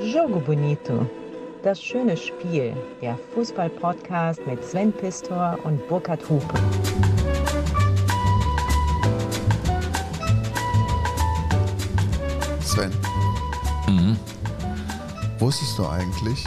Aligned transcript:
Jogo 0.00 0.40
Bonito. 0.40 1.06
Das 1.62 1.80
schöne 1.82 2.16
Spiel. 2.16 2.74
Der 3.00 3.18
Fußball-Podcast 3.34 4.40
mit 4.46 4.64
Sven 4.64 4.92
Pistor 4.92 5.58
und 5.64 5.86
Burkhard 5.86 6.28
Hupe. 6.28 6.54
Sven, 12.60 12.90
wusstest 15.38 15.78
du 15.78 15.86
eigentlich, 15.86 16.44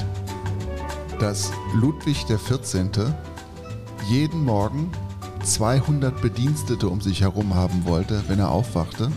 dass 1.19 1.51
Ludwig 1.75 2.25
XIV. 2.25 3.13
jeden 4.09 4.43
Morgen 4.43 4.91
200 5.43 6.21
Bedienstete 6.21 6.87
um 6.87 6.99
sich 6.99 7.21
herum 7.21 7.53
haben 7.53 7.85
wollte, 7.85 8.23
wenn 8.27 8.39
er 8.39 8.49
aufwachte? 8.49 9.11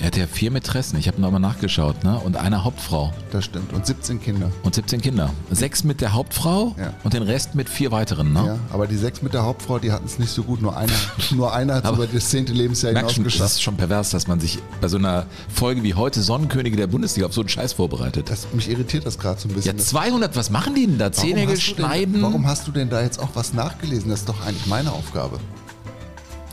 Er 0.00 0.06
hatte 0.06 0.20
ja 0.20 0.26
vier 0.28 0.52
Mätressen, 0.52 0.96
ich 0.98 1.08
habe 1.08 1.20
nochmal 1.20 1.40
nachgeschaut, 1.40 2.04
ne? 2.04 2.18
Und 2.20 2.36
eine 2.36 2.62
Hauptfrau 2.62 3.12
Das 3.32 3.44
stimmt. 3.44 3.72
Und 3.72 3.84
17 3.84 4.20
Kinder. 4.20 4.50
und 4.62 4.72
17 4.74 5.00
Kinder. 5.00 5.30
Sechs 5.50 5.82
mit 5.82 6.00
der 6.00 6.12
Hauptfrau 6.12 6.76
Ja. 6.78 6.92
und 7.02 7.14
den 7.14 7.24
Rest 7.24 7.56
mit 7.56 7.68
vier 7.68 7.90
weiteren, 7.90 8.32
ne? 8.32 8.44
Ja, 8.46 8.58
aber 8.70 8.86
die 8.86 8.96
sechs 8.96 9.22
mit 9.22 9.34
der 9.34 9.42
Hauptfrau, 9.42 9.80
die 9.80 9.90
hatten 9.90 10.06
es 10.06 10.20
nicht 10.20 10.30
so 10.30 10.44
gut. 10.44 10.62
Nur 10.62 10.76
einer, 10.76 10.92
nur 11.34 11.52
einer 11.52 11.74
hat 11.74 11.84
es 11.84 11.90
über 11.90 12.06
das 12.06 12.28
zehnte 12.30 12.52
Lebensjahr 12.52 12.92
hinaus 12.94 13.12
schon, 13.12 13.24
das 13.24 13.32
geschafft. 13.32 13.52
ist 13.54 13.62
schon 13.62 13.76
pervers, 13.76 14.10
dass 14.10 14.28
man 14.28 14.38
sich 14.38 14.60
bei 14.80 14.86
so 14.86 14.98
einer 14.98 15.26
Folge 15.52 15.82
wie 15.82 15.94
heute 15.94 16.22
Sonnenkönige 16.22 16.76
der 16.76 16.86
Bundesliga 16.86 17.26
auf 17.26 17.34
so 17.34 17.40
einen 17.40 17.48
Scheiß 17.48 17.72
vorbereitet. 17.72 18.30
Das, 18.30 18.46
mich 18.52 18.70
irritiert 18.70 19.04
das 19.04 19.18
gerade 19.18 19.40
so 19.40 19.48
ein 19.48 19.54
bisschen. 19.56 19.76
Ja, 19.78 19.82
200, 19.84 20.36
was 20.36 20.50
machen 20.50 20.76
die 20.76 20.86
denn 20.86 20.98
da? 20.98 21.10
Denn- 21.10 21.56
schneiden? 21.58 22.22
Warum 22.22 22.46
hast 22.46 22.68
du 22.68 22.70
denn 22.72 22.88
da 22.88 23.02
jetzt 23.02 23.18
auch 23.18 23.30
was 23.34 23.52
nachgelesen? 23.52 24.10
Das 24.10 24.20
ist 24.20 24.28
doch 24.28 24.46
eigentlich 24.46 24.66
meine 24.66 24.92
Aufgabe. 24.92 25.40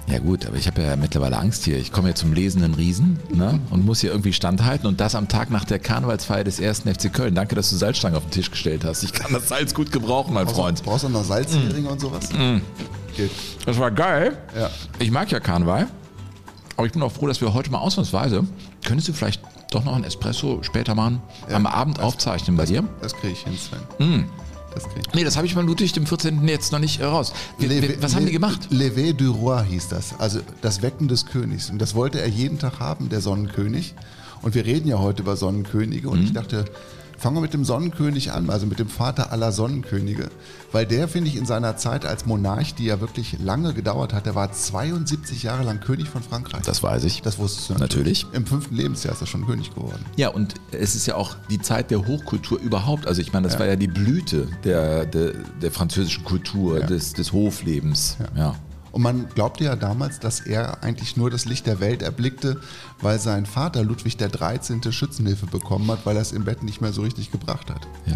Ja 0.08 0.20
gut, 0.20 0.46
aber 0.46 0.56
ich 0.56 0.68
habe 0.68 0.84
ja 0.84 0.96
mittlerweile 0.96 1.38
Angst 1.38 1.64
hier. 1.66 1.78
Ich 1.80 1.92
komme 1.92 2.10
ja 2.10 2.16
zum 2.16 2.32
lesenden 2.32 2.76
Riesen 2.76 3.20
ne? 3.34 3.60
und 3.72 3.86
muss 3.86 4.02
hier 4.02 4.12
irgendwie 4.12 4.34
standhalten 4.34 4.86
und 4.88 5.00
das 5.02 5.16
am 5.16 5.28
Tag 5.28 5.50
nach 5.50 5.66
der 5.66 5.80
Karnevalsfeier 5.80 6.44
des 6.44 6.60
ersten 6.60 6.94
FC 6.94 7.12
Köln. 7.12 7.34
Danke, 7.34 7.56
dass 7.56 7.72
du 7.72 7.76
Salzstangen 7.76 8.16
auf 8.16 8.24
den 8.26 8.32
Tisch 8.32 8.52
gestellt 8.52 8.86
hast. 8.86 9.04
Ich 9.04 9.14
kann 9.14 9.34
das 9.34 9.50
Salz 9.50 9.74
gut 9.74 9.92
gebrauchen, 9.92 10.34
mein 10.34 10.46
Brauchst 10.46 10.58
du- 10.58 10.62
Freund. 10.62 10.84
Brauchst 10.84 11.04
du 11.06 11.10
noch 11.10 11.24
Salzheringe 11.24 11.90
und 11.90 12.00
sowas? 12.00 12.30
Geht. 12.30 13.32
Das 13.66 13.80
war 13.80 13.90
geil. 13.90 14.38
Ja. 14.56 14.70
Ich 15.00 15.10
mag 15.10 15.32
ja 15.32 15.40
Karneval. 15.40 15.88
Aber 16.78 16.86
ich 16.86 16.94
bin 16.94 17.02
auch 17.02 17.12
froh, 17.12 17.26
dass 17.28 17.42
wir 17.42 17.54
heute 17.54 17.72
mal 17.72 17.80
ausnahmsweise. 17.80 18.44
Könntest 18.86 19.08
du 19.08 19.14
vielleicht 19.14 19.42
doch 19.72 19.84
noch 19.86 19.96
einen 19.96 20.04
Espresso 20.04 20.60
später 20.62 20.94
machen? 20.94 21.22
Am 21.52 21.66
Abend 21.66 22.00
aufzeichnen 22.00 22.56
bei 22.58 22.66
dir? 22.66 22.84
Das 23.02 23.14
kriege 23.16 23.34
ich 23.34 23.40
hin, 23.44 23.58
Sven. 23.58 23.80
Hm. 23.98 24.26
Das 24.76 24.84
krieg 24.84 25.04
ich. 25.08 25.14
Nee, 25.16 25.24
das 25.24 25.36
habe 25.38 25.48
ich 25.48 25.56
beim 25.56 25.66
Ludwig 25.66 25.94
dem 25.94 26.06
14. 26.06 26.48
jetzt 26.48 26.72
noch 26.72 26.80
nicht 26.80 27.00
äh, 27.00 27.06
raus. 27.06 27.34
Wie, 27.58 27.66
Levé- 27.66 27.96
was 28.02 28.14
haben 28.14 28.22
die 28.26 28.28
Le- 28.28 28.34
gemacht? 28.34 28.68
Levé 28.72 29.14
du 29.14 29.32
Roi 29.32 29.64
hieß 29.66 29.88
das, 29.88 30.20
also 30.20 30.40
das 30.62 30.82
Wecken 30.82 31.08
des 31.08 31.26
Königs. 31.26 31.70
Und 31.70 31.80
das 31.80 31.96
wollte 31.96 32.20
er 32.22 32.28
jeden 32.28 32.60
Tag 32.60 32.80
haben, 32.80 33.10
der 33.10 33.22
Sonnenkönig. 33.22 33.96
Und 34.42 34.54
wir 34.54 34.66
reden 34.66 34.88
ja 34.88 35.00
heute 35.00 35.24
über 35.24 35.36
Sonnenkönige. 35.38 36.08
Mhm. 36.08 36.14
Und 36.14 36.24
ich 36.24 36.34
dachte, 36.34 36.66
fangen 37.18 37.36
wir 37.38 37.42
mit 37.42 37.54
dem 37.54 37.64
Sonnenkönig 37.66 38.32
an, 38.32 38.50
also 38.50 38.66
mit 38.66 38.80
dem 38.80 38.88
Vater 38.90 39.32
aller 39.32 39.52
Sonnenkönige. 39.52 40.30
Weil 40.72 40.86
der, 40.86 41.08
finde 41.08 41.30
ich, 41.30 41.38
in 41.38 41.46
seiner 41.46 41.78
Zeit 41.78 42.06
als 42.06 42.26
Monarch, 42.26 42.76
die 42.76 42.86
ja 42.86 43.00
wirklich 43.00 43.38
lange 43.40 43.74
gedauert 43.74 44.14
hat, 44.14 44.26
der 44.26 44.36
war 44.36 44.52
72 44.52 45.44
Jahre 45.44 45.64
lang 45.64 45.80
König 45.80 46.10
von 46.10 46.22
Frankreich. 46.22 46.64
Das 46.64 46.84
weiß 46.84 47.04
ich. 47.06 47.22
das 47.22 47.38
wusstest 47.40 47.70
du 47.70 47.74
Natürlich. 47.76 48.26
Im 48.34 48.46
fünften 48.46 48.76
Lebensjahr 48.76 49.14
ist 49.14 49.22
er 49.22 49.28
schon 49.28 49.46
König 49.46 49.74
geworden. 49.74 50.04
Ja, 50.18 50.30
und 50.30 50.56
es 50.72 50.96
ist 50.96 51.06
ja 51.06 51.16
auch 51.16 51.36
die 51.50 51.62
Zeit 51.62 51.92
der 51.92 52.06
Hochkultur 52.06 52.60
überhaupt. 52.60 53.08
Also 53.08 53.22
ich 53.22 53.32
meine, 53.32 53.44
das 53.46 53.54
Ja. 53.54 53.60
war 53.60 53.68
ja 53.68 53.76
die 53.78 53.88
Blüte 53.88 54.48
der, 54.64 55.06
der, 55.06 55.32
der 55.62 55.72
französischen 55.72 56.24
Kultur, 56.26 56.80
Ja. 56.80 56.86
des, 56.86 57.14
des 57.14 57.32
Hoflebens. 57.32 58.18
Ja. 58.36 58.56
Und 58.96 59.02
man 59.02 59.28
glaubte 59.36 59.66
ja 59.66 59.76
damals, 59.76 60.22
dass 60.22 60.40
er 60.40 60.82
eigentlich 60.82 61.18
nur 61.18 61.30
das 61.30 61.44
Licht 61.44 61.68
der 61.68 61.82
Welt 61.82 62.02
erblickte, 62.02 62.62
weil 63.02 63.20
sein 63.20 63.46
Vater 63.46 63.84
Ludwig 63.84 64.18
XIII. 64.18 64.90
Schützenhilfe 64.94 65.48
bekommen 65.48 65.92
hat, 65.92 66.06
weil 66.06 66.16
er 66.16 66.22
es 66.22 66.32
im 66.32 66.46
Bett 66.46 66.64
nicht 66.64 66.80
mehr 66.80 66.94
so 66.94 67.02
richtig 67.02 67.30
gebracht 67.30 67.70
hat. 67.70 67.86
ja. 68.06 68.16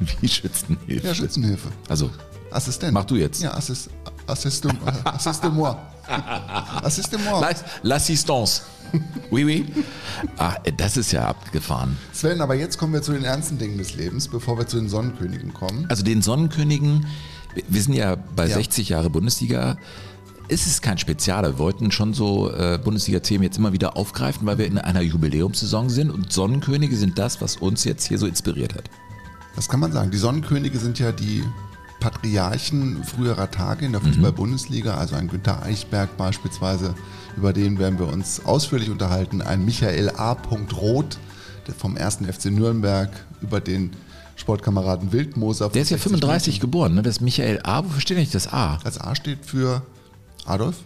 Wie 0.22 0.28
Schützenhilfe. 0.28 1.06
Ja, 1.06 1.14
Schützenhilfe. 1.14 1.68
Also, 1.90 2.10
Assistent. 2.50 2.94
Mach 2.94 3.04
du 3.04 3.16
jetzt. 3.16 3.42
Ja, 3.42 3.52
Assist, 3.52 3.90
assiste, 4.26 4.70
assiste 5.04 5.50
moi. 5.50 5.76
Assiste 6.82 7.18
moi. 7.18 7.42
L'as- 7.42 7.62
l'assistance. 7.82 8.62
Oui, 9.30 9.44
oui. 9.44 9.66
Ah, 10.38 10.54
das 10.78 10.96
ist 10.96 11.12
ja 11.12 11.28
abgefahren. 11.28 11.98
Sven, 12.14 12.40
aber 12.40 12.54
jetzt 12.54 12.78
kommen 12.78 12.94
wir 12.94 13.02
zu 13.02 13.12
den 13.12 13.24
ernsten 13.24 13.58
Dingen 13.58 13.76
des 13.76 13.94
Lebens, 13.94 14.28
bevor 14.28 14.56
wir 14.56 14.66
zu 14.66 14.78
den 14.78 14.88
Sonnenkönigen 14.88 15.52
kommen. 15.52 15.84
Also 15.90 16.02
den 16.02 16.22
Sonnenkönigen, 16.22 17.04
wir- 17.54 17.64
wir 17.68 17.82
sind 17.82 17.92
ja 17.92 18.16
bei 18.36 18.46
Ja. 18.46 18.54
60 18.54 18.88
Jahre 18.88 19.10
Bundesliga. 19.10 19.76
Es 20.46 20.66
ist 20.66 20.82
kein 20.82 20.98
Spezialer. 20.98 21.54
Wir 21.54 21.58
wollten 21.58 21.90
schon 21.90 22.12
so 22.12 22.52
äh, 22.52 22.78
Bundesliga-Themen 22.82 23.44
jetzt 23.44 23.56
immer 23.56 23.72
wieder 23.72 23.96
aufgreifen, 23.96 24.46
weil 24.46 24.58
wir 24.58 24.66
in 24.66 24.76
einer 24.76 25.00
Jubiläumssaison 25.00 25.88
sind 25.88 26.10
und 26.10 26.32
Sonnenkönige 26.32 26.96
sind 26.96 27.18
das, 27.18 27.40
was 27.40 27.56
uns 27.56 27.84
jetzt 27.84 28.06
hier 28.06 28.18
so 28.18 28.26
inspiriert 28.26 28.74
hat. 28.74 28.84
Das 29.56 29.70
kann 29.70 29.80
man 29.80 29.92
sagen. 29.92 30.10
Die 30.10 30.18
Sonnenkönige 30.18 30.78
sind 30.78 30.98
ja 30.98 31.12
die 31.12 31.42
Patriarchen 31.98 33.02
früherer 33.04 33.50
Tage 33.50 33.86
in 33.86 33.92
der 33.92 34.02
Fußball-Bundesliga, 34.02 34.94
also 34.94 35.16
ein 35.16 35.28
Günter 35.28 35.62
Eichberg 35.62 36.14
beispielsweise, 36.18 36.94
über 37.38 37.54
den 37.54 37.78
werden 37.78 37.98
wir 37.98 38.08
uns 38.08 38.44
ausführlich 38.44 38.90
unterhalten, 38.90 39.40
ein 39.40 39.64
Michael 39.64 40.10
A. 40.10 40.32
Roth 40.32 41.18
vom 41.78 41.96
1. 41.96 42.16
FC 42.16 42.46
Nürnberg, 42.46 43.08
über 43.40 43.60
den 43.62 43.92
Sportkameraden 44.36 45.12
Wildmoser. 45.12 45.70
Der 45.70 45.80
ist 45.80 45.90
ja 45.90 45.96
35 45.96 46.60
geboren, 46.60 46.94
ne? 46.94 47.02
Das 47.02 47.16
ist 47.16 47.20
Michael 47.22 47.60
A. 47.62 47.82
Wofür 47.82 48.02
steht 48.02 48.18
eigentlich 48.18 48.32
das 48.32 48.52
A? 48.52 48.78
Das 48.84 49.00
A 49.00 49.14
steht 49.14 49.46
für 49.46 49.80
Adolf. 50.46 50.76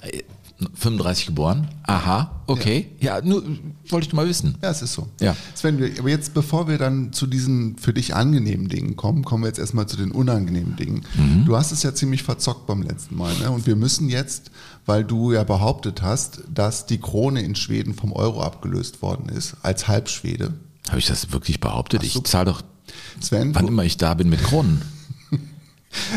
Äh, 0.00 0.22
35 0.58 1.26
geboren? 1.26 1.68
Aha, 1.82 2.40
okay. 2.46 2.88
Ja, 2.98 3.20
nur 3.20 3.42
wollte 3.90 4.06
ich 4.06 4.12
nur 4.12 4.22
mal 4.22 4.28
wissen. 4.28 4.56
Ja, 4.62 4.70
es 4.70 4.80
ist 4.80 4.94
so. 4.94 5.06
Ja. 5.20 5.36
Sven, 5.54 5.92
aber 5.98 6.08
jetzt, 6.08 6.32
bevor 6.32 6.66
wir 6.66 6.78
dann 6.78 7.12
zu 7.12 7.26
diesen 7.26 7.76
für 7.76 7.92
dich 7.92 8.14
angenehmen 8.14 8.68
Dingen 8.68 8.96
kommen, 8.96 9.22
kommen 9.22 9.42
wir 9.42 9.48
jetzt 9.48 9.58
erstmal 9.58 9.86
zu 9.86 9.98
den 9.98 10.12
unangenehmen 10.12 10.74
Dingen. 10.76 11.02
Mhm. 11.14 11.44
Du 11.44 11.56
hast 11.56 11.72
es 11.72 11.82
ja 11.82 11.94
ziemlich 11.94 12.22
verzockt 12.22 12.66
beim 12.66 12.82
letzten 12.82 13.16
Mal. 13.16 13.34
Ne? 13.38 13.50
Und 13.50 13.66
wir 13.66 13.76
müssen 13.76 14.08
jetzt, 14.08 14.50
weil 14.86 15.04
du 15.04 15.32
ja 15.32 15.44
behauptet 15.44 16.00
hast, 16.00 16.40
dass 16.52 16.86
die 16.86 16.98
Krone 16.98 17.42
in 17.42 17.54
Schweden 17.54 17.94
vom 17.94 18.12
Euro 18.12 18.42
abgelöst 18.42 19.02
worden 19.02 19.28
ist, 19.28 19.56
als 19.62 19.88
Halbschwede. 19.88 20.54
Habe 20.88 20.98
ich 20.98 21.06
das 21.06 21.32
wirklich 21.32 21.60
behauptet? 21.60 22.02
Ich 22.02 22.22
zahle 22.24 22.46
doch, 22.46 22.62
Sven, 23.20 23.54
wann 23.54 23.68
immer 23.68 23.84
ich 23.84 23.98
da 23.98 24.14
bin, 24.14 24.30
mit 24.30 24.42
Kronen. 24.42 24.80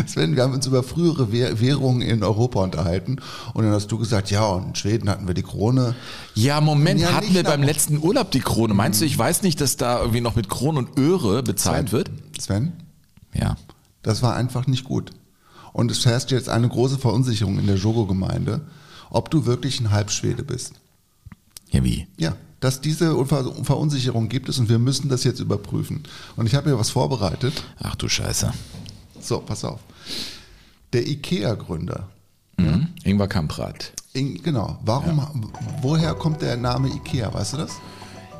Sven, 0.07 0.35
wir 0.35 0.43
haben 0.43 0.53
uns 0.53 0.65
über 0.67 0.83
frühere 0.83 1.31
Wäh- 1.31 1.59
Währungen 1.59 2.01
in 2.01 2.23
Europa 2.23 2.61
unterhalten 2.61 3.17
und 3.53 3.63
dann 3.63 3.73
hast 3.73 3.87
du 3.91 3.97
gesagt, 3.97 4.31
ja, 4.31 4.45
und 4.45 4.67
in 4.69 4.75
Schweden 4.75 5.09
hatten 5.09 5.27
wir 5.27 5.33
die 5.33 5.43
Krone. 5.43 5.95
Ja, 6.35 6.61
Moment, 6.61 6.99
Ja, 6.99 7.13
hatten 7.13 7.33
wir 7.33 7.43
beim 7.43 7.63
letzten 7.63 7.97
Urlaub 7.97 8.31
die 8.31 8.39
Krone. 8.41 8.73
Meinst 8.73 9.01
du, 9.01 9.05
ich 9.05 9.17
weiß 9.17 9.41
nicht, 9.43 9.59
dass 9.61 9.77
da 9.77 9.99
irgendwie 9.99 10.21
noch 10.21 10.35
mit 10.35 10.49
Kronen 10.49 10.85
und 10.85 10.97
Öre 10.99 11.43
bezahlt 11.43 11.91
wird? 11.91 12.09
Sven, 12.39 12.73
Ja. 13.33 13.55
Das 14.01 14.21
war 14.21 14.35
einfach 14.35 14.65
nicht 14.67 14.85
gut. 14.85 15.11
Und 15.73 15.91
es 15.91 16.05
herrscht 16.05 16.31
jetzt 16.31 16.49
eine 16.49 16.69
große 16.69 16.97
Verunsicherung 16.97 17.59
in 17.59 17.67
der 17.67 17.75
Jogo-Gemeinde, 17.75 18.61
ob 19.09 19.29
du 19.29 19.45
wirklich 19.45 19.79
ein 19.81 19.91
Halbschwede 19.91 20.43
bist. 20.43 20.73
Ja, 21.69 21.83
wie? 21.83 22.07
Ja, 22.17 22.33
dass 22.61 22.81
diese 22.81 23.13
Ver 23.25 23.53
Verunsicherung 23.63 24.27
gibt 24.29 24.49
es 24.49 24.57
und 24.57 24.69
wir 24.69 24.79
müssen 24.79 25.09
das 25.09 25.23
jetzt 25.23 25.39
überprüfen. 25.39 26.03
Und 26.37 26.45
ich 26.47 26.55
habe 26.55 26.69
hier 26.69 26.79
was 26.79 26.89
vorbereitet. 26.89 27.63
Ach 27.81 27.95
du 27.95 28.07
Scheiße. 28.09 28.51
So, 29.21 29.39
pass 29.39 29.63
auf. 29.63 29.79
Der 30.93 31.05
IKEA-Gründer. 31.07 32.07
Mhm. 32.57 32.87
Ingvar 33.03 33.27
Kamprad. 33.27 33.93
In- 34.13 34.41
Genau. 34.41 34.77
Warum, 34.83 35.51
woher 35.81 36.13
kommt 36.15 36.41
der 36.41 36.57
Name 36.57 36.89
IKEA? 36.89 37.33
Weißt 37.33 37.53
du 37.53 37.57
das? 37.57 37.71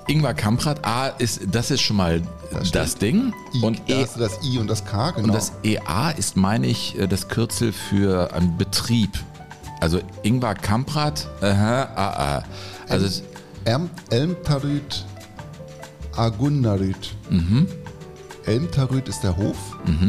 Ingvar 0.08 0.34
Kamprad, 0.34 0.84
A, 0.86 1.08
ist, 1.10 1.42
das 1.52 1.70
ist 1.70 1.82
schon 1.82 1.98
mal 1.98 2.22
Das 2.52 2.72
das. 2.72 2.96
Ding. 2.96 3.32
I, 3.54 3.62
und, 3.64 3.80
da 3.88 3.94
e, 4.02 4.08
das 4.18 4.40
I 4.44 4.58
und 4.58 4.68
das 4.68 4.84
K, 4.84 5.12
genau. 5.12 5.28
und 5.28 5.34
das 5.36 5.52
EA 5.64 6.10
ist, 6.12 6.36
meine 6.36 6.66
ich, 6.66 6.98
äh, 6.98 7.08
das 7.08 7.28
Kürzel 7.28 7.72
für 7.72 8.34
einen 8.34 8.58
Betrieb. 8.58 9.12
Also 9.80 10.02
Ingvar 10.24 10.56
Kamprad, 10.56 11.28
aha, 11.42 11.84
ah, 11.96 12.38
ah. 12.40 12.44
Also 12.90 13.22
Elmtarüt 14.10 15.06
Agunnarüt. 16.16 17.14
Mhm. 17.30 17.68
Elmtarüt 18.46 19.08
ist 19.08 19.22
der 19.22 19.36
Hof, 19.38 19.58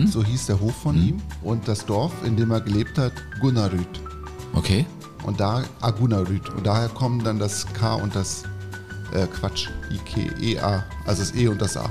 so 0.07 0.25
hieß 0.25 0.47
der 0.47 0.61
Hof 0.61 0.75
von 0.77 0.97
Mhm. 1.01 1.09
ihm. 1.09 1.23
Und 1.43 1.67
das 1.69 1.85
Dorf, 1.87 2.13
in 2.25 2.37
dem 2.37 2.51
er 2.51 2.61
gelebt 2.61 2.97
hat, 2.99 3.13
Gunnarüt. 3.41 4.01
okay. 4.55 4.87
Und 5.25 5.39
da 5.39 5.63
Agunnarüt. 5.83 6.49
Und 6.49 6.67
daher 6.67 6.89
kommen 6.89 7.23
dann 7.23 7.39
das 7.39 7.67
K 7.75 7.95
und 7.95 8.15
das 8.17 8.45
äh, 9.13 9.27
Quatsch, 9.27 9.69
IK, 9.91 10.41
EA, 10.41 10.85
also 11.05 11.21
das 11.23 11.35
E 11.35 11.49
und 11.49 11.61
das 11.61 11.77
A. 11.77 11.91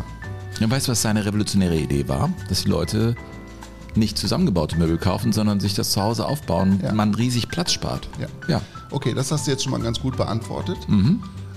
Ja, 0.60 0.70
weißt 0.72 0.88
du, 0.88 0.92
was 0.94 1.02
seine 1.04 1.24
revolutionäre 1.26 1.76
Idee 1.76 2.08
war? 2.08 2.32
Dass 2.50 2.64
die 2.64 2.70
Leute 2.70 3.16
nicht 3.96 4.18
zusammengebaute 4.18 4.78
Möbel 4.78 4.98
kaufen, 4.98 5.32
sondern 5.34 5.60
sich 5.60 5.74
das 5.76 5.92
zu 5.92 6.02
Hause 6.02 6.26
aufbauen, 6.26 6.80
Ja. 6.82 6.92
man 6.94 7.14
riesig 7.14 7.50
Platz 7.50 7.72
spart. 7.74 8.10
Ja. 8.20 8.28
ja. 8.48 8.62
Okay, 8.90 9.14
das 9.14 9.32
hast 9.32 9.46
du 9.46 9.52
jetzt 9.52 9.64
schon 9.64 9.72
mal 9.74 9.82
ganz 9.82 10.00
gut 10.00 10.18
beantwortet. 10.18 10.78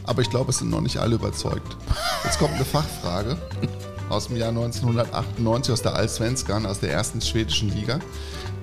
Aber 0.04 0.20
ich 0.20 0.28
glaube, 0.28 0.50
es 0.50 0.58
sind 0.58 0.68
noch 0.70 0.80
nicht 0.82 0.98
alle 0.98 1.14
überzeugt. 1.14 1.76
Jetzt 2.24 2.38
kommt 2.38 2.52
eine 2.54 2.64
Fachfrage 2.64 3.38
aus 4.12 4.28
dem 4.28 4.36
Jahr 4.36 4.50
1998 4.50 5.72
aus 5.72 5.82
der 5.82 5.94
Allsvenskan, 5.94 6.66
aus 6.66 6.80
der 6.80 6.92
ersten 6.92 7.20
schwedischen 7.20 7.74
Liga. 7.74 7.98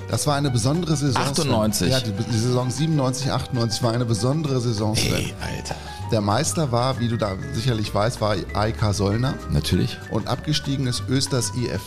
Das 0.10 0.26
war 0.26 0.36
eine 0.36 0.50
besondere 0.50 0.96
Saison. 0.96 1.24
Sven. 1.24 1.52
98? 1.52 1.92
Ja, 1.92 2.00
die, 2.00 2.12
die 2.12 2.38
Saison 2.38 2.72
97, 2.72 3.32
98 3.32 3.84
war 3.84 3.94
eine 3.94 4.06
besondere 4.06 4.60
Saison. 4.60 4.96
Sven. 4.96 5.14
Ey, 5.14 5.34
Alter. 5.42 5.76
Der 6.12 6.22
Meister 6.22 6.72
war, 6.72 7.00
wie 7.00 7.08
du 7.08 7.18
da 7.18 7.36
sicherlich 7.54 7.94
weißt, 7.94 8.20
war 8.20 8.36
AIK 8.54 8.94
Sollner. 8.94 9.36
Natürlich. 9.52 9.98
Und 10.10 10.28
abgestiegen 10.28 10.88
ist 10.88 11.04
Östers 11.08 11.52
IF. 11.56 11.82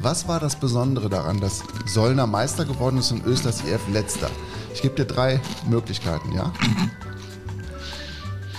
Was 0.00 0.28
war 0.28 0.38
das 0.38 0.56
Besondere 0.56 1.08
daran, 1.08 1.40
dass 1.40 1.62
Sollner 1.86 2.26
Meister 2.26 2.64
geworden 2.64 2.98
ist 2.98 3.10
und 3.10 3.24
Östers 3.24 3.62
IF 3.64 3.80
letzter? 3.92 4.30
Ich 4.72 4.82
gebe 4.82 4.94
dir 4.94 5.04
drei 5.04 5.40
Möglichkeiten, 5.68 6.32
ja? 6.32 6.52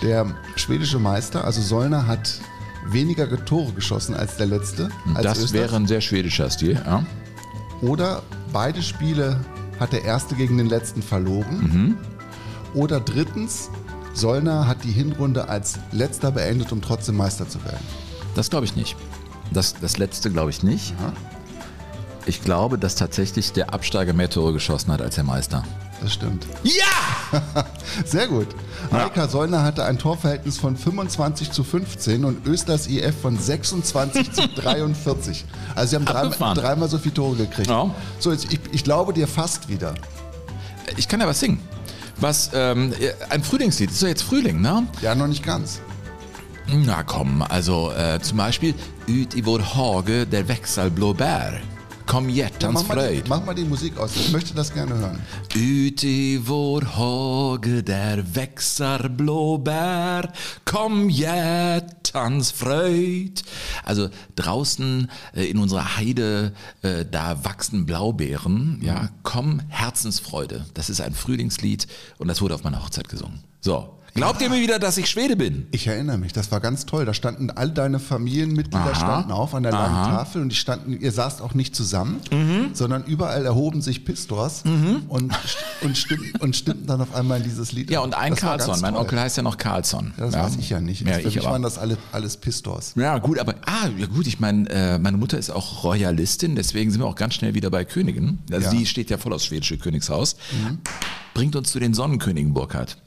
Der 0.02 0.26
schwedische 0.56 1.00
Meister, 1.00 1.44
also 1.44 1.62
Sollner, 1.62 2.08
hat 2.08 2.40
weniger 2.86 3.28
Tore 3.46 3.74
geschossen 3.74 4.16
als 4.16 4.38
der 4.38 4.48
letzte. 4.48 4.90
Als 5.14 5.24
das 5.24 5.38
Östers. 5.38 5.54
wäre 5.54 5.76
ein 5.76 5.88
sehr 5.88 6.02
schwedischer 6.02 6.50
Stil. 6.50 6.82
Ja. 6.86 7.04
Oder 7.82 8.24
beide 8.52 8.82
Spiele 8.82 9.40
hat 9.80 9.94
der 9.94 10.04
erste 10.04 10.36
gegen 10.36 10.58
den 10.58 10.68
letzten 10.68 11.02
verloren. 11.02 11.98
Oder 12.74 13.00
drittens, 13.00 13.70
Sollner 14.14 14.68
hat 14.68 14.84
die 14.84 14.92
Hinrunde 14.92 15.48
als 15.48 15.80
letzter 15.92 16.32
beendet, 16.32 16.72
um 16.72 16.82
trotzdem 16.82 17.18
Meister 17.18 17.48
zu 17.48 17.64
werden. 17.64 17.86
Das 18.36 18.50
glaube 18.50 18.66
ich 18.66 18.76
nicht. 18.76 18.96
Das, 19.52 19.76
das 19.80 19.98
letzte 19.98 20.30
glaube 20.30 20.50
ich 20.50 20.64
nicht. 20.64 20.94
Aha. 21.00 21.14
Ich 22.26 22.44
glaube, 22.44 22.78
dass 22.78 22.96
tatsächlich 22.96 23.54
der 23.54 23.74
Absteiger 23.74 24.14
mehr 24.14 24.30
Tore 24.30 24.54
geschossen 24.54 24.92
hat 24.92 25.02
als 25.02 25.16
der 25.16 25.24
Meister. 25.24 25.64
Das 26.02 26.14
stimmt. 26.14 26.46
Ja! 26.64 27.66
Sehr 28.06 28.28
gut. 28.28 28.48
Eika 28.92 29.28
Sollner 29.28 29.64
hatte 29.64 29.84
ein 29.84 29.98
Torverhältnis 29.98 30.58
von 30.58 30.78
25 30.78 31.52
zu 31.52 31.64
15 31.64 32.24
und 32.24 32.48
Östers 32.48 32.88
IF 32.88 33.20
von 33.22 33.38
26 33.38 34.32
zu 34.32 34.48
43. 34.56 35.46
Also 35.76 35.90
sie 35.90 35.96
haben 35.98 36.06
dreimal, 36.06 36.54
dreimal 36.54 36.90
so 36.90 36.98
viele 36.98 37.14
Tore 37.14 37.36
gekriegt. 37.36 37.70
Ja. 37.70 37.94
So, 38.20 38.32
jetzt, 38.32 38.52
ich, 38.52 38.60
ich 38.72 38.84
glaube 38.84 39.14
dir 39.14 39.28
fast 39.28 39.68
wieder. 39.68 39.94
Ich 40.98 41.08
kann 41.08 41.20
ja 41.20 41.28
was 41.28 41.40
singen. 41.40 41.60
Was, 42.18 42.52
ähm, 42.54 42.94
ein 43.30 43.44
Frühlingslied. 43.44 43.92
Ist 43.92 44.02
doch 44.02 44.08
jetzt 44.08 44.24
Frühling, 44.24 44.62
ne? 44.62 44.88
Ja, 45.02 45.16
noch 45.16 45.28
nicht 45.28 45.44
ganz. 45.46 45.82
Na 46.72 47.04
komm, 47.04 47.42
also 47.42 47.92
äh, 47.92 48.20
zum 48.22 48.38
Beispiel 48.38 48.76
Ut 49.08 49.36
i 49.36 49.44
vår 49.44 49.76
hage 49.76 50.28
der 50.28 50.48
växer 50.48 50.90
blåbär. 52.10 52.10
Kom 52.10 52.30
hjärtans 52.30 52.74
Mach 52.74 52.96
mal, 52.96 53.14
die, 53.14 53.24
mach 53.30 53.46
mal 53.46 53.56
die 53.56 53.66
Musik 53.66 53.98
aus. 53.98 54.16
Ich 54.16 54.32
möchte 54.32 54.56
das 54.56 54.74
gerne 54.74 54.96
hören. 54.96 55.20
Ut 55.56 56.04
i 56.04 56.38
vår 56.38 56.82
hage 56.82 57.84
där 57.84 58.18
växer 58.18 59.10
blåbär, 59.10 60.32
kom 60.66 61.10
hjärtans 61.10 62.52
fröjd. 62.52 63.44
Also 63.84 64.10
draußen 64.36 65.10
äh, 65.34 65.50
in 65.50 65.58
unserer 65.58 65.98
Heide, 65.98 66.54
äh, 66.82 67.06
da 67.06 67.44
wachsen 67.44 67.86
Blaubeeren, 67.86 68.80
ja, 68.82 69.10
komm 69.24 69.62
Herzensfreude. 69.70 70.66
Das 70.74 70.90
ist 70.90 71.02
ein 71.02 71.14
Frühlingslied 71.14 71.88
und 72.18 72.28
das 72.28 72.42
wurde 72.42 72.56
auf 72.56 72.64
meiner 72.64 72.82
Hochzeit 72.84 73.10
gesungen. 73.10 73.44
So, 73.62 73.99
glaubt 74.14 74.42
ihr 74.42 74.50
mir 74.50 74.62
wieder, 74.62 74.80
dass 74.80 74.98
ich 74.98 75.10
Schwede 75.10 75.36
bin? 75.36 75.68
Ich 75.72 75.88
erinnere 75.88 76.18
mich, 76.18 76.34
das 76.34 76.52
war 76.52 76.60
ganz 76.60 76.86
toll. 76.86 77.06
Da 77.06 77.14
standen 77.14 77.50
all 77.52 77.70
deine 77.72 78.00
Familienmitglieder 78.00 78.92
Aha. 78.92 78.96
standen 78.96 79.32
auf 79.32 79.54
an 79.56 79.64
der 79.64 79.72
langen 79.72 79.96
Aha. 79.96 80.18
Tafel 80.18 80.42
und 80.42 80.50
die 80.50 80.56
standen, 80.56 81.00
ihr 81.00 81.12
saßt 81.12 81.42
auch 81.42 81.54
nicht 81.54 81.76
zusammen, 81.76 82.20
Mhm. 82.32 82.70
sondern 82.74 83.04
überall 83.06 83.46
erhoben 83.46 83.82
sich 83.82 84.06
Pistors 84.06 84.64
und, 84.64 85.32
und, 85.82 85.98
stimmten, 85.98 86.40
und 86.42 86.56
stimmten 86.56 86.88
dann 86.88 87.02
auf 87.02 87.14
einmal 87.16 87.38
in 87.38 87.44
dieses 87.44 87.72
Lied. 87.72 87.90
Ja, 87.92 88.02
und 88.02 88.14
ein 88.16 88.32
Das 88.32 88.40
Carlson. 88.42 88.80
Mein. 88.82 88.96
Onkel 88.96 89.20
heißt 89.20 89.38
ja 89.38 89.44
noch 89.44 89.58
Carlson. 89.58 90.14
Ja, 90.18 90.26
das 90.26 90.34
weiß 90.36 90.56
ich 90.60 90.70
ja 90.70 90.80
nicht. 90.82 91.06
Ja, 91.08 91.14
Für 91.14 91.20
ich 91.22 91.26
mich 91.36 91.40
aber. 91.40 91.54
waren 91.54 91.62
das 91.62 91.78
alle, 91.78 91.98
alles 92.12 92.38
Pistors. 92.38 92.94
Ja, 92.96 93.18
gut, 93.20 93.40
aber 93.40 93.56
ah, 93.66 93.88
ja 93.98 94.06
gut, 94.08 94.28
ich 94.28 94.40
meine, 94.40 94.70
äh, 94.70 95.00
meine 95.00 95.18
Mutter 95.18 95.38
ist 95.38 95.50
auch 95.50 95.84
Royalistin, 95.84 96.56
deswegen 96.56 96.92
sind 96.92 97.02
wir 97.02 97.06
auch 97.08 97.16
ganz 97.16 97.36
schnell 97.36 97.54
wieder 97.54 97.70
bei 97.70 97.86
Königin. 97.86 98.40
Also 98.52 98.66
Ja. 98.68 98.74
Mhm. 98.74 98.78
die 98.80 98.86
steht 98.86 99.10
ja 99.10 99.18
voll 99.18 99.34
aufs 99.34 99.46
schwedische 99.46 99.78
Königshaus. 99.78 100.36
Bringt 101.34 101.56
uns 101.56 101.72
zu 101.72 101.80
den 101.80 101.94
Sonnenkönigen, 101.94 102.54
Burkhard. 102.54 102.98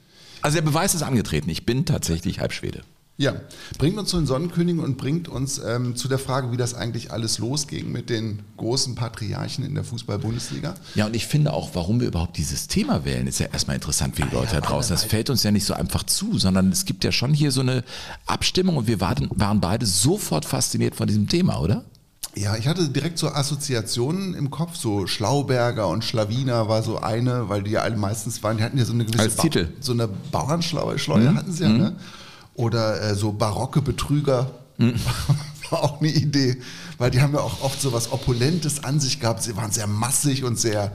Also 0.43 0.55
der 0.55 0.61
Beweis 0.63 0.93
ist 0.93 1.03
angetreten, 1.03 1.49
ich 1.49 1.65
bin 1.65 1.85
tatsächlich 1.85 2.39
halb 2.39 2.51
Schwede. 2.51 2.83
Ja, 3.15 3.35
bringt 3.77 3.97
uns 3.97 4.09
zu 4.09 4.17
den 4.17 4.25
Sonnenkönigen 4.25 4.83
und 4.83 4.97
bringt 4.97 5.29
uns 5.29 5.59
ähm, 5.59 5.95
zu 5.95 6.07
der 6.07 6.17
Frage, 6.17 6.51
wie 6.51 6.57
das 6.57 6.73
eigentlich 6.73 7.11
alles 7.11 7.37
losging 7.37 7.91
mit 7.91 8.09
den 8.09 8.39
großen 8.57 8.95
Patriarchen 8.95 9.63
in 9.63 9.75
der 9.75 9.83
Fußball-Bundesliga. 9.83 10.73
Ja, 10.95 11.05
und 11.05 11.15
ich 11.15 11.27
finde 11.27 11.53
auch, 11.53 11.69
warum 11.75 11.99
wir 11.99 12.07
überhaupt 12.07 12.37
dieses 12.37 12.67
Thema 12.67 13.05
wählen, 13.05 13.27
ist 13.27 13.39
ja 13.39 13.47
erstmal 13.53 13.75
interessant 13.75 14.15
für 14.15 14.23
die 14.23 14.35
Leute 14.35 14.55
da 14.55 14.61
draußen. 14.61 14.93
Das 14.93 15.03
fällt 15.03 15.29
uns 15.29 15.43
ja 15.43 15.51
nicht 15.51 15.65
so 15.65 15.75
einfach 15.75 16.03
zu, 16.03 16.39
sondern 16.39 16.71
es 16.71 16.85
gibt 16.85 17.03
ja 17.03 17.11
schon 17.11 17.35
hier 17.35 17.51
so 17.51 17.61
eine 17.61 17.83
Abstimmung 18.25 18.77
und 18.77 18.87
wir 18.87 18.99
waren, 18.99 19.29
waren 19.35 19.61
beide 19.61 19.85
sofort 19.85 20.45
fasziniert 20.45 20.95
von 20.95 21.07
diesem 21.07 21.29
Thema, 21.29 21.61
oder? 21.61 21.85
Ja, 22.35 22.55
ich 22.55 22.67
hatte 22.67 22.89
direkt 22.89 23.19
so 23.19 23.29
Assoziationen 23.29 24.33
im 24.33 24.49
Kopf, 24.49 24.75
so 24.75 25.05
Schlauberger 25.05 25.87
und 25.87 26.03
Schlawiner 26.03 26.67
war 26.67 26.81
so 26.81 26.99
eine, 26.99 27.47
weil 27.47 27.61
die 27.61 27.71
ja 27.71 27.81
alle 27.81 27.95
meistens 27.95 28.41
waren, 28.41 28.57
die 28.57 28.63
hatten 28.63 28.77
ja 28.77 28.85
so 28.85 28.93
eine 28.93 29.05
gewisse 29.05 29.23
Als 29.23 29.35
Titel. 29.35 29.69
so 29.79 29.91
eine 29.91 30.07
Bauernschleue 30.07 30.97
hatten 31.35 31.51
sie 31.51 31.63
ja, 31.63 31.69
ne? 31.69 31.95
Oder 32.55 33.01
äh, 33.01 33.15
so 33.15 33.31
barocke 33.33 33.81
Betrüger 33.81 34.51
war 35.69 35.83
auch 35.83 35.99
eine 35.99 36.09
Idee, 36.09 36.59
weil 36.97 37.11
die 37.11 37.21
haben 37.21 37.33
ja 37.33 37.39
auch 37.39 37.61
oft 37.61 37.79
so 37.79 37.93
was 37.93 38.11
Opulentes 38.11 38.83
an 38.83 38.99
sich 38.99 39.19
gehabt. 39.19 39.43
Sie 39.43 39.55
waren 39.55 39.71
sehr 39.71 39.87
massig 39.87 40.43
und 40.43 40.59
sehr 40.59 40.91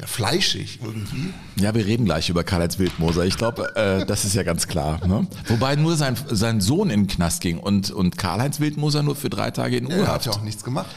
ja, 0.00 0.06
fleischig 0.06 0.78
irgendwie. 0.82 1.32
Ja, 1.60 1.74
wir 1.74 1.84
reden 1.86 2.04
gleich 2.04 2.28
über 2.30 2.44
Karl-Heinz 2.44 2.78
Wildmoser. 2.78 3.24
Ich 3.24 3.36
glaube, 3.36 3.74
äh, 3.76 4.06
das 4.06 4.24
ist 4.24 4.34
ja 4.34 4.44
ganz 4.44 4.68
klar. 4.68 5.04
Ne? 5.06 5.26
Wobei 5.48 5.74
nur 5.76 5.96
sein, 5.96 6.16
sein 6.30 6.60
Sohn 6.60 6.90
in 6.90 7.02
den 7.02 7.06
Knast 7.08 7.40
ging 7.40 7.58
und, 7.58 7.90
und 7.90 8.16
Karl-Heinz 8.16 8.60
Wildmoser 8.60 9.02
nur 9.02 9.16
für 9.16 9.28
drei 9.30 9.50
Tage 9.50 9.76
in 9.76 9.88
Er 9.90 9.98
hat 10.02 10.02
Urhaft. 10.06 10.26
ja 10.26 10.32
auch 10.32 10.42
nichts 10.42 10.62
gemacht. 10.62 10.94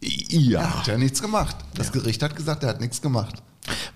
Ja. 0.00 0.60
Er 0.60 0.78
hat 0.80 0.86
ja 0.86 0.98
nichts 0.98 1.20
gemacht. 1.20 1.56
Das 1.74 1.92
Gericht 1.92 2.22
hat 2.22 2.34
gesagt, 2.34 2.62
er 2.62 2.70
hat 2.70 2.80
nichts 2.80 3.02
gemacht. 3.02 3.42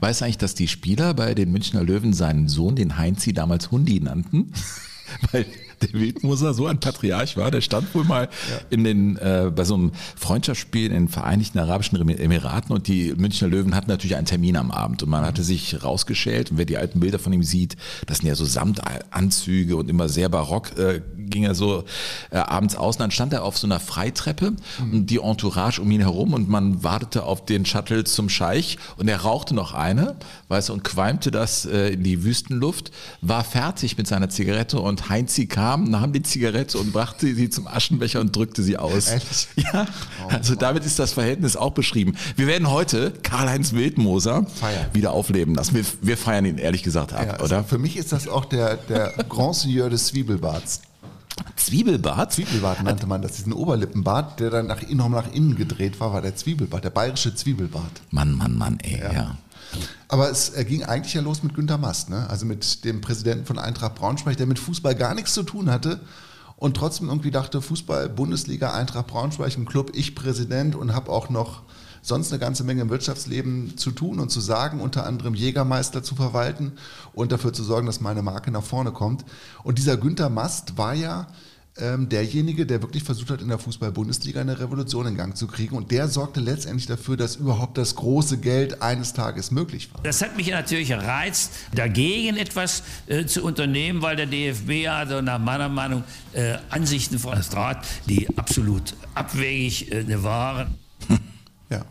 Weißt 0.00 0.20
du 0.20 0.26
eigentlich, 0.26 0.38
dass 0.38 0.54
die 0.54 0.68
Spieler 0.68 1.14
bei 1.14 1.34
den 1.34 1.50
Münchner 1.50 1.82
Löwen 1.82 2.12
seinen 2.12 2.48
Sohn, 2.48 2.76
den 2.76 2.98
Heinzi, 2.98 3.32
damals 3.32 3.70
Hundi 3.70 3.98
nannten? 4.00 4.52
Weil 5.32 5.46
der 5.82 5.92
Wildmoser 5.92 6.54
so 6.54 6.66
ein 6.66 6.80
Patriarch 6.80 7.36
war, 7.36 7.50
der 7.50 7.60
stand 7.60 7.94
wohl 7.94 8.04
mal 8.04 8.28
in 8.70 8.84
den, 8.84 9.16
äh, 9.16 9.50
bei 9.54 9.64
so 9.64 9.74
einem 9.74 9.92
Freundschaftsspiel 10.16 10.86
in 10.86 10.92
den 10.92 11.08
Vereinigten 11.08 11.58
Arabischen 11.58 11.96
Emiraten 12.08 12.74
und 12.74 12.88
die 12.88 13.14
Münchner 13.16 13.48
Löwen 13.48 13.74
hatten 13.74 13.90
natürlich 13.90 14.16
einen 14.16 14.26
Termin 14.26 14.56
am 14.56 14.70
Abend 14.70 15.02
und 15.02 15.08
man 15.08 15.24
hatte 15.24 15.42
sich 15.42 15.82
rausgeschält 15.82 16.50
und 16.50 16.58
wer 16.58 16.64
die 16.64 16.76
alten 16.76 17.00
Bilder 17.00 17.18
von 17.18 17.32
ihm 17.32 17.42
sieht, 17.42 17.76
das 18.06 18.18
sind 18.18 18.28
ja 18.28 18.34
so 18.34 18.44
Samtanzüge 18.44 19.76
und 19.76 19.90
immer 19.90 20.08
sehr 20.08 20.28
barock, 20.28 20.78
äh, 20.78 21.00
ging 21.16 21.44
er 21.44 21.54
so 21.54 21.84
äh, 22.30 22.36
abends 22.36 22.76
aus 22.76 22.96
und 22.96 23.00
dann 23.00 23.10
stand 23.10 23.32
er 23.32 23.44
auf 23.44 23.58
so 23.58 23.66
einer 23.66 23.80
Freitreppe 23.80 24.54
und 24.80 25.06
die 25.06 25.18
Entourage 25.18 25.80
um 25.80 25.90
ihn 25.90 26.00
herum 26.00 26.34
und 26.34 26.48
man 26.48 26.82
wartete 26.82 27.24
auf 27.24 27.44
den 27.44 27.66
Shuttle 27.66 28.04
zum 28.04 28.28
Scheich 28.28 28.78
und 28.96 29.08
er 29.08 29.20
rauchte 29.20 29.54
noch 29.54 29.74
eine, 29.74 30.16
weißt 30.48 30.68
du, 30.68 30.72
und 30.72 30.84
qualmte 30.84 31.30
das 31.30 31.64
äh, 31.66 31.88
in 31.94 32.02
die 32.02 32.24
Wüstenluft, 32.24 32.90
war 33.20 33.44
fertig 33.44 33.96
mit 33.98 34.06
seiner 34.06 34.28
Zigarette 34.28 34.80
und 34.80 35.08
Heinzi 35.08 35.46
kam, 35.46 35.84
nahm 35.90 36.12
die 36.12 36.22
Zigarette 36.22 36.78
und 36.78 36.92
brachte 36.92 37.34
sie 37.34 37.50
zum 37.50 37.66
Aschenbecher 37.66 38.20
und 38.20 38.34
drückte 38.34 38.62
sie 38.62 38.76
aus. 38.76 39.08
Ehrlich? 39.08 39.48
Ja, 39.56 39.86
also 40.28 40.54
damit 40.54 40.84
ist 40.84 40.98
das 40.98 41.12
Verhältnis 41.12 41.56
auch 41.56 41.72
beschrieben. 41.72 42.14
Wir 42.36 42.46
werden 42.46 42.70
heute 42.70 43.12
Karl-Heinz 43.22 43.72
Wildmoser 43.72 44.46
Feiern. 44.46 44.86
wieder 44.92 45.12
aufleben 45.12 45.54
lassen. 45.54 45.74
Wir, 45.74 45.84
wir 46.02 46.16
feiern 46.16 46.44
ihn 46.44 46.58
ehrlich 46.58 46.82
gesagt 46.82 47.12
ab, 47.12 47.24
Ja, 47.26 47.32
also 47.34 47.44
oder? 47.44 47.64
Für 47.64 47.78
mich 47.78 47.96
ist 47.96 48.12
das 48.12 48.28
auch 48.28 48.44
der, 48.44 48.76
der 48.76 49.12
Grand 49.28 49.56
Seigneur 49.56 49.90
des 49.90 50.06
Zwiebelbarts. 50.06 50.82
Zwiebelbart? 51.56 52.32
Zwiebelbart 52.32 52.82
nannte 52.82 53.06
man 53.06 53.22
das, 53.22 53.32
diesen 53.32 53.52
Oberlippenbart, 53.52 54.40
der 54.40 54.50
dann 54.50 54.66
nach 54.66 54.82
innen, 54.82 54.96
noch 54.96 55.08
nach 55.08 55.32
innen 55.32 55.56
gedreht 55.56 55.98
war, 56.00 56.12
war 56.12 56.22
der 56.22 56.34
Zwiebelbart, 56.36 56.84
der 56.84 56.90
bayerische 56.90 57.34
Zwiebelbart. 57.34 57.90
Mann, 58.10 58.32
Mann, 58.34 58.56
Mann, 58.56 58.78
ey, 58.82 59.00
ja. 59.00 59.36
Aber 60.08 60.30
es 60.30 60.50
äh, 60.50 60.64
ging 60.64 60.84
eigentlich 60.84 61.14
ja 61.14 61.22
los 61.22 61.42
mit 61.42 61.54
Günter 61.54 61.78
Mast, 61.78 62.10
ne? 62.10 62.28
also 62.28 62.46
mit 62.46 62.84
dem 62.84 63.00
Präsidenten 63.00 63.46
von 63.46 63.58
Eintracht 63.58 63.94
Braunschweig, 63.94 64.36
der 64.36 64.46
mit 64.46 64.58
Fußball 64.58 64.94
gar 64.94 65.14
nichts 65.14 65.34
zu 65.34 65.42
tun 65.42 65.70
hatte 65.70 66.00
und 66.56 66.76
trotzdem 66.76 67.08
irgendwie 67.08 67.30
dachte, 67.30 67.60
Fußball, 67.60 68.08
Bundesliga, 68.08 68.72
Eintracht 68.72 69.08
Braunschweig, 69.08 69.56
ein 69.56 69.66
Club, 69.66 69.92
ich 69.94 70.14
Präsident 70.14 70.74
und 70.74 70.94
habe 70.94 71.10
auch 71.10 71.28
noch 71.28 71.62
sonst 72.02 72.32
eine 72.32 72.38
ganze 72.38 72.62
Menge 72.62 72.82
im 72.82 72.90
Wirtschaftsleben 72.90 73.76
zu 73.76 73.90
tun 73.90 74.20
und 74.20 74.30
zu 74.30 74.40
sagen, 74.40 74.80
unter 74.80 75.04
anderem 75.04 75.34
Jägermeister 75.34 76.02
zu 76.02 76.14
verwalten 76.14 76.72
und 77.14 77.32
dafür 77.32 77.52
zu 77.52 77.64
sorgen, 77.64 77.86
dass 77.86 78.00
meine 78.00 78.22
Marke 78.22 78.50
nach 78.52 78.62
vorne 78.62 78.92
kommt. 78.92 79.24
Und 79.64 79.78
dieser 79.78 79.96
Günter 79.96 80.30
Mast 80.30 80.78
war 80.78 80.94
ja 80.94 81.26
ähm, 81.78 82.08
derjenige, 82.08 82.64
der 82.64 82.82
wirklich 82.82 83.02
versucht 83.02 83.30
hat, 83.30 83.42
in 83.42 83.48
der 83.48 83.58
Fußball-Bundesliga 83.58 84.40
eine 84.40 84.58
Revolution 84.58 85.06
in 85.06 85.16
Gang 85.16 85.36
zu 85.36 85.46
kriegen. 85.46 85.76
Und 85.76 85.90
der 85.90 86.08
sorgte 86.08 86.40
letztendlich 86.40 86.86
dafür, 86.86 87.16
dass 87.16 87.36
überhaupt 87.36 87.76
das 87.76 87.94
große 87.96 88.38
Geld 88.38 88.82
eines 88.82 89.12
Tages 89.12 89.50
möglich 89.50 89.92
war. 89.92 90.02
Das 90.02 90.22
hat 90.22 90.36
mich 90.36 90.50
natürlich 90.50 90.88
gereizt, 90.88 91.52
dagegen 91.74 92.36
etwas 92.36 92.82
äh, 93.06 93.26
zu 93.26 93.44
unternehmen, 93.44 94.02
weil 94.02 94.16
der 94.16 94.26
DFB 94.26 94.88
also 94.88 95.20
nach 95.20 95.38
meiner 95.38 95.68
Meinung 95.68 96.04
äh, 96.32 96.56
Ansichten 96.70 97.18
von 97.18 97.42
Strat, 97.42 97.86
die 98.08 98.28
absolut 98.36 98.94
abwegig 99.14 99.92
äh, 99.92 100.22
waren. 100.22 100.74
Ja, 101.68 101.84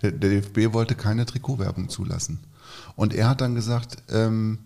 der, 0.00 0.12
der 0.12 0.40
DFB 0.40 0.72
wollte 0.72 0.94
keine 0.94 1.26
Trikotwerbung 1.26 1.90
zulassen. 1.90 2.40
Und 2.96 3.12
er 3.12 3.28
hat 3.28 3.42
dann 3.42 3.54
gesagt, 3.54 4.02
ähm, 4.10 4.58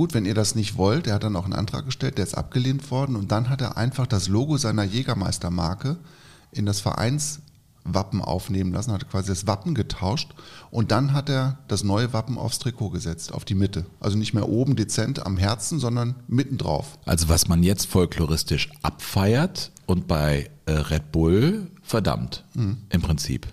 gut, 0.00 0.14
wenn 0.14 0.24
ihr 0.24 0.32
das 0.32 0.54
nicht 0.54 0.78
wollt, 0.78 1.06
er 1.06 1.16
hat 1.16 1.24
dann 1.24 1.36
auch 1.36 1.44
einen 1.44 1.52
Antrag 1.52 1.84
gestellt, 1.84 2.16
der 2.16 2.24
ist 2.24 2.34
abgelehnt 2.34 2.90
worden 2.90 3.16
und 3.16 3.30
dann 3.30 3.50
hat 3.50 3.60
er 3.60 3.76
einfach 3.76 4.06
das 4.06 4.28
Logo 4.28 4.56
seiner 4.56 4.82
Jägermeistermarke 4.82 5.98
in 6.52 6.64
das 6.64 6.82
Wappen 7.84 8.22
aufnehmen 8.22 8.72
lassen, 8.72 8.92
hat 8.92 9.10
quasi 9.10 9.28
das 9.28 9.46
Wappen 9.46 9.74
getauscht 9.74 10.30
und 10.70 10.90
dann 10.90 11.12
hat 11.12 11.28
er 11.28 11.58
das 11.68 11.84
neue 11.84 12.14
Wappen 12.14 12.38
aufs 12.38 12.58
Trikot 12.58 12.88
gesetzt, 12.88 13.34
auf 13.34 13.44
die 13.44 13.54
Mitte. 13.54 13.84
Also 14.00 14.16
nicht 14.16 14.32
mehr 14.32 14.48
oben 14.48 14.74
dezent 14.74 15.26
am 15.26 15.36
Herzen, 15.36 15.78
sondern 15.78 16.14
mittendrauf. 16.28 16.96
Also 17.04 17.28
was 17.28 17.46
man 17.46 17.62
jetzt 17.62 17.84
folkloristisch 17.84 18.70
abfeiert 18.80 19.70
und 19.84 20.08
bei 20.08 20.48
äh, 20.64 20.72
Red 20.72 21.12
Bull 21.12 21.70
verdammt, 21.82 22.46
mhm. 22.54 22.78
im 22.88 23.02
Prinzip. 23.02 23.48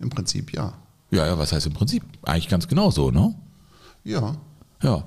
Im 0.00 0.10
Prinzip 0.10 0.52
ja. 0.52 0.74
Ja, 1.10 1.26
ja, 1.26 1.38
was 1.38 1.50
heißt 1.50 1.64
im 1.64 1.72
Prinzip? 1.72 2.02
Eigentlich 2.24 2.50
ganz 2.50 2.68
genau 2.68 2.90
so, 2.90 3.10
ne? 3.10 3.34
Ja. 4.04 4.36
Ja. 4.82 4.96
ja. 4.96 5.04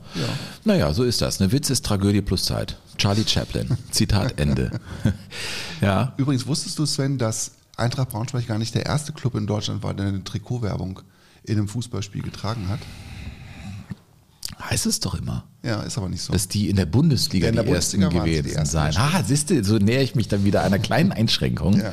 Naja, 0.64 0.94
so 0.94 1.04
ist 1.04 1.22
das. 1.22 1.42
Eine 1.42 1.52
Witz 1.52 1.70
ist 1.70 1.86
Tragödie 1.86 2.22
plus 2.22 2.46
Zeit. 2.46 2.78
Charlie 2.98 3.26
Chaplin. 3.28 3.78
Zitat 3.92 4.40
Ende. 4.40 4.72
ja. 5.82 6.14
Übrigens 6.18 6.48
wusstest 6.48 6.80
du, 6.80 6.86
Sven, 6.86 7.18
dass 7.18 7.52
Eintracht 7.78 8.10
Braunschweig 8.10 8.48
gar 8.48 8.58
nicht 8.58 8.74
der 8.74 8.86
erste 8.86 9.12
Club 9.12 9.36
in 9.36 9.48
Deutschland 9.48 9.84
war, 9.84 9.94
der 9.94 10.08
eine 10.08 10.24
Trikotwerbung 10.24 11.02
in 11.44 11.58
einem 11.58 11.68
Fußballspiel 11.68 12.22
getragen 12.22 12.70
hat? 12.70 12.80
Heißt 14.70 14.86
es 14.86 15.00
doch 15.00 15.16
immer. 15.16 15.44
Ja, 15.64 15.82
ist 15.82 15.98
aber 15.98 16.10
nicht 16.10 16.22
so. 16.22 16.32
Dass 16.32 16.48
die 16.48 16.70
in 16.70 16.78
der 16.78 16.86
Bundesliga 16.86 17.46
ja, 17.46 17.50
in 17.50 17.56
der 17.56 17.64
die 17.66 17.70
Bundesliga 17.70 18.06
ersten 18.06 18.24
gewesen 18.24 18.66
seien. 18.66 18.96
Ah, 18.98 19.24
siehst 19.24 19.50
du, 19.50 19.64
so 19.64 19.78
nähere 19.78 20.04
ich 20.04 20.16
mich 20.16 20.28
dann 20.28 20.46
wieder 20.46 20.64
einer 20.64 20.80
kleinen 20.80 21.12
Einschränkung. 21.12 21.78
Ja. 21.78 21.92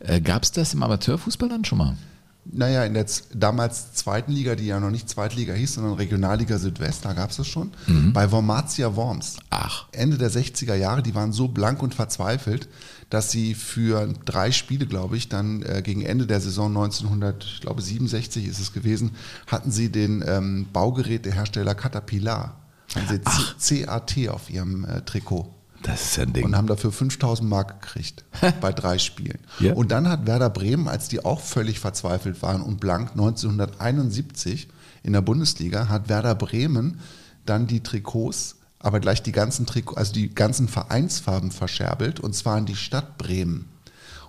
Äh, 0.00 0.20
Gab 0.20 0.44
es 0.44 0.52
das 0.52 0.72
im 0.74 0.82
Amateurfußball 0.82 1.48
dann 1.48 1.64
schon 1.64 1.78
mal? 1.78 1.96
Naja, 2.44 2.84
in 2.84 2.94
der 2.94 3.06
damals 3.34 3.92
zweiten 3.92 4.32
Liga, 4.32 4.54
die 4.54 4.66
ja 4.66 4.80
noch 4.80 4.90
nicht 4.90 5.08
Zweitliga 5.08 5.52
hieß, 5.52 5.74
sondern 5.74 5.94
Regionalliga 5.94 6.58
Südwest, 6.58 7.04
da 7.04 7.12
gab 7.12 7.30
es 7.30 7.36
das 7.36 7.46
schon. 7.46 7.72
Mhm. 7.86 8.12
Bei 8.12 8.32
Wormatia 8.32 8.96
Worms. 8.96 9.36
Ach. 9.50 9.86
Ende 9.92 10.16
der 10.16 10.30
60er 10.30 10.74
Jahre, 10.74 11.02
die 11.02 11.14
waren 11.14 11.32
so 11.32 11.48
blank 11.48 11.82
und 11.82 11.94
verzweifelt, 11.94 12.68
dass 13.10 13.30
sie 13.30 13.54
für 13.54 14.12
drei 14.24 14.52
Spiele, 14.52 14.86
glaube 14.86 15.16
ich, 15.16 15.28
dann 15.28 15.62
äh, 15.62 15.82
gegen 15.82 16.02
Ende 16.02 16.26
der 16.26 16.40
Saison 16.40 16.68
1967 16.68 18.46
ist 18.46 18.58
es 18.58 18.72
gewesen, 18.72 19.12
hatten 19.46 19.70
sie 19.70 19.90
den 19.90 20.24
ähm, 20.26 20.66
Baugerätehersteller 20.72 21.74
Caterpillar, 21.74 22.60
haben 22.94 23.20
sie 23.58 23.84
CAT 23.84 24.28
auf 24.28 24.48
ihrem 24.48 24.84
äh, 24.86 25.02
Trikot. 25.02 25.59
Das 25.82 26.02
ist 26.02 26.18
ein 26.18 26.32
Ding. 26.32 26.44
Und 26.44 26.56
haben 26.56 26.66
dafür 26.66 26.92
5000 26.92 27.48
Mark 27.48 27.80
gekriegt 27.80 28.24
bei 28.60 28.72
drei 28.72 28.98
Spielen. 28.98 29.38
Ja. 29.60 29.74
Und 29.74 29.90
dann 29.90 30.08
hat 30.08 30.26
Werder 30.26 30.50
Bremen, 30.50 30.88
als 30.88 31.08
die 31.08 31.24
auch 31.24 31.40
völlig 31.40 31.80
verzweifelt 31.80 32.42
waren 32.42 32.62
und 32.62 32.80
blank, 32.80 33.12
1971 33.12 34.68
in 35.02 35.12
der 35.12 35.22
Bundesliga, 35.22 35.88
hat 35.88 36.08
Werder 36.08 36.34
Bremen 36.34 37.00
dann 37.46 37.66
die 37.66 37.82
Trikots, 37.82 38.56
aber 38.78 39.00
gleich 39.00 39.22
die 39.22 39.32
ganzen 39.32 39.66
Trikots, 39.66 39.96
also 39.96 40.12
die 40.12 40.34
ganzen 40.34 40.68
Vereinsfarben 40.68 41.50
verscherbelt, 41.50 42.20
und 42.20 42.34
zwar 42.34 42.58
in 42.58 42.66
die 42.66 42.76
Stadt 42.76 43.16
Bremen. 43.16 43.66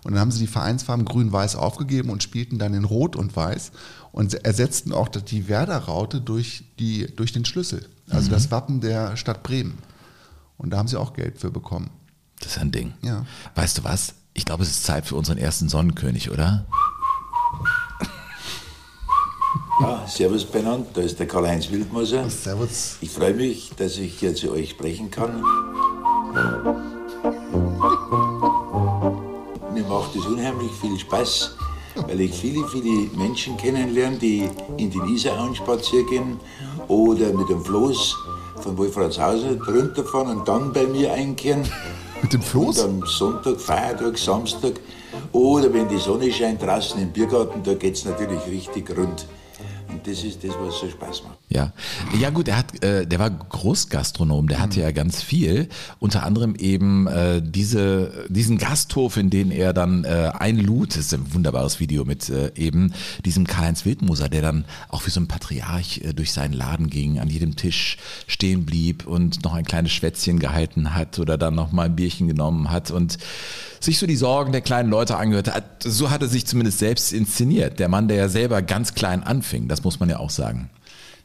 Und 0.03 0.13
dann 0.13 0.22
haben 0.22 0.31
sie 0.31 0.39
die 0.39 0.48
Vereinsfarben 0.48 1.05
grün-weiß 1.05 1.55
aufgegeben 1.55 2.10
und 2.10 2.24
spielten 2.24 2.58
dann 2.58 2.74
in 2.74 2.86
Rot 2.86 3.15
und 3.15 3.36
Weiß 3.36 3.72
und 4.12 4.34
ersetzten 4.46 4.93
auch 4.93 5.10
die 5.10 5.48
Werder-Raute 5.48 6.22
durch, 6.22 6.63
durch 7.15 7.34
den 7.34 7.46
Schlüssel, 7.46 7.88
also 8.10 8.27
mhm. 8.27 8.31
das 8.31 8.51
Wappen 8.51 8.81
der 8.81 9.15
Stadt 9.17 9.43
Bremen. 9.43 9.77
Und 10.62 10.70
da 10.70 10.77
haben 10.77 10.88
sie 10.88 11.00
auch 11.00 11.13
Geld 11.13 11.39
für 11.39 11.50
bekommen. 11.50 11.89
Das 12.39 12.51
ist 12.51 12.60
ein 12.60 12.72
Ding. 12.72 12.94
Ja. 13.01 13.25
Weißt 13.56 13.80
du 13.80 13.84
was? 13.84 14.13
Ich 14.36 14.46
glaube, 14.46 14.62
es 14.62 14.70
ist 14.70 14.84
Zeit 14.84 15.08
für 15.08 15.15
unseren 15.15 15.39
ersten 15.39 15.70
Sonnenkönig, 15.70 16.30
oder? 16.30 16.65
Ja, 19.82 20.06
servus 20.08 20.46
beieinander, 20.46 20.88
da 20.94 21.01
ist 21.01 21.18
der 21.20 21.27
Karl-Heinz 21.27 21.72
Wildmoser. 21.72 22.30
Servus. 22.30 22.98
Ich 23.01 23.10
freue 23.10 23.34
mich, 23.34 23.72
dass 23.75 23.98
ich 23.98 24.20
hier 24.20 24.36
zu 24.36 24.51
euch 24.51 24.70
sprechen 24.70 25.10
kann. 25.10 25.41
Mir 29.74 29.84
macht 29.89 30.15
es 30.15 30.25
unheimlich 30.27 30.72
viel 30.80 31.00
Spaß, 31.00 31.56
weil 31.96 32.22
ich 32.22 32.34
viele, 32.34 32.68
viele 32.68 33.10
Menschen 33.18 33.58
kennenlerne, 33.58 34.18
die 34.18 34.48
in 34.77 34.91
den 34.91 35.08
Isarauen 35.08 35.56
spazieren 35.56 36.06
gehen 36.08 36.39
oder 36.88 37.34
mit 37.34 37.50
dem 37.50 37.65
Floß 37.65 38.15
von 38.62 38.77
Wolfratshausen 38.77 39.62
runterfahren 39.62 40.38
und 40.38 40.48
dann 40.48 40.72
bei 40.72 40.86
mir 40.86 41.13
einkehren. 41.13 41.63
Mit 42.22 42.34
dem 42.34 42.41
Floß? 42.41 42.84
Und 42.84 43.01
am 43.01 43.08
Sonntag, 43.08 43.60
Feiertag, 43.60 44.18
Samstag 44.18 44.74
oder 45.32 45.74
wenn 45.74 45.88
die 45.88 45.98
Sonne 45.98 46.32
scheint 46.32 46.62
draußen 46.62 47.01
im 47.01 47.12
Biergarten, 47.12 47.63
da 47.63 47.74
geht 47.74 47.96
es 47.96 48.06
natürlich 48.06 48.46
richtig 48.48 48.89
rund. 48.96 49.25
Und 49.89 50.06
das 50.06 50.24
ist 50.24 50.44
das, 50.44 50.51
was 50.60 50.80
so 50.80 50.89
Spaß 50.89 51.24
macht. 51.24 51.41
Ja, 51.53 51.74
ja 52.17 52.29
gut, 52.29 52.48
er 52.48 52.58
hat, 52.58 52.81
äh, 52.84 53.05
der 53.05 53.20
war 53.20 53.29
Großgastronom, 53.29 54.48
der 54.48 54.60
hatte 54.60 54.79
mhm. 54.79 54.86
ja 54.86 54.91
ganz 54.91 55.22
viel. 55.22 55.67
Unter 56.00 56.24
anderem 56.24 56.55
eben 56.55 57.08
äh, 57.08 57.41
diese, 57.43 58.25
diesen 58.29 58.58
Gasthof, 58.58 59.17
in 59.17 59.29
den 59.29 59.51
er 59.51 59.74
dann 59.74 60.05
äh, 60.05 60.31
einlud. 60.39 60.91
Das 60.91 60.98
ist 60.98 61.13
ein 61.13 61.34
wunderbares 61.34 61.81
Video 61.81 62.05
mit 62.05 62.29
äh, 62.29 62.51
eben 62.55 62.93
diesem 63.25 63.46
Karl-Heinz 63.46 63.84
Wildmoser, 63.84 64.29
der 64.29 64.41
dann 64.41 64.63
auch 64.88 65.05
wie 65.05 65.10
so 65.10 65.20
ein 65.20 65.27
Patriarch 65.27 66.01
äh, 66.05 66.13
durch 66.13 66.31
seinen 66.31 66.53
Laden 66.53 66.89
ging, 66.89 67.20
an 67.20 67.27
jedem 67.27 67.58
Tisch 67.58 67.98
stehen 68.27 68.65
blieb 68.65 69.05
und 69.05 69.43
noch 69.43 69.53
ein 69.53 69.65
kleines 69.65 69.91
Schwätzchen 69.91 70.39
gehalten 70.39 70.93
hat 70.93 71.20
oder 71.20 71.38
dann 71.38 71.55
noch 71.55 71.74
mal 71.74 71.88
ein 71.88 71.96
Bierchen 71.98 72.29
genommen 72.29 72.72
hat 72.72 72.91
und 72.91 73.17
sich 73.81 73.98
so 73.98 74.08
die 74.08 74.15
Sorgen 74.15 74.53
der 74.53 74.62
kleinen 74.62 74.89
Leute 74.89 75.17
angehört 75.17 75.53
hat. 75.53 75.84
So 75.84 76.12
hat 76.12 76.22
er 76.22 76.27
sich 76.29 76.46
zumindest 76.46 76.79
selbst 76.79 77.12
inszeniert. 77.12 77.79
Der 77.79 77.89
Mann, 77.89 78.08
der 78.08 78.17
ja 78.17 78.29
selber 78.29 78.62
ganz 78.62 78.93
klein 78.93 79.24
anfing, 79.24 79.67
das 79.67 79.84
muss 79.84 80.00
man 80.00 80.10
ja 80.10 80.17
auch 80.17 80.29
sagen. 80.29 80.70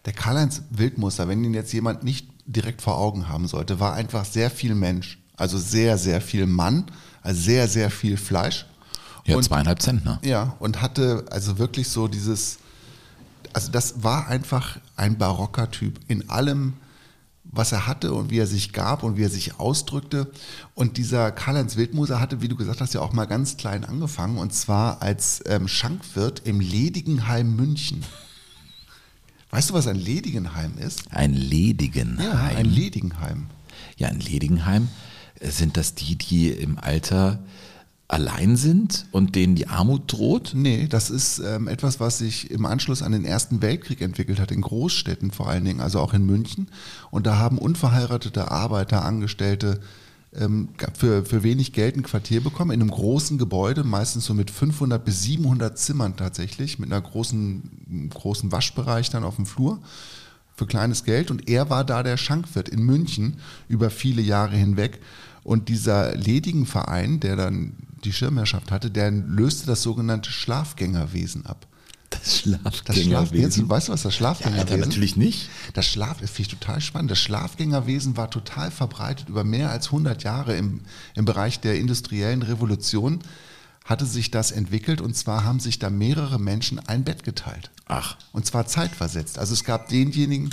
Der 0.07 0.13
Karl-Heinz 0.13 0.63
Wildmuster, 0.71 1.29
wenn 1.29 1.45
ihn 1.45 1.53
jetzt 1.53 1.73
jemand 1.73 2.05
nicht 2.05 2.29
direkt 2.47 2.81
vor 2.81 2.97
Augen 2.97 3.29
haben 3.29 3.49
sollte, 3.49 3.81
war 3.81 3.95
einfach 3.95 4.25
sehr 4.25 4.51
viel 4.51 4.75
Mensch. 4.75 5.19
Also 5.37 5.59
sehr, 5.59 5.99
sehr 5.99 6.21
viel 6.21 6.47
Mann, 6.47 6.87
also 7.23 7.41
sehr, 7.41 7.69
sehr 7.69 7.91
viel 7.91 8.17
Fleisch. 8.17 8.67
Ja, 9.25 9.37
und, 9.37 9.43
zweieinhalb 9.43 9.83
Zentner. 9.83 10.21
Ja, 10.25 10.55
und 10.61 10.81
hatte 10.81 11.27
also 11.31 11.59
wirklich 11.59 11.89
so 11.89 12.07
dieses, 12.07 12.59
also 13.53 13.71
das 13.71 14.05
war 14.05 14.29
einfach 14.29 14.79
ein 14.95 15.19
barocker 15.19 15.71
Typ 15.71 15.99
in 16.07 16.31
allem, 16.31 16.75
was 17.45 17.73
er 17.73 17.87
hatte 17.87 18.15
und 18.15 18.31
wie 18.31 18.39
er 18.39 18.47
sich 18.47 18.73
gab 18.73 19.03
und 19.03 19.17
wie 19.17 19.25
er 19.25 19.31
sich 19.31 19.59
ausdrückte. 19.59 20.31
Und 20.75 20.97
dieser 20.97 21.33
Karl-Heinz 21.33 21.77
Wildmoser 21.77 22.21
hatte, 22.21 22.41
wie 22.41 22.49
du 22.49 22.57
gesagt 22.57 22.81
hast, 22.81 22.95
ja 22.95 23.01
auch 23.01 23.13
mal 23.13 23.27
ganz 23.27 23.57
klein 23.57 23.85
angefangen 23.85 24.39
und 24.39 24.55
zwar 24.55 25.03
als 25.03 25.43
ähm, 25.47 25.67
Schankwirt 25.67 26.43
im 26.45 26.61
Ledigenheim 26.61 27.57
München. 27.57 28.05
Weißt 29.57 29.71
du, 29.71 29.75
was 29.75 29.87
ein 29.87 29.97
Ledigenheim 29.97 30.77
ist? 30.77 31.11
Ein 31.11 31.33
Ledigenheim? 31.33 32.27
Ja, 32.27 32.59
ein 32.59 32.67
Ledigenheim. 32.67 33.47
Ja, 33.97 34.09
ein 34.09 34.21
Ledigenheim. 34.21 34.89
Sind 35.41 35.79
das 35.79 35.95
die, 35.95 36.17
die 36.17 36.51
im 36.51 36.77
Alter 36.79 37.39
allein 38.07 38.59
sind 38.59 39.07
und 39.13 39.35
denen 39.35 39.55
die 39.55 39.67
Armut 39.67 40.13
droht? 40.13 40.53
Nee, 40.55 40.89
das 40.89 41.09
ist 41.09 41.39
ähm, 41.39 41.69
etwas, 41.69 42.01
was 42.01 42.19
sich 42.19 42.51
im 42.51 42.67
Anschluss 42.67 43.01
an 43.01 43.13
den 43.13 43.25
Ersten 43.25 43.63
Weltkrieg 43.63 44.03
entwickelt 44.03 44.41
hat, 44.41 44.53
in 44.53 44.61
Großstädten 44.61 45.31
vor 45.31 45.49
allen 45.49 45.65
Dingen, 45.65 45.81
also 45.81 46.01
auch 46.01 46.13
in 46.13 46.27
München. 46.27 46.69
Und 47.11 47.27
da 47.27 47.39
haben 47.39 47.57
unverheiratete 47.57 48.51
Arbeiter, 48.51 49.07
Angestellte 49.07 49.81
ähm, 50.39 50.69
für, 50.95 51.25
für 51.25 51.43
wenig 51.43 51.73
Geld 51.73 51.97
ein 51.97 52.03
Quartier 52.03 52.43
bekommen, 52.43 52.71
in 52.71 52.81
einem 52.81 52.91
großen 52.91 53.39
Gebäude, 53.39 53.85
meistens 53.85 54.27
so 54.27 54.35
mit 54.35 54.51
500 54.51 55.05
bis 55.05 55.23
700 55.23 55.79
Zimmern 55.79 56.17
tatsächlich, 56.17 56.79
mit 56.79 56.93
einer 56.93 57.01
großen, 57.01 58.09
großen 58.11 58.53
Waschbereich 58.53 59.11
dann 59.11 59.25
auf 59.25 59.37
dem 59.37 59.47
Flur 59.47 59.81
für 60.55 60.67
kleines 60.67 61.05
Geld. 61.05 61.31
Und 61.31 61.49
er 61.49 61.71
war 61.71 61.85
da 61.85 62.03
der 62.03 62.17
Schankwirt 62.17 62.69
in 62.69 62.83
München 62.83 63.39
über 63.69 63.91
viele 63.91 64.23
Jahre 64.23 64.57
hinweg. 64.57 65.01
Und 65.45 65.69
dieser 65.69 66.17
ledigen 66.17 66.67
Verein, 66.67 67.21
der 67.21 67.37
dann 67.37 67.75
die 68.05 68.13
Schirmherrschaft 68.13 68.73
hatte, 68.73 68.91
der 68.91 69.11
löste 69.11 69.67
das 69.67 69.83
sogenannte 69.83 70.31
Schlafgängerwesen 70.31 71.47
ab. 71.47 71.67
Das 72.11 72.39
Schlafgängerwesen. 72.39 73.69
weißt 73.69 73.89
du, 73.89 73.93
was 73.93 74.03
das 74.03 74.15
Schlafgängerwesen 74.15 74.69
ist? 74.69 74.71
Ja, 74.71 74.87
natürlich 74.87 75.17
nicht. 75.17 75.49
Das 75.75 75.87
Schlaf, 75.87 76.21
das 76.21 76.31
finde 76.31 76.51
ich 76.51 76.59
total 76.59 76.81
spannend. 76.81 77.11
Das 77.11 77.19
Schlafgängerwesen 77.19 78.17
war 78.17 78.31
total 78.31 78.71
verbreitet 78.71 79.29
über 79.29 79.45
mehr 79.45 79.71
als 79.71 79.87
100 79.87 80.23
Jahre 80.23 80.57
im, 80.57 80.81
im 81.15 81.25
Bereich 81.25 81.61
der 81.61 81.79
industriellen 81.79 82.43
Revolution 82.43 83.21
hatte 83.85 84.05
sich 84.05 84.33
das 84.33 84.51
entwickelt 84.51 85.01
und 85.01 85.17
zwar 85.17 85.45
haben 85.45 85.61
sich 85.61 85.79
da 85.79 85.91
mehrere 85.91 86.41
Menschen 86.41 86.81
ein 86.81 87.05
Bett 87.05 87.23
geteilt. 87.23 87.71
Ach. 87.87 88.17
Und 88.33 88.45
zwar 88.45 88.67
zeitversetzt. 88.67 89.39
Also 89.39 89.55
es 89.55 89.63
gab 89.63 89.89
denjenigen. 89.89 90.51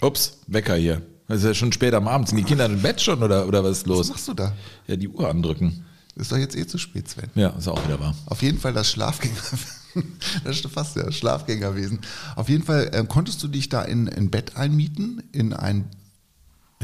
Ups, 0.00 0.38
Wecker 0.46 0.76
hier. 0.76 1.02
Das 1.28 1.38
ist 1.38 1.44
ja 1.44 1.54
schon 1.54 1.72
spät 1.72 1.94
am 1.94 2.08
Abend. 2.08 2.28
Sind 2.28 2.38
die 2.38 2.44
Kinder 2.44 2.66
im 2.66 2.80
Bett 2.80 3.00
schon 3.00 3.22
oder, 3.22 3.46
oder 3.46 3.62
was 3.62 3.78
ist 3.78 3.86
los? 3.86 4.00
Was 4.00 4.08
machst 4.08 4.28
du 4.28 4.34
da? 4.34 4.52
Ja, 4.86 4.96
die 4.96 5.08
Uhr 5.08 5.28
andrücken. 5.28 5.84
Das 6.14 6.26
ist 6.26 6.32
doch 6.32 6.38
jetzt 6.38 6.56
eh 6.56 6.66
zu 6.66 6.78
spät, 6.78 7.08
Sven. 7.08 7.30
Ja, 7.34 7.50
ist 7.50 7.68
auch 7.68 7.82
wieder 7.84 8.00
wahr. 8.00 8.14
Auf 8.26 8.42
jeden 8.42 8.58
Fall 8.58 8.72
das 8.72 8.90
Schlafgängerwesen. 8.90 9.58
das 10.44 10.56
ist 10.56 10.66
fast 10.68 10.96
ja 10.96 11.10
Schlafgängerwesen. 11.10 12.00
Auf 12.36 12.48
jeden 12.48 12.64
Fall 12.64 12.90
äh, 12.92 13.04
konntest 13.04 13.42
du 13.42 13.48
dich 13.48 13.68
da 13.68 13.82
in 13.82 14.08
ein 14.08 14.30
Bett 14.30 14.56
einmieten, 14.56 15.22
in 15.32 15.52
ein 15.52 15.88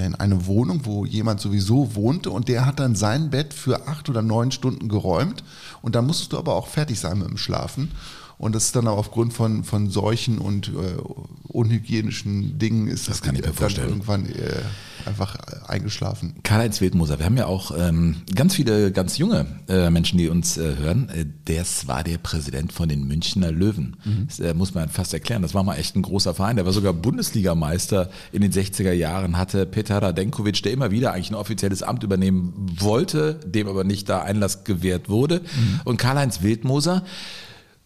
in 0.04 0.14
eine 0.14 0.44
Wohnung, 0.44 0.84
wo 0.84 1.06
jemand 1.06 1.40
sowieso 1.40 1.94
wohnte 1.94 2.30
und 2.30 2.48
der 2.48 2.66
hat 2.66 2.80
dann 2.80 2.94
sein 2.94 3.30
Bett 3.30 3.54
für 3.54 3.88
acht 3.88 4.10
oder 4.10 4.20
neun 4.20 4.50
Stunden 4.50 4.88
geräumt 4.88 5.42
und 5.80 5.94
dann 5.94 6.06
musstest 6.06 6.34
du 6.34 6.38
aber 6.38 6.54
auch 6.54 6.66
fertig 6.66 7.00
sein 7.00 7.18
mit 7.18 7.28
dem 7.28 7.38
Schlafen 7.38 7.92
Und 8.38 8.54
das 8.54 8.66
ist 8.66 8.76
dann 8.76 8.86
auch 8.86 8.98
aufgrund 8.98 9.32
von, 9.32 9.64
von 9.64 9.88
Seuchen 9.88 10.38
und 10.38 10.68
äh, 10.68 10.72
unhygienischen 11.48 12.58
Dingen 12.58 12.86
ist 12.88 13.08
Das 13.08 13.22
kann 13.22 13.34
ich 13.34 13.40
mir 13.40 13.46
dann 13.46 13.54
vorstellen. 13.54 13.88
irgendwann 13.88 14.26
äh, 14.26 14.60
einfach 15.06 15.36
eingeschlafen. 15.66 16.34
Karl-Heinz 16.42 16.80
Wildmoser, 16.80 17.18
wir 17.18 17.24
haben 17.24 17.36
ja 17.38 17.46
auch 17.46 17.72
ähm, 17.76 18.16
ganz 18.34 18.54
viele 18.54 18.92
ganz 18.92 19.16
junge 19.16 19.46
äh, 19.68 19.88
Menschen, 19.88 20.18
die 20.18 20.28
uns 20.28 20.58
äh, 20.58 20.76
hören. 20.76 21.08
Äh, 21.08 21.24
das 21.46 21.88
war 21.88 22.04
der 22.04 22.18
Präsident 22.18 22.72
von 22.74 22.88
den 22.88 23.06
Münchner 23.06 23.50
Löwen. 23.52 23.96
Das 24.26 24.38
äh, 24.40 24.52
muss 24.52 24.74
man 24.74 24.90
fast 24.90 25.14
erklären. 25.14 25.40
Das 25.42 25.54
war 25.54 25.62
mal 25.62 25.76
echt 25.76 25.96
ein 25.96 26.02
großer 26.02 26.34
Verein. 26.34 26.56
Der 26.56 26.66
war 26.66 26.72
sogar 26.72 26.92
Bundesligameister 26.92 28.10
in 28.32 28.42
den 28.42 28.52
60er 28.52 28.92
Jahren, 28.92 29.38
hatte 29.38 29.64
Petar 29.64 30.02
Radenkovic, 30.02 30.62
der 30.62 30.72
immer 30.72 30.90
wieder 30.90 31.12
eigentlich 31.12 31.30
ein 31.30 31.36
offizielles 31.36 31.82
Amt 31.82 32.02
übernehmen 32.02 32.52
wollte, 32.78 33.40
dem 33.46 33.68
aber 33.68 33.84
nicht 33.84 34.08
da 34.10 34.20
Einlass 34.22 34.64
gewährt 34.64 35.08
wurde. 35.08 35.40
Und 35.84 35.96
Karl-Heinz 35.96 36.42
Wildmoser, 36.42 37.02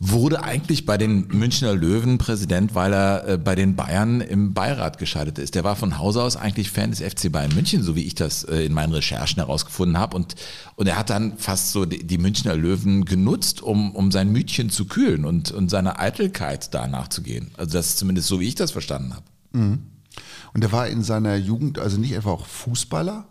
wurde 0.03 0.43
eigentlich 0.43 0.87
bei 0.87 0.97
den 0.97 1.29
Münchner 1.29 1.75
Löwen 1.75 2.17
Präsident, 2.17 2.75
weil 2.75 2.95
er 2.95 3.29
äh, 3.29 3.39
bei 3.39 3.55
den 3.55 3.77
Bayern 3.77 4.23
im 4.23 4.55
Beirat 4.55 4.97
gescheitert 4.97 5.39
ist. 5.39 5.55
Der 5.55 5.63
war 5.63 5.77
von 5.77 5.99
Hause 5.99 6.23
aus 6.23 6.39
eigentlich 6.39 6.71
Fan 6.71 6.91
des 6.91 7.01
FC 7.01 7.31
Bayern 7.31 7.55
München, 7.55 7.83
so 7.83 7.95
wie 7.95 8.05
ich 8.05 8.15
das 8.15 8.45
äh, 8.45 8.65
in 8.65 8.73
meinen 8.73 8.95
Recherchen 8.95 9.37
herausgefunden 9.37 9.99
habe. 9.99 10.17
Und, 10.17 10.37
und 10.77 10.87
er 10.87 10.97
hat 10.97 11.11
dann 11.11 11.37
fast 11.37 11.73
so 11.73 11.85
die, 11.85 12.17
Münchner 12.17 12.57
Löwen 12.57 13.05
genutzt, 13.05 13.61
um, 13.61 13.95
um 13.95 14.11
sein 14.11 14.33
Mütchen 14.33 14.71
zu 14.71 14.87
kühlen 14.87 15.27
und, 15.27 15.53
und 15.53 15.69
seiner 15.69 16.01
Eitelkeit 16.01 16.73
da 16.73 16.89
nachzugehen. 16.89 17.51
Also 17.59 17.75
das 17.75 17.91
ist 17.91 17.99
zumindest 17.99 18.29
so, 18.29 18.41
wie 18.41 18.49
ich 18.49 18.55
das 18.55 18.71
verstanden 18.71 19.15
habe. 19.15 19.25
Und 20.55 20.65
er 20.65 20.73
war 20.73 20.89
in 20.89 21.03
seiner 21.03 21.37
Jugend 21.37 21.79
also 21.79 21.99
nicht 21.99 22.13
etwa 22.13 22.31
auch 22.31 22.47
Fußballer, 22.47 23.27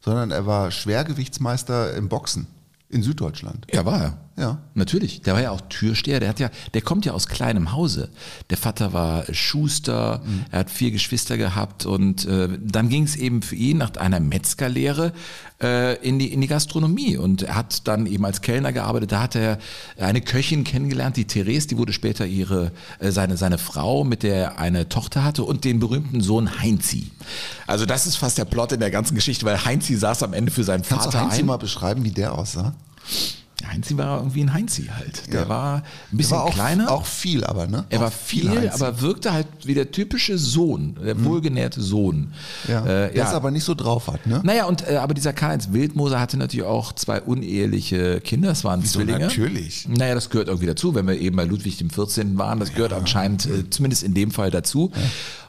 sondern 0.00 0.30
er 0.30 0.46
war 0.46 0.70
Schwergewichtsmeister 0.70 1.96
im 1.96 2.08
Boxen 2.08 2.46
in 2.88 3.02
Süddeutschland. 3.02 3.66
Ja, 3.72 3.84
war 3.84 4.00
er. 4.00 4.25
Ja. 4.38 4.58
Natürlich. 4.74 5.22
Der 5.22 5.32
war 5.32 5.40
ja 5.40 5.50
auch 5.50 5.62
Türsteher. 5.70 6.20
Der 6.20 6.28
hat 6.28 6.38
ja, 6.40 6.50
der 6.74 6.82
kommt 6.82 7.06
ja 7.06 7.12
aus 7.12 7.26
kleinem 7.26 7.72
Hause. 7.72 8.10
Der 8.50 8.58
Vater 8.58 8.92
war 8.92 9.24
Schuster. 9.32 10.20
Er 10.50 10.58
hat 10.60 10.70
vier 10.70 10.90
Geschwister 10.90 11.38
gehabt 11.38 11.86
und 11.86 12.26
äh, 12.26 12.48
dann 12.62 12.90
ging 12.90 13.04
es 13.04 13.16
eben 13.16 13.40
für 13.40 13.56
ihn 13.56 13.78
nach 13.78 13.96
einer 13.96 14.20
Metzgerlehre 14.20 15.14
äh, 15.62 15.96
in 16.06 16.18
die 16.18 16.30
in 16.32 16.42
die 16.42 16.48
Gastronomie 16.48 17.16
und 17.16 17.42
er 17.42 17.54
hat 17.54 17.88
dann 17.88 18.04
eben 18.04 18.26
als 18.26 18.42
Kellner 18.42 18.74
gearbeitet. 18.74 19.12
Da 19.12 19.22
hat 19.22 19.36
er 19.36 19.58
eine 19.98 20.20
Köchin 20.20 20.64
kennengelernt, 20.64 21.16
die 21.16 21.24
Therese. 21.24 21.68
Die 21.68 21.78
wurde 21.78 21.94
später 21.94 22.26
ihre 22.26 22.72
äh, 22.98 23.10
seine 23.12 23.38
seine 23.38 23.56
Frau, 23.56 24.04
mit 24.04 24.22
der 24.22 24.36
er 24.36 24.58
eine 24.58 24.90
Tochter 24.90 25.24
hatte 25.24 25.44
und 25.44 25.64
den 25.64 25.80
berühmten 25.80 26.20
Sohn 26.20 26.60
Heinzi. 26.60 27.10
Also 27.66 27.86
das 27.86 28.06
ist 28.06 28.16
fast 28.16 28.36
der 28.36 28.44
Plot 28.44 28.72
in 28.72 28.80
der 28.80 28.90
ganzen 28.90 29.14
Geschichte, 29.14 29.46
weil 29.46 29.64
Heinzi 29.64 29.96
saß 29.96 30.22
am 30.24 30.34
Ende 30.34 30.52
für 30.52 30.62
seinen 30.62 30.82
Kannst 30.82 31.06
du 31.06 31.10
Vater 31.10 31.24
Heinz 31.24 31.38
ein. 31.38 31.46
mal 31.46 31.56
beschreiben, 31.56 32.04
wie 32.04 32.10
der 32.10 32.36
aussah? 32.36 32.74
Heinzi 33.66 33.96
war 33.96 34.18
irgendwie 34.18 34.42
ein 34.42 34.52
Heinzi 34.52 34.84
halt. 34.94 35.32
Der 35.32 35.42
Ja. 35.42 35.48
war 35.48 35.76
ein 36.12 36.16
bisschen 36.16 36.36
war 36.36 36.44
auch, 36.44 36.52
kleiner. 36.54 36.90
auch 36.90 37.06
viel, 37.06 37.42
aber 37.44 37.66
ne? 37.66 37.84
er 37.88 37.98
auch 37.98 38.02
war 38.02 38.10
viel, 38.10 38.50
Heinz. 38.50 38.74
aber 38.80 39.00
wirkte 39.00 39.32
halt 39.32 39.46
wie 39.64 39.72
der 39.74 39.90
typische 39.90 40.36
Sohn, 40.36 40.96
der 41.02 41.24
wohlgenährte 41.24 41.80
Sohn. 41.80 42.32
ja. 42.68 42.84
Äh, 42.84 43.14
der 43.14 43.24
es 43.26 43.32
aber 43.32 43.50
nicht 43.50 43.64
so 43.64 43.74
drauf 43.74 44.08
hat, 44.08 44.26
ne? 44.26 44.40
Naja, 44.44 44.66
und 44.66 44.86
äh, 44.88 44.96
aber 44.96 45.14
dieser 45.14 45.32
Karl-Heinz 45.32 45.68
Wildmoser 45.72 46.20
hatte 46.20 46.36
natürlich 46.36 46.66
auch 46.66 46.92
zwei 46.92 47.20
uneheliche 47.22 48.20
Kinder, 48.20 48.48
das 48.48 48.62
waren 48.62 48.82
Wieso 48.82 48.98
Zwillinge. 48.98 49.20
natürlich? 49.20 49.88
Naja, 49.88 50.14
das 50.14 50.28
gehört 50.28 50.48
irgendwie 50.48 50.66
dazu, 50.66 50.94
wenn 50.94 51.06
wir 51.06 51.18
eben 51.18 51.36
bei 51.36 51.44
Ludwig 51.44 51.78
dem 51.78 51.88
14. 51.90 52.36
waren, 52.38 52.60
das 52.60 52.74
gehört 52.74 52.92
anscheinend 52.92 53.46
äh, 53.46 53.68
zumindest 53.70 54.02
in 54.02 54.12
dem 54.14 54.30
Fall 54.32 54.50
dazu. 54.50 54.92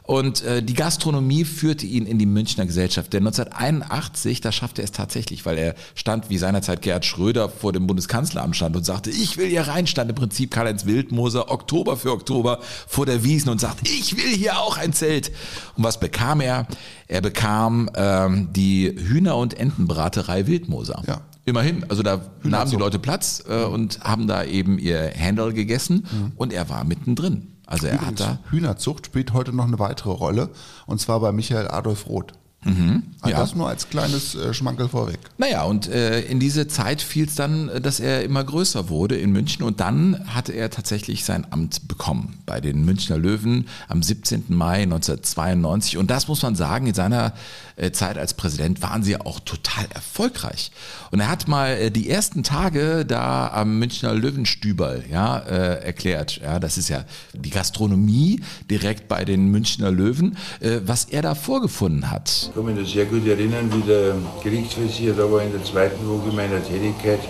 Und 0.08 0.42
äh, 0.42 0.62
die 0.62 0.72
Gastronomie 0.72 1.44
führte 1.44 1.84
ihn 1.84 2.06
in 2.06 2.18
die 2.18 2.24
Münchner 2.24 2.64
Gesellschaft. 2.64 3.12
Denn 3.12 3.26
1981, 3.26 4.40
da 4.40 4.52
schaffte 4.52 4.80
er 4.80 4.86
es 4.86 4.92
tatsächlich, 4.92 5.44
weil 5.44 5.58
er 5.58 5.74
stand, 5.94 6.30
wie 6.30 6.38
seinerzeit 6.38 6.80
Gerhard 6.80 7.04
Schröder 7.04 7.50
vor 7.50 7.74
dem 7.74 7.86
Bundeskanzleramt 7.86 8.56
stand 8.56 8.74
und 8.74 8.84
sagte, 8.86 9.10
ich 9.10 9.36
will 9.36 9.48
hier 9.48 9.68
rein, 9.68 9.86
stand 9.86 10.08
im 10.08 10.16
Prinzip 10.16 10.50
Karl-Heinz 10.50 10.86
Wildmoser 10.86 11.50
Oktober 11.50 11.98
für 11.98 12.12
Oktober 12.12 12.60
vor 12.86 13.04
der 13.04 13.22
Wiesen 13.22 13.50
und 13.50 13.60
sagt, 13.60 13.86
ich 13.86 14.16
will 14.16 14.34
hier 14.34 14.58
auch 14.58 14.78
ein 14.78 14.94
Zelt. 14.94 15.30
Und 15.76 15.84
was 15.84 16.00
bekam 16.00 16.40
er? 16.40 16.66
Er 17.06 17.20
bekam 17.20 17.90
ähm, 17.94 18.48
die 18.56 18.90
Hühner- 18.90 19.36
und 19.36 19.60
Entenbraterei 19.60 20.46
Wildmoser. 20.46 21.02
Ja. 21.06 21.20
Immerhin, 21.44 21.84
also 21.90 22.02
da 22.02 22.22
nahmen 22.42 22.70
die. 22.70 22.76
Leute 22.76 22.98
Platz 22.98 23.44
äh, 23.46 23.64
und 23.64 24.00
haben 24.00 24.26
da 24.26 24.42
eben 24.42 24.78
ihr 24.78 25.12
Handle 25.18 25.52
gegessen 25.52 26.32
und 26.36 26.54
er 26.54 26.70
war 26.70 26.84
mittendrin. 26.84 27.57
Also 27.68 27.86
er 27.86 27.94
hat 27.94 28.00
Übrigens, 28.00 28.20
da, 28.20 28.38
Hühnerzucht 28.50 29.06
spielt 29.06 29.34
heute 29.34 29.52
noch 29.52 29.66
eine 29.66 29.78
weitere 29.78 30.10
Rolle 30.10 30.48
und 30.86 31.00
zwar 31.00 31.20
bei 31.20 31.32
Michael 31.32 31.68
Adolf 31.68 32.08
Roth. 32.08 32.32
Mhm. 32.64 33.04
ja. 33.24 33.38
Das 33.38 33.54
nur 33.54 33.68
als 33.68 33.88
kleines 33.88 34.34
äh, 34.34 34.52
Schmankerl 34.52 34.88
vorweg. 34.88 35.20
naja, 35.38 35.62
und 35.62 35.88
äh, 35.88 36.22
in 36.22 36.40
diese 36.40 36.66
Zeit 36.66 37.00
fiel 37.00 37.26
es 37.26 37.36
dann, 37.36 37.68
äh, 37.68 37.80
dass 37.80 38.00
er 38.00 38.24
immer 38.24 38.42
größer 38.42 38.88
wurde 38.88 39.16
in 39.16 39.30
München 39.30 39.62
und 39.62 39.78
dann 39.78 40.24
hatte 40.26 40.52
er 40.52 40.68
tatsächlich 40.68 41.24
sein 41.24 41.46
Amt 41.50 41.86
bekommen 41.86 42.38
bei 42.46 42.60
den 42.60 42.84
Münchner 42.84 43.16
Löwen 43.16 43.68
am 43.86 44.02
17. 44.02 44.46
Mai 44.48 44.82
1992 44.82 45.98
und 45.98 46.10
das 46.10 46.26
muss 46.26 46.42
man 46.42 46.56
sagen, 46.56 46.88
in 46.88 46.94
seiner 46.94 47.32
äh, 47.78 47.92
Zeit 47.92 48.18
als 48.18 48.34
Präsident 48.34 48.82
waren 48.82 49.04
sie 49.04 49.12
ja 49.12 49.20
auch 49.20 49.38
total 49.38 49.86
erfolgreich. 49.94 50.72
Und 51.12 51.20
er 51.20 51.28
hat 51.28 51.46
mal 51.46 51.70
äh, 51.70 51.90
die 51.92 52.10
ersten 52.10 52.42
Tage 52.42 53.06
da 53.06 53.48
am 53.48 53.78
Münchner 53.78 54.12
Löwenstüberl 54.14 55.04
ja, 55.08 55.38
äh, 55.38 55.84
erklärt, 55.84 56.40
ja, 56.42 56.58
das 56.58 56.76
ist 56.76 56.88
ja 56.88 57.04
die 57.34 57.50
Gastronomie 57.50 58.40
direkt 58.68 59.06
bei 59.06 59.24
den 59.24 59.46
Münchner 59.48 59.92
Löwen, 59.92 60.36
was 60.60 61.04
er 61.04 61.22
da 61.22 61.34
vorgefunden 61.34 62.10
hat. 62.10 62.47
Ich 62.48 62.54
kann 62.54 62.64
mich 62.64 62.76
noch 62.76 62.86
sehr 62.86 63.04
gut 63.04 63.26
erinnern, 63.26 63.70
wie 63.74 63.82
der 63.82 64.14
Gerichtsvollzieher 64.42 65.12
da 65.12 65.30
war 65.30 65.42
in 65.42 65.52
der 65.52 65.62
zweiten 65.62 66.08
Woche 66.08 66.34
meiner 66.34 66.64
Tätigkeit 66.64 67.20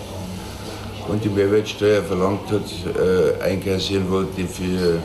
und 1.09 1.21
die 1.21 1.27
Mehrwertsteuer 1.27 2.01
verlangt 2.03 2.49
hat, 2.49 2.63
äh, 2.95 3.43
einkassieren 3.43 4.09
wollte 4.09 4.47
für 4.47 4.99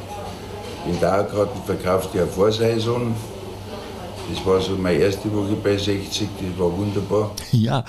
den 0.87 1.00
Dauerkartenverkauf 1.00 2.12
der 2.12 2.29
Vorsaison. 2.29 3.12
Das 4.30 4.44
war 4.46 4.60
so 4.60 4.76
meine 4.76 4.98
erste 4.98 5.32
Woche 5.32 5.54
bei 5.62 5.76
60, 5.76 6.28
das 6.40 6.58
war 6.58 6.76
wunderbar. 6.76 7.34
Ja, 7.52 7.84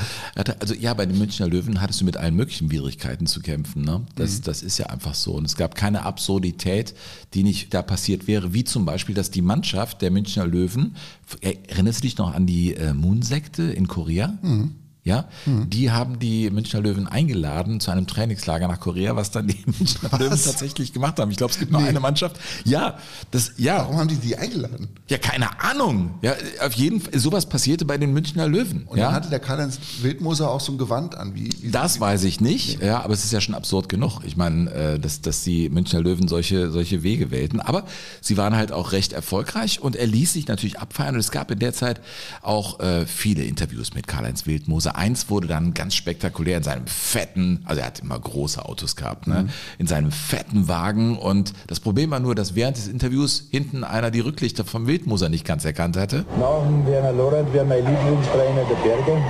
also 0.60 0.74
ja, 0.74 0.93
bei 0.93 1.06
den 1.06 1.17
Münchner 1.17 1.48
Löwen 1.48 1.82
hattest 1.82 2.02
du 2.02 2.06
mit 2.06 2.17
allen 2.17 2.36
möglichen 2.36 2.71
Widrigkeiten 2.71 3.26
zu 3.26 3.41
kämpfen. 3.41 3.84
Ne? 3.84 4.00
Mhm. 4.00 4.06
Das, 4.15 4.41
das 4.41 4.62
ist 4.62 4.78
ja 4.78 4.88
einfach 4.88 5.15
so. 5.15 5.34
Und 5.34 5.45
es 5.45 5.56
gab 5.56 5.76
keine 5.76 6.04
Absurdität, 6.04 6.93
die 7.34 7.43
nicht 7.43 7.74
da 7.74 7.82
passiert 7.82 8.28
wäre, 8.28 8.54
wie 8.54 8.63
zum 8.63 8.86
Beispiel, 8.86 9.15
dass 9.15 9.32
die 9.32 9.41
Mannschaft 9.41 10.02
der 10.02 10.12
Münchner 10.12 10.45
Löwen, 10.45 10.95
erinnerst 11.41 12.00
du 12.00 12.02
dich 12.04 12.17
noch 12.17 12.34
an 12.34 12.45
die 12.45 12.76
äh, 12.76 12.93
Moon-Sekte 12.93 13.63
in 13.63 13.88
Korea? 13.88 14.38
Mhm. 14.41 14.76
Ja, 15.08 15.26
die 15.46 15.91
haben 15.91 16.18
die 16.18 16.50
Münchner 16.50 16.82
Löwen 16.82 17.08
eingeladen 17.08 17.80
zu 17.80 17.91
einem 17.91 18.08
Trainingslager 18.08 18.68
nach 18.68 18.80
Korea, 18.80 19.15
was 19.15 19.30
dann 19.30 19.46
die 19.46 19.63
Münchner 19.68 20.10
Löwen 20.18 20.32
tatsächlich 20.32 20.94
gemacht 20.94 21.20
haben. 21.20 21.30
Ich 21.30 21.38
glaube, 21.38 21.54
es 21.54 21.60
gibt 21.60 21.72
nur 21.72 21.82
eine 21.82 22.00
Mannschaft. 22.00 22.38
Ja, 22.63 22.98
das, 23.30 23.52
ja. 23.58 23.78
Warum 23.78 23.98
haben 23.98 24.08
die 24.08 24.15
die 24.15 24.36
eingeladen? 24.36 24.88
Ja, 25.08 25.20
keine 25.20 25.62
Ahnung. 25.62 26.15
Ja, 26.24 26.34
auf 26.65 26.74
jeden 26.74 27.02
Fall, 27.02 27.20
sowas 27.20 27.46
passierte 27.46 27.86
bei 27.86 28.00
den 28.00 28.13
Münchner 28.13 28.48
Löwen. 28.48 28.86
Und 28.88 28.98
ja? 28.98 29.06
dann 29.06 29.13
hatte 29.13 29.30
der 29.30 29.38
Karl-Heinz 29.39 29.80
Wildmoser 30.02 30.50
auch 30.50 30.60
so 30.60 30.72
ein 30.72 30.80
Gewand 30.80 31.13
an. 31.13 31.36
Wie, 31.36 31.52
wie 31.62 31.70
Das 31.70 32.00
weiß 32.00 32.24
ich 32.24 32.41
nicht, 32.41 32.82
ja, 32.82 33.04
aber 33.04 33.13
es 33.13 33.24
ist 33.24 33.32
ja 33.32 33.41
schon 33.41 33.54
absurd 33.54 33.89
genug. 33.89 34.22
Ich 34.24 34.38
meine, 34.38 34.72
äh, 34.72 35.00
dass, 35.00 35.22
dass 35.22 35.44
die 35.44 35.70
Münchner 35.70 36.02
Löwen 36.02 36.28
solche, 36.28 36.72
solche 36.72 37.04
Wege 37.04 37.30
wählten. 37.30 37.60
Aber 37.60 37.84
sie 38.22 38.38
waren 38.38 38.56
halt 38.56 38.72
auch 38.72 38.91
recht 38.91 39.13
erfolgreich 39.13 39.80
und 39.80 39.96
er 39.96 40.08
ließ 40.08 40.34
sich 40.34 40.48
natürlich 40.48 40.80
abfeiern. 40.80 41.13
Und 41.13 41.20
es 41.20 41.30
gab 41.30 41.52
in 41.52 41.60
der 41.60 41.74
Zeit 41.74 42.02
auch 42.41 42.80
äh, 42.80 43.06
viele 43.06 43.44
Interviews 43.44 43.94
mit 43.94 44.08
Karl-Heinz 44.08 44.48
Wildmoser. 44.48 44.95
Eins 44.96 45.30
wurde 45.30 45.48
dann 45.48 45.74
ganz 45.74 45.94
spektakulär 45.94 46.58
in 46.58 46.64
seinem 46.64 46.88
fetten, 46.88 47.62
also 47.66 47.82
er 47.82 47.88
hat 47.88 48.00
immer 48.00 48.18
große 48.18 48.64
Autos 48.64 48.96
gehabt, 48.96 49.28
ne? 49.28 49.50
in 49.78 49.88
seinem 49.88 50.12
fetten 50.12 50.70
Wagen. 50.70 51.18
Und 51.18 51.54
das 51.68 51.82
Problem 51.82 52.12
war 52.12 52.22
nur, 52.22 52.34
dass 52.34 52.56
während 52.56 52.78
des 52.78 52.88
Interviews 52.88 53.48
hinten 53.52 53.84
einer 53.84 54.10
die 54.10 54.22
Rücklichter 54.22 54.64
vom 54.64 54.88
Wildmoser 54.88 55.28
nicht 55.28 55.46
ganz 55.46 55.66
erkannt 55.66 55.98
hatte. 55.98 56.26
Nach 56.40 56.64
dem 56.64 56.86
Werner 56.88 57.12
Lorand 57.12 57.54
wäre 57.54 57.66
mein 57.66 57.80
Lieblingstrainer 57.86 58.64
der 58.70 58.76
Berger. 58.76 59.22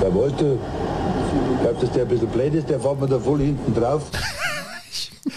Der 0.00 0.14
wollte, 0.14 0.58
ich 1.54 1.60
glaube, 1.60 1.80
dass 1.80 1.92
der 1.92 2.02
ein 2.02 2.08
bisschen 2.08 2.28
blöd 2.28 2.54
ist, 2.54 2.68
der 2.68 2.78
fährt 2.78 3.00
mir 3.00 3.08
da 3.08 3.18
voll 3.18 3.40
hinten 3.40 3.74
drauf. 3.74 4.10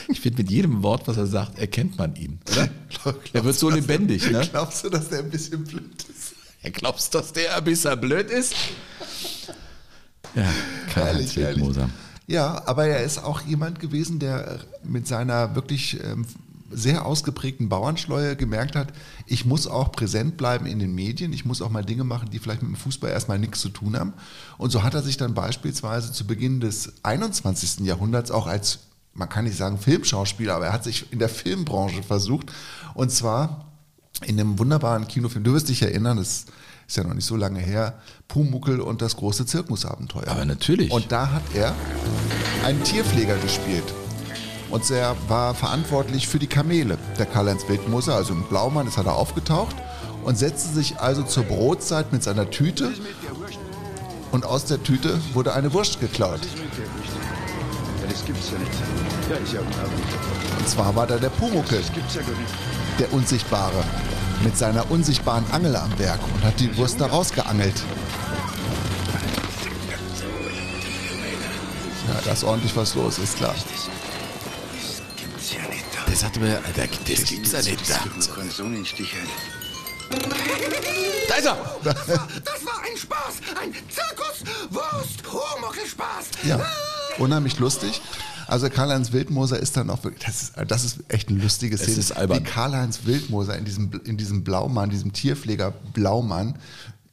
Ich 0.08 0.22
finde, 0.22 0.44
mit 0.44 0.52
jedem 0.52 0.84
Wort, 0.84 1.08
was 1.08 1.18
er 1.18 1.26
sagt, 1.26 1.60
erkennt 1.60 1.98
man 1.98 2.16
ihn. 2.16 2.40
Oder? 2.52 2.70
Er 3.34 3.44
wird 3.44 3.56
so 3.56 3.70
lebendig, 3.70 4.30
ne? 4.30 4.48
Glaubst 4.52 4.84
du, 4.84 4.90
dass 4.90 5.10
der 5.10 5.20
ein 5.20 5.30
bisschen 5.30 5.64
blöd 5.64 5.90
glaubst 6.70 7.14
du, 7.14 7.18
dass 7.18 7.34
der 7.34 7.58
ein 7.58 7.64
bisschen 7.64 8.00
blöd 8.00 8.30
ist? 8.30 8.54
Ja, 10.36 10.50
ehrlich. 10.96 11.36
Wildmoser. 11.36 11.90
Ja, 12.28 12.62
aber 12.66 12.86
er 12.86 13.04
ist 13.04 13.24
auch 13.24 13.42
jemand 13.42 13.80
gewesen, 13.80 14.20
der 14.20 14.60
mit 14.84 15.08
seiner 15.08 15.56
wirklich 15.56 16.02
ähm, 16.04 16.26
sehr 16.72 17.06
ausgeprägten 17.06 17.70
Bauernschleue 17.70 18.36
gemerkt 18.36 18.76
hat, 18.76 18.94
ich 19.26 19.46
muss 19.46 19.68
auch 19.68 19.92
präsent 19.92 20.38
bleiben 20.38 20.66
in 20.66 20.80
den 20.80 20.96
Medien, 20.96 21.34
ich 21.34 21.46
muss 21.46 21.62
auch 21.62 21.70
mal 21.70 21.84
Dinge 21.84 22.04
machen, 22.04 22.30
die 22.30 22.40
vielleicht 22.40 22.62
mit 22.62 22.72
dem 22.72 22.78
Fußball 22.78 23.12
erstmal 23.12 23.40
nichts 23.40 23.60
zu 23.60 23.70
tun 23.70 23.98
haben. 23.98 24.14
Und 24.58 24.72
so 24.72 24.84
hat 24.84 24.94
er 24.94 25.02
sich 25.02 25.18
dann 25.18 25.34
beispielsweise 25.34 26.14
zu 26.14 26.26
Beginn 26.26 26.60
des 26.60 26.94
21. 27.04 27.86
Jahrhunderts 27.86 28.32
auch 28.32 28.48
als, 28.48 28.80
man 29.14 29.28
kann 29.28 29.44
nicht 29.44 29.58
sagen 29.58 29.78
Filmschauspieler, 29.78 30.56
aber 30.56 30.68
er 30.68 30.74
hat 30.74 30.84
sich 30.84 31.12
in 31.12 31.20
der 31.20 31.30
Filmbranche 31.30 32.04
versucht. 32.04 32.52
Und 32.94 33.12
zwar 33.12 33.71
in 34.26 34.40
einem 34.40 34.60
wunderbaren 34.60 35.08
Kinofilm. 35.08 35.44
Du 35.44 35.54
wirst 35.54 35.70
dich 35.70 35.82
erinnern, 35.82 36.18
es 36.18 36.46
ist 36.88 36.98
ja 36.98 37.04
noch 37.04 37.14
nicht 37.14 37.26
so 37.26 37.36
lange 37.36 37.60
her, 37.60 38.00
Pumuckel 38.28 38.82
und 38.82 39.02
das 39.02 39.16
große 39.16 39.46
Zirkusabenteuer. 39.46 40.28
Aber 40.28 40.46
natürlich. 40.46 40.92
Und 40.92 41.12
da 41.12 41.32
hat 41.32 41.44
er 41.54 41.74
einen 42.66 42.84
Tierpfleger 42.84 43.38
gespielt. 43.38 43.86
Und 44.70 44.90
er 44.90 45.16
war 45.28 45.54
verantwortlich 45.54 46.28
für 46.28 46.40
die 46.40 46.48
Kamele. 46.48 46.98
Der 47.18 47.26
Karl-Heinz 47.26 47.68
Wildmoser, 47.68 48.16
also 48.16 48.34
ein 48.34 48.44
Blaumann, 48.44 48.88
ist 48.88 48.98
hat 48.98 49.06
er 49.06 49.16
aufgetaucht 49.16 49.76
und 50.24 50.38
setzte 50.38 50.74
sich 50.74 51.00
also 51.00 51.24
zur 51.24 51.44
Brotzeit 51.44 52.14
mit 52.14 52.24
seiner 52.24 52.50
Tüte. 52.50 52.92
Und 54.32 54.46
aus 54.46 54.66
der 54.66 54.82
Tüte 54.82 55.20
wurde 55.34 55.54
eine 55.54 55.74
Wurst 55.74 56.00
geklaut. 56.00 56.40
Das 58.10 58.26
gibt's 58.26 58.52
ja 58.52 58.60
nicht. 58.60 58.72
Ja, 59.30 59.36
ist 59.38 59.54
ja. 59.54 59.60
Und 59.60 60.70
zwar 60.70 60.96
war 60.96 61.08
da 61.08 61.18
der 61.18 61.30
Pumuckel, 61.30 61.80
Das 61.80 61.94
gibt's 61.94 62.16
ja 62.16 62.22
gar 62.22 62.30
nicht. 62.32 62.81
Der 63.00 63.12
Unsichtbare, 63.14 63.84
mit 64.44 64.58
seiner 64.58 64.90
unsichtbaren 64.90 65.46
Angel 65.52 65.76
am 65.76 65.98
Werk 66.00 66.20
und 66.34 66.44
hat 66.44 66.60
die 66.60 66.76
Wurst 66.78 67.00
da 67.00 67.08
rausgeangelt. 67.08 67.84
Ja, 72.08 72.22
da 72.26 72.32
ist 72.32 72.44
ordentlich 72.44 72.76
was 72.76 72.96
los, 72.96 73.20
ist 73.20 73.38
klar. 73.38 73.56
Gibt's 75.18 75.54
ja 75.54 75.62
nicht. 75.70 75.86
Der 76.08 76.16
sagte 76.16 76.40
mir, 76.40 76.58
Alter, 76.58 76.88
das 77.08 77.26
gibt's 77.26 77.52
ja 77.52 77.62
nicht. 77.62 77.90
Da, 77.90 77.98
da 81.30 81.36
ist 81.36 81.46
er! 81.46 81.58
Das 81.84 82.66
war 82.66 82.82
ein 82.84 82.98
Spaß. 82.98 83.36
Ein 83.62 83.74
Zirkus, 83.90 84.44
Wurst, 84.70 85.24
Pumuckl-Spaß. 85.24 86.26
Ja, 86.44 86.60
unheimlich 87.18 87.60
lustig. 87.60 88.02
Also 88.52 88.70
Karl-Heinz 88.70 89.14
Wildmoser 89.14 89.58
ist 89.58 89.78
dann 89.78 89.90
auch 89.90 90.04
wirklich, 90.04 90.26
das 90.26 90.42
ist, 90.44 90.54
das 90.68 90.84
ist 90.84 91.00
echt 91.08 91.30
eine 91.30 91.40
lustige 91.40 91.78
Szene. 91.78 91.98
ist 91.98 92.12
albern. 92.12 92.40
Wie 92.40 92.44
Karl-Heinz 92.44 93.06
Wildmoser 93.06 93.58
in 93.58 93.64
diesem, 93.64 93.90
in 94.04 94.18
diesem 94.18 94.44
Blaumann, 94.44 94.90
diesem 94.90 95.14
Tierpfleger 95.14 95.72
Blaumann, 95.94 96.56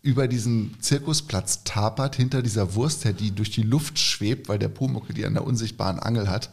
über 0.02 0.26
diesen 0.26 0.74
Zirkusplatz 0.80 1.62
tapert, 1.62 2.16
hinter 2.16 2.42
dieser 2.42 2.74
Wurst 2.74 3.04
her, 3.04 3.12
die 3.12 3.30
durch 3.30 3.50
die 3.50 3.62
Luft 3.62 4.00
schwebt, 4.00 4.48
weil 4.48 4.58
der 4.58 4.68
Pumuckel 4.68 5.14
die 5.14 5.26
an 5.26 5.34
der 5.34 5.44
unsichtbaren 5.44 6.00
Angel 6.00 6.28
hat. 6.28 6.50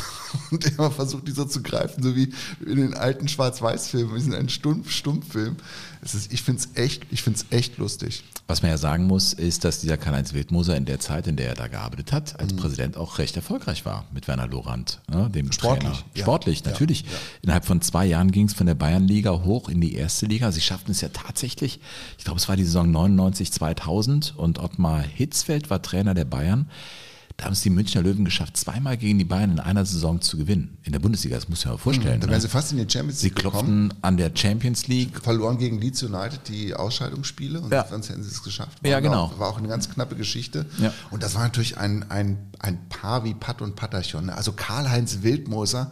Und 0.50 0.78
er 0.78 0.90
versucht, 0.90 1.28
die 1.28 1.32
so 1.32 1.44
zu 1.44 1.62
greifen, 1.62 2.02
so 2.02 2.16
wie 2.16 2.32
in 2.66 2.76
den 2.76 2.94
alten 2.94 3.28
Schwarz-Weiß-Filmen, 3.28 4.16
in 4.16 4.34
einem 4.34 4.48
Stumpf 4.48 4.90
Stumpffilm. 4.90 5.56
Es 5.93 5.93
ist, 6.12 6.32
ich 6.34 6.42
finde 6.42 6.60
es 6.60 6.76
echt, 6.76 7.06
ich 7.10 7.22
find's 7.22 7.46
echt 7.48 7.78
lustig. 7.78 8.22
Was 8.46 8.60
man 8.60 8.70
ja 8.70 8.76
sagen 8.76 9.06
muss, 9.06 9.32
ist, 9.32 9.64
dass 9.64 9.80
dieser 9.80 9.96
Karl-Heinz 9.96 10.34
Wildmoser 10.34 10.76
in 10.76 10.84
der 10.84 11.00
Zeit, 11.00 11.26
in 11.26 11.36
der 11.36 11.48
er 11.48 11.54
da 11.54 11.66
gearbeitet 11.66 12.12
hat, 12.12 12.38
als 12.38 12.54
Präsident 12.54 12.98
auch 12.98 13.16
recht 13.16 13.36
erfolgreich 13.36 13.86
war 13.86 14.04
mit 14.12 14.28
Werner 14.28 14.46
Lorand, 14.46 15.00
ne, 15.08 15.30
dem 15.30 15.46
Mhm. 15.46 15.52
Sportlich, 15.52 15.92
Trainer. 15.92 16.04
ja. 16.14 16.22
Sportlich, 16.24 16.60
Ja, 16.60 16.70
natürlich. 16.72 17.00
ja. 17.02 17.08
Innerhalb 17.40 17.64
von 17.64 17.80
zwei 17.80 18.04
Jahren 18.04 18.32
ging 18.32 18.46
es 18.46 18.52
von 18.52 18.66
der 18.66 18.74
Bayernliga 18.74 19.30
hoch 19.44 19.70
in 19.70 19.80
die 19.80 19.94
erste 19.94 20.26
Liga. 20.26 20.52
Sie 20.52 20.60
schafften 20.60 20.90
es 20.90 21.00
ja 21.00 21.08
tatsächlich, 21.08 21.80
ich 22.18 22.24
glaube, 22.24 22.38
es 22.38 22.46
war 22.50 22.56
die 22.56 22.64
Saison 22.64 22.90
99, 22.90 23.50
2000 23.50 24.34
und 24.36 24.58
Ottmar 24.58 25.00
Hitzfeld 25.00 25.70
war 25.70 25.80
Trainer 25.80 26.12
der 26.12 26.26
Bayern. 26.26 26.68
Da 27.36 27.46
haben 27.46 27.52
es 27.52 27.62
die 27.62 27.70
Münchner 27.70 28.00
Löwen 28.02 28.24
geschafft, 28.24 28.56
zweimal 28.56 28.96
gegen 28.96 29.18
die 29.18 29.24
Bayern 29.24 29.50
in 29.50 29.58
einer 29.58 29.84
Saison 29.84 30.20
zu 30.20 30.36
gewinnen. 30.38 30.78
In 30.84 30.92
der 30.92 31.00
Bundesliga, 31.00 31.34
das 31.34 31.48
muss 31.48 31.58
ich 31.60 31.64
mir 31.64 31.72
mal 31.72 31.78
vorstellen. 31.78 32.16
Mhm. 32.16 32.20
Da 32.20 32.26
ne? 32.28 32.32
wären 32.32 32.40
sie 32.40 32.48
fast 32.48 32.70
in 32.70 32.78
die 32.78 32.88
Champions 32.88 33.20
Sie 33.20 33.26
League 33.28 33.36
gekommen. 33.36 33.88
klopften 33.90 33.94
an 34.02 34.16
der 34.16 34.30
Champions 34.34 34.86
League 34.86 35.20
verloren 35.20 35.58
gegen 35.58 35.80
Leeds 35.80 36.04
United 36.04 36.46
die 36.48 36.74
Ausscheidungsspiele 36.74 37.60
und 37.60 37.72
Ja. 37.72 37.86
sonst 37.88 38.08
hätten 38.08 38.22
sie 38.22 38.30
es 38.30 38.40
geschafft. 38.44 38.78
Ja, 38.84 38.92
War 38.94 39.02
genau. 39.02 39.24
Auch, 39.24 39.38
war 39.40 39.48
auch 39.48 39.58
eine 39.58 39.66
ganz 39.66 39.90
knappe 39.90 40.14
Geschichte. 40.14 40.64
Ja. 40.78 40.92
Und 41.10 41.24
das 41.24 41.34
war 41.34 41.42
natürlich 41.42 41.76
ein, 41.76 42.08
ein, 42.08 42.38
ein 42.60 42.78
Paar 42.88 43.24
wie 43.24 43.34
Pat 43.34 43.62
und 43.62 43.74
Patterchon. 43.74 44.26
ne? 44.26 44.36
Also 44.36 44.52
Karl-Heinz 44.52 45.18
Wildmoser, 45.22 45.90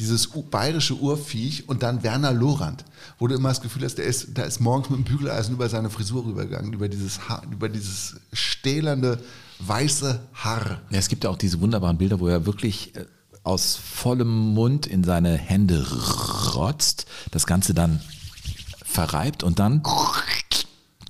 dieses 0.00 0.26
bayerische 0.50 0.96
Urviech 0.96 1.68
und 1.68 1.84
dann 1.84 2.02
Werner 2.02 2.32
Lorand, 2.32 2.84
wo 3.20 3.28
du 3.28 3.36
immer 3.36 3.50
das 3.50 3.60
Gefühl 3.60 3.84
hast, 3.84 3.96
der 3.98 4.06
ist, 4.06 4.30
da 4.34 4.42
ist 4.42 4.58
morgens 4.58 4.90
mit 4.90 4.98
dem 4.98 5.04
Bügeleisen 5.04 5.54
über 5.54 5.68
seine 5.68 5.88
Frisur 5.88 6.24
rübergegangen, 6.24 6.72
über 6.72 6.88
dieses 6.88 7.28
Haar, 7.28 7.42
über 7.52 7.68
dieses 7.68 8.16
stählernde 8.32 9.22
weiße 9.66 10.20
Haar. 10.34 10.80
Ja, 10.90 10.98
es 10.98 11.08
gibt 11.08 11.24
ja 11.24 11.30
auch 11.30 11.36
diese 11.36 11.60
wunderbaren 11.60 11.98
Bilder, 11.98 12.20
wo 12.20 12.28
er 12.28 12.46
wirklich 12.46 12.94
äh, 12.96 13.04
aus 13.42 13.76
vollem 13.76 14.54
Mund 14.54 14.86
in 14.86 15.04
seine 15.04 15.36
Hände 15.36 15.86
rotzt, 16.54 17.06
das 17.30 17.46
Ganze 17.46 17.74
dann 17.74 18.00
verreibt 18.84 19.42
und 19.42 19.58
dann 19.58 19.82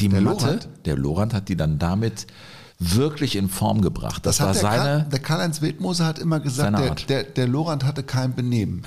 die 0.01 0.09
Der 0.09 0.21
Matte, 0.21 0.45
Lorand? 0.45 0.69
der 0.85 0.97
Lorand 0.97 1.35
hat 1.35 1.49
die 1.49 1.57
dann 1.57 1.79
damit 1.79 2.27
wirklich 2.79 3.37
in 3.37 3.49
Form 3.49 3.83
gebracht. 3.83 4.25
Das, 4.25 4.41
hat 4.41 4.47
war 4.47 4.53
der 4.55 4.63
seine, 4.63 4.83
Karl, 4.83 5.09
der 5.11 5.19
Karl-Heinz 5.19 5.61
Wildmoser 5.61 6.07
hat 6.07 6.19
immer 6.19 6.41
gesagt, 6.41 6.79
der, 6.79 6.95
der, 6.95 7.25
der 7.25 7.47
Lorand 7.47 7.85
hatte 7.85 8.03
kein 8.03 8.35
Benehmen. 8.35 8.87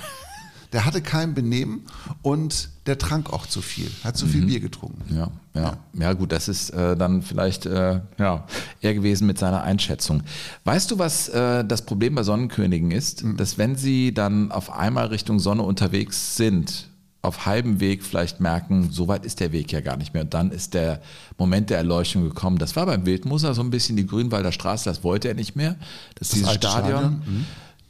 Der 0.74 0.84
hatte 0.84 1.00
kein 1.00 1.34
Benehmen 1.34 1.82
und 2.22 2.68
der 2.86 2.98
trank 2.98 3.32
auch 3.32 3.46
zu 3.46 3.62
viel, 3.62 3.90
hat 4.02 4.16
zu 4.16 4.26
viel 4.26 4.42
Mhm. 4.42 4.46
Bier 4.46 4.60
getrunken. 4.60 5.14
Ja, 5.14 5.30
ja, 5.54 5.76
ja, 5.92 6.12
gut, 6.14 6.32
das 6.32 6.48
ist 6.48 6.70
äh, 6.70 6.96
dann 6.96 7.22
vielleicht 7.22 7.64
äh, 7.64 8.00
ja, 8.18 8.44
eher 8.80 8.94
gewesen 8.94 9.28
mit 9.28 9.38
seiner 9.38 9.62
Einschätzung. 9.62 10.24
Weißt 10.64 10.90
du, 10.90 10.98
was 10.98 11.28
äh, 11.28 11.64
das 11.64 11.82
Problem 11.82 12.16
bei 12.16 12.24
Sonnenkönigen 12.24 12.90
ist? 12.90 13.22
Hm. 13.22 13.36
Dass 13.36 13.56
wenn 13.56 13.76
sie 13.76 14.12
dann 14.12 14.50
auf 14.50 14.72
einmal 14.72 15.06
Richtung 15.06 15.38
Sonne 15.38 15.62
unterwegs 15.62 16.36
sind, 16.36 16.88
auf 17.22 17.46
halbem 17.46 17.80
Weg 17.80 18.02
vielleicht 18.02 18.40
merken, 18.40 18.90
so 18.90 19.08
weit 19.08 19.24
ist 19.24 19.40
der 19.40 19.52
Weg 19.52 19.72
ja 19.72 19.80
gar 19.80 19.96
nicht 19.96 20.12
mehr. 20.12 20.24
Und 20.24 20.34
dann 20.34 20.50
ist 20.50 20.74
der 20.74 21.00
Moment 21.38 21.70
der 21.70 21.78
Erleuchtung 21.78 22.22
gekommen. 22.24 22.58
Das 22.58 22.76
war 22.76 22.84
beim 22.84 23.06
Wildmoser 23.06 23.54
so 23.54 23.62
ein 23.62 23.70
bisschen 23.70 23.96
die 23.96 24.06
Grünwalder 24.06 24.52
Straße, 24.52 24.84
das 24.84 25.04
wollte 25.04 25.28
er 25.28 25.34
nicht 25.34 25.56
mehr. 25.56 25.76
Das, 26.16 26.28
ist 26.28 26.34
dieses 26.34 26.48
alte 26.48 26.68
Stadion. 26.68 26.98
Stadion, 26.98 27.22
mhm. 27.24 27.44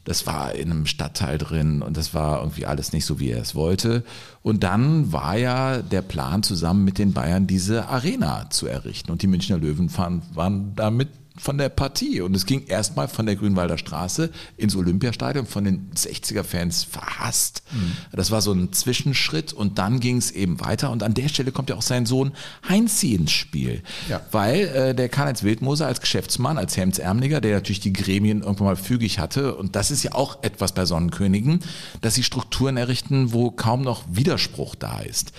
Das 0.05 0.27
war 0.27 0.53
in 0.53 0.71
einem 0.71 0.85
Stadtteil 0.85 1.37
drin 1.37 1.81
und 1.81 1.97
das 1.97 2.13
war 2.13 2.39
irgendwie 2.39 2.67
alles 2.67 2.93
nicht 2.93 3.05
so, 3.05 3.19
wie 3.19 3.31
er 3.31 3.41
es 3.41 3.55
wollte. 3.55 4.03
Und 4.43 4.63
dann 4.63 5.11
war 5.11 5.35
ja 5.35 5.81
der 5.81 6.03
Plan, 6.03 6.43
zusammen 6.43 6.85
mit 6.85 6.99
den 6.99 7.11
Bayern 7.11 7.47
diese 7.47 7.87
Arena 7.87 8.49
zu 8.51 8.67
errichten. 8.67 9.11
Und 9.11 9.23
die 9.23 9.27
Münchner 9.27 9.57
Löwen 9.57 9.89
waren, 9.97 10.73
damit 10.75 11.09
von 11.37 11.57
der 11.57 11.69
Partie. 11.69 12.21
Und 12.21 12.35
es 12.35 12.45
ging 12.45 12.65
erstmal 12.67 13.07
von 13.07 13.25
der 13.25 13.35
Grünwalder 13.35 13.77
Straße 13.77 14.29
ins 14.57 14.75
Olympiastadion, 14.75 15.45
von 15.45 15.63
den 15.63 15.91
60er-Fans 15.95 16.83
verhasst. 16.83 17.63
Das 18.11 18.31
war 18.31 18.41
so 18.41 18.53
ein 18.53 18.71
Zwischenschritt 18.73 19.53
und 19.53 19.77
dann 19.77 19.99
ging 19.99 20.17
es 20.17 20.31
eben 20.31 20.59
weiter. 20.61 20.91
Und 20.91 21.03
an 21.03 21.13
der 21.13 21.27
Stelle 21.27 21.51
kommt 21.51 21.69
ja 21.69 21.75
auch 21.75 21.81
sein 21.81 22.05
Sohn 22.05 22.31
Heinzi 22.67 23.13
ins 23.13 23.31
Spiel. 23.31 23.83
Ja. 24.09 24.21
Weil 24.31 24.59
äh, 24.67 24.95
der 24.95 25.09
Karl-Heinz 25.09 25.43
Wildmoser 25.43 25.87
als 25.87 26.01
Geschäftsmann, 26.01 26.57
als 26.57 26.77
Hemdsärmeliger, 26.77 27.41
der 27.41 27.55
natürlich 27.55 27.79
die 27.79 27.93
Gremien 27.93 28.41
irgendwann 28.41 28.67
mal 28.67 28.75
fügig 28.75 29.19
hatte, 29.19 29.55
und 29.55 29.75
das 29.75 29.91
ist 29.91 30.03
ja 30.03 30.13
auch 30.13 30.43
etwas 30.43 30.73
bei 30.73 30.85
Sonnenkönigen, 30.85 31.59
dass 32.01 32.15
sie 32.15 32.23
Strukturen 32.23 32.77
errichten, 32.77 33.33
wo 33.33 33.51
kaum 33.51 33.81
noch 33.81 34.03
Widerspruch 34.09 34.75
da 34.75 34.99
ist. 34.99 35.31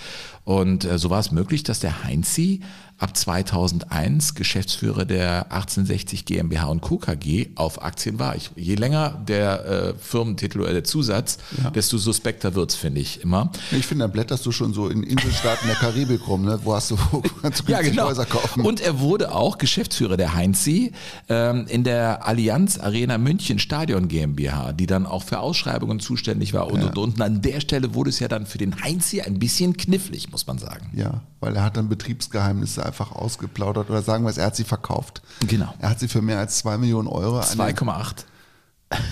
Und 0.47 0.85
äh, 0.85 0.97
so 0.97 1.09
war 1.09 1.19
es 1.19 1.31
möglich, 1.31 1.63
dass 1.63 1.79
der 1.79 2.05
Heinzi 2.05 2.61
ab 2.97 3.15
2001 3.15 4.35
Geschäftsführer 4.35 5.05
der 5.05 5.51
1860 5.51 6.25
GmbH 6.25 6.65
und 6.65 6.81
Co. 6.81 6.97
KG 6.97 7.49
auf 7.55 7.83
Aktien 7.83 8.17
war. 8.19 8.35
Ich, 8.35 8.51
je 8.55 8.75
länger 8.75 9.21
der 9.27 9.65
äh, 9.65 9.93
Firmentitel 9.99 10.61
oder 10.61 10.73
der 10.73 10.83
Zusatz, 10.83 11.37
desto 11.75 11.97
suspekter 11.97 12.55
wird's, 12.55 12.75
finde 12.75 13.01
ich 13.01 13.21
immer. 13.21 13.51
Ich 13.71 13.85
finde, 13.85 14.05
dann 14.05 14.11
blätterst 14.11 14.45
du 14.45 14.51
schon 14.51 14.73
so 14.73 14.89
in 14.89 15.03
Inselstaaten 15.03 15.67
der 15.67 15.75
Karibik 15.75 16.27
rum, 16.27 16.45
ne? 16.45 16.59
wo 16.63 16.73
hast 16.73 16.91
du, 16.91 16.97
wo 17.11 17.21
kannst 17.41 17.67
du 17.67 17.71
Ja, 17.71 17.81
genau. 17.81 18.07
Häuser 18.07 18.25
kaufen. 18.25 18.65
Und 18.65 18.81
er 18.81 18.99
wurde 18.99 19.33
auch 19.33 19.57
Geschäftsführer 19.57 20.17
der 20.17 20.33
Heinzi 20.33 20.91
ähm, 21.29 21.65
in 21.67 21.83
der 21.83 22.25
Allianz 22.25 22.79
Arena 22.79 23.17
München 23.17 23.59
Stadion 23.59 24.07
GmbH, 24.07 24.73
die 24.73 24.87
dann 24.87 25.05
auch 25.05 25.23
für 25.23 25.39
Ausschreibungen 25.39 25.99
zuständig 25.99 26.53
war 26.53 26.67
und, 26.67 26.83
und, 26.83 26.97
und. 26.97 26.97
Und 26.97 27.21
an 27.21 27.41
der 27.41 27.61
Stelle 27.61 27.93
wurde 27.93 28.09
es 28.09 28.19
ja 28.19 28.27
dann 28.27 28.45
für 28.45 28.57
den 28.57 28.81
Heinzi 28.81 29.21
ein 29.21 29.39
bisschen 29.39 29.77
knifflig, 29.77 30.31
muss 30.31 30.47
man 30.47 30.57
sagen. 30.57 30.91
ja, 30.95 31.21
weil 31.39 31.55
er 31.55 31.63
hat 31.63 31.77
dann 31.77 31.89
Betriebsgeheimnisse 31.89 32.85
einfach 32.85 33.11
ausgeplaudert 33.11 33.89
oder 33.89 34.01
sagen 34.01 34.23
wir 34.23 34.29
es, 34.29 34.37
er 34.37 34.47
hat 34.47 34.55
sie 34.55 34.63
verkauft. 34.63 35.21
Genau. 35.47 35.73
Er 35.79 35.89
hat 35.89 35.99
sie 35.99 36.07
für 36.07 36.21
mehr 36.21 36.39
als 36.39 36.57
2 36.59 36.77
Millionen 36.77 37.07
Euro 37.07 37.39
an 37.39 37.47
den- 37.47 37.57
2,8. 37.59 38.25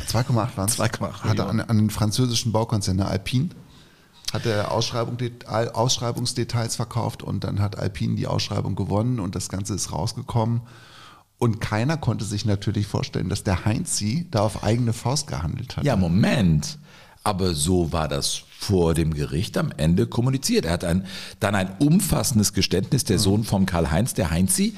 2,8 0.08 0.58
waren 0.58 0.70
es. 0.70 0.76
2,8 0.80 1.24
Hat 1.24 1.40
er 1.40 1.50
an, 1.50 1.60
an 1.60 1.78
den 1.78 1.90
französischen 1.90 2.52
Baukonzern 2.52 2.98
der 2.98 3.08
Alpine. 3.10 3.50
Hat 4.34 4.46
er 4.46 4.72
Ausschreibung, 4.72 5.18
Ausschreibungsdetails 5.74 6.76
verkauft 6.76 7.24
und 7.24 7.44
dann 7.44 7.60
hat 7.62 7.78
Alpine 7.78 8.16
die 8.16 8.28
Ausschreibung 8.28 8.76
gewonnen 8.76 9.20
und 9.20 9.36
das 9.36 9.50
Ganze 9.50 9.74
ist 9.76 9.92
rausgekommen. 9.92 10.62
Und 11.38 11.60
keiner 11.60 11.98
konnte 11.98 12.24
sich 12.26 12.46
natürlich 12.46 12.88
vorstellen, 12.88 13.28
dass 13.30 13.44
der 13.44 13.66
Heinzi 13.66 14.28
da 14.32 14.40
auf 14.42 14.64
eigene 14.64 14.94
Faust 14.94 15.28
gehandelt 15.28 15.76
hat. 15.78 15.84
Ja, 15.84 15.96
Moment. 15.98 16.80
Aber 17.26 17.56
so 17.56 17.92
war 17.92 18.08
das 18.08 18.44
vor 18.60 18.94
dem 18.94 19.14
Gericht 19.14 19.58
am 19.58 19.72
Ende 19.78 20.08
kommuniziert. 20.08 20.66
Er 20.66 20.74
hat 20.74 20.84
ein, 20.84 21.06
dann 21.40 21.56
ein 21.56 21.76
umfassendes 21.80 22.54
Geständnis, 22.54 23.04
der 23.04 23.20
Sohn 23.20 23.44
vom 23.44 23.66
Karl-Heinz, 23.66 24.14
der 24.14 24.32
Heinzi, 24.32 24.76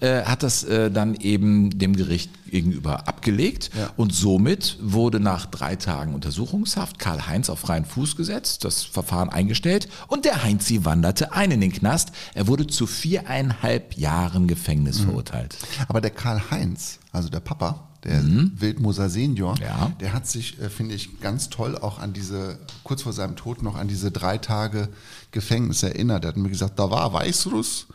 äh, 0.00 0.22
hat 0.22 0.42
das 0.42 0.64
äh, 0.64 0.90
dann 0.90 1.14
eben 1.14 1.76
dem 1.78 1.94
Gericht 1.94 2.30
gegenüber 2.50 3.06
abgelegt. 3.06 3.70
Ja. 3.76 3.90
Und 3.96 4.14
somit 4.14 4.76
wurde 4.80 5.20
nach 5.20 5.46
drei 5.46 5.76
Tagen 5.76 6.14
Untersuchungshaft 6.14 6.98
Karl-Heinz 6.98 7.50
auf 7.50 7.58
freien 7.60 7.84
Fuß 7.84 8.16
gesetzt, 8.16 8.64
das 8.64 8.84
Verfahren 8.84 9.28
eingestellt 9.28 9.88
und 10.06 10.24
der 10.24 10.44
Heinzi 10.44 10.84
wanderte 10.84 11.32
ein 11.32 11.50
in 11.50 11.60
den 11.60 11.72
Knast. 11.72 12.12
Er 12.34 12.46
wurde 12.46 12.66
zu 12.66 12.86
viereinhalb 12.86 13.96
Jahren 13.96 14.46
Gefängnis 14.46 15.00
verurteilt. 15.00 15.56
Aber 15.88 16.00
der 16.00 16.10
Karl-Heinz, 16.10 17.00
also 17.12 17.28
der 17.28 17.40
Papa, 17.40 17.87
der 18.04 18.22
Wildmoser 18.24 19.10
Senior, 19.10 19.54
Mhm. 19.56 19.62
Ja. 19.62 19.92
der 20.00 20.12
hat 20.12 20.26
sich, 20.26 20.60
äh, 20.60 20.70
finde 20.70 20.94
ich, 20.94 21.20
ganz 21.20 21.50
toll 21.50 21.76
auch 21.76 21.98
an 21.98 22.12
diese, 22.12 22.58
kurz 22.84 23.02
vor 23.02 23.12
seinem 23.12 23.36
Tod 23.36 23.62
noch 23.62 23.76
an 23.76 23.88
diese 23.88 24.10
drei 24.10 24.38
Tage 24.38 24.88
Gefängnis 25.32 25.82
erinnert. 25.82 26.24
Er 26.24 26.28
hat 26.28 26.36
mir 26.36 26.48
gesagt, 26.48 26.78
da 26.78 26.90
war 26.90 27.12
Weißruss, 27.12 27.86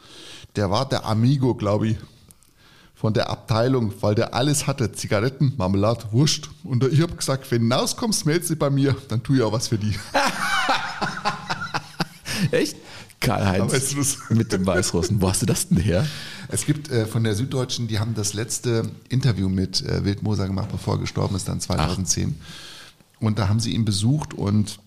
der 0.56 0.70
war 0.70 0.88
der 0.88 1.06
Amigo, 1.06 1.56
glaube 1.56 1.88
ich, 1.90 1.98
von 2.96 3.14
der 3.14 3.30
Abteilung, 3.30 3.94
weil 4.02 4.16
der 4.16 4.34
alles 4.34 4.66
hatte. 4.68 4.92
Zigaretten, 4.94 5.54
Marmelade, 5.58 6.06
Wurst. 6.12 6.50
Und 6.64 6.84
ich 6.86 7.02
habe 7.02 7.16
gesagt, 7.16 7.50
wenn 7.52 7.70
du 7.70 7.76
rauskommst, 7.76 8.26
melde 8.26 8.48
dich 8.48 8.58
bei 8.60 8.70
mir, 8.70 8.96
dann 9.10 9.22
tue 9.24 9.38
ich 9.38 9.42
auch 9.42 9.52
was 9.52 9.68
für 9.68 9.78
die. 9.78 9.94
Echt? 12.52 12.78
Karl-Heinz 13.24 14.18
mit 14.30 14.52
dem 14.52 14.66
Weißrussen. 14.66 15.22
Wo 15.22 15.30
hast 15.30 15.42
du 15.42 15.46
das 15.46 15.68
denn 15.68 15.78
her? 15.78 16.06
Es 16.50 16.66
gibt 16.66 16.90
äh, 16.92 17.06
von 17.06 17.24
der 17.24 17.36
Süddeutschen, 17.36 17.88
die 17.88 18.00
haben 18.00 18.14
das 18.14 18.34
letzte 18.34 18.92
Interview 19.10 19.50
mit 19.50 19.82
äh, 19.82 20.06
Wildmoser 20.06 20.48
gemacht, 20.48 20.70
bevor 20.72 20.96
er 20.96 21.00
gestorben 21.00 21.36
ist, 21.36 21.48
dann 21.48 21.60
2010. 21.60 22.36
Und 23.20 23.40
da 23.40 23.48
haben 23.48 23.60
sie 23.60 23.74
ihn 23.74 23.86
besucht 23.86 24.34
und 24.34 24.80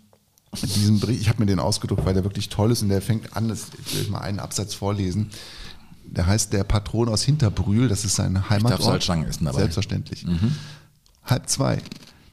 diesen 0.63 1.01
Bericht, 1.01 1.21
ich 1.21 1.29
habe 1.29 1.41
mir 1.41 1.47
den 1.47 1.59
ausgedruckt, 1.59 2.05
weil 2.07 2.15
der 2.15 2.25
wirklich 2.25 2.49
toll 2.49 2.71
ist 2.71 2.83
und 2.83 2.89
der 2.89 3.03
fängt 3.03 3.37
an, 3.37 3.49
das 3.49 3.73
will 3.93 4.03
ich 4.03 4.11
mal 4.11 4.21
einen 4.21 4.39
Absatz 4.39 4.75
vorlesen. 4.75 5.31
Der 6.05 6.27
heißt 6.27 6.53
Der 6.53 6.65
Patron 6.65 7.09
aus 7.09 7.23
Hinterbrühl, 7.23 7.89
das 7.89 8.05
ist 8.05 8.15
sein 8.17 8.49
Heimatort. 8.49 8.83
Salzstangen 8.83 9.27
essen 9.29 9.45
dabei. 9.45 9.59
Selbstverständlich. 9.59 10.25
Halb 11.25 11.49
zwei. 11.49 11.83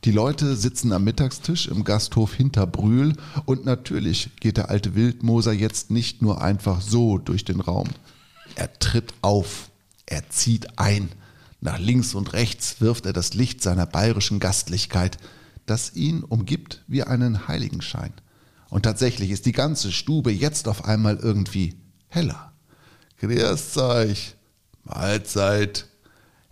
Die 0.05 0.11
Leute 0.11 0.57
sitzen 0.57 0.91
am 0.91 1.05
Mittagstisch 1.05 1.67
im 1.67 1.85
Gasthof 1.85 2.33
Hinterbrühl 2.33 3.15
und 3.45 3.63
natürlich 3.63 4.31
geht 4.41 4.57
der 4.57 4.69
alte 4.69 4.95
Wildmoser 4.95 5.53
jetzt 5.53 5.91
nicht 5.91 6.21
nur 6.21 6.41
einfach 6.41 6.81
so 6.81 7.17
durch 7.17 7.45
den 7.45 7.61
Raum. 7.61 7.87
Er 8.55 8.77
tritt 8.79 9.13
auf, 9.21 9.69
er 10.05 10.29
zieht 10.29 10.77
ein. 10.77 11.07
Nach 11.61 11.79
links 11.79 12.15
und 12.15 12.33
rechts 12.33 12.81
wirft 12.81 13.05
er 13.05 13.13
das 13.13 13.33
Licht 13.33 13.63
seiner 13.63 13.85
bayerischen 13.85 14.41
Gastlichkeit, 14.41 15.17
das 15.65 15.95
ihn 15.95 16.25
umgibt 16.25 16.83
wie 16.87 17.03
einen 17.03 17.47
Heiligenschein. 17.47 18.11
Und 18.69 18.83
tatsächlich 18.83 19.31
ist 19.31 19.45
die 19.45 19.53
ganze 19.53 19.93
Stube 19.93 20.33
jetzt 20.33 20.67
auf 20.67 20.83
einmal 20.83 21.15
irgendwie 21.15 21.75
heller. 22.09 22.51
Grüß 23.19 23.77
euch, 23.77 24.35
Mahlzeit. 24.83 25.87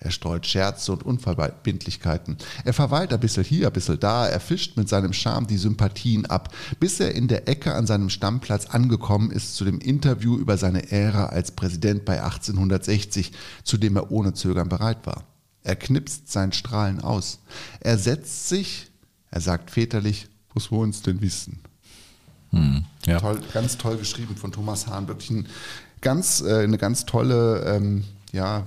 Er 0.03 0.09
streut 0.09 0.47
Scherze 0.47 0.91
und 0.91 1.03
Unverbindlichkeiten. 1.03 2.37
Er 2.65 2.73
verweilt 2.73 3.13
ein 3.13 3.19
bisschen 3.19 3.43
hier, 3.43 3.67
ein 3.67 3.73
bisschen 3.73 3.99
da, 3.99 4.27
er 4.27 4.39
fischt 4.39 4.75
mit 4.75 4.89
seinem 4.89 5.13
Charme 5.13 5.45
die 5.45 5.57
Sympathien 5.57 6.25
ab, 6.25 6.53
bis 6.79 6.99
er 6.99 7.13
in 7.13 7.27
der 7.27 7.47
Ecke 7.47 7.75
an 7.75 7.85
seinem 7.85 8.09
Stammplatz 8.09 8.65
angekommen 8.65 9.29
ist 9.29 9.55
zu 9.55 9.63
dem 9.63 9.79
Interview 9.79 10.37
über 10.37 10.57
seine 10.57 10.91
Ära 10.91 11.27
als 11.27 11.51
Präsident 11.51 12.03
bei 12.03 12.23
1860, 12.23 13.31
zu 13.63 13.77
dem 13.77 13.95
er 13.95 14.11
ohne 14.11 14.33
Zögern 14.33 14.69
bereit 14.69 15.05
war. 15.05 15.23
Er 15.63 15.75
knipst 15.75 16.31
sein 16.31 16.51
Strahlen 16.51 16.99
aus. 16.99 17.37
Er 17.79 17.99
setzt 17.99 18.49
sich, 18.49 18.89
er 19.29 19.41
sagt 19.41 19.69
väterlich, 19.69 20.29
was 20.55 20.71
wollen 20.71 20.93
Sie 20.93 21.03
denn 21.03 21.21
wissen? 21.21 21.59
Ja. 23.05 23.19
Toll, 23.19 23.39
ganz 23.53 23.77
toll 23.77 23.97
geschrieben 23.97 24.35
von 24.35 24.51
Thomas 24.51 24.87
Hahn. 24.87 25.07
Wirklich 25.07 25.29
ein 25.29 25.47
ganz, 26.01 26.41
äh, 26.41 26.63
eine 26.63 26.79
ganz 26.79 27.05
tolle 27.05 27.63
ähm, 27.67 28.03
ja, 28.31 28.65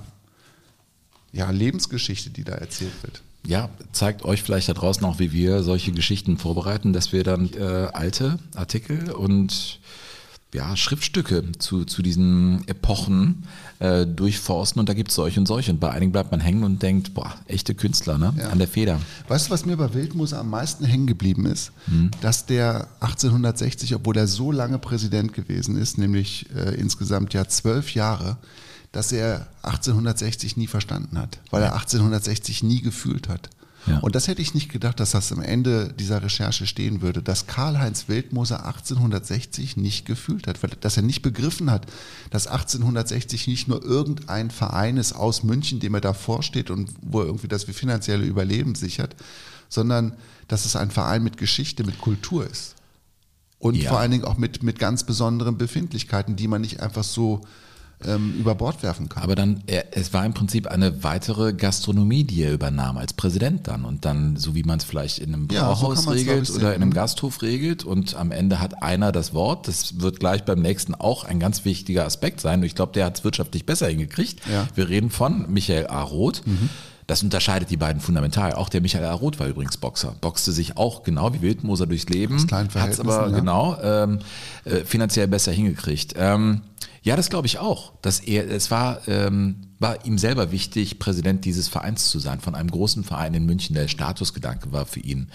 ja, 1.35 1.51
Lebensgeschichte, 1.51 2.29
die 2.29 2.43
da 2.43 2.53
erzählt 2.53 2.93
wird. 3.03 3.21
Ja, 3.45 3.69
zeigt 3.91 4.23
euch 4.25 4.41
vielleicht 4.41 4.69
da 4.69 4.73
draußen 4.73 5.03
auch, 5.05 5.19
wie 5.19 5.31
wir 5.31 5.61
solche 5.61 5.91
Geschichten 5.91 6.37
vorbereiten, 6.37 6.93
dass 6.93 7.11
wir 7.11 7.23
dann 7.23 7.51
äh, 7.53 7.89
alte 7.93 8.39
Artikel 8.55 9.11
und 9.11 9.79
ja, 10.53 10.77
Schriftstücke 10.77 11.51
zu, 11.59 11.83
zu 11.83 12.01
diesen 12.01 12.65
Epochen 12.67 13.43
äh, 13.79 14.05
durchforsten 14.05 14.79
und 14.79 14.87
da 14.87 14.93
gibt 14.93 15.09
es 15.09 15.15
solche 15.15 15.39
und 15.39 15.45
solche. 15.47 15.71
Und 15.71 15.81
bei 15.81 15.91
einigen 15.91 16.13
bleibt 16.13 16.31
man 16.31 16.39
hängen 16.39 16.63
und 16.63 16.81
denkt, 16.81 17.13
boah, 17.13 17.35
echte 17.47 17.75
Künstler, 17.75 18.17
ne? 18.17 18.33
Ja. 18.37 18.49
An 18.49 18.57
der 18.57 18.69
Feder. 18.69 18.99
Weißt 19.27 19.47
du, 19.47 19.51
was 19.51 19.65
mir 19.65 19.75
bei 19.75 19.93
Wildmoser 19.93 20.39
am 20.39 20.49
meisten 20.49 20.85
hängen 20.85 21.07
geblieben 21.07 21.45
ist? 21.45 21.73
Hm. 21.87 22.09
Dass 22.21 22.45
der 22.45 22.87
1860, 23.01 23.95
obwohl 23.95 24.15
er 24.15 24.27
so 24.27 24.51
lange 24.51 24.79
Präsident 24.79 25.33
gewesen 25.33 25.77
ist, 25.77 25.97
nämlich 25.97 26.45
äh, 26.55 26.73
insgesamt 26.75 27.33
ja 27.33 27.45
zwölf 27.49 27.93
Jahre, 27.93 28.37
dass 28.95 29.11
er 29.11 29.47
1860 29.63 30.55
nie 30.55 30.67
verstanden 30.67 31.17
hat, 31.17 31.39
weil 31.51 31.61
er 31.63 31.73
1860 31.73 32.63
nie 32.63 32.81
gefühlt 32.81 33.27
hat. 33.27 33.49
Ja. 33.87 33.99
Und 33.99 34.15
das 34.15 34.27
hätte 34.27 34.41
ich 34.41 34.53
nicht 34.55 34.71
gedacht, 34.71 34.99
dass 34.99 35.11
das 35.11 35.31
am 35.31 35.41
Ende 35.41 35.93
dieser 35.99 36.23
Recherche 36.23 36.65
stehen 36.65 37.01
würde, 37.01 37.21
dass 37.21 37.45
Karl-Heinz 37.45 38.07
Wildmoser 38.07 38.65
1860 38.65 39.77
nicht 39.77 40.05
gefühlt 40.05 40.47
hat, 40.47 40.63
weil, 40.63 40.71
dass 40.79 40.97
er 40.97 41.03
nicht 41.03 41.21
begriffen 41.21 41.69
hat, 41.69 41.85
dass 42.31 42.47
1860 42.47 43.47
nicht 43.47 43.67
nur 43.67 43.83
irgendein 43.83 44.49
Verein 44.49 44.97
ist 44.97 45.13
aus 45.13 45.43
München, 45.43 45.79
dem 45.79 45.93
er 45.93 46.01
da 46.01 46.13
vorsteht 46.13 46.71
und 46.71 46.89
wo 47.01 47.19
er 47.19 47.27
irgendwie 47.27 47.47
das 47.47 47.65
finanzielle 47.65 48.25
Überleben 48.25 48.75
sichert, 48.75 49.15
sondern 49.69 50.13
dass 50.47 50.65
es 50.65 50.75
ein 50.75 50.89
Verein 50.89 51.23
mit 51.23 51.37
Geschichte, 51.37 51.83
mit 51.83 51.99
Kultur 51.99 52.49
ist. 52.49 52.75
Und 53.59 53.75
Ja. 53.75 53.89
vor 53.89 53.99
allen 53.99 54.11
Dingen 54.11 54.25
auch 54.25 54.37
mit, 54.37 54.63
mit 54.63 54.79
ganz 54.79 55.03
besonderen 55.03 55.57
Befindlichkeiten, 55.57 56.35
die 56.35 56.47
man 56.47 56.61
nicht 56.61 56.79
einfach 56.79 57.03
so 57.03 57.41
ähm, 58.07 58.35
über 58.39 58.55
Bord 58.55 58.83
werfen 58.83 59.09
kann. 59.09 59.23
Aber 59.23 59.35
dann, 59.35 59.63
er, 59.67 59.97
es 59.97 60.13
war 60.13 60.25
im 60.25 60.33
Prinzip 60.33 60.67
eine 60.67 61.03
weitere 61.03 61.53
Gastronomie, 61.53 62.23
die 62.23 62.43
er 62.43 62.53
übernahm 62.53 62.97
als 62.97 63.13
Präsident 63.13 63.67
dann. 63.67 63.85
Und 63.85 64.05
dann, 64.05 64.37
so 64.37 64.55
wie 64.55 64.63
man 64.63 64.79
es 64.79 64.85
vielleicht 64.85 65.19
in 65.19 65.33
einem 65.33 65.47
Ja, 65.51 65.61
so 65.75 65.81
Brauhaus 65.81 66.05
man's, 66.05 66.23
glaub 66.23 66.35
regelt 66.35 66.49
oder 66.51 66.75
in 66.75 66.81
einem 66.81 66.93
Gasthof 66.93 67.41
regelt 67.41 67.83
und 67.83 68.15
am 68.15 68.31
Ende 68.31 68.59
hat 68.59 68.81
einer 68.83 69.11
das 69.11 69.33
Wort. 69.33 69.67
Das 69.67 69.99
wird 69.99 70.19
gleich 70.19 70.43
beim 70.43 70.61
nächsten 70.61 70.95
auch 70.95 71.23
ein 71.23 71.39
ganz 71.39 71.65
wichtiger 71.65 72.05
Aspekt 72.05 72.41
sein. 72.41 72.59
Und 72.59 72.65
ich 72.65 72.75
glaube, 72.75 72.93
der 72.93 73.05
hat 73.05 73.17
es 73.17 73.23
wirtschaftlich 73.23 73.65
besser 73.65 73.87
hingekriegt. 73.87 74.41
Ja. 74.51 74.63
Mhm. 74.63 74.67
Wir 74.75 74.89
reden 74.89 75.09
von 75.09 75.51
Michael 75.51 75.87
A. 75.87 76.01
Roth. 76.01 76.41
Das 77.07 77.21
unterscheidet 77.21 77.69
die 77.69 77.77
beiden 77.77 78.01
fundamental. 78.01 78.53
Auch 78.53 78.69
der 78.69 78.81
Michael. 78.81 79.05
Roth 79.05 79.39
war 79.39 79.47
übrigens 79.47 79.77
Boxer. 79.77 80.15
Boxte 80.21 80.51
sich 80.51 80.77
auch 80.77 81.03
genau 81.03 81.33
wie 81.33 81.41
Wildmoser 81.41 81.85
durchs 81.85 82.09
Leben. 82.09 82.39
Hat 82.51 82.75
es 82.89 82.99
aber 82.99 83.29
ja. 83.29 83.35
genau 83.35 83.77
ähm, 83.81 84.19
äh, 84.63 84.83
finanziell 84.85 85.27
besser 85.27 85.51
hingekriegt. 85.51 86.13
Ähm, 86.17 86.61
ja, 87.03 87.15
das 87.15 87.29
glaube 87.29 87.45
ich 87.45 87.59
auch. 87.59 87.93
Dass 88.01 88.19
er, 88.19 88.49
es 88.49 88.71
war, 88.71 89.07
ähm, 89.07 89.67
war 89.79 90.03
ihm 90.05 90.17
selber 90.17 90.51
wichtig, 90.51 90.97
Präsident 90.97 91.45
dieses 91.45 91.67
Vereins 91.67 92.09
zu 92.09 92.17
sein, 92.17 92.39
von 92.39 92.55
einem 92.55 92.71
großen 92.71 93.03
Verein 93.03 93.35
in 93.35 93.45
München. 93.45 93.75
Der 93.75 93.87
Statusgedanke 93.87 94.71
war 94.71 94.87
für 94.87 95.01
ihn, 95.01 95.29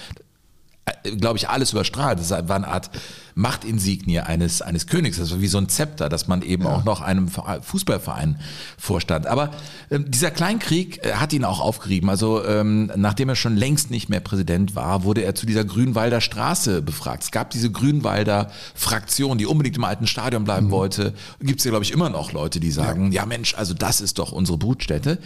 glaube 1.18 1.38
ich, 1.38 1.48
alles 1.48 1.72
überstrahlt. 1.72 2.18
Das 2.18 2.30
war 2.30 2.56
eine 2.56 2.68
Art 2.68 2.90
Machtinsignie 3.34 4.20
eines, 4.20 4.60
eines 4.60 4.86
Königs. 4.86 5.18
Das 5.18 5.30
war 5.30 5.40
wie 5.40 5.46
so 5.46 5.58
ein 5.58 5.68
Zepter, 5.68 6.08
dass 6.08 6.28
man 6.28 6.42
eben 6.42 6.66
auch 6.66 6.84
noch 6.84 7.00
einem 7.00 7.28
Verein- 7.28 7.62
Fußballverein 7.62 8.38
vorstand. 8.76 9.26
Aber 9.26 9.50
ähm, 9.90 10.10
dieser 10.10 10.30
Kleinkrieg 10.30 11.04
äh, 11.04 11.12
hat 11.14 11.32
ihn 11.32 11.44
auch 11.44 11.60
aufgerieben. 11.60 12.10
Also 12.10 12.44
ähm, 12.44 12.90
nachdem 12.96 13.28
er 13.28 13.36
schon 13.36 13.56
längst 13.56 13.90
nicht 13.90 14.08
mehr 14.08 14.20
Präsident 14.20 14.74
war, 14.74 15.04
wurde 15.04 15.22
er 15.22 15.34
zu 15.34 15.46
dieser 15.46 15.64
Grünwalder 15.64 16.20
Straße 16.20 16.82
befragt. 16.82 17.22
Es 17.22 17.30
gab 17.30 17.50
diese 17.50 17.70
Grünwalder 17.70 18.50
Fraktion, 18.74 19.38
die 19.38 19.46
unbedingt 19.46 19.76
im 19.76 19.84
alten 19.84 20.06
Stadion 20.06 20.44
bleiben 20.44 20.70
wollte. 20.70 21.14
Gibt 21.40 21.60
es 21.60 21.64
ja, 21.64 21.70
glaube 21.70 21.84
ich, 21.84 21.92
immer 21.92 22.10
noch 22.10 22.32
Leute, 22.32 22.60
die 22.60 22.70
sagen, 22.70 23.12
ja. 23.12 23.24
Mensch, 23.26 23.54
also 23.54 23.74
das 23.74 24.00
ist 24.00 24.18
doch 24.18 24.32
unsere 24.32 24.58
Brutstätte. 24.58 25.18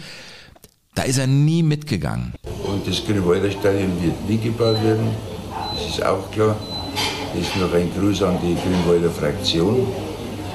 Da 0.93 1.03
ist 1.03 1.17
er 1.17 1.27
nie 1.27 1.63
mitgegangen. 1.63 2.33
Und 2.63 2.87
das 2.87 3.03
Grünwalder 3.03 3.51
Stadion 3.51 3.91
wird 4.01 4.29
nie 4.29 4.37
gebaut 4.37 4.81
werden, 4.83 5.09
das 5.75 5.87
ist 5.87 6.05
auch 6.05 6.29
klar. 6.31 6.55
Das 7.33 7.47
ist 7.47 7.55
noch 7.57 7.73
ein 7.73 7.91
Gruß 7.93 8.23
an 8.23 8.37
die 8.41 8.55
Grünwalder 8.55 9.11
Fraktion, 9.11 9.87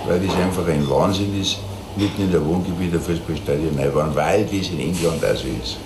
weil 0.07 0.21
das 0.21 0.35
einfach 0.37 0.67
ein 0.67 0.89
Wahnsinn 0.89 1.41
ist, 1.41 1.59
mitten 1.97 2.23
in 2.23 2.33
der 2.33 2.45
Wohngebiet 2.45 2.95
ein 2.95 3.01
Fußballstadion 3.01 3.77
neu 3.77 3.91
bauen, 3.91 4.15
weil 4.15 4.45
das 4.45 4.69
in 4.69 4.81
England 4.81 5.25
auch 5.25 5.37
so 5.37 5.49
ist. 5.49 5.77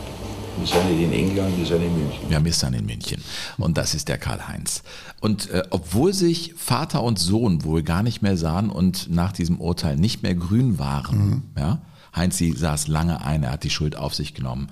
Wir 0.56 0.66
sind 0.68 0.88
nicht 0.88 1.02
in 1.02 1.12
England, 1.12 1.58
wir 1.58 1.66
sind 1.66 1.82
in 1.82 1.92
München. 1.98 2.28
Wir 2.28 2.36
haben 2.36 2.48
dann 2.60 2.74
in 2.74 2.86
München. 2.86 3.20
Und 3.58 3.76
das 3.76 3.92
ist 3.92 4.08
der 4.08 4.18
Karl-Heinz. 4.18 4.84
Und 5.20 5.50
äh, 5.50 5.64
obwohl 5.70 6.12
sich 6.12 6.54
Vater 6.56 7.02
und 7.02 7.18
Sohn 7.18 7.64
wohl 7.64 7.82
gar 7.82 8.04
nicht 8.04 8.22
mehr 8.22 8.36
sahen 8.36 8.70
und 8.70 9.10
nach 9.10 9.32
diesem 9.32 9.60
Urteil 9.60 9.96
nicht 9.96 10.22
mehr 10.22 10.36
grün 10.36 10.78
waren, 10.78 11.42
ja, 11.58 11.80
Heinzi 12.14 12.54
saß 12.56 12.86
lange 12.86 13.24
ein, 13.24 13.42
er 13.42 13.52
hat 13.52 13.64
die 13.64 13.70
Schuld 13.70 13.96
auf 13.96 14.14
sich 14.14 14.34
genommen. 14.34 14.68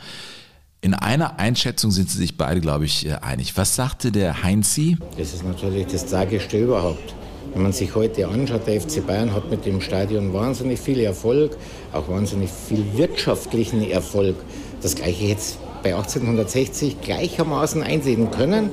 In 0.85 0.95
einer 0.95 1.38
Einschätzung 1.38 1.92
sind 1.92 2.11
sie 2.11 2.18
sich 2.18 2.37
beide, 2.37 2.61
glaube 2.61 2.87
ich, 2.87 3.07
äh, 3.07 3.12
einig. 3.21 3.57
Was 3.57 3.77
sagte 3.77 4.11
der 4.11 4.42
Heinzi? 4.42 4.97
Das 5.16 5.33
ist 5.33 5.45
natürlich 5.45 5.87
das 5.87 6.07
Tragischste 6.07 6.59
überhaupt. 6.59 7.14
Wenn 7.53 7.62
man 7.62 7.73
sich 7.73 7.95
heute 7.95 8.27
anschaut, 8.27 8.66
der 8.66 8.81
FC 8.81 9.07
Bayern 9.07 9.33
hat 9.33 9.49
mit 9.49 9.64
dem 9.64 9.81
Stadion 9.81 10.35
wahnsinnig 10.35 10.81
viel 10.81 10.99
Erfolg, 10.99 11.57
auch 11.92 12.09
wahnsinnig 12.09 12.51
viel 12.51 12.85
wirtschaftlichen 12.97 13.88
Erfolg. 13.88 14.35
Das 14.81 14.97
Gleiche 14.97 15.27
jetzt 15.27 15.59
bei 15.85 15.95
1860 15.95 17.01
gleichermaßen 17.01 17.85
einsehen 17.85 18.33
können, 18.33 18.68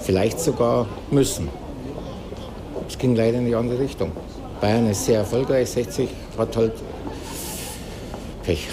vielleicht 0.00 0.40
sogar 0.40 0.88
müssen. 1.12 1.48
Es 2.88 2.98
ging 2.98 3.14
leider 3.14 3.38
in 3.38 3.46
die 3.46 3.54
andere 3.54 3.78
Richtung. 3.78 4.10
Bayern 4.60 4.90
ist 4.90 5.04
sehr 5.04 5.20
erfolgreich, 5.20 5.70
60 5.70 6.08
hat 6.36 6.56
halt 6.56 6.72
Pech. 8.42 8.66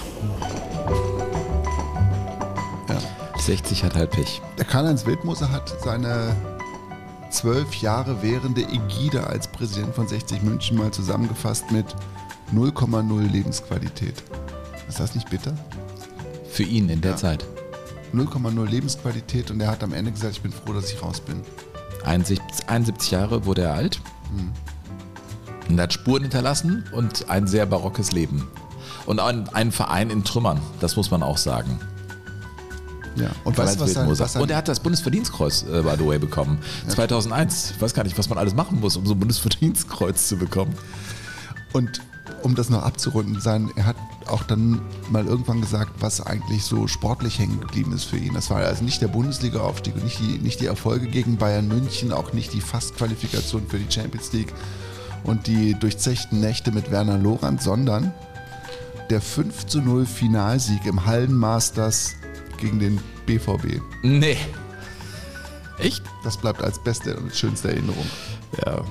60 3.46 3.84
hat 3.84 3.96
halt 3.96 4.12
Pech. 4.12 4.42
Der 4.58 4.66
Karl-Heinz 4.66 5.06
Wildmoser 5.06 5.52
hat 5.52 5.74
seine 5.84 6.36
zwölf 7.30 7.74
Jahre 7.76 8.22
währende 8.22 8.62
Ägide 8.62 9.28
als 9.28 9.48
Präsident 9.48 9.94
von 9.96 10.08
60 10.08 10.42
München 10.44 10.78
mal 10.78 10.92
zusammengefasst 10.92 11.72
mit 11.72 11.86
0,0 12.54 13.32
Lebensqualität. 13.32 14.24
Ist 14.88 15.00
das 15.00 15.16
nicht 15.16 15.30
bitter? 15.30 15.54
Für 16.50 16.64
ihn 16.64 16.88
in 16.90 17.02
der 17.02 17.12
Ja. 17.12 17.18
Zeit. 17.18 17.46
0,0 18.14 18.66
Lebensqualität 18.68 19.50
und 19.50 19.60
er 19.60 19.72
hat 19.72 19.84
am 19.84 19.94
Ende 19.94 20.12
gesagt, 20.12 20.34
ich 20.34 20.42
bin 20.42 20.52
froh, 20.54 20.74
dass 20.74 20.92
ich 20.92 21.02
raus 21.02 21.20
bin. 21.20 21.42
71, 22.06 22.70
71 22.70 23.12
Jahre 23.12 23.46
wurde 23.46 23.64
er 23.64 23.74
alt. 23.74 24.00
Und 25.68 25.78
er 25.80 25.84
hat 25.84 25.94
Spuren 25.94 26.22
hinterlassen 26.24 26.84
und 26.92 27.30
ein 27.30 27.48
sehr 27.48 27.66
barockes 27.66 28.12
Leben. 28.12 28.48
Und 29.06 29.20
ein, 29.20 29.50
ein 29.50 29.72
Verein 29.72 30.10
in 30.12 30.24
Trümmern, 30.24 30.60
das 30.80 30.96
muss 30.96 31.10
man 31.12 31.24
auch 31.24 31.38
sagen. 31.38 31.80
Ja. 33.16 33.30
Und 33.44 33.58
weißt 33.58 33.80
was 33.80 33.94
sein, 33.94 34.10
was 34.10 34.36
Und 34.36 34.50
er 34.50 34.58
hat 34.58 34.68
das 34.68 34.80
Bundesverdienstkreuz, 34.80 35.64
äh, 35.64 35.82
by 35.82 35.96
the 35.98 36.06
way, 36.06 36.20
bekommen. 36.20 36.60
2001. 36.88 37.72
Ich 37.72 37.82
weiß 37.82 37.94
gar 37.94 38.04
nicht, 38.04 38.18
was 38.18 38.30
man 38.30 38.38
alles 38.38 38.56
machen 38.56 38.80
muss, 38.80 38.98
um 38.98 39.06
so 39.06 39.14
ein 39.14 39.20
Bundesverdienstkreuz 39.20 40.28
zu 40.28 40.38
bekommen. 40.38 40.74
Und 41.74 42.02
um 42.42 42.56
das 42.56 42.70
noch 42.70 42.84
abzurunden, 42.84 43.40
sein, 43.40 43.72
er 43.76 43.86
hat 43.86 43.96
auch 44.28 44.44
dann 44.44 44.82
mal 45.10 45.26
irgendwann 45.26 45.62
gesagt, 45.62 45.92
was 46.00 46.22
eigentlich 46.22 46.64
so 46.64 46.88
sportlich 46.88 47.40
hängen 47.40 47.60
geblieben 47.60 47.94
ist 47.94 48.06
für 48.06 48.18
ihn. 48.18 48.34
Das 48.34 48.50
war 48.50 48.58
also 48.58 48.84
nicht 48.84 49.02
der 49.02 49.08
Bundesliga-Aufstieg 49.08 49.96
und 49.96 50.04
nicht 50.04 50.20
die, 50.20 50.40
nicht 50.40 50.60
die 50.60 50.66
Erfolge 50.66 51.08
gegen 51.08 51.38
Bayern 51.38 51.68
München, 51.68 52.12
auch 52.12 52.34
nicht 52.34 52.54
die 52.54 52.62
Fastqualifikation 52.62 53.68
für 53.68 53.78
die 53.78 53.92
Champions 53.92 54.32
League 54.34 54.54
und 55.24 55.48
die 55.48 55.74
durchzechten 55.74 56.40
Nächte 56.40 56.72
mit 56.72 56.92
Werner 56.92 57.18
Lorand, 57.18 57.62
sondern 57.62 58.14
der 59.10 59.22
5 59.22 59.66
zu 59.68 59.82
0 59.82 60.06
Finalsieg 60.06 60.86
im 60.86 61.06
Hallenmasters 61.06 62.16
gegen 62.64 62.80
den 62.80 63.00
BVB. 63.26 63.82
Nee. 64.02 64.38
Echt? 65.78 66.02
Das 66.24 66.38
bleibt 66.38 66.62
als 66.62 66.82
beste 66.82 67.16
und 67.18 67.36
schönste 67.36 67.70
Erinnerung. 67.70 68.06
Ja. 68.66 68.84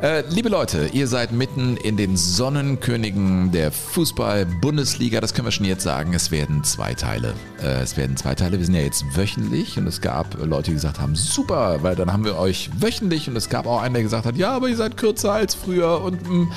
Äh, 0.00 0.24
liebe 0.28 0.48
Leute, 0.48 0.90
ihr 0.92 1.08
seid 1.08 1.32
mitten 1.32 1.76
in 1.78 1.96
den 1.96 2.16
Sonnenkönigen 2.16 3.50
der 3.50 3.72
Fußball-Bundesliga. 3.72 5.20
Das 5.20 5.34
können 5.34 5.46
wir 5.46 5.52
schon 5.52 5.66
jetzt 5.66 5.82
sagen. 5.82 6.14
Es 6.14 6.30
werden 6.30 6.62
zwei 6.62 6.94
Teile. 6.94 7.34
Äh, 7.60 7.80
es 7.80 7.96
werden 7.96 8.16
zwei 8.16 8.34
Teile. 8.34 8.58
Wir 8.58 8.66
sind 8.66 8.74
ja 8.74 8.82
jetzt 8.82 9.04
wöchentlich 9.16 9.78
und 9.78 9.86
es 9.86 10.00
gab 10.00 10.34
Leute, 10.44 10.70
die 10.70 10.74
gesagt 10.74 11.00
haben, 11.00 11.16
super, 11.16 11.82
weil 11.82 11.96
dann 11.96 12.12
haben 12.12 12.24
wir 12.24 12.36
euch 12.36 12.70
wöchentlich 12.78 13.28
und 13.28 13.36
es 13.36 13.48
gab 13.48 13.66
auch 13.66 13.80
einen, 13.80 13.94
der 13.94 14.02
gesagt 14.02 14.26
hat, 14.26 14.36
ja, 14.36 14.52
aber 14.52 14.68
ihr 14.68 14.76
seid 14.76 14.96
kürzer 14.96 15.32
als 15.32 15.54
früher 15.54 16.00
und 16.02 16.28
mh. 16.28 16.52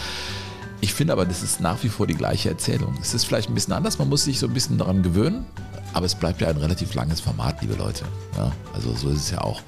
Ich 0.81 0.93
finde 0.93 1.13
aber, 1.13 1.25
das 1.25 1.41
ist 1.41 1.61
nach 1.61 1.81
wie 1.83 1.89
vor 1.89 2.05
die 2.05 2.13
gleiche 2.13 2.49
Erzählung. 2.49 2.95
Es 3.01 3.13
ist 3.15 3.25
vielleicht 3.25 3.49
ein 3.49 3.55
bisschen 3.55 3.73
anders, 3.73 3.97
man 3.97 4.09
muss 4.09 4.25
sich 4.25 4.37
so 4.37 4.45
ein 4.45 4.53
bisschen 4.53 4.77
daran 4.77 5.01
gewöhnen. 5.01 5.45
Aber 5.95 6.05
es 6.05 6.13
bleibt 6.13 6.41
ja 6.41 6.49
ein 6.49 6.57
relativ 6.57 6.93
langes 6.93 7.21
Format, 7.21 7.61
liebe 7.61 7.73
Leute. 7.75 8.03
Ja, 8.37 8.51
also 8.73 8.93
so 8.93 9.07
ist 9.07 9.17
es 9.21 9.31
ja 9.31 9.39
auch. 9.39 9.61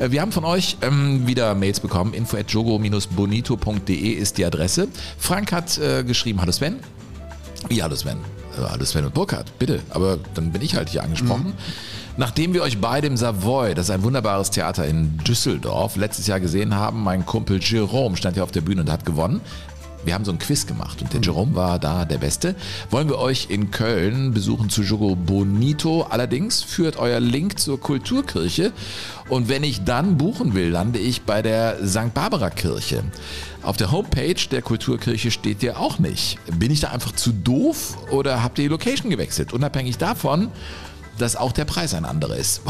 Äh, 0.00 0.10
Wir 0.10 0.20
haben 0.20 0.32
von 0.32 0.44
euch 0.44 0.76
ähm, 0.82 1.24
wieder 1.28 1.54
Mails 1.54 1.78
bekommen. 1.78 2.14
info 2.14 2.36
at 2.36 2.50
jogo-bonito.de 2.50 3.94
ist 4.10 4.38
die 4.38 4.44
Adresse. 4.44 4.88
Frank 5.18 5.52
hat 5.52 5.78
äh, 5.78 6.02
geschrieben, 6.02 6.40
hallo 6.40 6.50
Sven. 6.50 6.80
Ja, 7.70 7.84
hallo 7.84 7.94
Sven. 7.94 8.18
Äh, 8.58 8.68
hallo 8.68 8.84
Sven 8.84 9.04
und 9.04 9.14
Burkhard, 9.14 9.56
bitte. 9.60 9.80
Aber 9.90 10.18
dann 10.34 10.50
bin 10.50 10.62
ich 10.62 10.74
halt 10.74 10.88
hier 10.88 11.04
angesprochen. 11.04 11.52
Nachdem 12.16 12.52
wir 12.54 12.64
euch 12.64 12.80
beide 12.80 13.06
im 13.06 13.16
Savoy, 13.16 13.74
das 13.74 13.86
ist 13.86 13.90
ein 13.92 14.02
wunderbares 14.02 14.50
Theater 14.50 14.84
in 14.84 15.18
Düsseldorf, 15.18 15.94
letztes 15.94 16.26
Jahr 16.26 16.40
gesehen 16.40 16.74
haben, 16.74 17.04
mein 17.04 17.24
Kumpel 17.24 17.60
Jerome 17.62 18.16
stand 18.16 18.36
ja 18.36 18.42
auf 18.42 18.50
der 18.50 18.62
Bühne 18.62 18.80
und 18.80 18.90
hat 18.90 19.06
gewonnen. 19.06 19.40
Wir 20.08 20.14
haben 20.14 20.24
so 20.24 20.32
ein 20.32 20.38
Quiz 20.38 20.66
gemacht 20.66 21.02
und 21.02 21.12
der 21.12 21.20
Jerome 21.20 21.54
war 21.54 21.78
da 21.78 22.06
der 22.06 22.16
Beste. 22.16 22.54
Wollen 22.88 23.10
wir 23.10 23.18
euch 23.18 23.48
in 23.50 23.70
Köln 23.70 24.32
besuchen 24.32 24.70
zu 24.70 24.80
Jogo 24.80 25.14
Bonito. 25.14 26.06
Allerdings 26.08 26.62
führt 26.62 26.96
euer 26.96 27.20
Link 27.20 27.60
zur 27.60 27.78
Kulturkirche 27.78 28.72
und 29.28 29.50
wenn 29.50 29.62
ich 29.64 29.84
dann 29.84 30.16
buchen 30.16 30.54
will, 30.54 30.70
lande 30.70 30.98
ich 30.98 31.24
bei 31.24 31.42
der 31.42 31.86
St. 31.86 32.14
Barbara 32.14 32.48
Kirche. 32.48 33.04
Auf 33.62 33.76
der 33.76 33.92
Homepage 33.92 34.48
der 34.50 34.62
Kulturkirche 34.62 35.30
steht 35.30 35.62
ihr 35.62 35.78
auch 35.78 35.98
nicht. 35.98 36.38
Bin 36.58 36.70
ich 36.70 36.80
da 36.80 36.88
einfach 36.88 37.12
zu 37.12 37.30
doof 37.30 37.98
oder 38.10 38.42
habt 38.42 38.58
ihr 38.58 38.62
die 38.62 38.68
Location 38.68 39.10
gewechselt? 39.10 39.52
Unabhängig 39.52 39.98
davon, 39.98 40.48
dass 41.18 41.36
auch 41.36 41.52
der 41.52 41.66
Preis 41.66 41.92
ein 41.92 42.06
anderer 42.06 42.36
ist. 42.36 42.62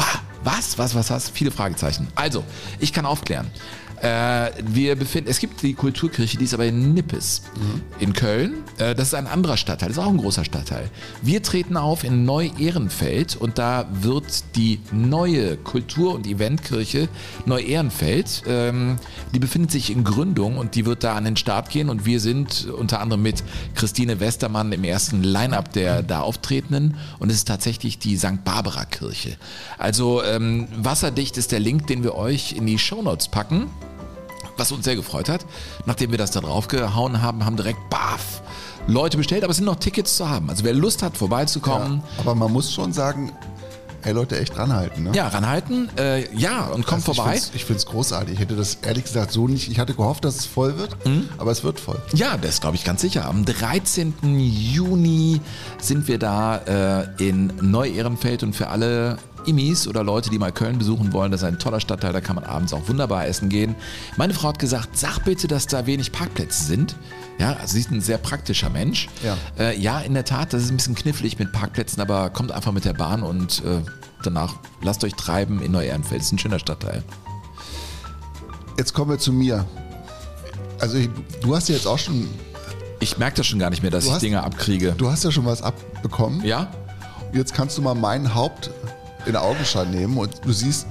Was, 0.43 0.77
was, 0.77 0.93
was, 0.93 1.09
was? 1.09 1.29
Viele 1.29 1.51
Fragezeichen. 1.51 2.09
Also, 2.15 2.43
ich 2.79 2.91
kann 2.91 3.05
aufklären. 3.05 3.49
Äh, 4.01 4.51
wir 4.63 4.95
befinden, 4.95 5.29
es 5.29 5.39
gibt 5.39 5.61
die 5.61 5.73
Kulturkirche, 5.73 6.37
die 6.37 6.45
ist 6.45 6.53
aber 6.53 6.65
in 6.65 6.93
Nippes 6.93 7.41
in 7.99 8.13
Köln. 8.13 8.63
Äh, 8.77 8.95
das 8.95 9.09
ist 9.09 9.13
ein 9.13 9.27
anderer 9.27 9.57
Stadtteil, 9.57 9.89
das 9.89 9.97
ist 9.97 10.03
auch 10.03 10.09
ein 10.09 10.17
großer 10.17 10.45
Stadtteil. 10.45 10.89
Wir 11.21 11.43
treten 11.43 11.75
auf 11.75 12.03
in 12.03 12.23
Neu-Ehrenfeld 12.23 13.35
und 13.35 13.57
da 13.57 13.87
wird 13.91 14.55
die 14.55 14.79
neue 14.91 15.57
Kultur- 15.57 16.13
und 16.13 16.27
Eventkirche 16.27 17.09
Neu-Ehrenfeld, 17.45 18.43
ähm, 18.47 18.97
die 19.33 19.39
befindet 19.39 19.71
sich 19.71 19.89
in 19.91 20.03
Gründung 20.03 20.57
und 20.57 20.75
die 20.75 20.85
wird 20.85 21.03
da 21.03 21.15
an 21.15 21.25
den 21.25 21.35
Start 21.35 21.69
gehen 21.69 21.89
und 21.89 22.05
wir 22.05 22.19
sind 22.19 22.67
unter 22.67 23.01
anderem 23.01 23.21
mit 23.21 23.43
Christine 23.75 24.19
Westermann 24.19 24.71
im 24.71 24.83
ersten 24.83 25.23
Line-Up 25.23 25.73
der 25.73 26.03
da 26.03 26.21
auftretenden 26.21 26.95
und 27.19 27.29
es 27.29 27.37
ist 27.37 27.47
tatsächlich 27.47 27.99
die 27.99 28.17
St. 28.17 28.43
Barbara 28.45 28.85
Kirche. 28.85 29.35
Also 29.77 30.23
ähm, 30.23 30.67
wasserdicht 30.77 31.37
ist 31.37 31.51
der 31.51 31.59
Link, 31.59 31.87
den 31.87 32.03
wir 32.03 32.15
euch 32.15 32.53
in 32.53 32.65
die 32.65 32.79
Shownotes 32.79 33.27
packen 33.27 33.67
was 34.59 34.71
uns 34.71 34.85
sehr 34.85 34.95
gefreut 34.95 35.29
hat. 35.29 35.45
Nachdem 35.85 36.11
wir 36.11 36.17
das 36.17 36.31
da 36.31 36.41
draufgehauen 36.41 37.21
haben, 37.21 37.45
haben 37.45 37.55
direkt 37.55 37.89
BAF 37.89 38.41
Leute 38.87 39.17
bestellt, 39.17 39.43
aber 39.43 39.51
es 39.51 39.57
sind 39.57 39.65
noch 39.65 39.75
Tickets 39.75 40.17
zu 40.17 40.29
haben. 40.29 40.49
Also 40.49 40.63
wer 40.63 40.73
Lust 40.73 41.03
hat, 41.03 41.17
vorbeizukommen. 41.17 42.01
Aber 42.17 42.33
man 42.33 42.51
muss 42.51 42.71
schon 42.73 42.91
sagen, 42.91 43.31
ey 44.03 44.13
Leute, 44.13 44.39
echt 44.39 44.57
ranhalten. 44.57 45.03
Ne? 45.03 45.11
Ja, 45.13 45.27
ranhalten. 45.27 45.89
Äh, 45.97 46.33
ja, 46.35 46.65
und 46.67 46.85
kommt 46.85 47.07
Also 47.07 47.13
vorbei. 47.13 47.39
Ich 47.53 47.65
finde 47.65 47.79
es 47.79 47.85
großartig. 47.85 48.33
Ich 48.35 48.39
hätte 48.39 48.55
das 48.55 48.75
ehrlich 48.81 49.03
gesagt 49.03 49.31
so 49.31 49.47
nicht. 49.47 49.69
Ich 49.69 49.79
hatte 49.79 49.93
gehofft, 49.93 50.25
dass 50.25 50.37
es 50.37 50.45
voll 50.45 50.77
wird, 50.77 50.95
aber 51.37 51.51
es 51.51 51.63
wird 51.63 51.79
voll. 51.79 52.01
Ja, 52.13 52.37
das 52.37 52.61
glaube 52.61 52.75
ich 52.77 52.83
ganz 52.83 53.01
sicher. 53.01 53.25
Am 53.25 53.45
13. 53.45 54.13
Juni 54.23 55.41
sind 55.79 56.07
wir 56.07 56.17
da 56.17 56.57
äh, 56.57 57.07
in 57.27 57.53
Neu-Ehrenfeld 57.61 58.43
und 58.43 58.55
für 58.55 58.69
alle 58.69 59.17
Immis 59.45 59.87
oder 59.87 60.03
Leute, 60.03 60.29
die 60.29 60.37
mal 60.39 60.51
Köln 60.51 60.77
besuchen 60.77 61.13
wollen, 61.13 61.31
das 61.31 61.41
ist 61.41 61.47
ein 61.47 61.59
toller 61.59 61.79
Stadtteil, 61.79 62.13
da 62.13 62.21
kann 62.21 62.35
man 62.35 62.45
abends 62.45 62.73
auch 62.73 62.87
wunderbar 62.87 63.25
essen 63.27 63.49
gehen. 63.49 63.75
Meine 64.17 64.33
Frau 64.33 64.49
hat 64.49 64.59
gesagt, 64.59 64.97
sag 64.97 65.19
bitte, 65.25 65.47
dass 65.47 65.65
da 65.67 65.85
wenig 65.85 66.11
Parkplätze 66.11 66.63
sind. 66.63 66.95
Ja, 67.39 67.53
also 67.53 67.73
sie 67.73 67.79
ist 67.81 67.91
ein 67.91 68.01
sehr 68.01 68.17
praktischer 68.17 68.69
Mensch. 68.69 69.07
Ja. 69.23 69.37
Äh, 69.57 69.77
ja, 69.79 69.99
in 70.01 70.13
der 70.13 70.25
Tat, 70.25 70.53
das 70.53 70.63
ist 70.63 70.71
ein 70.71 70.77
bisschen 70.77 70.95
knifflig 70.95 71.39
mit 71.39 71.51
Parkplätzen, 71.53 72.01
aber 72.01 72.29
kommt 72.29 72.51
einfach 72.51 72.71
mit 72.73 72.85
der 72.85 72.93
Bahn 72.93 73.23
und 73.23 73.63
äh, 73.65 73.81
danach 74.23 74.55
lasst 74.81 75.03
euch 75.03 75.13
treiben 75.13 75.61
in 75.61 75.71
Neu-Ehrenfeld. 75.71 76.19
Das 76.21 76.27
ist 76.27 76.33
ein 76.33 76.39
schöner 76.39 76.59
Stadtteil. 76.59 77.03
Jetzt 78.77 78.93
kommen 78.93 79.11
wir 79.11 79.19
zu 79.19 79.33
mir. 79.33 79.65
Also 80.79 80.97
ich, 80.97 81.09
du 81.41 81.55
hast 81.55 81.69
ja 81.69 81.75
jetzt 81.75 81.87
auch 81.87 81.97
schon, 81.99 82.27
Ich 83.01 83.17
merke 83.17 83.37
das 83.37 83.47
schon 83.47 83.59
gar 83.59 83.69
nicht 83.69 83.81
mehr, 83.81 83.91
dass 83.91 84.03
Du 84.03 84.09
ich 84.09 84.13
hast- 84.15 84.21
Dinge 84.21 84.43
abkriege. 84.43 84.93
du 84.97 85.09
hast 85.09 85.23
ja 85.23 85.31
schon 85.31 85.45
was 85.45 85.61
abbekommen. 85.61 86.43
Ja? 86.45 86.67
Jetzt 87.33 87.53
kannst 87.53 87.77
du 87.77 87.81
mal 87.81 87.95
mein 87.95 88.33
Haupt 88.35 88.71
in 89.25 89.35
Augenschein 89.35 89.91
nehmen 89.91 90.17
und 90.17 90.45
du 90.45 90.51
siehst, 90.51 90.87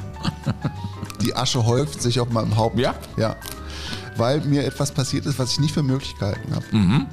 die 1.22 1.34
Asche 1.34 1.64
häuft 1.64 2.02
sich 2.02 2.20
auf 2.20 2.30
meinem 2.30 2.56
Haupt. 2.56 2.78
Ja? 2.78 2.94
Ja. 3.16 3.36
Weil 4.16 4.40
mir 4.40 4.64
etwas 4.64 4.92
passiert 4.92 5.26
ist, 5.26 5.38
was 5.38 5.52
ich 5.52 5.60
nicht 5.60 5.74
für 5.74 5.82
möglich 5.82 6.16
gehalten 6.18 6.54
habe. 6.54 6.64
Mhm. 6.72 7.06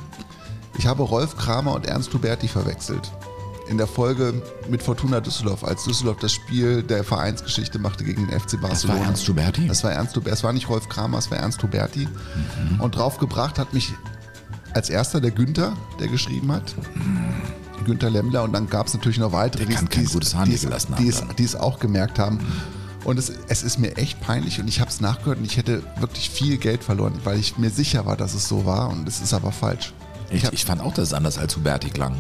Ich 0.78 0.88
habe 0.88 1.04
Rolf 1.04 1.38
Kramer 1.38 1.74
und 1.74 1.86
Ernst 1.86 2.14
Huberti 2.14 2.48
verwechselt. 2.48 3.12
In 3.68 3.78
der 3.78 3.88
Folge 3.88 4.44
mit 4.70 4.84
Fortuna 4.84 5.22
Düsseldorf, 5.22 5.64
als 5.64 5.86
Düsseldorf 5.86 6.18
das 6.20 6.34
Spiel 6.34 6.84
der 6.84 7.04
Vereinsgeschichte 7.04 7.80
machte 7.80 8.04
gegen 8.04 8.28
den 8.28 8.40
FC 8.40 8.62
Barcelona. 8.62 9.06
Ernst 9.06 9.28
Huberti? 9.28 9.68
Das 9.68 9.84
war 9.84 9.92
Ernst 9.92 10.16
Huberti. 10.16 10.34
Es 10.34 10.44
war 10.44 10.54
nicht 10.54 10.70
Rolf 10.70 10.88
Kramer, 10.90 11.18
es 11.18 11.32
war 11.32 11.40
Ernst 11.40 11.64
Huberti. 11.64 12.08
Mhm. 12.08 12.82
Und 12.82 12.96
draufgebracht 12.96 13.58
hat 13.58 13.74
mich 13.74 13.94
als 14.74 14.90
erster 14.90 15.22
der 15.22 15.32
Günther, 15.32 15.74
der 16.00 16.10
geschrieben 16.10 16.52
hat. 16.52 16.76
Günther 17.84 18.10
Lemmler 18.10 18.44
und 18.44 18.54
dann 18.54 18.70
gab 18.70 18.88
es 18.88 18.94
natürlich 18.94 19.18
noch 19.20 19.32
weitere, 19.32 19.66
die- 19.66 19.76
die 19.76 19.86
die 20.98 21.08
es- 21.10 21.24
die 21.38 21.44
es, 21.44 21.56
auch 21.56 21.80
gemerkt 21.80 22.20
haben. 22.20 22.40
Und 23.04 23.20
es, 23.20 23.32
es 23.50 23.62
ist 23.64 23.78
mir 23.78 23.98
echt 23.98 24.20
peinlich 24.22 24.60
und 24.60 24.68
ich 24.68 24.80
habe 24.80 24.90
es 24.90 25.00
nachgehört 25.02 25.38
und 25.40 25.46
ich 25.46 25.58
hätte 25.58 25.84
wirklich 26.00 26.30
viel 26.30 26.58
Geld 26.58 26.84
verloren, 26.84 27.14
weil 27.24 27.40
ich 27.40 27.58
mir 27.58 27.70
sicher 27.70 28.06
war, 28.06 28.18
dass 28.18 28.34
es 28.34 28.48
so 28.48 28.66
war 28.66 28.90
und 28.90 29.08
es 29.08 29.22
ist 29.22 29.34
aber 29.34 29.52
falsch. 29.52 29.94
Ich, 30.32 30.44
hab- 30.46 30.54
ich 30.54 30.66
fand 30.66 30.82
auch, 30.82 30.94
dass 30.94 31.10
es 31.10 31.14
anders 31.14 31.38
als 31.38 31.56
Huberti 31.56 31.90
klang. 31.90 32.16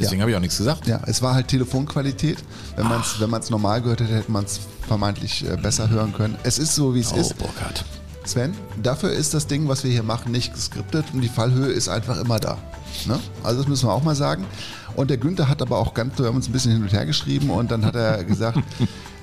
Deswegen 0.00 0.20
habe 0.22 0.32
ich 0.32 0.36
auch 0.36 0.40
nichts 0.40 0.56
gesagt. 0.58 0.88
Ja, 0.88 1.00
es 1.06 1.22
war 1.22 1.34
halt 1.34 1.46
Telefonqualität. 1.48 2.38
Wenn 2.74 2.88
man 2.88 3.00
es 3.02 3.20
wenn 3.20 3.30
man's 3.30 3.50
normal 3.50 3.80
gehört 3.82 4.00
hätte, 4.00 4.14
hätte 4.16 4.32
man 4.32 4.44
es 4.44 4.58
vermeintlich 4.88 5.48
äh, 5.48 5.56
besser 5.56 5.88
hören 5.90 6.12
können. 6.12 6.36
Es 6.42 6.58
ist 6.58 6.74
so, 6.74 6.94
wie 6.96 7.00
es 7.00 7.12
Oh, 7.12 7.16
ist. 7.16 7.38
Burkhard. 7.38 7.84
Sven, 8.24 8.54
dafür 8.82 9.10
ist 9.12 9.34
das 9.34 9.46
Ding, 9.46 9.68
was 9.68 9.84
wir 9.84 9.92
hier 9.92 10.02
machen, 10.02 10.32
nicht 10.32 10.52
geskriptet 10.54 11.04
und 11.12 11.20
die 11.20 11.28
Fallhöhe 11.28 11.70
ist 11.70 11.88
einfach 11.88 12.18
immer 12.18 12.40
da. 12.40 12.58
Ne? 13.06 13.18
Also 13.42 13.60
das 13.60 13.68
müssen 13.68 13.88
wir 13.88 13.92
auch 13.92 14.02
mal 14.02 14.14
sagen. 14.14 14.44
Und 14.94 15.10
der 15.10 15.16
Günther 15.16 15.48
hat 15.48 15.62
aber 15.62 15.78
auch 15.78 15.94
ganz, 15.94 16.18
wir 16.18 16.26
haben 16.26 16.36
uns 16.36 16.48
ein 16.48 16.52
bisschen 16.52 16.72
hin 16.72 16.82
und 16.82 16.92
her 16.92 17.06
geschrieben 17.06 17.50
und 17.50 17.70
dann 17.70 17.84
hat 17.84 17.94
er 17.94 18.24
gesagt, 18.24 18.58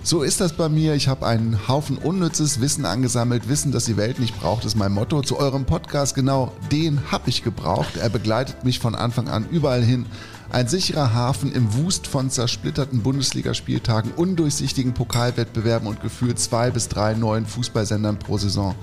so 0.01 0.23
ist 0.23 0.41
das 0.41 0.53
bei 0.53 0.69
mir. 0.69 0.95
Ich 0.95 1.07
habe 1.07 1.27
einen 1.27 1.67
Haufen 1.67 1.97
unnützes 1.97 2.61
Wissen 2.61 2.85
angesammelt. 2.85 3.49
Wissen, 3.49 3.71
das 3.71 3.85
die 3.85 3.97
Welt 3.97 4.19
nicht 4.19 4.39
braucht, 4.39 4.65
ist 4.65 4.75
mein 4.75 4.91
Motto. 4.91 5.21
Zu 5.21 5.37
eurem 5.37 5.65
Podcast, 5.65 6.15
genau 6.15 6.51
den 6.71 7.11
habe 7.11 7.29
ich 7.29 7.43
gebraucht. 7.43 7.97
Er 7.97 8.09
begleitet 8.09 8.63
mich 8.63 8.79
von 8.79 8.95
Anfang 8.95 9.27
an 9.27 9.47
überall 9.49 9.83
hin. 9.83 10.05
Ein 10.51 10.67
sicherer 10.67 11.13
Hafen 11.13 11.51
im 11.51 11.75
Wust 11.75 12.07
von 12.07 12.31
zersplitterten 12.31 13.03
Bundesligaspieltagen, 13.03 14.11
undurchsichtigen 14.15 14.93
Pokalwettbewerben 14.95 15.87
und 15.87 16.01
gefühlt 16.01 16.39
zwei 16.39 16.71
bis 16.71 16.87
drei 16.87 17.13
neuen 17.13 17.45
Fußballsendern 17.45 18.17
pro 18.17 18.39
Saison. 18.39 18.73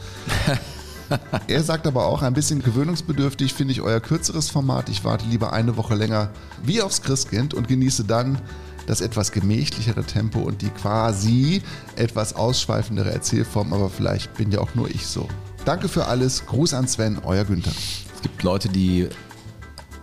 Er 1.49 1.63
sagt 1.63 1.87
aber 1.87 2.07
auch, 2.07 2.23
ein 2.23 2.35
bisschen 2.35 2.63
gewöhnungsbedürftig 2.63 3.55
finde 3.55 3.73
ich 3.73 3.81
euer 3.81 4.01
kürzeres 4.01 4.51
Format. 4.51 4.89
Ich 4.89 5.05
warte 5.05 5.27
lieber 5.27 5.53
eine 5.53 5.77
Woche 5.77 5.95
länger 5.95 6.31
wie 6.63 6.83
aufs 6.83 7.03
Christkind 7.03 7.55
und 7.55 7.69
genieße 7.69 8.05
dann 8.05 8.41
das 8.87 9.01
etwas 9.01 9.33
gemächlichere 9.33 10.05
Tempo 10.05 10.41
und 10.41 10.63
die 10.63 10.71
quasi 10.71 11.63
etwas 11.97 12.35
ausschweifendere 12.35 13.13
Erzählform, 13.13 13.73
aber 13.73 13.91
vielleicht 13.91 14.35
bin 14.35 14.53
ja 14.53 14.61
auch 14.61 14.75
nur 14.75 14.89
ich 14.89 15.07
so. 15.07 15.29
Danke 15.65 15.89
für 15.89 16.07
alles. 16.07 16.47
Gruß 16.47 16.75
an 16.75 16.87
Sven, 16.87 17.19
euer 17.25 17.45
Günther. 17.45 17.73
Es 18.15 18.23
gibt 18.23 18.43
Leute, 18.45 18.69
die 18.69 19.09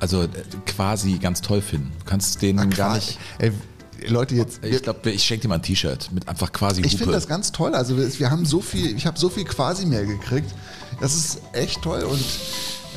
also 0.01 0.23
äh, 0.23 0.27
quasi 0.65 1.17
ganz 1.17 1.41
toll 1.41 1.61
finden. 1.61 1.91
Du 1.99 2.05
kannst 2.05 2.41
denen 2.41 2.73
Ach, 2.73 2.77
gar 2.77 2.95
nicht. 2.95 3.17
Ey, 3.39 3.53
Leute, 4.07 4.35
jetzt. 4.35 4.63
Ich 4.63 4.81
glaube, 4.81 5.11
ich 5.11 5.23
schenke 5.23 5.43
dir 5.43 5.47
mal 5.49 5.55
ein 5.55 5.61
T-Shirt 5.61 6.09
mit 6.11 6.27
einfach 6.27 6.51
quasi 6.51 6.81
Ich 6.81 6.97
finde 6.97 7.13
das 7.13 7.27
ganz 7.27 7.51
toll. 7.51 7.73
Also 7.73 7.97
wir, 7.97 8.19
wir 8.19 8.31
haben 8.31 8.45
so 8.45 8.61
viel, 8.61 8.95
ich 8.95 9.05
habe 9.05 9.17
so 9.17 9.29
viel 9.29 9.45
quasi 9.45 9.85
mehr 9.85 10.05
gekriegt. 10.05 10.53
Das 10.99 11.15
ist 11.15 11.39
echt 11.53 11.81
toll. 11.81 12.03
Und 12.03 12.23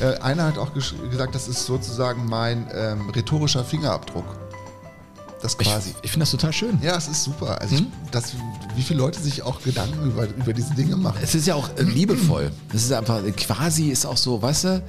äh, 0.01 0.17
einer 0.19 0.45
hat 0.45 0.57
auch 0.57 0.73
gesagt, 0.73 1.35
das 1.35 1.47
ist 1.47 1.65
sozusagen 1.65 2.25
mein 2.25 2.67
ähm, 2.73 3.09
rhetorischer 3.09 3.63
Fingerabdruck. 3.63 4.25
Das 5.41 5.55
ich 5.59 5.67
quasi. 5.67 5.93
ich 6.01 6.11
finde 6.11 6.23
das 6.23 6.31
total 6.31 6.51
schön. 6.51 6.79
ja, 6.81 6.97
es 6.97 7.07
ist 7.07 7.23
super. 7.23 7.61
Also 7.61 7.75
ich, 7.75 7.83
das, 8.11 8.33
wie 8.75 8.81
viele 8.81 8.99
Leute 8.99 9.19
sich 9.19 9.43
auch 9.43 9.61
Gedanken 9.61 10.09
über, 10.09 10.27
über 10.27 10.53
diese 10.53 10.73
Dinge 10.73 10.95
machen. 10.95 11.19
Es 11.21 11.35
ist 11.35 11.45
ja 11.45 11.55
auch 11.55 11.69
äh, 11.77 11.83
liebevoll. 11.83 12.51
Das 12.71 12.83
ist 12.83 12.91
einfach, 12.91 13.21
quasi 13.35 13.89
ist 13.89 14.05
auch 14.05 14.17
so, 14.17 14.41
weißt 14.41 14.63
du, 14.63 14.83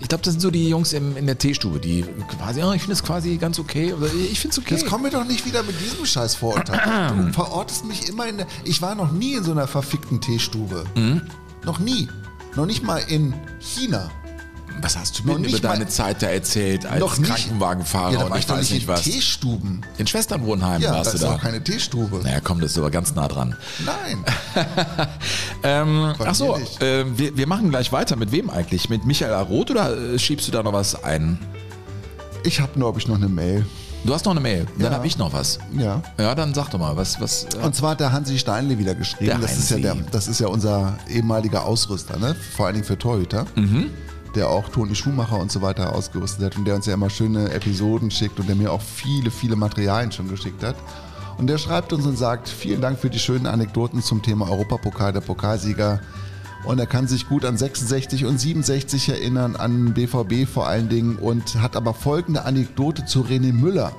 ich 0.00 0.08
glaube, 0.08 0.22
das 0.24 0.34
sind 0.34 0.40
so 0.40 0.50
die 0.50 0.68
Jungs 0.68 0.92
im, 0.92 1.16
in 1.16 1.26
der 1.26 1.38
Teestube, 1.38 1.78
die 1.78 2.04
quasi, 2.36 2.60
ja, 2.60 2.72
ich 2.72 2.82
finde 2.82 2.94
es 2.94 3.02
quasi 3.02 3.36
ganz 3.36 3.58
okay. 3.58 3.92
Oder 3.92 4.06
ich 4.06 4.40
finde 4.40 4.52
es 4.52 4.58
okay. 4.58 4.74
Jetzt 4.74 4.86
komm 4.86 5.02
mir 5.02 5.10
doch 5.10 5.24
nicht 5.24 5.46
wieder 5.46 5.62
mit 5.62 5.80
diesem 5.80 6.04
scheiß 6.04 6.34
Vorurteil. 6.34 7.12
Du 7.16 7.32
verortest 7.32 7.84
mich 7.84 8.08
immer 8.08 8.26
in 8.26 8.38
der. 8.38 8.46
Ich 8.64 8.82
war 8.82 8.94
noch 8.94 9.12
nie 9.12 9.34
in 9.34 9.44
so 9.44 9.52
einer 9.52 9.66
verfickten 9.66 10.20
Teestube. 10.20 10.84
Mhm. 10.94 11.22
Noch 11.64 11.78
nie. 11.78 12.08
Noch 12.56 12.66
nicht 12.66 12.82
mal 12.82 12.98
in 13.08 13.34
China. 13.60 14.10
Was 14.84 14.96
hast 14.98 15.18
du 15.18 15.24
mir 15.24 15.48
über 15.48 15.58
deine 15.60 15.88
Zeit 15.88 16.22
da 16.22 16.26
erzählt 16.26 16.84
als 16.86 17.00
noch 17.00 17.16
nicht. 17.18 17.30
Krankenwagenfahrer 17.30 18.12
Ja, 18.12 18.18
da 18.18 18.24
und 18.26 18.30
war 18.32 18.38
ich 18.38 18.44
ich 18.44 18.50
weiß 18.50 18.58
nicht 18.60 18.70
nicht 18.72 18.82
in 18.82 18.88
was? 18.88 19.02
Teestuben. 19.02 19.80
In 19.98 20.06
Schwesternwohnheim 20.06 20.82
Ja, 20.82 20.92
warst 20.92 21.14
du 21.14 21.18
da. 21.18 21.34
auch 21.34 21.40
keine 21.40 21.62
Teestube. 21.64 22.20
naja, 22.22 22.40
komm, 22.44 22.60
das 22.60 22.72
ist 22.72 22.78
aber 22.78 22.90
ganz 22.90 23.14
nah 23.14 23.26
dran. 23.28 23.56
Nein. 23.84 24.24
Ähm, 25.62 26.12
ach 26.18 26.34
so, 26.34 26.56
äh, 26.80 27.04
wir, 27.16 27.36
wir 27.36 27.46
machen 27.46 27.70
gleich 27.70 27.90
weiter. 27.90 28.16
Mit 28.16 28.32
wem 28.32 28.50
eigentlich? 28.50 28.90
Mit 28.90 29.06
Michael 29.06 29.32
Roth 29.44 29.70
oder 29.70 29.96
äh, 29.96 30.18
schiebst 30.18 30.46
du 30.46 30.52
da 30.52 30.62
noch 30.62 30.74
was 30.74 31.02
ein? 31.02 31.38
Ich 32.44 32.60
habe, 32.60 32.72
glaube 32.74 32.98
ich, 33.00 33.08
noch 33.08 33.16
eine 33.16 33.28
Mail. 33.30 33.64
Du 34.04 34.12
hast 34.12 34.26
noch 34.26 34.32
eine 34.32 34.40
Mail. 34.40 34.66
Dann 34.78 34.90
Ja. 34.92 34.98
habe 34.98 35.06
ich 35.06 35.16
noch 35.16 35.32
was. 35.32 35.58
Ja. 35.78 36.02
Ja, 36.18 36.34
dann 36.34 36.52
sag 36.52 36.68
doch 36.70 36.78
mal, 36.78 36.94
was, 36.98 37.18
was. 37.18 37.44
äh, 37.54 37.58
Und 37.62 37.74
zwar 37.74 37.92
hat 37.92 38.00
der 38.00 38.12
Hansi 38.12 38.38
Steinle 38.38 38.78
wieder 38.78 38.94
geschrieben. 38.94 39.24
Der 39.30 39.38
das, 39.38 39.56
ist 39.56 39.70
ja 39.70 39.78
der, 39.78 39.94
das 40.12 40.28
ist 40.28 40.40
ja 40.40 40.48
unser 40.48 40.98
ehemaliger 41.08 41.64
Ausrüster, 41.64 42.18
ne? 42.18 42.36
vor 42.54 42.66
allen 42.66 42.74
Dingen 42.74 42.86
für 42.86 42.98
Torhüter. 42.98 43.46
Mhm. 43.54 43.86
Der 44.34 44.48
auch 44.48 44.68
Toni 44.68 44.94
Schumacher 44.94 45.38
und 45.38 45.52
so 45.52 45.62
weiter 45.62 45.94
ausgerüstet 45.94 46.44
hat 46.44 46.56
und 46.56 46.64
der 46.64 46.74
uns 46.74 46.86
ja 46.86 46.94
immer 46.94 47.10
schöne 47.10 47.52
Episoden 47.52 48.10
schickt 48.10 48.40
und 48.40 48.48
der 48.48 48.56
mir 48.56 48.72
auch 48.72 48.82
viele, 48.82 49.30
viele 49.30 49.56
Materialien 49.56 50.10
schon 50.10 50.28
geschickt 50.28 50.62
hat. 50.62 50.76
Und 51.38 51.48
der 51.48 51.58
schreibt 51.58 51.92
uns 51.92 52.06
und 52.06 52.16
sagt, 52.16 52.48
vielen 52.48 52.80
Dank 52.80 52.98
für 52.98 53.10
die 53.10 53.18
schönen 53.18 53.46
Anekdoten 53.46 54.02
zum 54.02 54.22
Thema 54.22 54.50
Europapokal, 54.50 55.12
der 55.12 55.20
Pokalsieger. 55.20 56.00
Und 56.64 56.78
er 56.78 56.86
kann 56.86 57.06
sich 57.06 57.28
gut 57.28 57.44
an 57.44 57.56
66 57.56 58.24
und 58.24 58.38
67 58.38 59.08
erinnern, 59.10 59.54
an 59.54 59.92
BVB 59.92 60.48
vor 60.48 60.66
allen 60.66 60.88
Dingen 60.88 61.16
und 61.16 61.60
hat 61.60 61.76
aber 61.76 61.92
folgende 61.92 62.44
Anekdote 62.44 63.04
zu 63.04 63.20
René 63.20 63.52
Müller. 63.52 63.92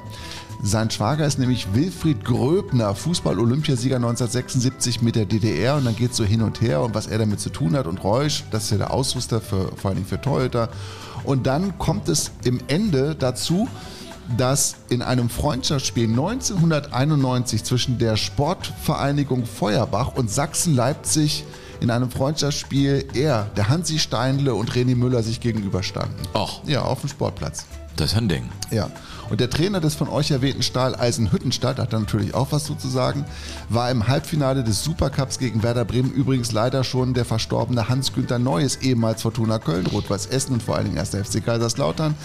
Sein 0.68 0.90
Schwager 0.90 1.28
ist 1.28 1.38
nämlich 1.38 1.76
Wilfried 1.76 2.26
Gröbner, 2.26 2.96
Fußball-Olympiasieger 2.96 3.98
1976 3.98 5.04
mit 5.04 5.16
der 5.16 5.26
DDR 5.26 5.76
und 5.76 5.86
dann 5.86 5.96
geht 5.96 6.10
es 6.10 6.18
so 6.18 6.24
hin 6.24 6.42
und 6.42 6.60
her 6.60 6.82
und 6.82 6.96
was 6.96 7.06
er 7.06 7.20
damit 7.20 7.40
zu 7.40 7.52
tun 7.52 7.76
hat 7.76 7.86
und 7.86 8.04
Reusch, 8.04 8.44
das 8.50 8.64
ist 8.64 8.72
ja 8.72 8.78
der 8.78 8.92
Ausrüster 8.92 9.42
für, 9.42 9.72
vor 9.76 9.90
allen 9.90 9.98
Dingen 9.98 10.08
für 10.08 10.20
Torhüter. 10.20 10.70
Und 11.24 11.46
dann 11.46 11.78
kommt 11.78 12.10
es 12.10 12.32
im 12.46 12.60
Ende 12.66 13.14
dazu, 13.14 13.68
dass 14.38 14.78
in 14.90 15.04
einem 15.04 15.30
Freundschaftsspiel 15.30 16.10
1991 16.10 17.64
zwischen 17.64 18.00
der 18.00 18.18
Sportvereinigung 18.18 19.46
Feuerbach 19.46 20.16
und 20.16 20.32
Sachsen-Leipzig 20.32 21.44
in 21.80 21.92
einem 21.92 22.10
Freundschaftsspiel 22.10 23.06
er, 23.14 23.52
der 23.56 23.70
Hansi 23.70 24.00
Steinle 24.00 24.56
und 24.56 24.72
René 24.72 24.96
Müller 24.96 25.22
sich 25.22 25.42
gegenüberstanden. 25.42 26.16
Och. 26.34 26.64
Ja, 26.66 26.82
auf 26.82 27.02
dem 27.02 27.10
Sportplatz. 27.10 27.68
das 27.98 28.14
ist 28.14 28.18
ein 28.18 28.30
Ding. 28.30 28.50
Ja. 28.72 28.90
Und 29.30 29.40
der 29.40 29.50
Trainer 29.50 29.80
des 29.80 29.96
von 29.96 30.08
euch 30.08 30.32
erwähnten 30.32 30.62
Stahl 30.62 30.96
Eisenhüttenstadt, 30.96 31.80
hat 31.80 31.94
da 31.94 32.00
natürlich 32.00 32.34
auch 32.34 32.52
was 32.52 32.66
zu 32.66 32.88
sagen, 32.88 33.26
war 33.70 33.90
im 33.90 34.08
Halbfinale 34.08 34.64
des 34.64 34.84
Supercups 34.84 35.40
gegen 35.40 35.64
Werder 35.64 35.86
Bremen 35.86 36.12
übrigens 36.12 36.52
leider 36.52 36.84
schon 36.84 37.14
der 37.14 37.26
verstorbene 37.26 37.90
Hans-Günther 37.90 38.40
Neues, 38.40 38.78
ehemals 38.78 39.22
Fortuna 39.22 39.60
Köln, 39.60 39.88
Rot-Weiß 39.88 40.28
Essen 40.28 40.54
und 40.54 40.64
vor 40.64 40.76
allen 40.76 40.86
Dingen 40.86 41.00
1. 41.00 41.10
FC 41.10 41.44
Kaiserslautern. 41.44 42.16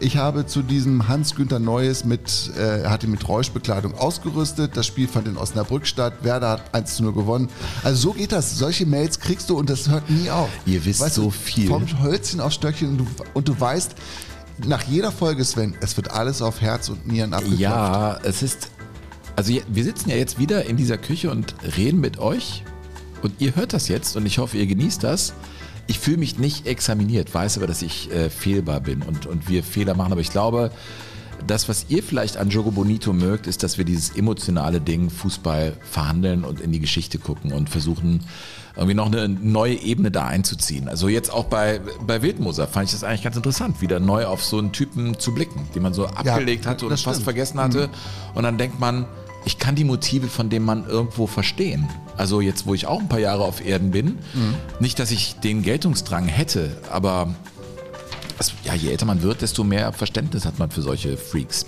Ich 0.00 0.16
habe 0.16 0.46
zu 0.46 0.62
diesem 0.62 1.08
Hans-Günther 1.08 1.58
Neues 1.58 2.04
mit, 2.04 2.52
äh, 2.56 2.82
er 2.82 2.90
hat 2.90 3.02
ihn 3.02 3.10
mit 3.10 3.26
Räuschbekleidung 3.26 3.94
ausgerüstet. 3.94 4.76
Das 4.76 4.86
Spiel 4.86 5.08
fand 5.08 5.26
in 5.26 5.36
Osnabrück 5.36 5.86
statt. 5.88 6.14
Werder 6.22 6.50
hat 6.50 6.74
1 6.74 6.96
zu 6.96 7.02
0 7.02 7.14
gewonnen. 7.14 7.48
Also 7.82 8.10
so 8.10 8.12
geht 8.12 8.30
das. 8.30 8.56
Solche 8.56 8.86
Mails 8.86 9.18
kriegst 9.18 9.50
du 9.50 9.58
und 9.58 9.68
das 9.68 9.88
hört 9.88 10.08
nie 10.08 10.30
auf. 10.30 10.48
Ihr 10.66 10.84
wisst 10.84 11.14
so 11.14 11.30
viel. 11.30 11.66
Vom 11.66 11.84
Hölzchen 12.00 12.40
auf 12.40 12.52
Stöckchen 12.52 12.90
und 12.90 12.98
du, 12.98 13.06
und 13.34 13.48
du 13.48 13.58
weißt, 13.58 13.96
nach 14.66 14.82
jeder 14.84 15.12
Folge, 15.12 15.44
Sven, 15.44 15.74
es 15.80 15.96
wird 15.96 16.10
alles 16.10 16.42
auf 16.42 16.60
Herz 16.60 16.88
und 16.88 17.06
Nieren 17.06 17.32
abgeklopft. 17.32 17.60
Ja, 17.60 18.18
es 18.22 18.42
ist. 18.42 18.70
Also 19.36 19.54
wir 19.68 19.84
sitzen 19.84 20.10
ja 20.10 20.16
jetzt 20.16 20.38
wieder 20.38 20.64
in 20.64 20.76
dieser 20.76 20.98
Küche 20.98 21.30
und 21.30 21.54
reden 21.76 22.00
mit 22.00 22.18
euch. 22.18 22.64
Und 23.22 23.34
ihr 23.40 23.54
hört 23.56 23.72
das 23.72 23.88
jetzt 23.88 24.16
und 24.16 24.26
ich 24.26 24.38
hoffe, 24.38 24.58
ihr 24.58 24.66
genießt 24.66 25.02
das. 25.02 25.32
Ich 25.86 25.98
fühle 25.98 26.18
mich 26.18 26.38
nicht 26.38 26.66
examiniert, 26.66 27.32
weiß 27.32 27.56
aber, 27.56 27.66
dass 27.66 27.82
ich 27.82 28.12
äh, 28.12 28.30
fehlbar 28.30 28.80
bin 28.80 29.02
und, 29.02 29.26
und 29.26 29.48
wir 29.48 29.62
Fehler 29.62 29.94
machen. 29.94 30.12
Aber 30.12 30.20
ich 30.20 30.30
glaube, 30.30 30.70
das, 31.46 31.68
was 31.68 31.86
ihr 31.88 32.02
vielleicht 32.02 32.36
an 32.36 32.50
Jogo 32.50 32.70
Bonito 32.70 33.12
mögt, 33.12 33.46
ist, 33.46 33.62
dass 33.62 33.78
wir 33.78 33.84
dieses 33.84 34.16
emotionale 34.16 34.80
Ding 34.80 35.10
Fußball 35.10 35.76
verhandeln 35.80 36.44
und 36.44 36.60
in 36.60 36.72
die 36.72 36.80
Geschichte 36.80 37.18
gucken 37.18 37.52
und 37.52 37.70
versuchen, 37.70 38.20
irgendwie 38.76 38.94
noch 38.94 39.06
eine 39.06 39.28
neue 39.28 39.74
Ebene 39.74 40.10
da 40.10 40.26
einzuziehen. 40.26 40.88
Also 40.88 41.08
jetzt 41.08 41.32
auch 41.32 41.46
bei, 41.46 41.80
bei 42.06 42.22
Wildmoser 42.22 42.68
fand 42.68 42.86
ich 42.86 42.92
das 42.92 43.02
eigentlich 43.02 43.22
ganz 43.24 43.36
interessant, 43.36 43.80
wieder 43.80 43.98
neu 43.98 44.26
auf 44.26 44.44
so 44.44 44.58
einen 44.58 44.72
Typen 44.72 45.18
zu 45.18 45.34
blicken, 45.34 45.66
den 45.74 45.82
man 45.82 45.94
so 45.94 46.06
abgelegt 46.06 46.66
hatte 46.66 46.86
und 46.86 46.98
fast 46.98 47.22
vergessen 47.22 47.60
hatte. 47.60 47.88
Und 48.34 48.44
dann 48.44 48.56
denkt 48.56 48.78
man, 48.78 49.06
ich 49.44 49.58
kann 49.58 49.74
die 49.74 49.84
Motive 49.84 50.28
von 50.28 50.50
dem 50.50 50.64
Mann 50.64 50.84
irgendwo 50.86 51.26
verstehen. 51.26 51.88
Also 52.16 52.40
jetzt, 52.40 52.66
wo 52.66 52.74
ich 52.74 52.86
auch 52.86 53.00
ein 53.00 53.08
paar 53.08 53.20
Jahre 53.20 53.44
auf 53.44 53.64
Erden 53.64 53.90
bin, 53.90 54.18
nicht, 54.80 54.98
dass 54.98 55.10
ich 55.10 55.36
den 55.36 55.62
Geltungsdrang 55.62 56.26
hätte, 56.26 56.76
aber 56.90 57.34
es, 58.38 58.52
ja, 58.64 58.74
je 58.74 58.90
älter 58.90 59.06
man 59.06 59.22
wird, 59.22 59.42
desto 59.42 59.64
mehr 59.64 59.92
Verständnis 59.92 60.44
hat 60.44 60.58
man 60.58 60.70
für 60.70 60.82
solche 60.82 61.16
Freaks. 61.16 61.66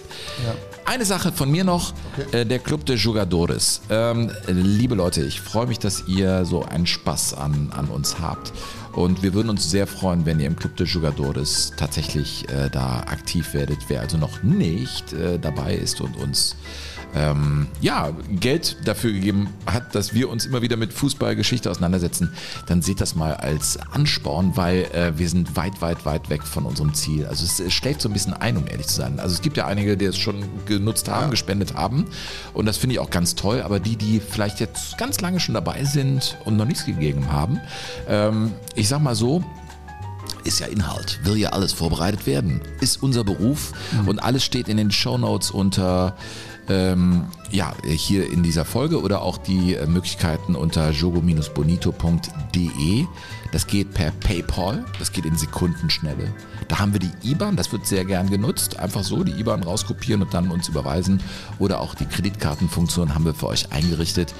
Eine 0.84 1.04
Sache 1.04 1.32
von 1.32 1.50
mir 1.50 1.64
noch, 1.64 1.92
äh, 2.32 2.44
der 2.44 2.58
Club 2.58 2.84
de 2.86 2.96
Jugadores. 2.96 3.82
Ähm, 3.90 4.30
liebe 4.46 4.94
Leute, 4.94 5.22
ich 5.22 5.40
freue 5.40 5.66
mich, 5.66 5.78
dass 5.78 6.04
ihr 6.08 6.44
so 6.44 6.64
einen 6.64 6.86
Spaß 6.86 7.34
an, 7.34 7.70
an 7.74 7.86
uns 7.88 8.18
habt. 8.20 8.52
Und 8.92 9.22
wir 9.22 9.34
würden 9.34 9.50
uns 9.50 9.70
sehr 9.70 9.86
freuen, 9.86 10.26
wenn 10.26 10.40
ihr 10.40 10.46
im 10.46 10.56
Club 10.56 10.76
de 10.76 10.86
Jugadores 10.86 11.72
tatsächlich 11.76 12.48
äh, 12.48 12.68
da 12.70 13.00
aktiv 13.00 13.54
werdet. 13.54 13.78
Wer 13.88 14.00
also 14.00 14.16
noch 14.16 14.42
nicht 14.42 15.12
äh, 15.12 15.38
dabei 15.38 15.74
ist 15.74 16.00
und 16.00 16.16
uns 16.16 16.56
ähm, 17.14 17.66
ja, 17.80 18.10
Geld 18.30 18.76
dafür 18.84 19.12
gegeben 19.12 19.48
hat, 19.66 19.94
dass 19.94 20.14
wir 20.14 20.28
uns 20.28 20.46
immer 20.46 20.62
wieder 20.62 20.76
mit 20.76 20.92
Fußballgeschichte 20.92 21.70
auseinandersetzen, 21.70 22.32
dann 22.66 22.82
seht 22.82 23.00
das 23.00 23.14
mal 23.14 23.34
als 23.34 23.78
Ansporn, 23.92 24.56
weil 24.56 24.84
äh, 24.92 25.18
wir 25.18 25.28
sind 25.28 25.56
weit, 25.56 25.80
weit, 25.82 26.04
weit 26.04 26.30
weg 26.30 26.44
von 26.44 26.64
unserem 26.64 26.94
Ziel. 26.94 27.26
Also 27.26 27.44
es, 27.44 27.60
es 27.60 27.72
schlägt 27.72 28.00
so 28.00 28.08
ein 28.08 28.12
bisschen 28.12 28.34
ein, 28.34 28.56
um 28.56 28.66
ehrlich 28.66 28.86
zu 28.86 28.94
sein. 28.94 29.18
Also 29.18 29.34
es 29.34 29.42
gibt 29.42 29.56
ja 29.56 29.66
einige, 29.66 29.96
die 29.96 30.06
es 30.06 30.16
schon 30.16 30.44
genutzt 30.66 31.08
haben, 31.08 31.30
gespendet 31.30 31.74
haben. 31.74 32.06
Und 32.54 32.66
das 32.66 32.76
finde 32.76 32.94
ich 32.94 33.00
auch 33.00 33.10
ganz 33.10 33.34
toll, 33.34 33.62
aber 33.62 33.80
die, 33.80 33.96
die 33.96 34.20
vielleicht 34.20 34.60
jetzt 34.60 34.98
ganz 34.98 35.20
lange 35.20 35.40
schon 35.40 35.54
dabei 35.54 35.84
sind 35.84 36.36
und 36.44 36.56
noch 36.56 36.66
nichts 36.66 36.84
gegeben 36.84 37.32
haben, 37.32 37.60
ähm, 38.08 38.52
ich 38.74 38.88
sag 38.88 39.00
mal 39.00 39.14
so, 39.14 39.44
ist 40.44 40.60
ja 40.60 40.66
Inhalt, 40.66 41.20
will 41.24 41.36
ja 41.36 41.50
alles 41.50 41.72
vorbereitet 41.72 42.26
werden, 42.26 42.60
ist 42.80 43.02
unser 43.02 43.24
Beruf. 43.24 43.72
Und 44.06 44.20
alles 44.20 44.44
steht 44.44 44.68
in 44.68 44.76
den 44.76 44.90
Shownotes 44.90 45.50
unter 45.50 46.16
ähm, 46.68 47.26
ja, 47.50 47.74
hier 47.84 48.30
in 48.30 48.42
dieser 48.42 48.64
Folge 48.64 49.00
oder 49.00 49.22
auch 49.22 49.38
die 49.38 49.74
äh, 49.74 49.86
Möglichkeiten 49.86 50.54
unter 50.54 50.90
jogo-bonito.de. 50.90 53.06
Das 53.52 53.66
geht 53.66 53.94
per 53.94 54.12
PayPal, 54.12 54.84
das 54.98 55.12
geht 55.12 55.24
in 55.24 55.36
Sekundenschnelle. 55.36 56.32
Da 56.68 56.78
haben 56.78 56.92
wir 56.92 57.00
die 57.00 57.10
IBAN, 57.24 57.56
das 57.56 57.72
wird 57.72 57.86
sehr 57.86 58.04
gern 58.04 58.30
genutzt. 58.30 58.78
Einfach 58.78 59.02
so 59.02 59.24
die 59.24 59.32
IBAN 59.32 59.64
rauskopieren 59.64 60.22
und 60.22 60.32
dann 60.32 60.52
uns 60.52 60.68
überweisen. 60.68 61.20
Oder 61.58 61.80
auch 61.80 61.96
die 61.96 62.06
Kreditkartenfunktion 62.06 63.14
haben 63.14 63.24
wir 63.24 63.34
für 63.34 63.48
euch 63.48 63.72
eingerichtet. 63.72 64.32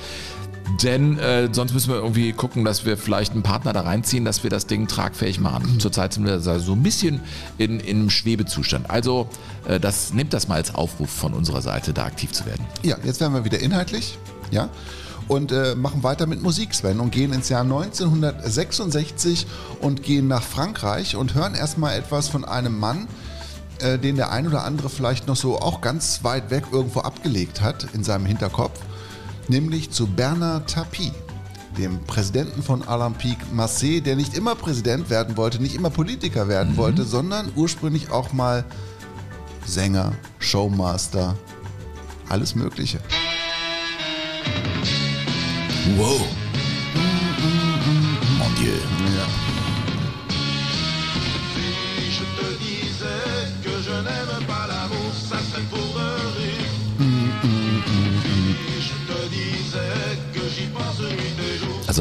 Denn 0.83 1.19
äh, 1.19 1.49
sonst 1.53 1.75
müssen 1.75 1.91
wir 1.91 1.97
irgendwie 1.97 2.33
gucken, 2.33 2.65
dass 2.65 2.87
wir 2.87 2.97
vielleicht 2.97 3.33
einen 3.33 3.43
Partner 3.43 3.73
da 3.73 3.83
reinziehen, 3.83 4.25
dass 4.25 4.43
wir 4.43 4.51
das 4.51 4.67
Ding 4.67 4.87
tragfähig 4.87 5.41
machen. 5.41 5.79
Zurzeit 5.79 6.15
sind 6.15 6.25
wir 6.25 6.41
so 6.41 6.73
ein 6.73 6.83
bisschen 6.83 7.21
in, 7.59 7.81
in 7.81 7.99
einem 7.99 8.11
Schwebezustand. 8.11 8.89
Also 8.89 9.29
äh, 9.67 9.79
das 9.79 10.13
nimmt 10.13 10.33
das 10.33 10.49
mal 10.49 10.55
als 10.57 10.75
Aufruf 10.75 11.11
von 11.11 11.35
unserer 11.35 11.61
Seite, 11.61 11.93
da 11.93 12.05
aktiv 12.05 12.33
zu 12.33 12.47
werden. 12.47 12.65
Ja, 12.83 12.97
jetzt 13.05 13.21
werden 13.21 13.35
wir 13.35 13.45
wieder 13.45 13.59
inhaltlich, 13.59 14.19
ja, 14.51 14.71
und 15.29 15.53
äh, 15.53 15.77
machen 15.77 16.03
weiter 16.03 16.27
mit 16.27 16.43
Musik, 16.43 16.75
Sven, 16.75 16.99
und 16.99 17.13
gehen 17.13 17.33
ins 17.33 17.49
Jahr 17.49 17.63
1966 17.63 19.47
und 19.81 20.03
gehen 20.03 20.27
nach 20.27 20.43
Frankreich 20.43 21.15
und 21.15 21.35
hören 21.35 21.55
erstmal 21.55 21.97
etwas 21.97 22.29
von 22.29 22.45
einem 22.45 22.79
Mann, 22.79 23.07
äh, 23.81 23.99
den 23.99 24.17
der 24.17 24.33
ein 24.33 24.47
oder 24.49 24.65
andere 24.65 24.89
vielleicht 24.89 25.29
noch 25.29 25.37
so 25.37 25.61
auch 25.61 25.81
ganz 25.83 26.25
weit 26.25 26.51
weg 26.51 26.65
irgendwo 26.73 27.01
abgelegt 27.01 27.61
hat 27.61 27.87
in 27.93 28.03
seinem 28.03 28.27
Hinterkopf, 28.27 28.81
nämlich 29.51 29.91
zu 29.91 30.07
Bernard 30.07 30.71
Tapie. 30.71 31.13
dem 31.79 32.03
Präsidenten 32.05 32.63
von 32.65 32.87
Olympique 32.89 33.47
Marseille, 33.53 34.01
der 34.01 34.17
nicht 34.17 34.37
immer 34.37 34.57
Präsident 34.57 35.09
werden 35.09 35.37
wollte, 35.37 35.63
nicht 35.63 35.77
immer 35.77 35.89
Politiker 35.91 36.49
werden 36.49 36.77
wollte, 36.77 37.05
sondern 37.05 37.53
ursprünglich 37.55 38.11
auch 38.11 38.33
mal 38.33 38.65
Sänger, 39.67 40.13
Showmaster, 40.41 41.37
alles 42.29 42.57
Mögliche. 42.57 42.99
Wow. 45.97 46.21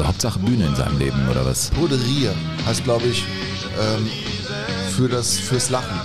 Also 0.00 0.08
Hauptsache 0.08 0.38
Bühne 0.38 0.64
in 0.64 0.74
seinem 0.74 0.98
Leben, 0.98 1.28
oder 1.28 1.44
was? 1.44 1.68
Poderier 1.72 2.34
heißt, 2.64 2.84
glaube 2.84 3.04
ich, 3.04 3.22
ähm, 3.78 4.08
für 4.96 5.10
das, 5.10 5.38
fürs 5.38 5.68
Lachen. 5.68 6.00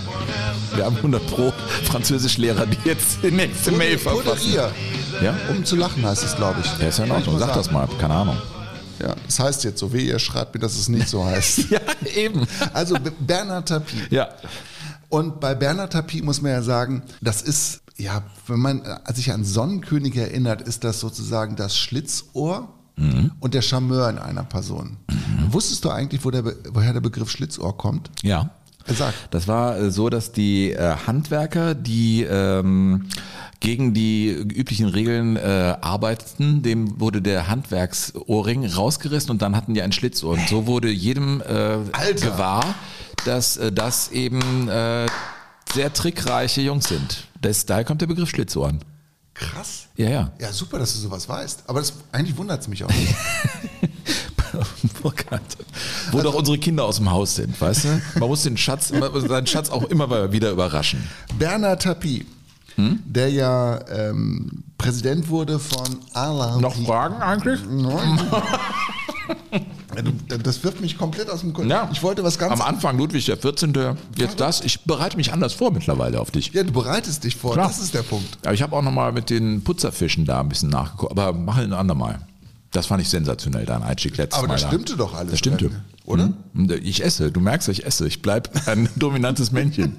Wir 0.76 0.84
haben 0.84 0.98
100 0.98 1.26
Pro 1.28 1.54
Französischlehrer, 1.86 2.66
die 2.66 2.78
jetzt 2.84 3.20
die 3.24 3.32
nächste 3.32 3.72
Mail 3.72 3.98
verfassen. 3.98 4.26
Poderier. 4.26 4.70
Ja? 5.22 5.34
Um 5.50 5.64
zu 5.64 5.78
lachen 5.78 6.06
heißt 6.06 6.26
es, 6.26 6.36
glaube 6.36 6.60
ich. 6.60 6.78
Ja, 6.78 6.90
ist 6.90 7.00
ja 7.00 7.06
in 7.06 7.12
Ordnung. 7.12 7.40
Sag 7.40 7.54
das 7.54 7.72
mal. 7.72 7.88
Keine 7.98 8.16
Ahnung. 8.16 8.36
Ja, 9.00 9.16
das 9.26 9.40
heißt 9.40 9.64
jetzt 9.64 9.80
so, 9.80 9.94
wie 9.94 10.10
ihr 10.10 10.20
schreibt 10.20 10.54
mir, 10.54 10.60
dass 10.60 10.76
es 10.76 10.90
nicht 10.90 11.08
so 11.08 11.24
heißt. 11.24 11.60
Ja, 11.70 11.80
eben. 12.14 12.46
Also 12.74 12.98
Bernhard 13.22 13.70
Tapie. 13.70 14.02
Ja. 14.10 14.28
Und 15.08 15.40
bei 15.40 15.56
Bernhard 15.56 15.94
Tapie 15.94 16.22
muss 16.22 16.42
man 16.42 16.52
ja 16.52 16.62
sagen, 16.62 17.02
das 17.22 17.42
ist, 17.42 17.80
ja, 17.96 18.24
wenn 18.48 18.60
man 18.60 18.84
äh, 18.84 19.14
sich 19.14 19.32
an 19.32 19.46
Sonnenkönig 19.46 20.18
erinnert, 20.18 20.64
ist 20.64 20.84
das 20.84 21.00
sozusagen 21.00 21.56
das 21.56 21.78
Schlitzohr 21.78 22.68
und 23.40 23.54
der 23.54 23.62
Charmeur 23.62 24.10
in 24.10 24.18
einer 24.18 24.44
Person. 24.44 24.98
Wusstest 25.50 25.84
du 25.84 25.90
eigentlich, 25.90 26.24
wo 26.24 26.32
der, 26.32 26.44
woher 26.72 26.94
der 26.94 27.02
Begriff 27.02 27.30
Schlitzohr 27.30 27.78
kommt? 27.78 28.10
Ja. 28.24 28.52
Sag. 28.88 29.14
Das 29.32 29.48
war 29.48 29.78
äh, 29.78 29.92
so, 29.92 30.10
dass 30.10 30.32
die 30.32 30.72
äh, 30.72 30.96
Handwerker, 31.08 31.74
die 31.74 32.24
ähm, 32.24 33.08
gegen 33.60 33.96
die 33.96 34.30
üblichen 34.30 34.88
Regeln 34.88 35.38
äh, 35.38 35.76
arbeiteten, 35.82 36.62
dem 36.62 37.00
wurde 37.00 37.22
der 37.22 37.48
Handwerksohrring 37.48 38.66
rausgerissen 38.66 39.32
und 39.32 39.42
dann 39.42 39.56
hatten 39.56 39.74
die 39.74 39.82
ein 39.82 39.92
Schlitzohr. 39.92 40.34
Und 40.34 40.48
so 40.48 40.68
wurde 40.68 40.90
jedem 40.92 41.42
äh, 41.42 41.78
Alter. 41.94 42.32
gewahr, 42.32 42.76
dass 43.26 43.58
äh, 43.58 43.72
das 43.72 44.12
eben 44.12 44.68
äh, 44.68 45.08
sehr 45.74 45.92
trickreiche 45.92 46.62
Jungs 46.62 46.88
sind. 46.88 47.28
Das, 47.42 47.66
daher 47.66 47.86
kommt 47.86 48.02
der 48.02 48.08
Begriff 48.08 48.30
Schlitzohren. 48.30 48.82
Krass. 49.36 49.88
Ja, 49.98 50.10
ja. 50.10 50.32
Ja, 50.40 50.52
super, 50.52 50.80
dass 50.80 50.94
du 50.94 51.00
sowas 51.00 51.28
weißt. 51.28 51.64
Aber 51.68 51.80
das, 51.80 51.94
eigentlich 52.12 52.36
wundert 52.38 52.62
es 52.62 52.68
mich 52.68 52.84
auch 52.84 52.90
nicht. 52.90 53.14
Wo 56.12 56.22
doch 56.22 56.34
unsere 56.34 56.58
Kinder 56.58 56.86
aus 56.86 56.96
dem 56.98 57.12
Haus 57.12 57.36
sind, 57.36 57.60
weißt 57.60 57.84
du? 57.84 58.02
Man 58.20 58.30
muss 58.30 58.44
den 58.44 58.56
Schatz, 58.58 58.88
seinen 58.88 59.48
Schatz 59.48 59.70
auch 59.70 59.84
immer 59.84 60.32
wieder 60.32 60.52
überraschen. 60.52 61.08
Bernhard 61.38 61.82
Tapie, 61.82 62.26
der 62.78 63.30
ja 63.30 63.80
ähm, 63.90 64.64
Präsident 64.78 65.28
wurde 65.28 65.60
von 65.60 66.00
Alain. 66.14 66.62
Fragen 66.86 67.22
eigentlich? 67.22 67.60
Nein. 67.70 68.20
Das 70.44 70.64
wirft 70.64 70.82
mich 70.82 70.98
komplett 70.98 71.30
aus 71.30 71.42
dem 71.42 71.54
Konzept. 71.54 71.72
Ja. 71.72 71.90
Ich 71.92 72.04
wollte 72.04 72.24
was 72.24 72.38
ganz. 72.38 72.54
Am 72.54 72.62
Anfang 72.62 72.98
Ludwig 72.98 73.26
der 73.26 73.38
14. 73.38 73.74
Jetzt 74.18 74.40
das. 74.40 74.62
Ich 74.62 74.82
bereite 74.86 75.18
mich 75.18 75.34
anders 75.34 75.54
vor 75.54 75.72
mittlerweile 75.72 76.20
auf 76.20 76.32
dich. 76.32 76.52
Ja, 76.54 76.64
du 76.64 76.72
bereitest 76.72 77.24
dich 77.24 77.36
vor. 77.36 77.54
Klar. 77.54 77.68
Das 77.68 77.80
ist 77.80 77.94
der 77.94 78.04
Punkt. 78.04 78.38
Aber 78.44 78.54
ich 78.54 78.62
habe 78.62 78.76
auch 78.76 78.82
nochmal 78.82 79.12
mit 79.12 79.30
den 79.30 79.64
Putzerfischen 79.64 80.26
da 80.26 80.40
ein 80.42 80.50
bisschen 80.50 80.70
nachgeguckt. 80.70 81.12
Aber 81.12 81.34
mache 81.34 81.62
ein 81.62 81.74
andermal. 81.74 82.20
Das 82.72 82.88
fand 82.88 83.02
ich 83.02 83.08
sensationell, 83.08 83.66
dein 83.66 83.84
Einstieg 83.84 84.18
letztes 84.18 84.38
Aber 84.38 84.50
Mal. 84.50 84.56
das 84.56 84.64
da. 84.64 84.68
stimmte 84.68 84.98
doch 84.98 85.14
alles, 85.14 85.32
Das 85.32 85.40
stimmte. 85.40 85.70
Brenn, 85.70 85.82
oder? 86.06 86.34
Mhm. 86.54 86.72
Ich 86.84 87.04
esse. 87.06 87.32
Du 87.32 87.40
merkst, 87.40 87.70
ich 87.70 87.86
esse. 87.86 88.06
Ich 88.06 88.22
bleib 88.22 88.50
ein 88.68 88.90
dominantes 88.98 89.52
Männchen. 89.54 89.96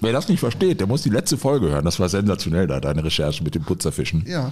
Wer 0.00 0.12
das 0.14 0.28
nicht 0.28 0.40
versteht, 0.40 0.80
der 0.80 0.86
muss 0.86 1.02
die 1.02 1.10
letzte 1.10 1.36
Folge 1.36 1.68
hören. 1.68 1.84
Das 1.84 2.00
war 2.00 2.08
sensationell 2.08 2.66
da, 2.66 2.80
deine 2.80 3.04
Recherche 3.04 3.44
mit 3.44 3.54
den 3.54 3.62
Putzerfischen. 3.64 4.24
Ja. 4.26 4.50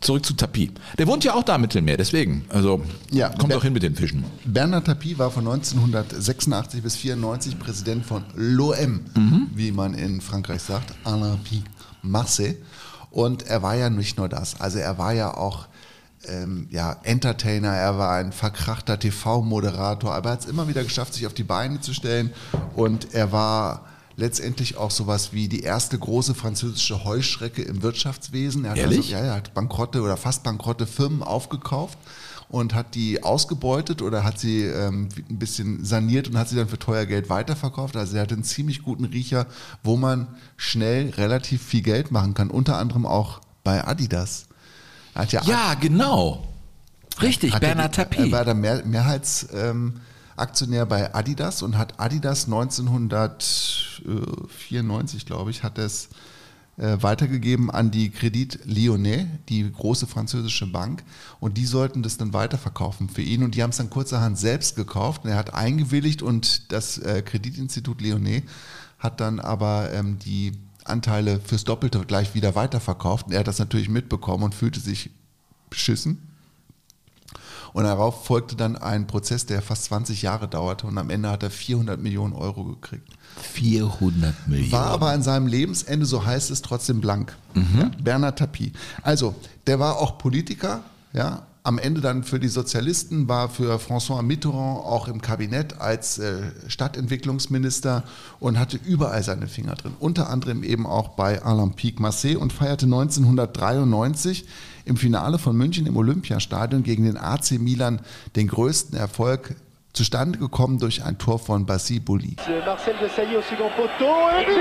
Zurück 0.00 0.24
zu 0.26 0.34
Tapie. 0.34 0.70
Der 0.98 1.06
wohnt 1.06 1.24
ja 1.24 1.34
auch 1.34 1.42
da 1.42 1.54
im 1.56 1.62
Mittelmeer, 1.62 1.96
deswegen. 1.96 2.44
Also 2.48 2.82
Ja. 3.10 3.28
kommt 3.30 3.50
Der- 3.50 3.56
doch 3.58 3.64
hin 3.64 3.72
mit 3.72 3.82
den 3.82 3.94
Fischen. 3.96 4.24
Bernard 4.44 4.86
Tapie 4.86 5.18
war 5.18 5.30
von 5.30 5.44
1986 5.44 6.82
bis 6.82 6.96
94 6.96 7.58
Präsident 7.58 8.04
von 8.04 8.24
l'OM, 8.36 9.00
wie 9.54 9.72
man 9.72 9.94
in 9.94 10.20
Frankreich 10.20 10.62
sagt, 10.62 10.94
Olympique 11.04 11.64
Marseille. 12.02 12.56
Und 13.10 13.46
er 13.46 13.62
war 13.62 13.74
ja 13.74 13.88
nicht 13.90 14.18
nur 14.18 14.28
das. 14.28 14.60
Also 14.60 14.78
er 14.78 14.98
war 14.98 15.12
ja 15.12 15.34
auch 15.34 15.66
ähm, 16.28 16.66
ja, 16.70 16.96
Entertainer, 17.04 17.68
er 17.68 17.98
war 17.98 18.16
ein 18.16 18.32
verkrachter 18.32 18.98
TV-Moderator, 18.98 20.12
aber 20.12 20.30
er 20.30 20.32
hat 20.32 20.40
es 20.40 20.46
immer 20.46 20.66
wieder 20.66 20.82
geschafft, 20.82 21.14
sich 21.14 21.24
auf 21.26 21.34
die 21.34 21.44
Beine 21.44 21.80
zu 21.80 21.94
stellen. 21.94 22.32
Und 22.74 23.14
er 23.14 23.30
war 23.30 23.86
letztendlich 24.16 24.76
auch 24.76 24.90
sowas 24.90 25.32
wie 25.32 25.48
die 25.48 25.60
erste 25.60 25.98
große 25.98 26.34
französische 26.34 27.04
Heuschrecke 27.04 27.62
im 27.62 27.82
Wirtschaftswesen. 27.82 28.64
Er 28.64 28.72
hat 28.72 28.78
Ehrlich? 28.78 28.98
Also, 28.98 29.12
ja, 29.12 29.18
er 29.18 29.34
hat 29.34 29.54
bankrotte 29.54 30.02
oder 30.02 30.16
fast 30.16 30.42
bankrotte 30.42 30.86
Firmen 30.86 31.22
aufgekauft 31.22 31.98
und 32.48 32.74
hat 32.74 32.94
die 32.94 33.22
ausgebeutet 33.22 34.02
oder 34.02 34.24
hat 34.24 34.38
sie 34.38 34.62
ähm, 34.62 35.08
ein 35.28 35.38
bisschen 35.38 35.84
saniert 35.84 36.28
und 36.28 36.38
hat 36.38 36.48
sie 36.48 36.56
dann 36.56 36.68
für 36.68 36.78
teuer 36.78 37.04
Geld 37.04 37.28
weiterverkauft. 37.28 37.96
Also 37.96 38.16
er 38.16 38.22
hatte 38.22 38.34
einen 38.34 38.44
ziemlich 38.44 38.82
guten 38.82 39.04
Riecher, 39.04 39.46
wo 39.82 39.96
man 39.96 40.28
schnell 40.56 41.10
relativ 41.10 41.62
viel 41.62 41.82
Geld 41.82 42.10
machen 42.10 42.34
kann, 42.34 42.50
unter 42.50 42.78
anderem 42.78 43.04
auch 43.04 43.40
bei 43.64 43.86
Adidas. 43.86 44.46
Er 45.14 45.22
hat 45.22 45.32
ja, 45.32 45.42
Ja, 45.44 45.74
genau. 45.74 46.46
Richtig, 47.20 47.52
hat 47.52 47.60
Bernhard 47.60 47.98
er, 47.98 48.04
Tapie. 48.04 48.30
Er 48.30 48.32
war 48.32 48.44
der 48.44 48.54
Mehr, 48.54 48.84
Mehrheitsaktionär 48.84 49.70
ähm, 49.70 50.00
Aktionär 50.36 50.86
bei 50.86 51.14
Adidas 51.14 51.62
und 51.62 51.78
hat 51.78 51.98
Adidas 51.98 52.46
1994, 52.46 55.26
glaube 55.26 55.50
ich, 55.50 55.62
hat 55.62 55.78
es 55.78 56.08
äh, 56.78 56.98
weitergegeben 57.00 57.70
an 57.70 57.90
die 57.90 58.10
Credit 58.10 58.58
Lyonnais, 58.64 59.26
die 59.48 59.70
große 59.70 60.06
französische 60.06 60.66
Bank. 60.66 61.02
Und 61.40 61.56
die 61.56 61.64
sollten 61.64 62.02
das 62.02 62.18
dann 62.18 62.34
weiterverkaufen 62.34 63.08
für 63.08 63.22
ihn. 63.22 63.42
Und 63.42 63.54
die 63.54 63.62
haben 63.62 63.70
es 63.70 63.78
dann 63.78 63.88
kurzerhand 63.88 64.38
selbst 64.38 64.76
gekauft. 64.76 65.24
Und 65.24 65.30
er 65.30 65.36
hat 65.36 65.54
eingewilligt 65.54 66.20
und 66.20 66.70
das 66.72 66.98
äh, 66.98 67.22
Kreditinstitut 67.22 68.02
Lyonnais 68.02 68.42
hat 68.98 69.20
dann 69.20 69.40
aber 69.40 69.90
ähm, 69.92 70.18
die 70.18 70.52
Anteile 70.84 71.40
fürs 71.40 71.64
Doppelte 71.64 72.00
gleich 72.00 72.34
wieder 72.34 72.54
weiterverkauft. 72.54 73.26
Und 73.26 73.32
er 73.32 73.40
hat 73.40 73.48
das 73.48 73.58
natürlich 73.58 73.88
mitbekommen 73.88 74.44
und 74.44 74.54
fühlte 74.54 74.80
sich 74.80 75.10
beschissen. 75.70 76.35
Und 77.76 77.84
darauf 77.84 78.24
folgte 78.24 78.56
dann 78.56 78.76
ein 78.76 79.06
Prozess, 79.06 79.44
der 79.44 79.60
fast 79.60 79.84
20 79.84 80.22
Jahre 80.22 80.48
dauerte 80.48 80.86
und 80.86 80.96
am 80.96 81.10
Ende 81.10 81.28
hat 81.28 81.42
er 81.42 81.50
400 81.50 82.00
Millionen 82.00 82.32
Euro 82.32 82.64
gekriegt. 82.64 83.06
400 83.52 84.48
Millionen. 84.48 84.72
War 84.72 84.86
aber 84.86 85.10
an 85.10 85.22
seinem 85.22 85.46
Lebensende, 85.46 86.06
so 86.06 86.24
heißt 86.24 86.50
es, 86.50 86.62
trotzdem 86.62 87.02
blank. 87.02 87.36
Ja, 87.54 87.90
Bernard 88.02 88.38
Tapie. 88.38 88.72
Also, 89.02 89.34
der 89.66 89.78
war 89.78 89.98
auch 89.98 90.16
Politiker, 90.16 90.84
ja, 91.12 91.42
am 91.64 91.78
Ende 91.78 92.00
dann 92.00 92.22
für 92.22 92.40
die 92.40 92.48
Sozialisten, 92.48 93.28
war 93.28 93.50
für 93.50 93.76
François 93.76 94.22
Mitterrand 94.22 94.78
auch 94.86 95.08
im 95.08 95.20
Kabinett 95.20 95.78
als 95.78 96.18
äh, 96.18 96.44
Stadtentwicklungsminister 96.68 98.04
und 98.40 98.58
hatte 98.58 98.78
überall 98.86 99.22
seine 99.22 99.48
Finger 99.48 99.74
drin. 99.74 99.92
Unter 99.98 100.30
anderem 100.30 100.62
eben 100.62 100.86
auch 100.86 101.08
bei 101.08 101.44
Olympique 101.44 102.00
Marseille 102.00 102.36
und 102.36 102.54
feierte 102.54 102.86
1993 102.86 104.46
im 104.86 104.96
Finale 104.96 105.38
von 105.38 105.56
München 105.56 105.86
im 105.86 105.96
Olympiastadion 105.96 106.82
gegen 106.82 107.04
den 107.04 107.18
AC 107.18 107.52
Milan 107.58 108.00
den 108.36 108.48
größten 108.48 108.96
Erfolg 108.96 109.56
zustande 109.92 110.38
gekommen 110.38 110.78
durch 110.78 111.04
ein 111.04 111.18
Tor 111.18 111.38
von 111.38 111.66
Bassi 111.66 111.98
Bouli. 111.98 112.36
Marcel 112.64 112.94
de 113.00 113.08
Sailly 113.08 113.36
au 113.36 113.42
second 113.42 113.70
poteau 113.76 114.30
et 114.38 114.46
but! 114.46 114.56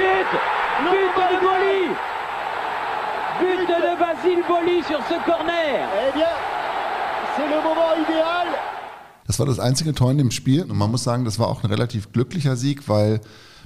But! 0.84 1.16
De 1.16 1.40
Boli! 1.40 1.96
But 3.40 3.68
de 3.68 4.00
Basile 4.00 4.44
Boli 4.48 4.82
sur 4.84 5.00
ce 5.08 5.18
corner! 5.26 5.88
Eh 6.08 6.14
bien, 6.14 6.34
c'est 7.36 7.48
le 7.48 7.62
moment 7.62 7.94
idéal! 8.04 8.48
Das 9.28 9.40
war 9.40 9.46
das 9.46 9.60
einzige 9.60 9.94
Tor 9.94 10.12
in 10.12 10.18
dem 10.18 10.32
Spiel 10.32 10.64
und 10.64 10.78
man 10.78 10.90
muss 10.90 11.04
sagen, 11.04 11.26
das 11.26 11.38
war 11.38 11.48
auch 11.48 11.64
ein 11.64 11.70
relativ 11.70 12.12
glücklicher 12.12 12.56
Sieg, 12.56 12.88
weil 12.88 13.22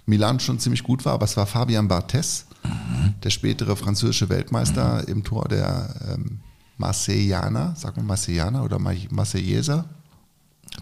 Milan 0.05 0.39
schon 0.39 0.59
ziemlich 0.59 0.83
gut 0.83 1.05
war, 1.05 1.13
aber 1.13 1.25
es 1.25 1.37
war 1.37 1.45
Fabian 1.45 1.87
Barthez, 1.87 2.47
der 3.23 3.29
spätere 3.29 3.75
französische 3.75 4.29
Weltmeister 4.29 5.07
im 5.07 5.23
Tor 5.23 5.47
der 5.49 5.95
ähm, 6.13 6.39
Marseillaner, 6.79 7.75
sagt 7.77 7.97
man 7.97 8.05
Marseillaner 8.07 8.63
oder 8.63 8.79
Mar- 8.79 8.93
Marseillaser? 9.11 9.85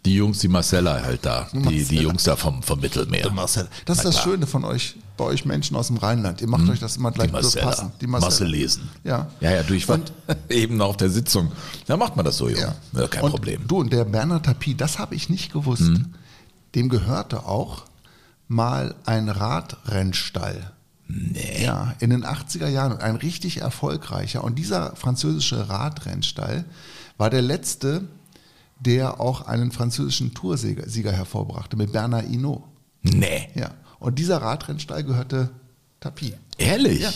Die 0.05 0.13
Jungs, 0.13 0.39
die 0.39 0.47
Marcella 0.47 1.01
halt 1.01 1.25
da. 1.25 1.47
Die, 1.53 1.83
die. 1.83 1.97
Jungs 2.01 2.23
da 2.23 2.35
vom, 2.35 2.61
vom 2.61 2.79
Mittelmeer. 2.79 3.29
Das 3.85 3.97
ist 3.97 4.05
das. 4.05 4.21
Schöne 4.21 4.45
von 4.45 4.63
euch, 4.63 4.95
bei 5.15 5.23
euch 5.25 5.43
Menschen 5.45 5.75
aus 5.75 5.87
dem 5.87 5.97
Rheinland. 5.97 6.39
Ihr 6.41 6.47
macht 6.47 6.69
euch 6.69 6.79
das 6.79 6.97
immer 6.97 7.11
gleich 7.11 7.27
Die 7.27 7.33
Marcella. 7.33 7.65
passen. 7.65 7.91
Die 7.99 8.05
Marcella. 8.07 8.29
Marcel 8.29 8.47
lesen. 8.47 8.89
Ja. 9.03 9.27
Ja, 9.39 9.51
ja, 9.51 9.63
du, 9.63 9.73
ich 9.73 9.87
war 9.89 9.99
eben 10.49 10.81
auf 10.81 10.97
der 10.97 11.09
Sitzung. 11.09 11.51
Da 11.87 11.97
macht 11.97 12.15
man 12.15 12.25
das 12.25 12.37
so, 12.37 12.47
Junge. 12.47 12.75
Ja. 12.93 13.01
Ja. 13.01 13.07
kein 13.07 13.23
und 13.23 13.31
Problem. 13.31 13.67
Du 13.67 13.77
und 13.79 13.91
der 13.91 14.05
Bernard 14.05 14.45
Tapie, 14.45 14.75
das 14.75 14.99
habe 14.99 15.15
ich 15.15 15.29
nicht 15.29 15.51
gewusst. 15.51 15.89
Dem 16.75 16.89
gehörte 16.89 17.45
auch 17.45 17.83
mal 18.47 18.93
ein 19.05 19.29
Radrennstall. 19.29 20.71
Nee. 21.07 21.63
Ja, 21.63 21.95
in 21.99 22.09
den 22.09 22.25
80er 22.25 22.67
Jahren 22.67 22.97
ein 22.99 23.15
richtig 23.15 23.61
erfolgreicher. 23.61 24.43
Und 24.43 24.59
dieser 24.59 24.95
französische 24.95 25.69
Radrennstall 25.69 26.65
war 27.17 27.29
der 27.29 27.41
letzte 27.41 28.03
der 28.79 29.19
auch 29.19 29.41
einen 29.41 29.71
französischen 29.71 30.33
Toursieger 30.33 30.87
Sieger 30.87 31.11
hervorbrachte 31.11 31.77
mit 31.77 31.91
Bernard 31.91 32.27
Hinault. 32.27 32.63
Nee. 33.01 33.49
Ja. 33.55 33.71
Und 33.99 34.19
dieser 34.19 34.41
Radrennstall 34.41 35.03
gehörte 35.03 35.49
Tapie. 35.99 36.33
Ehrlich? 36.57 37.01
Ja. 37.01 37.11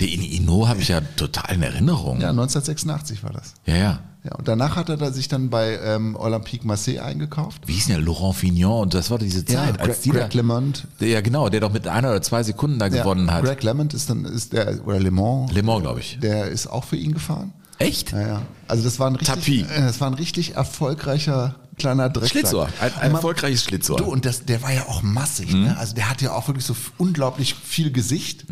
Den 0.00 0.22
Ino 0.22 0.68
habe 0.68 0.80
ich 0.80 0.88
ja 0.88 1.00
total 1.00 1.54
in 1.54 1.62
Erinnerung. 1.62 2.20
Ja, 2.20 2.30
1986 2.30 3.22
war 3.22 3.32
das. 3.32 3.54
ja. 3.66 3.76
ja. 3.76 4.02
Ja, 4.24 4.36
und 4.36 4.46
danach 4.46 4.76
hat 4.76 4.88
er 4.88 4.96
da 4.96 5.10
sich 5.10 5.26
dann 5.26 5.50
bei 5.50 5.80
ähm, 5.82 6.14
Olympique 6.14 6.64
Marseille 6.64 7.00
eingekauft. 7.00 7.62
Wie 7.66 7.72
hieß 7.72 7.86
denn 7.86 7.96
der 7.96 8.04
Laurent 8.04 8.36
Fignon? 8.36 8.82
Und 8.82 8.94
das 8.94 9.10
war 9.10 9.18
diese 9.18 9.44
Zeit, 9.44 9.76
Ja, 9.76 9.82
als 9.82 10.02
Greg, 10.02 10.30
die 10.30 10.40
Greg 10.40 10.82
der, 11.00 11.08
ja 11.08 11.20
genau, 11.20 11.48
der 11.48 11.60
doch 11.60 11.72
mit 11.72 11.88
einer 11.88 12.10
oder 12.10 12.22
zwei 12.22 12.44
Sekunden 12.44 12.78
da 12.78 12.88
gewonnen 12.88 13.26
ja, 13.26 13.34
hat. 13.34 13.44
Greg 13.44 13.64
LeMond 13.64 13.94
ist 13.94 14.08
dann, 14.10 14.24
ist 14.24 14.52
der, 14.52 14.86
oder 14.86 15.00
Le 15.00 15.10
Mans. 15.10 15.52
Le 15.52 15.64
Mans, 15.64 15.82
glaube 15.82 16.00
ich. 16.00 16.18
Der 16.20 16.46
ist 16.46 16.68
auch 16.68 16.84
für 16.84 16.96
ihn 16.96 17.14
gefahren. 17.14 17.52
Echt? 17.78 18.12
Ja, 18.12 18.20
ja. 18.20 18.42
Also 18.68 18.84
das 18.84 19.00
war 19.00 19.08
ein 19.08 19.16
richtig, 19.16 19.34
Tapie. 19.34 19.60
äh, 19.62 19.80
das 19.80 20.00
war 20.00 20.06
ein 20.08 20.14
richtig 20.14 20.54
erfolgreicher 20.54 21.56
kleiner 21.76 22.08
Drecksack. 22.08 22.30
Schlitzohr, 22.30 22.68
ein, 22.80 22.94
ein 22.94 23.14
erfolgreiches 23.14 23.64
Schlitzohr. 23.64 23.96
Du, 23.96 24.04
und 24.04 24.24
das, 24.24 24.44
der 24.44 24.62
war 24.62 24.72
ja 24.72 24.86
auch 24.88 25.02
massig. 25.02 25.52
Mhm. 25.52 25.62
Ne? 25.64 25.76
Also 25.78 25.94
der 25.94 26.08
hatte 26.10 26.26
ja 26.26 26.32
auch 26.32 26.46
wirklich 26.48 26.66
so 26.66 26.76
unglaublich 26.98 27.54
viel 27.54 27.90
Gesicht 27.92 28.46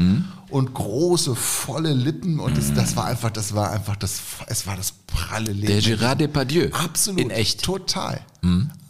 und 0.49 0.75
große, 0.75 1.35
volle 1.37 1.93
Lippen. 1.93 2.41
Und 2.41 2.57
das, 2.57 2.73
das 2.75 2.97
war 2.97 3.07
einfach, 3.07 3.31
das 3.31 3.55
war 3.55 3.71
einfach 3.71 3.97
das, 3.97 4.21
es 4.47 4.67
war 4.67 4.77
das 4.77 4.93
pralle 5.07 5.53
Leben. 5.53 5.67
der 5.67 5.83
Gérard 5.83 6.17
Depardieu. 6.17 6.71
Absolut. 6.73 7.21
In 7.21 7.31
echt. 7.31 7.61
Mhm. 7.61 7.65
Total. 7.65 8.21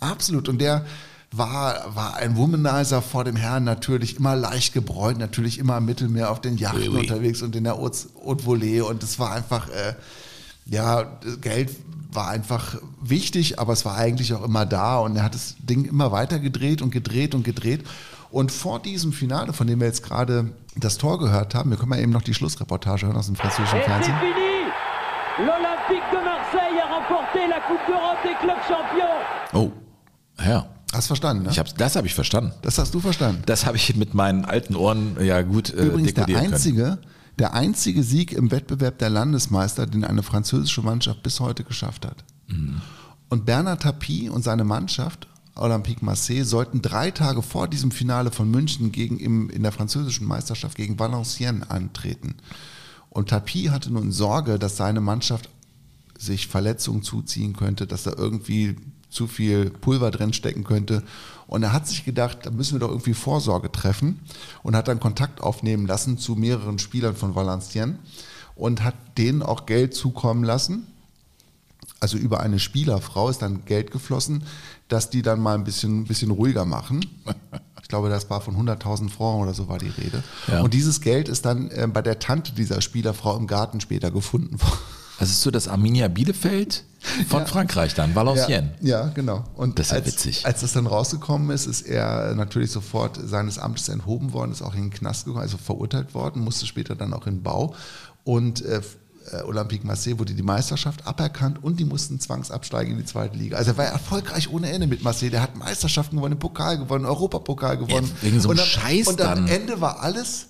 Absolut. 0.01 0.49
Und 0.49 0.61
der 0.61 0.87
war, 1.33 1.95
war 1.95 2.16
ein 2.16 2.37
Womanizer 2.37 3.03
vor 3.03 3.24
dem 3.24 3.37
Herrn, 3.37 3.64
natürlich 3.64 4.16
immer 4.16 4.35
leicht 4.35 4.72
gebräunt, 4.72 5.18
natürlich 5.18 5.59
immer 5.59 5.76
im 5.78 5.85
Mittelmeer 5.85 6.31
auf 6.31 6.41
den 6.41 6.57
Yachten 6.57 6.81
Oui, 6.83 6.89
oui. 6.89 6.99
unterwegs 7.01 7.43
und 7.43 7.55
in 7.55 7.64
der 7.64 7.76
Haute 7.76 8.45
Volée. 8.45 8.83
Und 8.83 9.03
es 9.03 9.18
war 9.18 9.33
einfach, 9.33 9.68
äh, 9.68 9.95
ja, 10.66 11.18
Geld 11.41 11.70
war 12.12 12.28
einfach 12.28 12.76
wichtig, 13.00 13.58
aber 13.58 13.72
es 13.72 13.84
war 13.84 13.96
eigentlich 13.96 14.32
auch 14.34 14.44
immer 14.44 14.66
da. 14.66 14.98
Und 14.98 15.16
er 15.16 15.22
hat 15.22 15.34
das 15.34 15.56
Ding 15.58 15.84
immer 15.84 16.12
weiter 16.12 16.38
gedreht 16.38 16.82
und 16.82 16.90
gedreht 16.90 17.34
und 17.34 17.44
gedreht. 17.44 17.84
Und 18.30 18.52
vor 18.52 18.80
diesem 18.80 19.12
Finale, 19.12 19.52
von 19.52 19.66
dem 19.66 19.80
wir 19.80 19.86
jetzt 19.86 20.02
gerade 20.04 20.52
das 20.76 20.98
Tor 20.98 21.18
gehört 21.18 21.54
haben, 21.54 21.70
wir 21.70 21.76
können 21.76 21.90
mal 21.90 22.00
eben 22.00 22.12
noch 22.12 22.22
die 22.22 22.34
Schlussreportage 22.34 23.06
hören 23.06 23.16
aus 23.16 23.26
dem 23.26 23.36
französischen 23.36 23.80
Fernsehen. 23.82 24.14
fini 24.18 25.46
L'Olympique 25.46 26.11
de 26.12 26.20
Marseille 26.22 26.80
a 26.80 26.96
remporté 26.96 27.48
la 27.48 27.61
Coupe 27.61 27.80
d'Europe 27.88 28.22
des 28.22 28.36
clubs 28.40 28.61
champions 28.68 29.20
Oh, 29.52 29.72
ja. 30.44 30.66
Hast 30.92 31.06
verstanden, 31.06 31.44
ne? 31.44 31.50
Ich 31.50 31.58
hab's, 31.58 31.74
das 31.74 31.94
habe 31.96 32.06
ich 32.08 32.14
verstanden. 32.14 32.52
Das 32.62 32.78
hast 32.78 32.92
du 32.92 33.00
verstanden. 33.00 33.42
Das 33.46 33.64
habe 33.64 33.76
ich 33.76 33.94
mit 33.96 34.12
meinen 34.12 34.44
alten 34.44 34.74
Ohren 34.74 35.16
ja 35.20 35.40
gut 35.42 35.70
äh, 35.70 35.84
Übrigens 35.84 36.14
der 36.14 36.26
dekodieren 36.26 36.52
können. 36.52 36.98
Der 37.41 37.55
einzige 37.55 38.03
Sieg 38.03 38.32
im 38.32 38.51
Wettbewerb 38.51 38.99
der 38.99 39.09
Landesmeister, 39.09 39.86
den 39.86 40.05
eine 40.05 40.22
französische 40.22 40.82
Mannschaft 40.82 41.22
bis 41.22 41.41
heute 41.41 41.64
geschafft 41.64 42.05
hat. 42.05 42.22
Mhm. 42.49 42.82
Und 43.30 43.47
Bernard 43.47 43.82
Tapie 43.82 44.28
und 44.28 44.45
seine 44.45 44.64
Mannschaft, 44.64 45.26
Olympique 45.55 46.05
Marseille, 46.05 46.45
sollten 46.45 46.82
drei 46.82 47.11
Tage 47.11 47.41
vor 47.41 47.66
diesem 47.66 47.93
Finale 47.93 48.30
von 48.30 48.51
München 48.51 48.93
gegen 48.93 49.18
im, 49.18 49.49
in 49.49 49.62
der 49.62 49.72
französischen 49.72 50.26
Meisterschaft 50.26 50.76
gegen 50.76 50.99
Valenciennes 50.99 51.70
antreten. 51.70 52.36
Und 53.09 53.30
Tapie 53.30 53.70
hatte 53.70 53.91
nun 53.91 54.12
Sorge, 54.12 54.59
dass 54.59 54.76
seine 54.76 55.01
Mannschaft 55.01 55.49
sich 56.18 56.47
Verletzungen 56.47 57.03
zuziehen 57.03 57.57
könnte, 57.57 57.86
dass 57.86 58.03
da 58.03 58.12
irgendwie 58.14 58.76
zu 59.09 59.26
viel 59.26 59.70
Pulver 59.70 60.11
drin 60.11 60.34
stecken 60.34 60.64
könnte. 60.64 61.03
Und 61.51 61.64
er 61.64 61.72
hat 61.72 61.88
sich 61.88 62.05
gedacht, 62.05 62.38
da 62.46 62.51
müssen 62.51 62.74
wir 62.74 62.78
doch 62.78 62.90
irgendwie 62.90 63.12
Vorsorge 63.12 63.72
treffen 63.72 64.20
und 64.62 64.76
hat 64.76 64.86
dann 64.86 65.01
Kontakt 65.01 65.40
aufnehmen 65.40 65.84
lassen 65.84 66.16
zu 66.16 66.36
mehreren 66.36 66.78
Spielern 66.78 67.16
von 67.16 67.34
Valenciennes 67.34 67.96
und 68.55 68.84
hat 68.84 68.94
denen 69.18 69.42
auch 69.42 69.66
Geld 69.66 69.92
zukommen 69.92 70.44
lassen. 70.44 70.86
Also 71.98 72.18
über 72.18 72.38
eine 72.38 72.61
Spielerfrau 72.61 73.30
ist 73.30 73.42
dann 73.42 73.64
Geld 73.64 73.90
geflossen, 73.90 74.44
dass 74.86 75.11
die 75.11 75.22
dann 75.22 75.40
mal 75.40 75.57
ein 75.57 75.64
bisschen, 75.64 76.03
ein 76.03 76.05
bisschen 76.05 76.30
ruhiger 76.30 76.64
machen. 76.64 77.05
Ich 77.82 77.88
glaube, 77.88 78.11
das 78.11 78.30
war 78.30 78.40
von 78.40 78.55
100.000 78.55 79.11
Francs 79.11 79.42
oder 79.42 79.53
so 79.53 79.66
war 79.66 79.78
die 79.78 79.88
Rede. 79.88 80.22
Ja. 80.46 80.61
Und 80.61 80.72
dieses 80.72 81.01
Geld 81.01 81.28
ist 81.28 81.44
dann 81.46 81.68
äh, 81.72 81.88
bei 81.92 82.01
der 82.01 82.20
Tante 82.20 82.53
dieser 82.53 82.80
Spielerfrau 82.80 83.36
im 83.36 83.48
Garten 83.48 83.80
später 83.80 84.12
gefunden 84.12 84.61
worden. 84.61 84.78
Das 85.20 85.30
ist 85.30 85.42
so 85.42 85.50
das 85.50 85.68
Arminia 85.68 86.08
Bielefeld 86.08 86.84
von 87.28 87.40
Ja. 87.40 87.46
Frankreich 87.46 87.94
dann, 87.94 88.14
Valenciennes. 88.14 88.70
Ja, 88.80 89.04
ja, 89.04 89.08
genau. 89.14 89.44
Und 89.54 89.78
Das 89.78 89.86
ist 89.86 89.92
ja 89.92 89.98
als, 89.98 90.06
witzig. 90.06 90.46
Als 90.46 90.60
das 90.62 90.72
dann 90.72 90.86
rausgekommen 90.86 91.50
ist, 91.50 91.66
ist 91.66 91.82
er 91.82 92.34
natürlich 92.34 92.70
sofort 92.72 93.18
seines 93.22 93.58
Amtes 93.58 93.88
enthoben 93.88 94.32
worden, 94.32 94.50
ist 94.52 94.62
auch 94.62 94.74
in 94.74 94.82
den 94.82 94.90
Knast 94.90 95.24
gekommen, 95.26 95.42
also 95.42 95.56
verurteilt 95.58 96.14
worden, 96.14 96.42
musste 96.42 96.66
später 96.66 96.94
dann 96.96 97.14
auch 97.14 97.26
in 97.26 97.42
Bau. 97.42 97.74
Und 98.24 98.62
äh, 98.64 98.80
äh, 99.32 99.42
Olympique 99.42 99.86
Marseille 99.86 100.18
wurde 100.18 100.34
die 100.34 100.42
Meisterschaft 100.42 101.06
aberkannt 101.06 101.62
und 101.62 101.78
die 101.78 101.84
mussten 101.84 102.18
zwangsabsteigen 102.20 102.92
in 102.92 102.98
die 102.98 103.04
zweite 103.04 103.36
Liga. 103.36 103.56
Also 103.58 103.72
er 103.72 103.78
war 103.78 103.84
erfolgreich 103.86 104.50
ohne 104.50 104.70
Ende 104.70 104.86
mit 104.86 105.02
Marseille. 105.02 105.30
Der 105.30 105.42
hat 105.42 105.56
Meisterschaften 105.56 106.16
gewonnen, 106.16 106.34
den 106.34 106.38
Pokal 106.40 106.78
gewonnen, 106.78 107.04
Europapokal 107.04 107.76
gewonnen. 107.78 108.10
wegen 108.22 108.40
so 108.40 108.50
einem 108.50 108.58
und 108.58 108.64
am, 108.64 108.66
Scheiß 108.66 109.06
Und 109.08 109.20
am 109.20 109.36
dann. 109.36 109.48
Ende 109.48 109.80
war 109.80 110.00
alles 110.00 110.46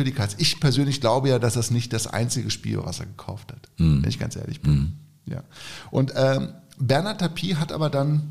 für 0.00 0.04
die 0.04 0.12
Katz. 0.12 0.34
Ich 0.38 0.60
persönlich 0.60 1.02
glaube 1.02 1.28
ja, 1.28 1.38
dass 1.38 1.52
das 1.52 1.70
nicht 1.70 1.92
das 1.92 2.06
einzige 2.06 2.50
Spiel 2.50 2.78
war, 2.78 2.86
was 2.86 3.00
er 3.00 3.06
gekauft 3.06 3.52
hat. 3.52 3.68
Hm. 3.76 4.02
Wenn 4.02 4.08
ich 4.08 4.18
ganz 4.18 4.34
ehrlich 4.34 4.62
bin. 4.62 4.94
Ja. 5.26 5.42
Und 5.90 6.14
ähm, 6.16 6.54
Bernard 6.78 7.20
Tapie 7.20 7.56
hat 7.56 7.70
aber 7.70 7.90
dann, 7.90 8.22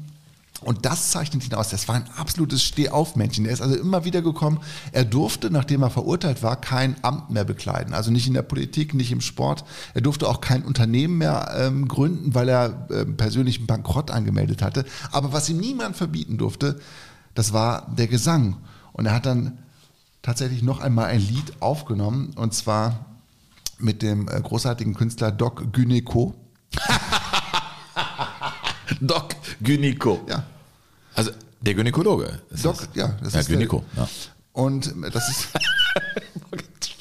und 0.61 0.83
das 0.87 1.11
zeichnet 1.11 1.45
ihn 1.45 1.53
aus, 1.53 1.69
das 1.69 1.87
war 1.87 1.93
ein 1.93 2.09
absolutes 2.17 2.63
Stehaufmännchen. 2.63 3.45
Er 3.45 3.51
ist 3.51 3.61
also 3.61 3.75
immer 3.75 4.03
wieder 4.03 4.23
gekommen. 4.23 4.61
Er 4.93 5.05
durfte, 5.05 5.51
nachdem 5.51 5.83
er 5.83 5.91
verurteilt 5.91 6.41
war, 6.41 6.59
kein 6.59 6.95
Amt 7.03 7.29
mehr 7.29 7.45
bekleiden. 7.45 7.93
Also 7.93 8.09
nicht 8.09 8.25
in 8.25 8.33
der 8.33 8.41
Politik, 8.41 8.95
nicht 8.95 9.11
im 9.11 9.21
Sport. 9.21 9.63
Er 9.93 10.01
durfte 10.01 10.27
auch 10.27 10.41
kein 10.41 10.63
Unternehmen 10.63 11.19
mehr 11.19 11.53
ähm, 11.55 11.87
gründen, 11.87 12.33
weil 12.33 12.49
er 12.49 12.87
ähm, 12.89 13.15
persönlichen 13.15 13.67
Bankrott 13.67 14.09
angemeldet 14.09 14.63
hatte. 14.63 14.85
Aber 15.11 15.33
was 15.33 15.47
ihm 15.49 15.59
niemand 15.59 15.95
verbieten 15.95 16.39
durfte, 16.39 16.79
das 17.35 17.53
war 17.53 17.93
der 17.95 18.07
Gesang. 18.07 18.57
Und 18.91 19.05
er 19.05 19.13
hat 19.13 19.27
dann 19.27 19.59
tatsächlich 20.21 20.61
noch 20.61 20.79
einmal 20.79 21.05
ein 21.05 21.19
Lied 21.19 21.61
aufgenommen, 21.61 22.33
und 22.35 22.53
zwar 22.53 23.05
mit 23.77 24.01
dem 24.01 24.27
äh, 24.27 24.39
großartigen 24.41 24.93
Künstler 24.93 25.31
Doc 25.31 25.71
Gyneco. 25.73 26.35
Doc 29.01 29.35
Gynico. 29.61 30.19
Ja. 30.27 30.43
Also 31.15 31.31
der 31.61 31.73
Gynäkologe. 31.73 32.39
Doc, 32.63 32.77
das. 32.77 32.89
ja, 32.93 33.07
das 33.21 33.33
ja, 33.33 33.39
ist 33.39 33.49
der- 33.49 33.57
Gynico. 33.57 33.83
Ja. 33.95 34.07
Und 34.53 34.93
das 35.13 35.29
ist 35.29 35.47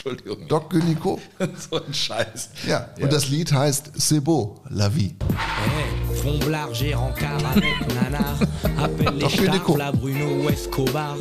Entschuldigung. 0.09 0.49
Doc 0.49 0.71
Gyneco. 0.71 1.21
so 1.71 1.85
ein 1.85 1.93
Scheiß. 1.93 2.51
Ja, 2.67 2.89
und 3.01 3.13
das 3.13 3.29
Lied 3.29 3.53
heißt 3.53 3.93
C'est 3.99 4.21
beau, 4.21 4.61
la 4.71 4.89
vie. 4.89 5.15
Avec 6.25 7.65
Nanar. 7.95 8.39
Appelle 8.77 9.93
Bruno 9.93 10.45
ou 10.45 10.49
Escobar. 10.49 11.17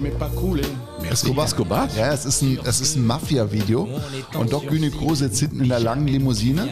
Mais 0.00 0.10
pas. 0.10 0.30
Escobar. 1.10 1.44
Escobar? 1.44 1.88
Ja, 1.96 2.12
es 2.12 2.24
ist 2.24 2.42
ein, 2.42 2.58
es 2.64 2.80
ist 2.80 2.96
ein 2.96 3.06
Mafia-Video. 3.06 3.88
Und 4.34 4.52
Doc 4.52 4.68
Gyneco 4.68 5.14
sitzt 5.14 5.40
hinten 5.40 5.60
in 5.60 5.68
der 5.68 5.80
langen 5.80 6.06
Limousine. 6.06 6.68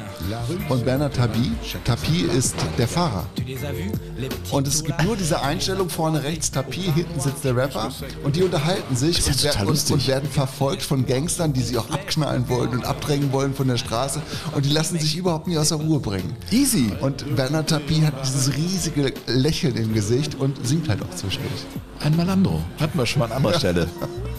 Und 0.68 0.84
Bernard 0.84 1.14
Tapie, 1.14 1.52
Tapie 1.84 2.22
ist 2.36 2.54
der 2.78 2.88
Fahrer. 2.88 3.26
Und 4.50 4.66
es 4.66 4.84
gibt 4.84 5.02
nur 5.04 5.16
diese 5.16 5.42
Einstellung 5.42 5.88
vorne 5.88 6.22
rechts, 6.22 6.50
Tapie, 6.50 6.90
hinten 6.94 7.20
sitzt 7.20 7.44
der 7.44 7.56
Rapper 7.56 7.92
und 8.22 8.36
die 8.36 8.42
unterhalten 8.42 8.96
sich 8.96 9.18
ja 9.42 9.60
und, 9.62 9.90
und 9.90 10.06
werden 10.06 10.28
verfolgt 10.28 10.82
von 10.82 11.06
Gangstern, 11.06 11.52
die 11.54 11.62
sie 11.62 11.78
auch 11.78 11.90
abknallen 11.90 12.48
wollen 12.48 12.70
und 12.70 12.84
abdrängen 12.84 13.32
wollen 13.32 13.54
von 13.54 13.68
der 13.68 13.76
Straße 13.76 14.20
und 14.54 14.64
die 14.64 14.70
lassen 14.70 14.98
sich 14.98 15.16
überhaupt 15.16 15.46
nicht 15.46 15.58
aus 15.58 15.68
der 15.68 15.78
Ruhe 15.78 16.00
bringen. 16.00 16.34
Easy. 16.50 16.92
Und 17.00 17.36
Bernard 17.36 17.70
Tapie 17.70 18.04
hat 18.04 18.14
dieses 18.24 18.54
riesige 18.54 19.12
Lächeln 19.26 19.76
im 19.76 19.94
Gesicht 19.94 20.34
und 20.34 20.64
singt 20.66 20.88
halt 20.88 21.02
auch 21.02 21.14
zwischendurch. 21.14 21.64
Ein 22.00 22.16
Malandro. 22.16 22.62
Hatten 22.78 22.98
wir 22.98 23.06
schon 23.06 23.20
mal 23.20 23.26
an 23.26 23.32
anderer 23.32 23.58
Stelle. 23.58 23.88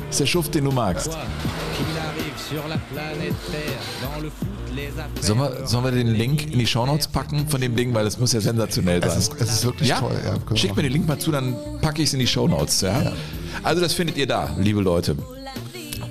Ist 0.10 0.20
der 0.20 0.26
Schuft, 0.26 0.54
den 0.56 0.66
du 0.66 0.72
magst. 0.72 1.10
Sollen 5.22 5.40
wir, 5.40 5.68
sollen 5.68 5.84
wir 5.84 5.92
den 5.92 6.14
Link 6.14 6.52
in 6.52 6.60
die 6.60 6.68
Shownotes 6.68 7.08
packen 7.08 7.48
von 7.48 7.62
dem 7.62 7.76
Ding, 7.76 7.94
weil 7.94 8.04
das 8.04 8.20
muss 8.20 8.34
ja 8.34 8.42
sensationell 8.42 9.02
sein. 9.02 9.12
Es 9.12 9.30
ist, 9.30 9.42
es 9.42 9.54
ist 9.54 9.66
wirklich 9.66 9.90
ja? 9.90 10.00
toll. 10.00 10.16
Ja, 10.24 10.56
Schick 10.56 10.76
mir 10.76 10.84
den 10.84 10.92
Link 10.92 11.08
mal 11.08 11.18
zu, 11.18 11.32
dann 11.32 11.56
packe 11.82 12.02
ich 12.02 12.10
es 12.10 12.14
in 12.14 12.20
die 12.20 12.28
Shownotes. 12.28 12.82
Ja? 12.82 13.14
Also 13.64 13.82
das 13.82 13.94
findet 13.94 14.18
ihr 14.18 14.28
da, 14.28 14.56
liebe 14.58 14.82
Leute. 14.82 15.16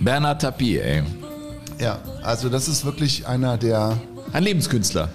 Bernard 0.04 0.42
Tapie, 0.42 0.78
ey. 0.78 1.02
ja, 1.80 1.98
also 2.22 2.50
das 2.50 2.68
ist 2.68 2.84
wirklich 2.84 3.26
einer 3.26 3.56
der 3.56 3.98
Ein 4.32 4.42
Lebenskünstler. 4.42 5.08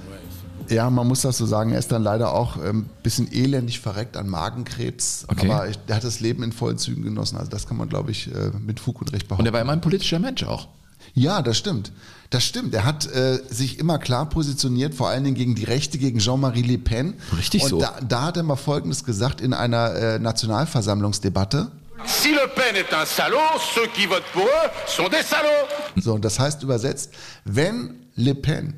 Ja, 0.68 0.90
man 0.90 1.08
muss 1.08 1.22
das 1.22 1.38
so 1.38 1.46
sagen. 1.46 1.72
Er 1.72 1.80
ist 1.80 1.92
dann 1.92 2.02
leider 2.04 2.34
auch 2.34 2.56
ein 2.58 2.68
ähm, 2.70 2.86
bisschen 3.04 3.32
elendig 3.32 3.80
verreckt 3.80 4.18
an 4.18 4.28
Magenkrebs. 4.28 5.26
Okay. 5.28 5.50
Aber 5.50 5.68
er 5.88 5.96
hat 5.96 6.04
das 6.04 6.20
Leben 6.20 6.42
in 6.44 6.52
vollen 6.52 6.78
Zügen 6.78 7.04
genossen. 7.04 7.38
Also 7.38 7.50
das 7.52 7.68
kann 7.68 7.78
man, 7.78 7.90
glaube 7.90 8.10
ich, 8.12 8.34
äh, 8.34 8.52
mit 8.66 8.80
Fug 8.80 9.00
und 9.02 9.12
Recht 9.14 9.24
Und 9.24 9.30
behaupten. 9.30 9.46
er 9.48 9.54
war 9.54 9.62
immer 9.62 9.74
ein 9.74 9.82
politischer 9.82 10.20
Mensch 10.20 10.44
auch. 10.44 10.68
ja, 11.14 11.42
das 11.44 11.58
stimmt. 11.58 11.92
Das 12.32 12.44
stimmt. 12.44 12.74
Er 12.76 12.86
hat 12.86 13.06
äh, 13.08 13.40
sich 13.50 13.80
immer 13.80 13.98
klar 13.98 14.28
positioniert, 14.30 14.94
vor 14.94 15.10
allen 15.10 15.24
Dingen 15.24 15.36
gegen 15.36 15.56
die 15.56 15.66
Rechte, 15.66 15.98
gegen 15.98 16.20
Jean-Marie 16.20 16.62
Le 16.64 16.78
Pen. 16.78 17.16
Richtig 17.38 17.64
und 17.64 17.70
so. 17.70 17.80
Da, 17.80 17.96
da 18.08 18.22
hat 18.24 18.38
er 18.38 18.44
mal 18.44 18.56
Folgendes 18.56 19.04
gesagt 19.04 19.42
in 19.42 19.54
einer 19.54 19.94
äh, 19.96 20.20
Nationalversammlungsdebatte. 20.20 21.72
Si 22.06 22.32
Le 22.32 22.48
Pen 22.56 22.76
est 22.76 22.94
un 22.94 23.06
salaud, 23.06 23.38
ceux 23.74 23.88
qui 23.88 24.06
votent 24.08 24.24
pour 24.34 24.44
eux 24.44 24.70
sont 24.88 25.10
des 25.10 25.24
salauds. 25.24 25.68
So, 26.02 26.14
und 26.14 26.24
das 26.26 26.40
heißt 26.40 26.64
übersetzt, 26.64 27.12
wenn 27.46 27.96
Le 28.16 28.34
Pen 28.36 28.74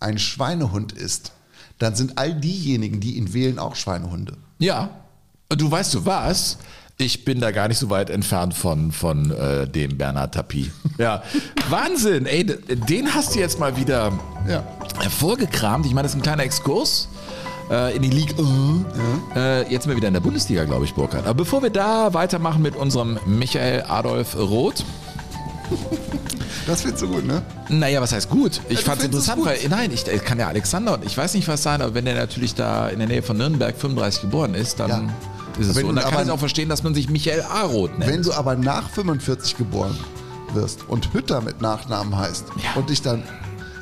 ein 0.00 0.18
Schweinehund 0.18 0.92
ist, 0.92 1.32
dann 1.78 1.94
sind 1.94 2.18
all 2.18 2.34
diejenigen, 2.34 3.00
die 3.00 3.16
ihn 3.16 3.32
wählen, 3.32 3.58
auch 3.58 3.76
Schweinehunde. 3.76 4.36
Ja. 4.58 4.90
Und 5.50 5.60
du 5.60 5.70
weißt 5.70 5.94
du 5.94 6.04
was? 6.06 6.58
Ich 6.98 7.24
bin 7.26 7.40
da 7.40 7.50
gar 7.50 7.68
nicht 7.68 7.78
so 7.78 7.90
weit 7.90 8.08
entfernt 8.08 8.54
von, 8.54 8.90
von 8.90 9.30
äh, 9.30 9.68
dem 9.68 9.98
Bernhard 9.98 10.34
Tapie. 10.34 10.72
Ja, 10.98 11.22
Wahnsinn. 11.68 12.24
Ey, 12.26 12.44
den 12.44 13.14
hast 13.14 13.34
du 13.34 13.38
jetzt 13.38 13.58
mal 13.58 13.76
wieder 13.76 14.12
Ja. 14.48 14.64
hervorgekramt. 15.00 15.84
Ich 15.86 15.92
meine, 15.92 16.04
das 16.06 16.12
ist 16.12 16.18
ein 16.18 16.22
kleiner 16.22 16.42
Exkurs 16.44 17.08
äh, 17.70 17.96
in 17.96 18.02
die 18.02 18.10
Liga. 18.10 18.34
Äh, 19.34 19.62
jetzt 19.72 19.82
sind 19.84 19.90
wir 19.92 19.96
wieder 19.96 20.08
in 20.08 20.14
der 20.14 20.20
Bundesliga, 20.20 20.64
glaube 20.64 20.84
ich, 20.84 20.94
Burkhard. 20.94 21.24
Aber 21.26 21.34
bevor 21.34 21.62
wir 21.62 21.70
da 21.70 22.12
weitermachen 22.14 22.62
mit 22.62 22.76
unserem 22.76 23.18
Michael 23.26 23.84
Adolf 23.88 24.36
Roth, 24.36 24.84
Das 26.66 26.82
findest 26.82 27.02
du 27.02 27.08
gut, 27.08 27.24
ne? 27.26 27.42
naja, 27.68 28.00
was 28.00 28.12
heißt 28.12 28.28
gut? 28.30 28.60
Ich 28.68 28.80
Ja, 28.80 28.84
fand 28.86 28.98
es 29.00 29.04
interessant, 29.06 29.44
weil, 29.44 29.58
nein, 29.68 29.90
ich 29.92 30.06
äh, 30.08 30.18
kann 30.18 30.38
ja 30.38 30.48
Alexander, 30.48 30.98
ich 31.04 31.16
weiß 31.16 31.34
nicht, 31.34 31.46
was 31.48 31.62
sein, 31.62 31.80
aber 31.82 31.94
wenn 31.94 32.04
der 32.04 32.14
natürlich 32.14 32.54
da 32.54 32.88
in 32.88 32.98
der 32.98 33.08
Nähe 33.08 33.22
von 33.22 33.36
Nürnberg 33.36 33.76
35 33.76 34.22
geboren 34.22 34.54
ist, 34.54 34.80
dann 34.80 34.90
Ja. 34.90 34.96
ist 35.60 35.68
es 35.68 35.76
Wenn 35.76 35.82
so. 35.84 35.88
Und 35.90 35.96
dann 35.96 36.10
kann 36.10 36.24
ich 36.24 36.30
auch 36.30 36.38
verstehen, 36.38 36.68
dass 36.68 36.82
man 36.82 36.94
sich 36.94 37.08
Michael 37.08 37.42
A. 37.42 37.62
Roth 37.62 37.98
nennt. 37.98 38.10
Wenn 38.12 38.22
du 38.22 38.32
aber 38.32 38.56
nach 38.56 38.88
45 38.90 39.56
geboren 39.56 39.96
wirst 40.54 40.80
und 40.88 41.12
Hütter 41.14 41.40
mit 41.40 41.60
Nachnamen 41.60 42.16
heißt 42.16 42.44
Ja. 42.62 42.78
und 42.80 42.90
dich 42.90 43.02
dann, 43.02 43.22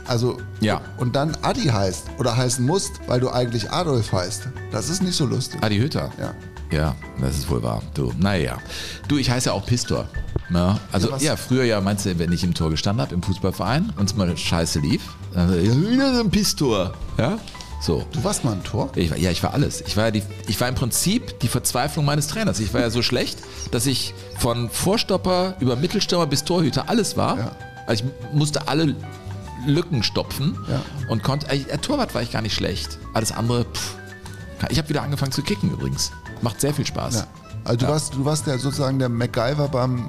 also, 0.06 0.38
Ja. 0.60 0.80
und 0.98 1.16
dann 1.16 1.36
Adi 1.42 1.64
heißt 1.66 2.06
oder 2.18 2.36
heißen 2.36 2.64
musst, 2.64 2.92
weil 3.06 3.20
du 3.20 3.30
eigentlich 3.30 3.70
Adolf 3.70 4.12
heißt, 4.12 4.48
das 4.72 4.88
ist 4.88 5.02
nicht 5.02 5.16
so 5.16 5.26
lustig. 5.26 5.62
Adi 5.62 5.78
Hütter. 5.78 6.10
Ja. 6.20 6.34
Ja, 6.72 6.96
das 7.20 7.36
ist 7.38 7.48
wohl 7.50 7.62
wahr. 7.62 7.82
Du, 7.94 8.12
naja. 8.18 8.58
Du, 9.06 9.16
ich 9.18 9.30
heiße 9.30 9.48
ja 9.50 9.52
auch 9.52 9.64
Pistor. 9.64 10.08
Ja, 10.50 10.78
also 10.92 11.10
Ja, 11.10 11.18
ja, 11.18 11.36
früher 11.36 11.64
ja, 11.64 11.80
meinst 11.80 12.04
du, 12.04 12.18
wenn 12.18 12.32
ich 12.32 12.42
im 12.42 12.52
Tor 12.54 12.70
gestanden 12.70 13.02
habe, 13.02 13.14
im 13.14 13.22
Fußballverein 13.22 13.92
und 13.96 14.10
es 14.10 14.16
mal 14.16 14.34
scheiße 14.36 14.80
lief, 14.80 15.02
dann 15.32 15.50
ja, 15.64 15.90
wieder 15.90 16.14
so 16.14 16.20
ein 16.20 16.30
Pistor. 16.30 16.92
Ja, 17.16 17.38
so. 17.80 18.04
Du 18.12 18.24
warst 18.24 18.44
mal 18.44 18.52
ein 18.52 18.64
Tor? 18.64 18.90
Ich 18.96 19.10
war, 19.10 19.18
ja, 19.18 19.30
ich 19.30 19.42
war 19.42 19.52
alles. 19.54 19.82
Ich 19.86 19.96
war, 19.96 20.10
die, 20.10 20.22
ich 20.48 20.60
war 20.60 20.68
im 20.68 20.74
Prinzip 20.74 21.38
die 21.40 21.48
Verzweiflung 21.48 22.04
meines 22.04 22.26
Trainers. 22.28 22.58
Ich 22.60 22.72
war 22.74 22.80
ja 22.80 22.90
so 22.90 23.02
schlecht, 23.02 23.38
dass 23.70 23.86
ich 23.86 24.14
von 24.38 24.68
Vorstopper 24.70 25.54
über 25.60 25.76
Mittelstürmer 25.76 26.26
bis 26.26 26.44
Torhüter 26.44 26.88
alles 26.88 27.16
war. 27.16 27.38
Ja. 27.38 27.52
Also 27.86 28.04
ich 28.04 28.34
musste 28.36 28.66
alle 28.68 28.94
Lücken 29.66 30.02
stopfen 30.02 30.58
Ja. 30.68 30.82
und 31.08 31.22
konnte. 31.22 31.48
Äh, 31.48 31.78
Torwart 31.78 32.14
war 32.14 32.22
ich 32.22 32.32
gar 32.32 32.42
nicht 32.42 32.54
schlecht. 32.54 32.98
Alles 33.12 33.32
andere, 33.32 33.64
pff. 33.64 33.94
Ich 34.70 34.78
habe 34.78 34.88
wieder 34.88 35.02
angefangen 35.02 35.32
zu 35.32 35.42
kicken 35.42 35.70
übrigens. 35.72 36.10
Macht 36.42 36.60
sehr 36.60 36.72
viel 36.74 36.86
Spaß. 36.86 37.14
Ja. 37.16 37.26
Also 37.64 37.78
du, 37.78 37.84
Ja. 37.86 37.90
warst, 37.92 38.14
du 38.14 38.24
warst 38.24 38.46
der 38.46 38.58
sozusagen 38.58 38.98
der 38.98 39.08
MacGyver 39.08 39.68
beim 39.68 40.08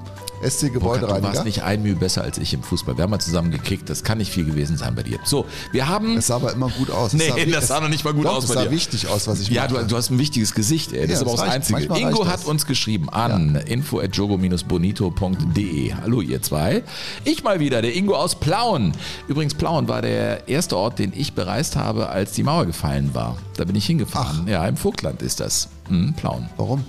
SC 0.50 0.72
Burkhard, 0.74 0.76
du 0.76 0.80
Gebäudereiniger. 0.80 1.28
warst 1.34 1.46
nicht 1.46 1.64
ein 1.64 1.82
Mühe 1.84 1.96
besser 1.96 2.24
als 2.24 2.38
ich 2.38 2.54
im 2.54 2.62
Fußball. 2.64 2.98
Wir 2.98 3.04
haben 3.04 3.12
mal 3.12 3.20
zusammen 3.20 3.52
gekickt. 3.52 3.90
Das 3.90 4.04
kann 4.04 4.18
nicht 4.20 4.32
viel 4.32 4.46
gewesen 4.46 4.78
sein 4.78 4.94
bei 4.96 5.04
dir. 5.04 5.20
So, 5.24 5.46
wir 5.72 5.88
haben. 5.88 6.18
Es 6.18 6.28
sah 6.28 6.36
aber 6.36 6.54
immer 6.54 6.70
gut 6.70 6.90
aus. 6.92 7.14
Es 7.14 7.20
Nee, 7.20 7.34
wi- 7.46 7.52
das 7.52 7.68
sah 7.68 7.80
noch 7.80 7.90
nicht 7.90 8.04
mal 8.06 8.14
gut 8.14 8.26
doch, 8.26 8.38
aus 8.38 8.46
bei 8.48 8.54
sah 8.56 8.64
dir. 8.66 8.72
wichtig 8.72 9.08
aus, 9.08 9.28
was 9.28 9.40
ich 9.42 9.50
Ja, 9.50 9.68
du, 9.68 9.78
du 9.86 9.96
hast 9.96 10.10
ein 10.12 10.20
wichtiges 10.20 10.54
Gesicht, 10.54 10.92
ey. 10.94 11.02
Das 11.02 11.10
Ja, 11.10 11.14
ist 11.16 11.22
aber 11.22 11.32
das 11.32 11.40
auch 11.42 11.46
das. 11.46 11.54
Einzige. 11.56 11.84
Ingo 12.00 12.28
hat 12.28 12.40
das. 12.40 12.46
uns 12.46 12.66
geschrieben 12.66 13.10
an 13.10 13.56
info.jogo-bonito.de. 13.56 15.94
Hallo 16.02 16.22
ihr 16.22 16.42
zwei. 16.42 16.84
Ich 17.24 17.44
mal 17.44 17.60
wieder, 17.60 17.82
der 17.82 17.96
Ingo 17.96 18.16
aus 18.16 18.36
Plauen. 18.36 18.94
Übrigens, 19.28 19.54
Plauen 19.54 19.88
war 19.88 20.02
der 20.02 20.48
erste 20.48 20.78
Ort, 20.78 21.00
den 21.00 21.14
ich 21.16 21.34
bereist 21.34 21.76
habe, 21.76 22.10
als 22.10 22.32
die 22.34 22.44
Mauer 22.44 22.66
gefallen 22.66 23.12
war. 23.14 23.38
Da 23.58 23.66
bin 23.66 23.76
ich 23.76 23.86
hingefahren. 23.86 24.48
Ja, 24.48 24.66
im 24.68 24.78
Vogtland 24.78 25.22
ist 25.22 25.40
das. 25.40 25.70
Hm, 25.88 26.14
Plauen. 26.16 26.50
Warum? 26.58 26.84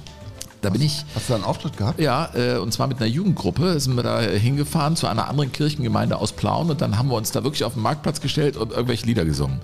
Da 0.67 0.71
bin 0.71 0.83
ich. 0.83 1.05
Hast 1.14 1.29
du 1.29 1.33
da 1.33 1.37
einen 1.37 1.45
Auftritt 1.45 1.77
gehabt? 1.77 2.01
Ja, 2.01 2.29
äh, 2.35 2.57
und 2.57 2.73
zwar 2.73 2.89
mit 2.89 2.97
einer 2.97 3.07
Jugendgruppe 3.07 3.79
sind 3.79 3.95
wir 3.95 4.03
da 4.03 4.21
hingefahren 4.21 4.97
zu 4.97 5.07
einer 5.07 5.29
anderen 5.29 5.53
Kirchengemeinde 5.53 6.17
aus 6.17 6.33
Plauen 6.33 6.71
und 6.71 6.81
dann 6.81 6.99
haben 6.99 7.09
wir 7.09 7.14
uns 7.14 7.31
da 7.31 7.45
wirklich 7.45 7.62
auf 7.62 7.75
den 7.75 7.85
Marktplatz 7.85 8.21
gestellt 8.21 8.57
und 8.57 8.73
irgendwelche 8.73 9.07
Lieder 9.07 9.25
gesungen. 9.25 9.61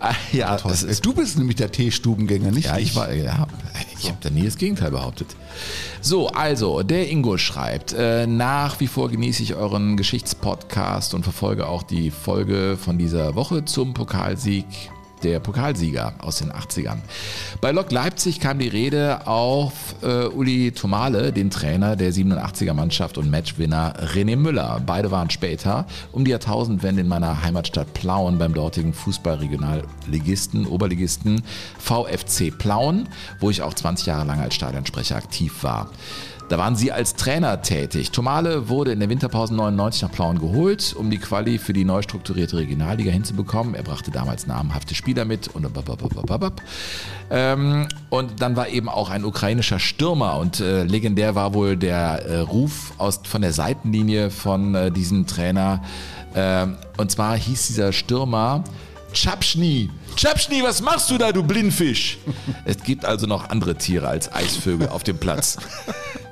Äh, 0.00 0.36
ja, 0.36 0.56
das 0.56 0.82
ist 0.82 1.06
du 1.06 1.12
bist 1.12 1.38
nämlich 1.38 1.54
der 1.54 1.70
Teestubengänger, 1.70 2.50
nicht 2.50 2.66
ja, 2.66 2.78
ich 2.78 2.96
war, 2.96 3.12
ja, 3.12 3.46
ich 3.96 4.08
habe 4.08 4.18
da 4.22 4.30
nie 4.30 4.42
das 4.42 4.56
Gegenteil 4.56 4.90
behauptet. 4.90 5.28
So, 6.00 6.26
also, 6.30 6.82
der 6.82 7.08
Ingo 7.08 7.38
schreibt, 7.38 7.92
äh, 7.92 8.26
nach 8.26 8.80
wie 8.80 8.88
vor 8.88 9.10
genieße 9.10 9.40
ich 9.40 9.54
euren 9.54 9.96
Geschichtspodcast 9.96 11.14
und 11.14 11.22
verfolge 11.22 11.68
auch 11.68 11.84
die 11.84 12.10
Folge 12.10 12.76
von 12.76 12.98
dieser 12.98 13.36
Woche 13.36 13.64
zum 13.66 13.94
Pokalsieg 13.94 14.66
der 15.24 15.40
Pokalsieger 15.40 16.14
aus 16.18 16.36
den 16.36 16.52
80ern. 16.52 16.98
Bei 17.60 17.72
Lok 17.72 17.90
Leipzig 17.90 18.40
kam 18.40 18.58
die 18.58 18.68
Rede 18.68 19.26
auf 19.26 19.72
äh, 20.02 20.26
Uli 20.26 20.72
Tomale, 20.72 21.32
den 21.32 21.50
Trainer 21.50 21.96
der 21.96 22.12
87er 22.12 22.74
Mannschaft 22.74 23.18
und 23.18 23.30
Matchwinner 23.30 23.94
René 24.14 24.36
Müller. 24.36 24.80
Beide 24.84 25.10
waren 25.10 25.30
später 25.30 25.86
um 26.12 26.24
die 26.24 26.30
Jahrtausendwende 26.30 27.00
in 27.00 27.08
meiner 27.08 27.42
Heimatstadt 27.42 27.94
Plauen 27.94 28.38
beim 28.38 28.54
dortigen 28.54 28.92
Fußballregionalligisten, 28.92 30.66
Oberligisten 30.66 31.42
VfC 31.78 32.50
Plauen, 32.50 33.08
wo 33.40 33.50
ich 33.50 33.62
auch 33.62 33.74
20 33.74 34.06
Jahre 34.06 34.26
lang 34.26 34.40
als 34.40 34.54
Stadionsprecher 34.54 35.16
aktiv 35.16 35.62
war. 35.62 35.90
Da 36.48 36.58
waren 36.58 36.76
sie 36.76 36.92
als 36.92 37.14
Trainer 37.14 37.62
tätig. 37.62 38.10
Tomale 38.10 38.68
wurde 38.68 38.92
in 38.92 39.00
der 39.00 39.08
Winterpause 39.08 39.54
99 39.54 40.02
nach 40.02 40.12
Plauen 40.12 40.38
geholt, 40.38 40.94
um 40.96 41.10
die 41.10 41.18
Quali 41.18 41.58
für 41.58 41.72
die 41.72 41.84
neu 41.84 42.02
strukturierte 42.02 42.58
Regionalliga 42.58 43.10
hinzubekommen. 43.10 43.74
Er 43.74 43.82
brachte 43.82 44.10
damals 44.10 44.46
namhafte 44.46 44.94
Spieler 44.94 45.24
mit 45.24 45.48
und 45.48 45.66
ähm, 47.30 47.88
und 48.10 48.42
dann 48.42 48.56
war 48.56 48.68
eben 48.68 48.88
auch 48.88 49.08
ein 49.08 49.24
ukrainischer 49.24 49.78
Stürmer 49.78 50.36
und 50.38 50.60
äh, 50.60 50.84
legendär 50.84 51.34
war 51.34 51.54
wohl 51.54 51.76
der 51.76 52.26
äh, 52.26 52.38
Ruf 52.40 52.92
aus, 52.98 53.20
von 53.24 53.40
der 53.40 53.52
Seitenlinie 53.52 54.30
von 54.30 54.74
äh, 54.74 54.90
diesem 54.90 55.26
Trainer. 55.26 55.82
Ähm, 56.34 56.76
und 56.98 57.10
zwar 57.10 57.36
hieß 57.36 57.68
dieser 57.68 57.92
Stürmer 57.92 58.64
Chapschni. 59.14 59.90
Chapschni, 60.16 60.62
was 60.62 60.82
machst 60.82 61.10
du 61.10 61.18
da, 61.18 61.32
du 61.32 61.42
Blindfisch? 61.42 62.18
Es 62.64 62.82
gibt 62.82 63.04
also 63.04 63.26
noch 63.26 63.48
andere 63.48 63.76
Tiere 63.76 64.08
als 64.08 64.32
Eisvögel 64.32 64.88
auf 64.88 65.04
dem 65.04 65.18
Platz. 65.18 65.56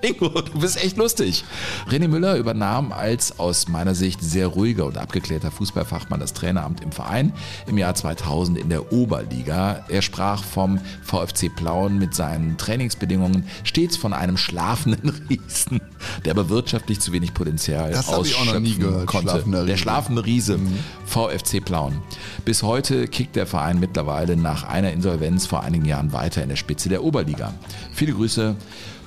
Ingo, 0.03 0.29
du 0.29 0.59
bist 0.59 0.83
echt 0.83 0.97
lustig. 0.97 1.45
René 1.89 2.09
Müller 2.09 2.37
übernahm 2.37 2.93
als 2.93 3.39
aus 3.39 3.69
meiner 3.69 3.95
Sicht 3.95 4.21
sehr 4.21 4.49
ruhiger 4.49 4.87
und 4.87 4.99
abgeklärter 4.99 5.53
Fußballfachmann 5.53 6.19
das 6.19 6.33
Traineramt 6.33 6.83
im 6.83 6.91
Verein 6.91 7.33
im 7.69 7.79
Jahr 7.79 7.95
2000 7.95 8.59
in 8.59 8.69
der 8.69 8.93
Oberliga. 8.93 9.85
Er 9.89 10.03
sprach 10.03 10.43
vom 10.43 10.81
VfC 11.05 11.49
Plauen 11.49 11.99
mit 11.99 12.15
seinen 12.15 12.59
Trainingsbedingungen 12.59 13.45
stets 13.63 13.97
von 13.97 14.13
einem 14.13 14.37
schlafenden 14.37 15.11
Riesen, 15.31 15.81
der 16.25 16.33
aber 16.33 16.49
wirtschaftlich 16.49 16.99
zu 16.99 17.13
wenig 17.13 17.33
Potenzial 17.33 17.93
Das 17.93 18.09
ausschöpfen 18.09 18.79
gehört, 18.81 19.07
konnte. 19.07 19.31
schlafender 19.31 19.65
Der 19.65 19.77
schlafende 19.77 20.27
Riese, 20.27 20.59
VfC 21.07 21.61
Plauen. 21.61 22.03
Bis 22.45 22.65
heute 22.65 23.07
kickt 23.07 23.37
der 23.37 23.47
Verein 23.47 23.79
mittlerweile 23.79 24.37
nach 24.37 24.65
einer 24.65 24.91
Insolvenz 24.93 25.47
vor 25.47 25.63
einigen 25.63 25.85
Jahren 25.85 26.13
weiter 26.13 26.43
in 26.43 26.49
der 26.49 26.57
Spitze 26.57 26.89
der 26.89 27.05
Oberliga. 27.05 27.55
Viele 27.93 28.15
Grüße 28.15 28.57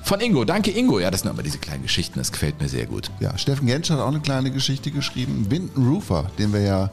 von 0.06 0.20
Ingo. 0.20 0.44
Danke 0.44 0.70
Ingo. 0.70 1.00
Ja, 1.00 1.10
das 1.10 1.22
sind 1.22 1.32
immer 1.32 1.42
diese 1.42 1.58
kleinen 1.58 1.82
Geschichten, 1.82 2.18
das 2.18 2.30
gefällt 2.30 2.60
mir 2.60 2.68
sehr 2.68 2.86
gut. 2.86 3.10
Ja, 3.18 3.36
Steffen 3.36 3.66
Gensch 3.66 3.90
hat 3.90 3.98
auch 3.98 4.08
eine 4.08 4.20
kleine 4.20 4.52
Geschichte 4.52 4.92
geschrieben. 4.92 5.46
Winton 5.50 5.88
Rufer, 5.88 6.30
den 6.38 6.52
wir 6.52 6.60
ja 6.60 6.90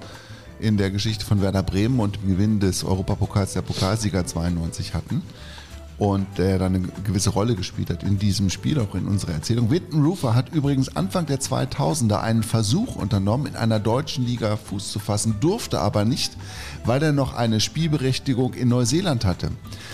in 0.59 0.78
der 0.78 0.89
Geschichte 0.89 1.24
von 1.24 1.41
Werder 1.41 1.61
Bremen 1.61 1.99
und 1.99 2.16
dem 2.16 2.30
Gewinn 2.30 2.59
des 2.59 2.84
Europapokals 2.84 3.53
der 3.53 3.61
Pokalsieger 3.61 4.26
92 4.26 4.95
hatten. 4.95 5.22
Und 5.98 6.26
der 6.38 6.60
dann 6.60 6.76
eine 6.76 6.88
gewisse 7.04 7.30
Rolle 7.30 7.56
gespielt 7.56 7.89
hat 7.89 8.04
in 8.04 8.18
diesem 8.18 8.50
Spiel, 8.50 8.80
auch 8.80 8.96
in 8.96 9.08
unserer 9.08 9.34
Erzählung. 9.34 9.70
Winton 9.70 10.04
Rufer 10.04 10.36
hat 10.36 10.54
übrigens 10.54 10.96
Anfang 10.96 11.26
der 11.26 11.39
2000er 11.39 12.20
einen 12.20 12.44
Versuch 12.44 12.96
unternommen, 12.96 13.48
in 13.48 13.56
einer 13.56 13.80
deutschen 13.80 14.26
Liga 14.26 14.58
Fuß 14.58 14.91
zu 14.91 15.00
fassen, 15.00 15.36
durfte 15.39 15.80
aber 15.80 16.06
nicht, 16.06 16.36
weil 16.86 17.02
er 17.04 17.12
noch 17.12 17.34
eine 17.36 17.60
Spielberechtigung 17.60 18.54
in 18.54 18.70
Neuseeland 18.70 19.26
hatte. 19.26 19.52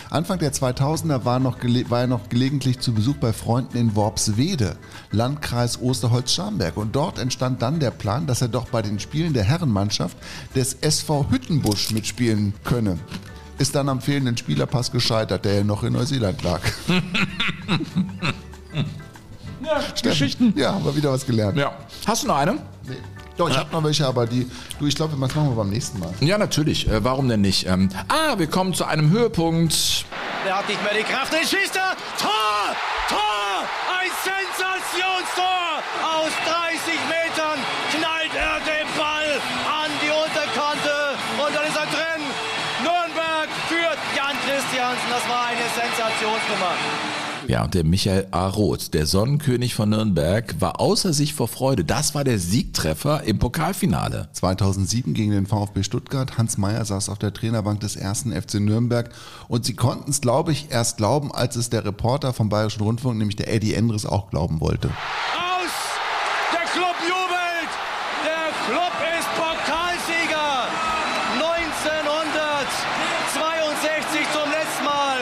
Anfang 0.10 0.40
der 0.40 0.54
2000er 0.54 1.26
war, 1.26 1.40
noch 1.40 1.58
war 1.90 2.02
er 2.02 2.08
noch 2.08 2.30
gelegentlich 2.30 2.80
zu 2.80 2.94
Besuch 2.94 3.18
bei 3.18 3.34
Freunden 3.34 3.78
in 3.78 3.96
Worpswede, 3.96 4.78
Landkreis 5.12 5.80
Osterholz-Scharmberg. 5.82 6.78
Und 6.78 6.96
dort 6.96 7.20
entstand 7.20 7.62
dann 7.62 7.80
der 7.80 7.92
Plan, 7.92 8.26
dass 8.26 8.42
er 8.42 8.48
doch 8.48 8.70
bei 8.70 8.82
den 8.82 9.00
Spielen 9.00 9.34
der 9.34 9.44
Herrenmannschaft 9.44 10.18
des 10.56 10.74
SV 10.74 11.28
Hüttenbusch 11.30 11.92
mitspielen 11.92 12.54
könne. 12.64 12.98
Ist 13.60 13.76
dann 13.76 13.90
am 13.90 14.02
fehlenden 14.02 14.36
Spielerpass 14.38 14.92
gescheitert, 14.92 15.46
der 15.46 15.56
ja 15.56 15.64
noch 15.64 15.84
in 15.84 15.94
Neuseeland 15.94 16.42
lag. 16.44 16.62
Ja, 19.62 19.82
Geschichten. 20.02 20.54
Ja, 20.56 20.74
haben 20.74 20.84
wir 20.84 20.96
wieder 20.96 21.12
was 21.12 21.26
gelernt. 21.26 21.58
Ja. 21.58 21.74
Hast 22.08 22.24
du 22.24 22.28
noch 22.28 22.38
eine? 22.38 22.54
Nee. 22.54 22.96
Doch, 23.38 23.50
ich 23.50 23.58
habe 23.58 23.72
noch 23.72 23.84
welche, 23.84 24.06
aber 24.06 24.26
die, 24.26 24.50
du, 24.80 24.86
ich 24.88 24.96
glaube, 24.96 25.12
das 25.12 25.34
machen 25.34 25.50
wir 25.50 25.56
beim 25.56 25.70
nächsten 25.70 26.00
Mal. 26.00 26.12
Ja, 26.20 26.38
natürlich. 26.38 26.90
Äh, 26.90 27.04
warum 27.04 27.30
denn 27.30 27.42
nicht? 27.42 27.68
Ähm, 27.68 27.90
ah, 28.10 28.38
wir 28.38 28.48
kommen 28.48 28.74
zu 28.74 28.84
einem 28.86 29.12
Höhepunkt. 29.12 30.06
Der 30.46 30.58
hat 30.58 30.68
nicht 30.68 30.84
mehr 30.84 30.94
die 30.94 31.04
Kraft, 31.04 31.32
den 31.32 31.42
schießt 31.42 31.76
er. 31.76 31.96
Tor! 32.20 32.76
Tor! 33.08 33.64
Ein 33.96 34.12
Sensationstor! 34.26 35.84
Aus 36.04 36.32
30 36.46 37.00
Metern 37.08 37.49
Ja, 47.50 47.64
und 47.64 47.74
der 47.74 47.84
Michael 47.84 48.28
A. 48.30 48.48
Roth, 48.48 48.94
der 48.94 49.08
Sonnenkönig 49.08 49.74
von 49.74 49.90
Nürnberg, 49.90 50.62
war 50.62 50.80
außer 50.80 51.14
sich 51.14 51.34
vor 51.34 51.48
Freude. 51.48 51.84
Das 51.84 52.14
war 52.14 52.24
der 52.24 52.38
Siegtreffer 52.38 53.24
im 53.24 53.40
Pokalfinale. 53.40 54.30
2007 54.34 55.16
gegen 55.16 55.32
den 55.32 55.48
VfB 55.48 55.82
Stuttgart. 55.82 56.38
Hans 56.38 56.60
Meyer 56.60 56.86
saß 56.86 57.10
auf 57.10 57.18
der 57.18 57.34
Trainerbank 57.34 57.80
des 57.80 57.96
ersten 57.96 58.40
FC 58.40 58.60
Nürnberg. 58.60 59.10
Und 59.48 59.66
sie 59.66 59.74
konnten 59.74 60.12
es, 60.12 60.22
glaube 60.22 60.52
ich, 60.52 60.68
erst 60.70 60.98
glauben, 60.98 61.32
als 61.32 61.56
es 61.56 61.72
der 61.72 61.86
Reporter 61.86 62.34
vom 62.34 62.50
Bayerischen 62.50 62.84
Rundfunk, 62.84 63.18
nämlich 63.18 63.38
der 63.38 63.52
Eddie 63.52 63.74
Endres, 63.74 64.06
auch 64.06 64.30
glauben 64.30 64.62
wollte. 64.62 64.90
Aus! 64.90 65.72
Der 66.54 66.66
Club 66.70 66.98
jubelt! 67.02 67.72
Der 68.26 68.52
Club 68.68 68.94
ist 69.18 69.28
Pokalsieger! 69.34 70.68
1962 71.34 74.22
zum 74.34 74.50
letzten 74.52 74.84
Mal, 74.86 75.20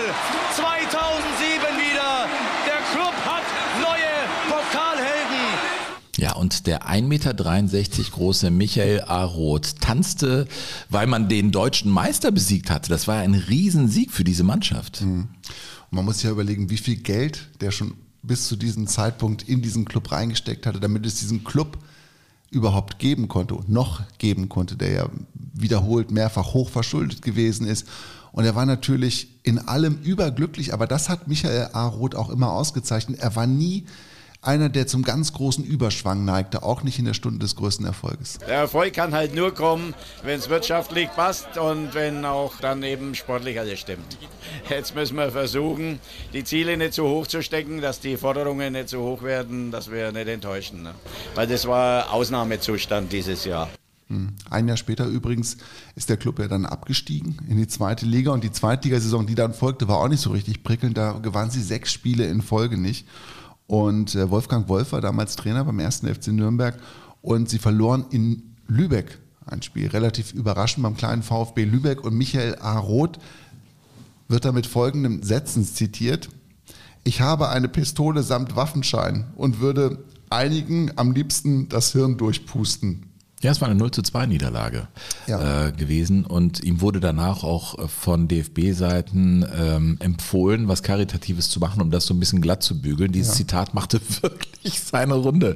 2007 0.55 1.77
wieder. 1.77 2.27
Der 2.65 2.77
Club 2.91 3.13
hat 3.25 3.43
neue 3.79 4.25
Pokalhelden. 4.49 5.45
Ja, 6.17 6.33
und 6.47 6.65
der 6.65 6.87
1,63 6.87 7.01
Meter 7.01 7.33
große 8.11 8.51
Michael 8.51 9.01
A. 9.01 9.25
Roth 9.25 9.81
tanzte, 9.81 10.47
weil 10.89 11.05
man 11.05 11.27
den 11.27 11.51
deutschen 11.51 11.91
Meister 11.91 12.31
besiegt 12.31 12.69
hatte. 12.71 12.89
Das 12.89 13.05
war 13.05 13.17
ein 13.17 13.33
Riesensieg 13.33 14.11
für 14.13 14.23
diese 14.23 14.45
Mannschaft. 14.45 15.01
Und 15.01 15.27
man 15.91 16.05
muss 16.05 16.15
sich 16.15 16.23
ja 16.23 16.31
überlegen, 16.31 16.69
wie 16.69 16.77
viel 16.77 16.95
Geld 16.95 17.49
der 17.59 17.71
schon 17.71 17.95
bis 18.23 18.47
zu 18.47 18.55
diesem 18.55 18.87
Zeitpunkt 18.87 19.43
in 19.43 19.61
diesen 19.61 19.83
Club 19.83 20.09
reingesteckt 20.09 20.65
hatte, 20.65 20.79
damit 20.79 21.05
es 21.05 21.19
diesen 21.19 21.43
Club 21.43 21.79
überhaupt 22.49 22.97
geben 22.97 23.27
konnte 23.27 23.53
und 23.53 23.67
noch 23.67 24.03
geben 24.17 24.47
konnte, 24.47 24.77
der 24.77 24.91
ja 24.91 25.09
wiederholt 25.53 26.11
mehrfach 26.11 26.53
hochverschuldet 26.53 27.21
gewesen 27.21 27.67
ist. 27.67 27.85
Und 28.31 28.45
er 28.45 28.55
war 28.55 28.65
natürlich 28.65 29.27
in 29.43 29.59
allem 29.59 29.99
überglücklich, 30.01 30.73
aber 30.73 30.87
das 30.87 31.09
hat 31.09 31.27
Michael 31.27 31.71
A. 31.73 31.87
Roth 31.87 32.15
auch 32.15 32.29
immer 32.29 32.53
ausgezeichnet. 32.53 33.19
Er 33.19 33.35
war 33.35 33.47
nie 33.47 33.83
einer, 34.47 34.69
der 34.69 34.87
zum 34.87 35.03
ganz 35.03 35.33
großen 35.33 35.63
Überschwang 35.63 36.25
neigte, 36.25 36.63
auch 36.63 36.81
nicht 36.81 36.97
in 36.97 37.05
der 37.05 37.13
Stunde 37.13 37.39
des 37.39 37.55
größten 37.57 37.85
Erfolges. 37.85 38.39
Der 38.39 38.55
Erfolg 38.55 38.93
kann 38.93 39.13
halt 39.13 39.35
nur 39.35 39.53
kommen, 39.53 39.93
wenn 40.23 40.39
es 40.39 40.49
wirtschaftlich 40.49 41.09
passt 41.15 41.57
und 41.57 41.93
wenn 41.93 42.23
auch 42.25 42.53
dann 42.61 42.81
eben 42.81 43.13
sportlich 43.13 43.59
alles 43.59 43.79
stimmt. 43.79 44.17
Jetzt 44.69 44.95
müssen 44.95 45.17
wir 45.17 45.31
versuchen, 45.31 45.99
die 46.33 46.43
Ziele 46.43 46.77
nicht 46.77 46.93
so 46.93 47.07
hoch 47.09 47.27
zu 47.27 47.43
stecken, 47.43 47.81
dass 47.81 47.99
die 47.99 48.15
Forderungen 48.15 48.73
nicht 48.73 48.89
so 48.89 49.01
hoch 49.01 49.21
werden, 49.21 49.69
dass 49.71 49.91
wir 49.91 50.11
nicht 50.13 50.27
enttäuschen. 50.27 50.81
Ne? 50.83 50.95
Weil 51.35 51.47
das 51.47 51.67
war 51.67 52.13
Ausnahmezustand 52.13 53.11
dieses 53.11 53.43
Jahr. 53.43 53.69
Hm. 54.07 54.29
Ein 54.49 54.69
Jahr 54.69 54.77
später 54.77 55.05
übrigens 55.05 55.57
ist 55.95 56.09
der 56.09 56.15
Club 56.15 56.39
ja 56.39 56.47
dann 56.47 56.65
abgestiegen 56.65 57.39
in 57.49 57.57
die 57.57 57.67
zweite 57.67 58.05
Liga 58.05 58.31
und 58.31 58.43
die 58.43 58.51
Zweitligasaison, 58.51 59.27
die 59.27 59.35
dann 59.35 59.53
folgte, 59.53 59.89
war 59.89 59.97
auch 59.97 60.07
nicht 60.07 60.21
so 60.21 60.31
richtig 60.31 60.63
prickelnd. 60.63 60.97
Da 60.97 61.19
gewannen 61.19 61.51
sie 61.51 61.61
sechs 61.61 61.91
Spiele 61.91 62.25
in 62.27 62.41
Folge 62.41 62.77
nicht. 62.77 63.05
Und 63.67 64.15
äh, 64.15 64.29
Wolfgang 64.29 64.67
Wolf 64.69 64.93
war 64.93 65.01
damals 65.01 65.35
Trainer 65.35 65.65
beim 65.65 65.79
ersten 65.79 66.07
FC 66.07 66.27
Nürnberg 66.29 66.79
und 67.21 67.49
sie 67.49 67.59
verloren 67.59 68.05
in 68.09 68.55
Lübeck 68.67 69.19
ein 69.45 69.61
Spiel. 69.61 69.87
Relativ 69.87 70.33
überraschend 70.33 70.83
beim 70.83 70.97
kleinen 70.97 71.23
VfB 71.23 71.63
Lübeck 71.65 72.03
und 72.03 72.15
Michael 72.17 72.57
A. 72.59 72.77
Roth 72.79 73.19
wird 74.27 74.45
da 74.45 74.51
mit 74.51 74.67
folgendem 74.67 75.23
Sätzen 75.23 75.65
zitiert. 75.65 76.29
Ich 77.03 77.21
habe 77.21 77.49
eine 77.49 77.69
Pistole 77.69 78.23
samt 78.23 78.55
Waffenschein 78.55 79.25
und 79.35 79.59
würde 79.59 80.03
einigen 80.29 80.91
am 80.97 81.13
liebsten 81.13 81.69
das 81.69 81.93
Hirn 81.93 82.17
durchpusten. 82.17 83.06
Ja, 83.43 83.51
es 83.51 83.61
war 83.61 83.67
eine 83.69 83.77
0 83.77 83.91
zu 83.91 84.01
2 84.01 84.25
Niederlage 84.25 84.87
Ja. 85.27 85.67
äh, 85.67 85.71
gewesen 85.71 86.25
und 86.25 86.63
ihm 86.63 86.81
wurde 86.81 86.99
danach 86.99 87.43
auch 87.43 87.77
äh, 87.77 87.87
von 87.87 88.27
DFB-Seiten 88.27 89.45
ähm, 89.55 89.97
empfohlen, 89.99 90.67
was 90.67 90.81
Karitatives 90.81 91.49
zu 91.49 91.59
machen, 91.59 91.81
um 91.81 91.91
das 91.91 92.07
so 92.07 92.15
ein 92.15 92.19
bisschen 92.19 92.41
glatt 92.41 92.63
zu 92.63 92.81
bügeln. 92.81 93.11
Dieses 93.11 93.33
Ja. 93.33 93.37
Zitat 93.37 93.75
machte 93.75 94.01
wirklich 94.23 94.79
seine 94.79 95.13
Runde. 95.13 95.55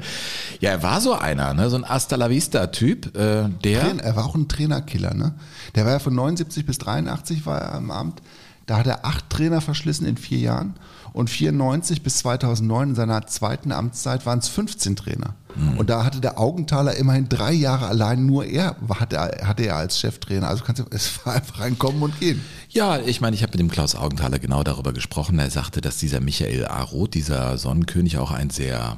Ja, 0.59 0.69
er 0.71 0.83
war 0.83 1.01
so 1.01 1.13
einer, 1.13 1.55
ne? 1.55 1.71
so 1.71 1.75
ein 1.77 1.89
Hasta 1.89 2.17
la 2.17 2.29
Vista-Typ, 2.29 3.15
äh, 3.17 3.49
der... 3.63 3.81
Trainer, 3.81 4.03
er 4.03 4.15
war 4.15 4.25
auch 4.25 4.35
ein 4.35 4.47
Trainerkiller, 4.47 5.15
ne? 5.15 5.33
Der 5.73 5.85
war 5.85 5.93
ja 5.93 5.99
von 5.99 6.13
79 6.13 6.65
bis 6.67 6.77
83 6.77 7.47
war 7.47 7.59
er 7.61 7.73
am 7.73 7.89
Amt. 7.89 8.21
Da 8.67 8.77
hat 8.77 8.85
er 8.87 9.05
acht 9.05 9.27
Trainer 9.31 9.59
verschlissen 9.59 10.05
in 10.05 10.17
vier 10.17 10.37
Jahren. 10.37 10.75
Und 11.13 11.29
94 11.29 12.03
bis 12.03 12.17
2009 12.19 12.89
in 12.89 12.95
seiner 12.95 13.27
zweiten 13.27 13.71
Amtszeit 13.71 14.25
waren 14.25 14.39
es 14.39 14.47
15 14.47 14.95
Trainer. 14.95 15.35
Und 15.77 15.89
da 15.89 16.05
hatte 16.05 16.21
der 16.21 16.39
Augenthaler 16.39 16.95
immerhin 16.95 17.27
drei 17.27 17.51
Jahre 17.51 17.87
allein 17.87 18.25
nur 18.25 18.45
er 18.45 18.77
hatte, 18.97 19.17
er- 19.17 19.45
hatte 19.45 19.63
er 19.63 19.75
als 19.75 19.99
Cheftrainer. 19.99 20.47
Also 20.47 20.63
kannst 20.63 20.79
du, 20.81 20.85
es 20.91 21.25
war 21.25 21.33
einfach 21.35 21.59
ein 21.59 21.77
Kommen 21.77 22.01
und 22.03 22.17
Gehen. 22.21 22.39
Ja, 22.69 22.99
ich 22.99 23.19
meine, 23.19 23.35
ich 23.35 23.43
habe 23.43 23.51
mit 23.51 23.59
dem 23.59 23.69
Klaus 23.69 23.95
Augenthaler 23.95 24.39
genau 24.39 24.63
darüber 24.63 24.93
gesprochen. 24.93 25.37
Er 25.39 25.49
sagte, 25.49 25.81
dass 25.81 25.97
dieser 25.97 26.21
Michael 26.21 26.65
A. 26.67 26.81
Roth, 26.83 27.13
dieser 27.13 27.57
Sonnenkönig, 27.57 28.17
auch 28.17 28.31
ein 28.31 28.49
sehr 28.49 28.95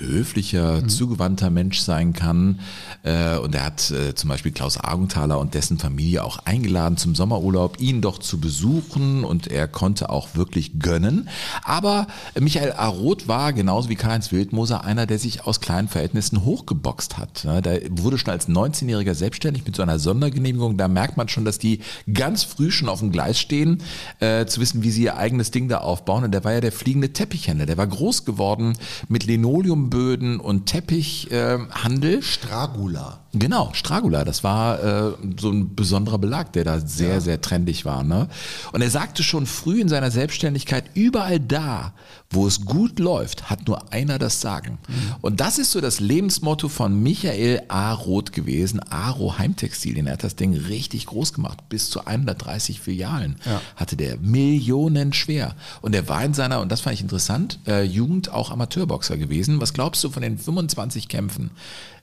höflicher, 0.00 0.86
zugewandter 0.88 1.50
Mensch 1.50 1.80
sein 1.80 2.12
kann. 2.12 2.60
Äh, 3.02 3.36
und 3.38 3.54
er 3.54 3.64
hat 3.64 3.90
äh, 3.90 4.14
zum 4.14 4.28
Beispiel 4.28 4.52
Klaus 4.52 4.78
Augenthaler 4.78 5.38
und 5.38 5.54
dessen 5.54 5.78
Familie 5.78 6.24
auch 6.24 6.38
eingeladen 6.44 6.96
zum 6.96 7.14
Sommerurlaub, 7.14 7.80
ihn 7.80 8.00
doch 8.00 8.18
zu 8.18 8.38
besuchen. 8.40 9.24
Und 9.24 9.48
er 9.48 9.68
konnte 9.68 10.10
auch 10.10 10.34
wirklich 10.34 10.78
gönnen. 10.78 11.28
Aber 11.64 12.06
Michael 12.38 12.72
A. 12.72 12.88
Roth 12.88 13.28
war 13.28 13.52
genauso 13.52 13.88
wie 13.88 13.96
Karl-Heinz 13.96 14.32
Wildmoser 14.32 14.84
einer, 14.84 15.06
der 15.06 15.18
sich 15.18 15.46
aus 15.46 15.60
kleinen 15.60 15.88
Verhältnissen 15.88 16.44
hochgeboxt 16.44 17.18
hat. 17.18 17.44
Ne, 17.44 17.62
Der 17.62 17.80
wurde 17.90 18.18
schon 18.18 18.32
als 18.32 18.48
19-Jähriger 18.48 19.14
selbstständig 19.14 19.64
mit 19.64 19.76
so 19.76 19.82
einer 19.82 19.98
Sondergenehmigung. 19.98 20.76
Da 20.76 20.88
merkt 20.88 21.16
man 21.16 21.28
schon, 21.28 21.44
dass 21.44 21.58
die 21.58 21.80
ganz 22.12 22.44
früh 22.44 22.70
schon 22.70 22.88
auf 22.88 23.00
dem 23.00 23.12
Gleis 23.12 23.38
stehen, 23.38 23.78
äh, 24.20 24.46
zu 24.46 24.60
wissen, 24.60 24.82
wie 24.82 24.90
sie 24.90 25.04
ihr 25.04 25.16
eigenes 25.16 25.50
Ding 25.50 25.68
da 25.68 25.78
aufbauen. 25.78 26.24
Und 26.24 26.32
der 26.32 26.44
war 26.44 26.52
ja 26.52 26.60
der 26.60 26.72
fliegende 26.72 27.12
Teppichhändler. 27.12 27.66
Der 27.66 27.78
war 27.78 27.86
groß 27.86 28.24
geworden 28.24 28.74
mit 29.08 29.26
Linoleumböden 29.62 30.40
und 30.40 30.66
Teppichhandel. 30.66 32.22
Stragula. 32.22 33.20
Genau, 33.32 33.70
Stragula, 33.72 34.24
das 34.24 34.44
war 34.44 34.82
äh, 34.82 35.12
so 35.40 35.50
ein 35.50 35.74
besonderer 35.74 36.18
Belag, 36.18 36.52
der 36.52 36.64
da 36.64 36.80
sehr, 36.80 37.20
sehr 37.20 37.40
trendig 37.40 37.84
war. 37.84 38.02
Ne? 38.02 38.28
Und 38.72 38.82
er 38.82 38.90
sagte 38.90 39.22
schon 39.22 39.46
früh 39.46 39.80
in 39.80 39.88
seiner 39.88 40.10
Selbstständigkeit, 40.10 40.84
überall 40.94 41.40
da, 41.40 41.94
wo 42.32 42.46
es 42.46 42.64
gut 42.64 42.98
läuft, 42.98 43.50
hat 43.50 43.66
nur 43.68 43.92
einer 43.92 44.18
das 44.18 44.40
Sagen. 44.40 44.78
Und 45.20 45.40
das 45.40 45.58
ist 45.58 45.70
so 45.72 45.80
das 45.80 46.00
Lebensmotto 46.00 46.68
von 46.68 47.02
Michael 47.02 47.62
A. 47.68 47.92
Roth 47.92 48.32
gewesen, 48.32 48.80
Aro 48.90 49.38
Heimtextilien. 49.38 50.06
Er 50.06 50.14
hat 50.14 50.24
das 50.24 50.36
Ding 50.36 50.54
richtig 50.56 51.06
groß 51.06 51.32
gemacht. 51.32 51.68
Bis 51.68 51.90
zu 51.90 52.06
130 52.06 52.80
Filialen 52.80 53.36
Ja. 53.44 53.60
hatte 53.76 53.96
der 53.96 54.16
Millionen 54.18 55.12
schwer. 55.12 55.54
Und 55.80 55.94
er 55.94 56.08
war 56.08 56.24
in 56.24 56.34
seiner, 56.34 56.60
und 56.60 56.70
das 56.72 56.80
fand 56.80 56.94
ich 56.94 57.02
interessant, 57.02 57.58
äh, 57.66 57.82
Jugend 57.82 58.30
auch 58.32 58.50
Amateurboxer 58.50 59.16
gewesen. 59.16 59.60
Was 59.60 59.72
glaubst 59.74 60.02
du 60.04 60.10
von 60.10 60.22
den 60.22 60.38
25 60.38 61.08
Kämpfen? 61.08 61.50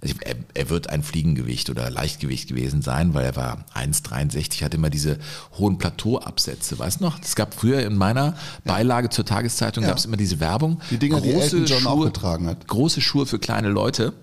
Er, 0.02 0.36
er 0.54 0.70
wird 0.70 0.90
ein 0.90 1.04
Fliegengewicht 1.04 1.70
oder 1.70 1.90
Leichtgewicht 1.90 2.48
gewesen 2.48 2.82
sein, 2.82 3.14
weil 3.14 3.26
er 3.26 3.36
war 3.36 3.66
1,63, 3.76 4.64
hatte 4.64 4.78
immer 4.78 4.90
diese 4.90 5.18
hohen 5.58 5.78
Plateauabsätze. 5.78 6.80
Weißt 6.80 7.02
du 7.02 7.04
noch? 7.04 7.20
Es 7.22 7.36
gab 7.36 7.54
früher 7.54 7.86
in 7.86 7.98
meiner 7.98 8.36
Beilage 8.64 9.10
zur 9.10 9.26
Tageszeitung 9.26 9.84
Ja. 9.84 9.90
gab 9.90 9.98
es 9.98 10.06
immer 10.06 10.16
diese 10.16 10.40
Werbung. 10.40 10.80
Die 10.90 10.98
Dinger, 10.98 11.20
die 11.20 11.32
Elton 11.32 11.66
John 11.66 11.86
auch 11.86 12.02
getragen 12.06 12.48
hat. 12.48 12.66
Große 12.68 13.02
Schuhe 13.02 13.26
für 13.26 13.40
kleine 13.40 13.68
Leute, 13.70 14.14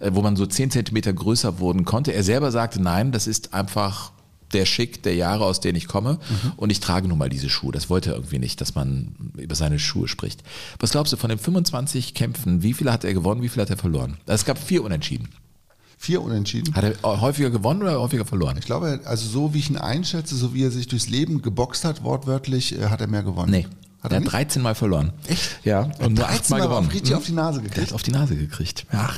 äh, 0.00 0.10
wo 0.14 0.22
man 0.22 0.36
so 0.36 0.46
10 0.46 0.70
Zentimeter 0.70 1.12
größer 1.12 1.58
wurden 1.58 1.84
konnte. 1.84 2.12
Er 2.12 2.22
selber 2.22 2.50
sagte, 2.50 2.80
nein, 2.80 3.12
das 3.12 3.26
ist 3.26 3.52
einfach 3.52 4.12
der 4.52 4.66
Schick 4.66 5.02
der 5.02 5.14
Jahre, 5.14 5.44
aus 5.44 5.60
denen 5.60 5.76
ich 5.76 5.88
komme. 5.88 6.14
Mhm. 6.14 6.52
Und 6.56 6.70
ich 6.70 6.80
trage 6.80 7.08
nun 7.08 7.18
mal 7.18 7.28
diese 7.28 7.48
Schuhe. 7.48 7.72
Das 7.72 7.90
wollte 7.90 8.10
er 8.10 8.16
irgendwie 8.16 8.38
nicht, 8.38 8.60
dass 8.60 8.74
man 8.74 9.14
über 9.36 9.54
seine 9.54 9.78
Schuhe 9.78 10.08
spricht. 10.08 10.42
Was 10.78 10.90
glaubst 10.90 11.12
du, 11.12 11.16
von 11.16 11.30
den 11.30 11.38
25 11.38 12.14
Kämpfen, 12.14 12.62
wie 12.62 12.72
viele 12.72 12.92
hat 12.92 13.04
er 13.04 13.14
gewonnen, 13.14 13.42
wie 13.42 13.48
viele 13.48 13.62
hat 13.62 13.70
er 13.70 13.76
verloren? 13.76 14.16
Es 14.26 14.44
gab 14.44 14.58
vier 14.58 14.84
Unentschieden. 14.84 15.28
Vier 15.98 16.20
Unentschieden. 16.22 16.74
Hat 16.74 16.84
er 16.84 17.20
häufiger 17.20 17.50
gewonnen 17.50 17.82
oder 17.82 17.98
häufiger 18.00 18.26
verloren? 18.26 18.56
Ich 18.58 18.66
glaube, 18.66 19.00
also 19.04 19.28
so 19.28 19.54
wie 19.54 19.58
ich 19.58 19.70
ihn 19.70 19.78
einschätze, 19.78 20.36
so 20.36 20.52
wie 20.52 20.62
er 20.62 20.70
sich 20.70 20.88
durchs 20.88 21.08
Leben 21.08 21.40
geboxt 21.40 21.84
hat, 21.84 22.04
wortwörtlich, 22.04 22.78
äh, 22.78 22.86
hat 22.86 23.00
er 23.00 23.06
mehr 23.06 23.22
gewonnen. 23.22 23.50
Nee. 23.50 23.66
Hat 24.06 24.12
er 24.12 24.14
er 24.14 24.16
hat 24.16 24.24
nicht? 24.24 24.32
13 24.32 24.62
Mal 24.62 24.74
verloren. 24.74 25.12
Echt? 25.28 25.58
Ja, 25.64 25.82
und 25.98 26.14
nur 26.14 26.24
13 26.24 26.24
achtmal 26.24 26.60
Mal 26.60 26.66
gewonnen. 26.68 26.88
richtig 26.90 27.10
Hm? 27.10 27.18
auf 27.18 27.24
die 27.26 27.32
Nase 27.32 27.60
Der 27.60 27.68
gekriegt. 27.68 27.86
hat 27.88 27.94
auf 27.94 28.02
die 28.02 28.10
Nase 28.12 28.36
gekriegt. 28.36 28.86
Ja. 28.92 29.10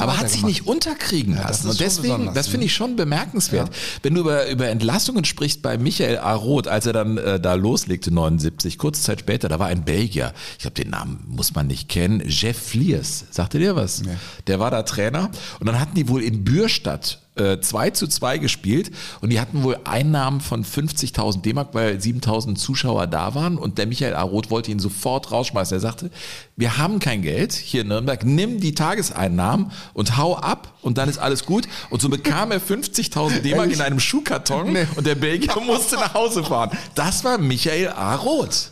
Aber 0.00 0.16
hat 0.18 0.28
sich 0.30 0.40
gemacht. 0.40 0.48
nicht 0.48 0.66
unterkriegen 0.66 1.34
Ja, 1.34 1.48
lassen. 1.48 1.68
und 1.70 1.80
deswegen, 1.80 2.32
das 2.34 2.46
finde 2.48 2.66
ich 2.66 2.74
schon 2.74 2.96
bemerkenswert. 2.96 3.70
Wenn 4.02 4.14
du 4.14 4.20
über, 4.20 4.48
über 4.48 4.68
Entlastungen 4.68 5.24
sprichst 5.24 5.62
bei 5.62 5.76
Michael 5.78 6.18
A. 6.18 6.34
Roth, 6.34 6.68
als 6.68 6.86
er 6.86 6.92
dann 6.92 7.18
äh, 7.18 7.40
da 7.40 7.54
loslegte, 7.54 8.12
79, 8.12 8.78
kurze 8.78 9.02
Zeit 9.02 9.20
später, 9.20 9.48
da 9.48 9.58
war 9.58 9.66
ein 9.66 9.84
Belgier. 9.84 10.32
Ich 10.52 10.58
glaube, 10.62 10.74
den 10.74 10.90
Namen 10.90 11.24
muss 11.26 11.54
man 11.54 11.66
nicht 11.66 11.88
kennen. 11.88 12.22
Jeff 12.26 12.58
Fliers. 12.58 13.24
Sagte 13.30 13.58
dir 13.58 13.74
was? 13.76 14.02
Der 14.46 14.60
war 14.60 14.70
da 14.70 14.82
Trainer. 14.82 15.30
Und 15.60 15.66
dann 15.66 15.80
hatten 15.80 15.94
die 15.94 16.08
wohl 16.08 16.22
in 16.22 16.44
Bürstadt 16.44 17.20
äh, 17.36 17.58
2 17.58 17.90
zu 17.90 18.06
2 18.06 18.38
gespielt 18.38 18.90
und 19.20 19.30
die 19.30 19.40
hatten 19.40 19.62
wohl 19.62 19.78
Einnahmen 19.84 20.40
von 20.40 20.64
50.000 20.64 21.42
D-Mark, 21.42 21.68
weil 21.72 21.96
7.000 21.96 22.56
Zuschauer 22.56 23.06
da 23.06 23.34
waren 23.34 23.58
und 23.58 23.78
der 23.78 23.86
Michael 23.86 24.14
A. 24.14 24.22
Roth 24.22 24.50
wollte 24.50 24.70
ihn 24.70 24.78
sofort 24.78 25.32
rausschmeißen. 25.32 25.76
Er 25.76 25.80
sagte, 25.80 26.10
wir 26.56 26.78
haben 26.78 27.00
kein 27.00 27.22
Geld 27.22 27.52
hier 27.52 27.82
in 27.82 27.88
Nürnberg, 27.88 28.24
nimm 28.24 28.60
die 28.60 28.74
Tageseinnahmen 28.74 29.72
und 29.94 30.16
hau 30.16 30.36
ab 30.36 30.74
und 30.82 30.98
dann 30.98 31.08
ist 31.08 31.18
alles 31.18 31.44
gut. 31.44 31.66
Und 31.90 32.00
so 32.00 32.08
bekam 32.08 32.52
er 32.52 32.60
50.000 32.60 33.40
D-Mark 33.42 33.72
in 33.72 33.80
einem 33.80 34.00
Schuhkarton 34.00 34.76
und 34.96 35.06
der 35.06 35.14
Belgier 35.14 35.60
musste 35.66 35.96
nach 35.96 36.14
Hause 36.14 36.44
fahren. 36.44 36.70
Das 36.94 37.24
war 37.24 37.38
Michael 37.38 37.88
A. 37.88 38.14
Roth. 38.16 38.70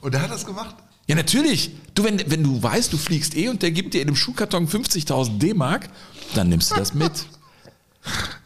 Und 0.00 0.14
er 0.14 0.22
hat 0.22 0.30
das 0.30 0.44
gemacht? 0.44 0.76
Ja, 1.06 1.14
natürlich. 1.14 1.70
Du, 1.94 2.04
wenn, 2.04 2.22
wenn 2.30 2.42
du 2.42 2.62
weißt, 2.62 2.92
du 2.92 2.98
fliegst 2.98 3.34
eh 3.34 3.48
und 3.48 3.62
der 3.62 3.70
gibt 3.70 3.94
dir 3.94 4.02
in 4.02 4.08
dem 4.08 4.16
Schuhkarton 4.16 4.68
50.000 4.68 5.38
D-Mark, 5.38 5.88
dann 6.34 6.50
nimmst 6.50 6.70
du 6.70 6.76
das 6.76 6.94
mit. 6.94 7.12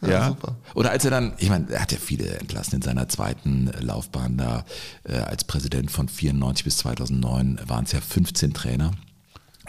Ja, 0.01 0.09
ja, 0.09 0.27
super. 0.27 0.57
Oder 0.73 0.91
als 0.91 1.05
er 1.05 1.11
dann, 1.11 1.33
ich 1.37 1.49
meine, 1.49 1.71
er 1.71 1.81
hat 1.81 1.91
ja 1.91 1.97
viele 1.97 2.27
entlassen 2.39 2.75
in 2.75 2.81
seiner 2.81 3.07
zweiten 3.07 3.71
Laufbahn 3.79 4.37
da. 4.37 4.65
Äh, 5.03 5.13
als 5.13 5.45
Präsident 5.45 5.91
von 5.91 6.09
94 6.09 6.65
bis 6.65 6.77
2009 6.77 7.59
waren 7.67 7.85
es 7.85 7.93
ja 7.93 8.01
15 8.01 8.53
Trainer. 8.53 8.91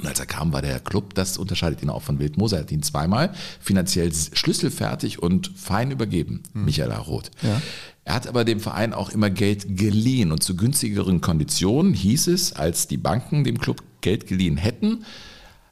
Und 0.01 0.09
als 0.09 0.18
er 0.18 0.26
kam, 0.26 0.53
war 0.53 0.61
der 0.61 0.80
Club, 0.80 1.14
das 1.14 1.39
unterscheidet 1.39 1.82
ihn 1.82 1.91
auch 1.91 2.03
von 2.03 2.18
Wild 2.18 2.37
Moser, 2.37 2.59
hat 2.59 2.72
ihn 2.72 2.82
zweimal 2.82 3.32
finanziell 3.61 4.12
schlüsselfertig 4.12 5.22
und 5.22 5.53
fein 5.55 5.93
übergeben, 5.93 6.43
hm. 6.53 6.64
Michael 6.64 6.93
Roth. 6.93 7.30
Ja. 7.43 7.62
Er 8.05 8.14
hat 8.14 8.26
aber 8.26 8.45
dem 8.45 8.61
Verein 8.61 8.93
auch 8.93 9.11
immer 9.11 9.30
Geld 9.30 9.78
geliehen 9.78 10.32
und 10.32 10.43
zu 10.43 10.57
günstigeren 10.57 11.20
Konditionen 11.20 11.95
hieß 11.95 12.26
es, 12.26 12.53
als 12.53 12.89
die 12.89 12.99
Banken 12.99 13.45
dem 13.45 13.59
Club 13.59 13.82
Geld 14.01 14.26
geliehen 14.26 14.57
hätten, 14.57 15.05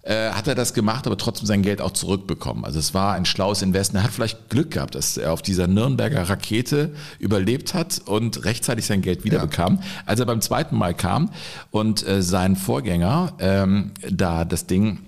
äh, 0.03 0.31
hat 0.31 0.49
er 0.49 0.55
das 0.55 0.75
gemacht, 0.75 1.07
aber 1.07 1.17
trotzdem 1.17 1.47
sein 1.47 1.63
Geld 1.63 1.81
auch 1.81 1.93
zurückbekommen. 1.93 2.65
Also 2.65 2.79
es 2.79 2.93
war 2.93 3.15
ein 3.15 3.25
schlaues 3.25 3.63
Investment. 3.63 4.03
Er 4.03 4.09
hat 4.09 4.15
vielleicht 4.15 4.51
Glück 4.51 4.73
gehabt, 4.73 4.95
dass 4.95 5.17
er 5.17 5.33
auf 5.33 5.43
dieser 5.43 5.69
Nürnberger 5.69 6.29
Rakete 6.29 6.93
überlebt 7.21 7.73
hat 7.75 8.03
und 8.07 8.45
rechtzeitig 8.45 8.87
sein 8.87 9.01
Geld 9.01 9.25
wiederbekam. 9.25 9.77
Ja. 9.77 9.83
Als 10.07 10.21
er 10.21 10.27
beim 10.27 10.41
zweiten 10.41 10.77
Mal 10.77 10.95
kam 10.95 11.31
und 11.71 12.07
äh, 12.07 12.23
sein 12.23 12.57
Vorgänger 12.57 13.35
ähm, 13.39 13.93
da 14.11 14.45
das 14.45 14.67
Ding 14.67 14.99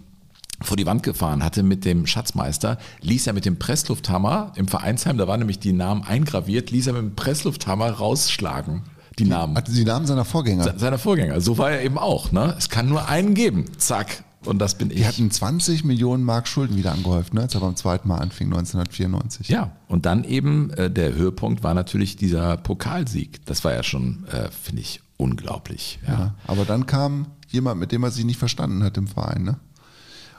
vor 0.62 0.76
die 0.76 0.86
Wand 0.86 1.02
gefahren 1.02 1.42
hatte 1.42 1.62
mit 1.62 1.84
dem 1.84 2.06
Schatzmeister, 2.06 2.78
ließ 3.00 3.26
er 3.26 3.32
mit 3.32 3.44
dem 3.44 3.58
Presslufthammer 3.58 4.52
im 4.54 4.68
Vereinsheim, 4.68 5.18
da 5.18 5.26
waren 5.26 5.40
nämlich 5.40 5.58
die 5.58 5.72
Namen 5.72 6.04
eingraviert, 6.04 6.70
ließ 6.70 6.86
er 6.86 6.92
mit 6.92 7.02
dem 7.02 7.16
Presslufthammer 7.16 7.90
rausschlagen. 7.90 8.82
Die 9.18 9.24
Namen. 9.24 9.56
Hatte 9.56 9.72
die 9.72 9.84
Namen 9.84 10.06
seiner 10.06 10.24
Vorgänger? 10.24 10.74
Seiner 10.76 10.98
Vorgänger. 10.98 11.40
So 11.40 11.58
war 11.58 11.70
er 11.70 11.82
eben 11.82 11.98
auch. 11.98 12.32
Ne? 12.32 12.54
Es 12.58 12.68
kann 12.68 12.88
nur 12.88 13.08
einen 13.08 13.34
geben. 13.34 13.66
Zack. 13.78 14.24
Und 14.46 14.58
das 14.58 14.76
bin 14.76 14.90
ich. 14.90 14.98
Die 14.98 15.06
hatten 15.06 15.30
20 15.30 15.84
Millionen 15.84 16.24
Mark 16.24 16.48
Schulden 16.48 16.76
wieder 16.76 16.92
angehäuft, 16.92 17.34
ne, 17.34 17.42
als 17.42 17.54
er 17.54 17.60
beim 17.60 17.76
zweiten 17.76 18.08
Mal 18.08 18.18
anfing, 18.18 18.48
1994. 18.48 19.48
Ja, 19.48 19.72
und 19.88 20.06
dann 20.06 20.24
eben 20.24 20.70
äh, 20.70 20.90
der 20.90 21.14
Höhepunkt 21.14 21.62
war 21.62 21.74
natürlich 21.74 22.16
dieser 22.16 22.56
Pokalsieg. 22.56 23.44
Das 23.46 23.64
war 23.64 23.72
ja 23.72 23.82
schon, 23.82 24.26
äh, 24.28 24.50
finde 24.50 24.82
ich, 24.82 25.00
unglaublich. 25.16 25.98
Ja. 26.06 26.12
ja. 26.12 26.34
aber 26.46 26.64
dann 26.64 26.86
kam 26.86 27.26
jemand, 27.48 27.80
mit 27.80 27.92
dem 27.92 28.02
er 28.02 28.10
sich 28.10 28.24
nicht 28.24 28.38
verstanden 28.38 28.82
hat 28.82 28.96
im 28.96 29.06
Verein, 29.06 29.42
ne? 29.42 29.56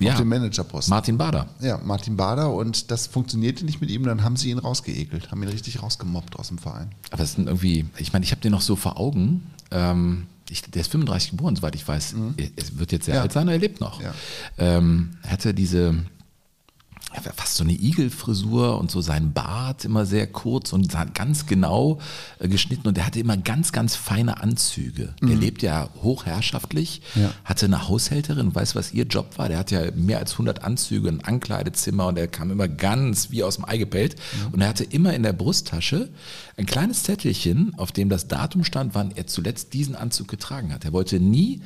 Ja, 0.01 0.11
auf 0.11 0.17
dem 0.17 0.27
Managerposten. 0.27 0.89
Martin 0.89 1.17
Bader. 1.17 1.47
Ja, 1.61 1.79
Martin 1.83 2.17
Bader 2.17 2.53
und 2.53 2.91
das 2.91 3.07
funktionierte 3.07 3.63
nicht 3.63 3.79
mit 3.79 3.89
ihm, 3.89 4.03
dann 4.03 4.23
haben 4.23 4.35
sie 4.35 4.49
ihn 4.49 4.57
rausgeekelt, 4.57 5.31
haben 5.31 5.41
ihn 5.41 5.49
richtig 5.49 5.81
rausgemobbt 5.81 6.37
aus 6.37 6.49
dem 6.49 6.57
Verein. 6.57 6.89
Aber 7.11 7.23
es 7.23 7.33
sind 7.33 7.47
irgendwie, 7.47 7.85
ich 7.97 8.11
meine, 8.11 8.25
ich 8.25 8.31
habe 8.31 8.41
den 8.41 8.51
noch 8.51 8.61
so 8.61 8.75
vor 8.75 8.99
Augen. 8.99 9.47
Ähm, 9.71 10.27
ich, 10.49 10.61
der 10.61 10.81
ist 10.81 10.91
35 10.91 11.31
geboren, 11.31 11.55
soweit 11.55 11.75
ich 11.75 11.87
weiß. 11.87 12.13
Mhm. 12.13 12.35
Er 12.37 12.79
wird 12.79 12.91
jetzt 12.91 13.05
sehr 13.05 13.15
ja. 13.15 13.21
alt 13.21 13.31
sein, 13.31 13.47
er 13.47 13.57
lebt 13.57 13.81
noch. 13.81 14.01
Ja. 14.01 14.13
Ähm, 14.57 15.17
hatte 15.27 15.53
diese 15.53 15.95
ja, 17.15 17.31
fast 17.35 17.55
so 17.55 17.63
eine 17.63 17.73
Igelfrisur 17.73 18.79
und 18.79 18.91
so 18.91 19.01
sein 19.01 19.33
Bart 19.33 19.85
immer 19.85 20.05
sehr 20.05 20.27
kurz 20.27 20.73
und 20.73 20.93
ganz 21.13 21.45
genau 21.45 21.99
äh, 22.39 22.47
geschnitten 22.47 22.87
und 22.87 22.97
er 22.97 23.05
hatte 23.05 23.19
immer 23.19 23.37
ganz, 23.37 23.71
ganz 23.71 23.95
feine 23.95 24.41
Anzüge. 24.41 25.13
Mhm. 25.21 25.29
Er 25.29 25.35
lebt 25.35 25.61
ja 25.61 25.89
hochherrschaftlich, 26.01 27.01
ja. 27.15 27.31
hatte 27.43 27.65
eine 27.65 27.87
Haushälterin, 27.87 28.53
weiß 28.53 28.75
was 28.75 28.93
ihr 28.93 29.05
Job 29.05 29.37
war, 29.37 29.49
der 29.49 29.59
hat 29.59 29.71
ja 29.71 29.91
mehr 29.91 30.19
als 30.19 30.33
100 30.33 30.63
Anzüge, 30.63 31.09
ein 31.09 31.23
Ankleidezimmer 31.23 32.07
und 32.07 32.17
er 32.17 32.27
kam 32.27 32.51
immer 32.51 32.67
ganz 32.67 33.31
wie 33.31 33.43
aus 33.43 33.55
dem 33.55 33.65
Ei 33.65 33.77
gepellt 33.77 34.15
mhm. 34.15 34.53
und 34.53 34.61
er 34.61 34.67
hatte 34.67 34.83
immer 34.83 35.13
in 35.13 35.23
der 35.23 35.33
Brusttasche 35.33 36.09
ein 36.57 36.65
kleines 36.65 37.03
Zettelchen, 37.03 37.73
auf 37.77 37.91
dem 37.91 38.09
das 38.09 38.27
Datum 38.27 38.63
stand, 38.63 38.95
wann 38.95 39.11
er 39.11 39.27
zuletzt 39.27 39.73
diesen 39.73 39.95
Anzug 39.95 40.27
getragen 40.27 40.73
hat. 40.73 40.85
Er 40.85 40.93
wollte 40.93 41.19
nie 41.19 41.61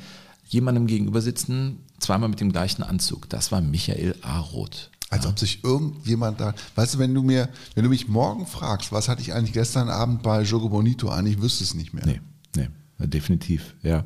jemandem 0.48 0.86
gegenüber 0.86 1.20
sitzen, 1.20 1.78
zweimal 1.98 2.28
mit 2.28 2.40
dem 2.40 2.50
gleichen 2.50 2.82
Anzug. 2.82 3.28
Das 3.28 3.52
war 3.52 3.60
Michael 3.60 4.16
A. 4.22 4.40
Roth. 4.40 4.90
Als 5.10 5.26
ob 5.26 5.38
sich 5.40 5.64
irgendjemand 5.64 6.40
da, 6.40 6.54
weißt 6.76 6.94
du, 6.94 6.98
wenn 7.00 7.12
du 7.12 7.24
mir, 7.24 7.48
wenn 7.74 7.82
du 7.82 7.90
mich 7.90 8.06
morgen 8.06 8.46
fragst, 8.46 8.92
was 8.92 9.08
hatte 9.08 9.20
ich 9.20 9.32
eigentlich 9.34 9.52
gestern 9.52 9.88
Abend 9.88 10.22
bei 10.22 10.42
Jogo 10.42 10.68
Bonito 10.68 11.08
an, 11.08 11.26
ich 11.26 11.42
wüsste 11.42 11.64
es 11.64 11.74
nicht 11.74 11.92
mehr. 11.92 12.06
Nee, 12.06 12.20
nee. 12.56 12.68
Definitiv, 13.06 13.74
ja. 13.82 14.04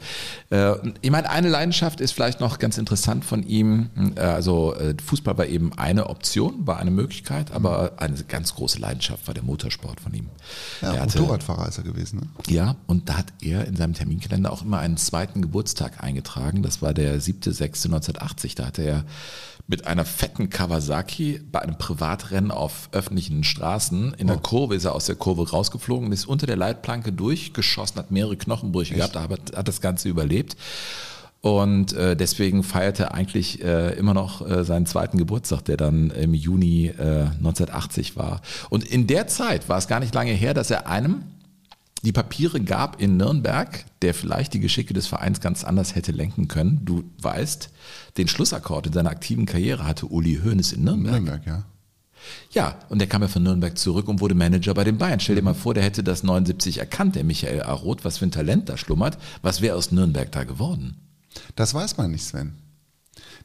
Äh, 0.51 0.75
ich 1.01 1.11
meine, 1.11 1.29
eine 1.31 1.49
Leidenschaft 1.49 2.01
ist 2.01 2.13
vielleicht 2.13 2.41
noch 2.41 2.59
ganz 2.59 2.79
interessant 2.79 3.25
von 3.25 3.43
ihm. 3.43 3.91
Äh, 4.17 4.21
also 4.21 4.75
äh, 4.75 4.95
Fußball 5.05 5.37
war 5.37 5.47
eben 5.47 5.73
eine 5.73 6.09
Option, 6.09 6.67
war 6.67 6.79
eine 6.79 6.91
Möglichkeit, 6.91 7.51
aber 7.53 7.95
eine 7.97 8.15
ganz 8.29 8.55
große 8.55 8.79
Leidenschaft 8.79 9.27
war 9.27 9.35
der 9.35 9.43
Motorsport 9.43 10.01
von 10.01 10.15
ihm. 10.15 10.29
Ja, 10.81 11.01
hatte, 11.01 11.19
Motorradfahrer 11.19 11.69
ist 11.69 11.79
er 11.79 11.85
gewesen. 11.85 12.21
Ne? 12.21 12.55
Ja, 12.55 12.77
und 12.87 13.09
da 13.09 13.19
hat 13.19 13.33
er 13.43 13.67
in 13.67 13.77
seinem 13.77 13.95
Terminkalender 13.95 14.53
auch 14.53 14.63
immer 14.63 14.79
einen 14.79 14.97
zweiten 14.97 15.43
Geburtstag 15.43 16.03
eingetragen. 16.03 16.63
Das 16.63 16.81
war 16.81 16.95
der 16.95 17.21
7.6.1980. 17.21 18.57
Da 18.57 18.67
hatte 18.67 18.83
er 18.83 19.05
mit 19.67 19.87
einer 19.87 20.05
fetten 20.05 20.51
Kawasaki 20.51 21.41
bei 21.51 21.61
einem 21.61 21.79
Privatrennen 21.79 22.51
auf 22.51 22.91
öffentlichen 22.93 23.45
Straßen. 23.45 24.13
In 24.15 24.27
der 24.27 24.37
oh. 24.37 24.41
Kurve 24.41 24.75
ist 24.75 24.85
er 24.85 24.95
aus 24.95 25.07
der 25.07 25.15
Kurve 25.15 25.49
rausgeflogen, 25.49 26.13
ist 26.13 26.27
unter 26.27 26.47
der 26.47 26.57
Leitplanke 26.57 27.13
durchgeschossen, 27.13 27.97
hat 27.97 28.11
mehrere 28.11 28.37
Knochenbrüche 28.37 28.84
Echt? 28.91 28.99
gehabt, 28.99 29.17
aber 29.17 29.37
hat 29.57 29.69
das 29.69 29.81
Ganze 29.81 30.09
überlebt. 30.09 30.57
Und 31.41 31.93
äh, 31.93 32.17
deswegen 32.17 32.63
feierte 32.63 33.03
er 33.03 33.15
eigentlich 33.15 33.63
äh, 33.63 33.93
immer 33.99 34.15
noch 34.15 34.49
äh, 34.49 34.65
seinen 34.65 34.87
zweiten 34.87 35.19
Geburtstag, 35.19 35.63
der 35.67 35.77
dann 35.77 36.11
im 36.11 36.33
Juni 36.33 36.87
äh, 36.87 37.27
1980 37.37 38.17
war. 38.17 38.41
Und 38.71 38.83
in 38.83 39.07
der 39.07 39.27
Zeit 39.27 39.69
war 39.69 39.77
es 39.77 39.87
gar 39.87 40.01
nicht 40.01 40.15
lange 40.15 40.33
her, 40.33 40.55
dass 40.55 40.71
er 40.71 40.87
einem 40.87 41.25
die 42.05 42.13
Papiere 42.13 42.61
gab 42.61 43.01
in 43.01 43.19
Nürnberg, 43.19 43.85
der 44.03 44.15
vielleicht 44.15 44.55
die 44.55 44.61
Geschicke 44.61 44.95
des 44.95 45.07
Vereins 45.07 45.41
ganz 45.41 45.65
anders 45.65 45.95
hätte 45.95 46.13
lenken 46.13 46.49
können. 46.49 46.81
Du 46.85 47.05
weißt, 47.21 47.71
den 48.17 48.29
Schlussakkord 48.29 48.87
in 48.87 48.93
seiner 48.93 49.11
aktiven 49.11 49.47
Karriere 49.47 49.87
hatte 49.87 50.07
Uli 50.07 50.41
Hoeneß 50.43 50.73
in 50.73 50.85
Nürnberg. 50.85 51.15
Nürnberg, 51.15 51.47
ja. 51.47 51.65
Ja, 52.51 52.79
und 52.89 52.99
der 52.99 53.09
kam 53.09 53.23
ja 53.23 53.29
von 53.29 53.43
Nürnberg 53.43 53.77
zurück 53.77 54.09
und 54.09 54.21
wurde 54.21 54.35
Manager 54.35 54.75
bei 54.75 54.85
den 54.85 54.99
Bayern. 54.99 55.21
Stell 55.21 55.35
dir 55.35 55.43
mhm. 55.43 55.47
mal 55.47 55.55
vor, 55.55 55.75
der 55.75 55.83
hätte 55.83 56.03
das 56.03 56.23
79 56.23 56.79
erkannt, 56.79 57.17
der 57.17 57.25
Michael 57.25 57.63
A. 57.63 57.73
Roth, 57.73 58.05
was 58.05 58.19
für 58.19 58.27
ein 58.27 58.31
Talent 58.31 58.69
da 58.69 58.77
schlummert. 58.77 59.19
Was 59.43 59.61
wäre 59.61 59.77
aus 59.77 59.93
Nürnberg 59.93 60.31
da 60.33 60.45
geworden? 60.45 60.97
Das 61.57 61.75
weiß 61.75 61.97
man 61.97 62.11
nicht, 62.11 62.25
Sven. 62.25 62.64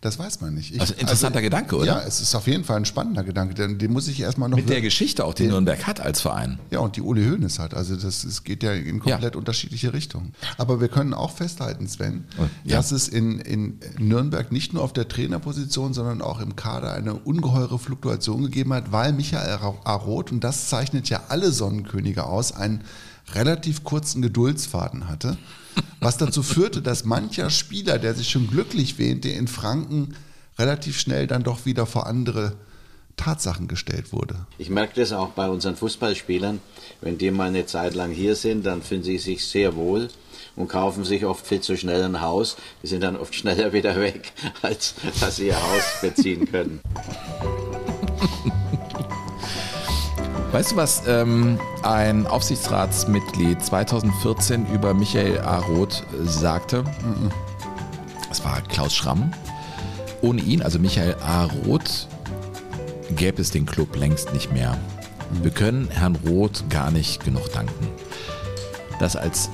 Das 0.01 0.17
weiß 0.17 0.39
man 0.39 0.53
nicht. 0.53 0.73
Ich, 0.73 0.79
also 0.79 0.93
interessanter 0.93 1.39
also, 1.39 1.47
Gedanke, 1.47 1.75
oder? 1.75 1.85
Ja, 1.85 2.01
es 2.01 2.21
ist 2.21 2.33
auf 2.33 2.47
jeden 2.47 2.63
Fall 2.63 2.77
ein 2.77 2.85
spannender 2.85 3.25
Gedanke, 3.25 3.53
denn 3.53 3.77
den 3.79 3.91
muss 3.91 4.07
ich 4.07 4.21
erstmal 4.21 4.47
noch. 4.47 4.55
Mit 4.55 4.69
der 4.69 4.79
Geschichte 4.79 5.25
auch, 5.25 5.33
die 5.33 5.43
den, 5.43 5.51
Nürnberg 5.51 5.85
hat 5.85 5.99
als 5.99 6.21
Verein. 6.21 6.57
Ja, 6.71 6.79
und 6.79 6.95
die 6.95 7.01
Uli 7.01 7.25
Hoeneß 7.25 7.59
hat. 7.59 7.73
Also 7.73 7.97
das, 7.97 8.23
es 8.23 8.45
geht 8.45 8.63
ja 8.63 8.71
in 8.71 9.01
komplett 9.01 9.33
ja. 9.33 9.37
unterschiedliche 9.37 9.91
Richtungen. 9.91 10.33
Aber 10.57 10.79
wir 10.79 10.87
können 10.87 11.13
auch 11.13 11.31
festhalten, 11.31 11.85
Sven, 11.89 12.23
ja. 12.63 12.77
dass 12.77 12.93
es 12.93 13.09
in, 13.09 13.39
in 13.39 13.79
Nürnberg 13.97 14.53
nicht 14.53 14.73
nur 14.73 14.83
auf 14.83 14.93
der 14.93 15.09
Trainerposition, 15.09 15.93
sondern 15.93 16.21
auch 16.21 16.39
im 16.39 16.55
Kader 16.55 16.93
eine 16.93 17.15
ungeheure 17.15 17.77
Fluktuation 17.77 18.43
gegeben 18.43 18.71
hat, 18.71 18.93
weil 18.93 19.11
Michael 19.11 19.59
Aroth, 19.83 20.31
und 20.31 20.45
das 20.45 20.69
zeichnet 20.69 21.09
ja 21.09 21.23
alle 21.27 21.51
Sonnenkönige 21.51 22.23
aus, 22.23 22.53
einen 22.53 22.85
relativ 23.33 23.83
kurzen 23.83 24.21
Geduldsfaden 24.21 25.09
hatte 25.09 25.37
was 25.99 26.17
dazu 26.17 26.43
führte, 26.43 26.81
dass 26.81 27.05
mancher 27.05 27.49
Spieler, 27.49 27.99
der 27.99 28.13
sich 28.13 28.29
schon 28.29 28.47
glücklich 28.47 28.97
wähnte, 28.97 29.29
in 29.29 29.47
Franken 29.47 30.15
relativ 30.57 30.99
schnell 30.99 31.27
dann 31.27 31.43
doch 31.43 31.65
wieder 31.65 31.85
vor 31.85 32.07
andere 32.07 32.53
Tatsachen 33.17 33.67
gestellt 33.67 34.13
wurde. 34.13 34.35
Ich 34.57 34.69
merke 34.69 34.99
das 34.99 35.11
auch 35.11 35.29
bei 35.29 35.49
unseren 35.49 35.75
Fußballspielern. 35.75 36.61
Wenn 37.01 37.17
die 37.17 37.31
mal 37.31 37.49
eine 37.49 37.65
Zeit 37.65 37.93
lang 37.93 38.11
hier 38.11 38.35
sind, 38.35 38.65
dann 38.65 38.81
fühlen 38.81 39.03
sie 39.03 39.17
sich 39.17 39.45
sehr 39.45 39.75
wohl 39.75 40.07
und 40.55 40.69
kaufen 40.69 41.03
sich 41.03 41.25
oft 41.25 41.45
viel 41.45 41.59
zu 41.59 41.77
schnell 41.77 42.03
ein 42.03 42.21
Haus. 42.21 42.55
Die 42.81 42.87
sind 42.87 43.01
dann 43.01 43.17
oft 43.17 43.35
schneller 43.39 43.73
wieder 43.73 43.99
weg, 43.99 44.31
als 44.61 44.95
dass 45.19 45.35
sie 45.35 45.47
ihr 45.47 45.61
Haus 45.61 45.83
beziehen 46.01 46.49
können. 46.49 46.79
Weißt 50.51 50.71
du, 50.71 50.77
was 50.77 51.03
ähm, 51.07 51.59
ein 51.83 52.25
Aufsichtsratsmitglied 52.25 53.63
2014 53.63 54.65
über 54.73 54.95
Michael 54.95 55.39
A. 55.41 55.59
Roth 55.59 56.03
äh, 56.11 56.25
sagte? 56.27 56.83
Das 58.27 58.43
war 58.43 58.59
Klaus 58.61 58.95
Schramm. 58.95 59.31
Ohne 60.21 60.41
ihn, 60.41 60.63
also 60.63 60.79
Michael 60.79 61.15
A. 61.21 61.45
Roth, 61.45 62.07
gäbe 63.15 63.43
es 63.43 63.51
den 63.51 63.67
Club 63.67 63.95
längst 63.95 64.33
nicht 64.33 64.51
mehr. 64.51 64.75
Wir 65.43 65.51
können 65.51 65.87
Herrn 65.91 66.15
Roth 66.27 66.67
gar 66.71 66.89
nicht 66.89 67.23
genug 67.23 67.53
danken. 67.53 67.87
Das 68.99 69.15
als 69.15 69.51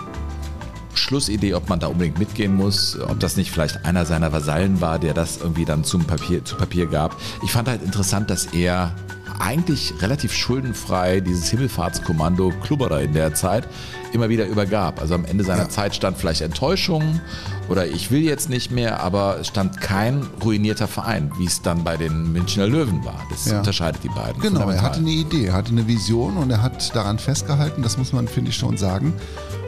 Schlussidee, 0.94 1.56
ob 1.56 1.68
man 1.68 1.82
da 1.82 1.88
unbedingt 1.88 2.20
mitgehen 2.20 2.56
muss, 2.56 2.98
ob 3.02 3.20
das 3.20 3.36
nicht 3.36 3.52
vielleicht 3.52 3.84
einer 3.84 4.06
seiner 4.06 4.32
Vasallen 4.32 4.80
war, 4.80 4.98
der 4.98 5.14
das 5.14 5.38
irgendwie 5.38 5.66
dann 5.66 5.84
zum 5.84 6.06
Papier, 6.06 6.46
zu 6.46 6.56
Papier 6.56 6.86
gab. 6.88 7.18
Ich 7.44 7.52
fand 7.52 7.68
halt 7.68 7.84
interessant, 7.84 8.30
dass 8.30 8.46
er 8.46 8.96
eigentlich 9.40 9.94
relativ 10.02 10.34
schuldenfrei 10.34 11.20
dieses 11.20 11.50
Himmelfahrtskommando 11.50 12.54
Klubberer 12.64 13.02
in 13.02 13.14
der 13.14 13.34
Zeit 13.34 13.68
immer 14.14 14.30
wieder 14.30 14.46
übergab. 14.46 15.02
Also 15.02 15.16
am 15.16 15.26
Ende 15.26 15.44
seiner 15.44 15.64
ja. 15.64 15.70
Zeit 15.70 15.96
stand 15.96 16.18
vielleicht 16.18 16.42
Enttäuschung 16.42 17.20
oder 17.68 17.88
ich 17.88 18.12
will 18.12 18.22
jetzt 18.22 18.50
nicht 18.50 18.72
mehr, 18.72 19.02
aber 19.02 19.40
es 19.40 19.48
stand 19.48 19.82
kein 19.82 20.26
ruinierter 20.44 20.88
Verein, 20.88 21.32
wie 21.38 21.46
es 21.46 21.62
dann 21.62 21.84
bei 21.84 21.98
den 21.98 22.32
Münchner 22.32 22.68
Löwen 22.68 23.04
war. 23.04 23.22
Das 23.30 23.46
ja. 23.46 23.58
unterscheidet 23.58 24.04
die 24.04 24.10
beiden. 24.10 24.42
Genau, 24.42 24.70
er 24.70 24.82
hatte 24.82 25.00
eine 25.00 25.12
Idee, 25.12 25.48
er 25.48 25.54
hatte 25.54 25.72
eine 25.72 25.88
Vision 25.88 26.38
und 26.38 26.50
er 26.52 26.62
hat 26.62 26.96
daran 26.96 27.20
festgehalten, 27.20 27.82
das 27.84 27.98
muss 27.98 28.14
man, 28.14 28.28
finde 28.28 28.52
ich, 28.52 28.58
schon 28.58 28.78
sagen. 28.78 29.14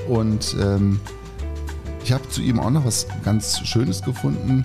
Und 0.08 0.56
ähm, 0.62 1.00
Ich 2.08 2.14
habe 2.14 2.30
zu 2.30 2.42
ihm 2.42 2.58
auch 2.62 2.70
noch 2.70 2.86
was 2.86 3.06
ganz 3.26 3.60
Schönes 3.66 4.02
gefunden. 4.02 4.64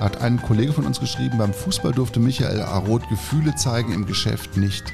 Hat 0.00 0.20
ein 0.20 0.40
Kollege 0.40 0.72
von 0.72 0.86
uns 0.86 1.00
geschrieben, 1.00 1.38
beim 1.38 1.52
Fußball 1.52 1.92
durfte 1.92 2.20
Michael 2.20 2.62
Aroth 2.62 3.08
Gefühle 3.08 3.54
zeigen, 3.56 3.92
im 3.92 4.06
Geschäft 4.06 4.56
nicht. 4.56 4.92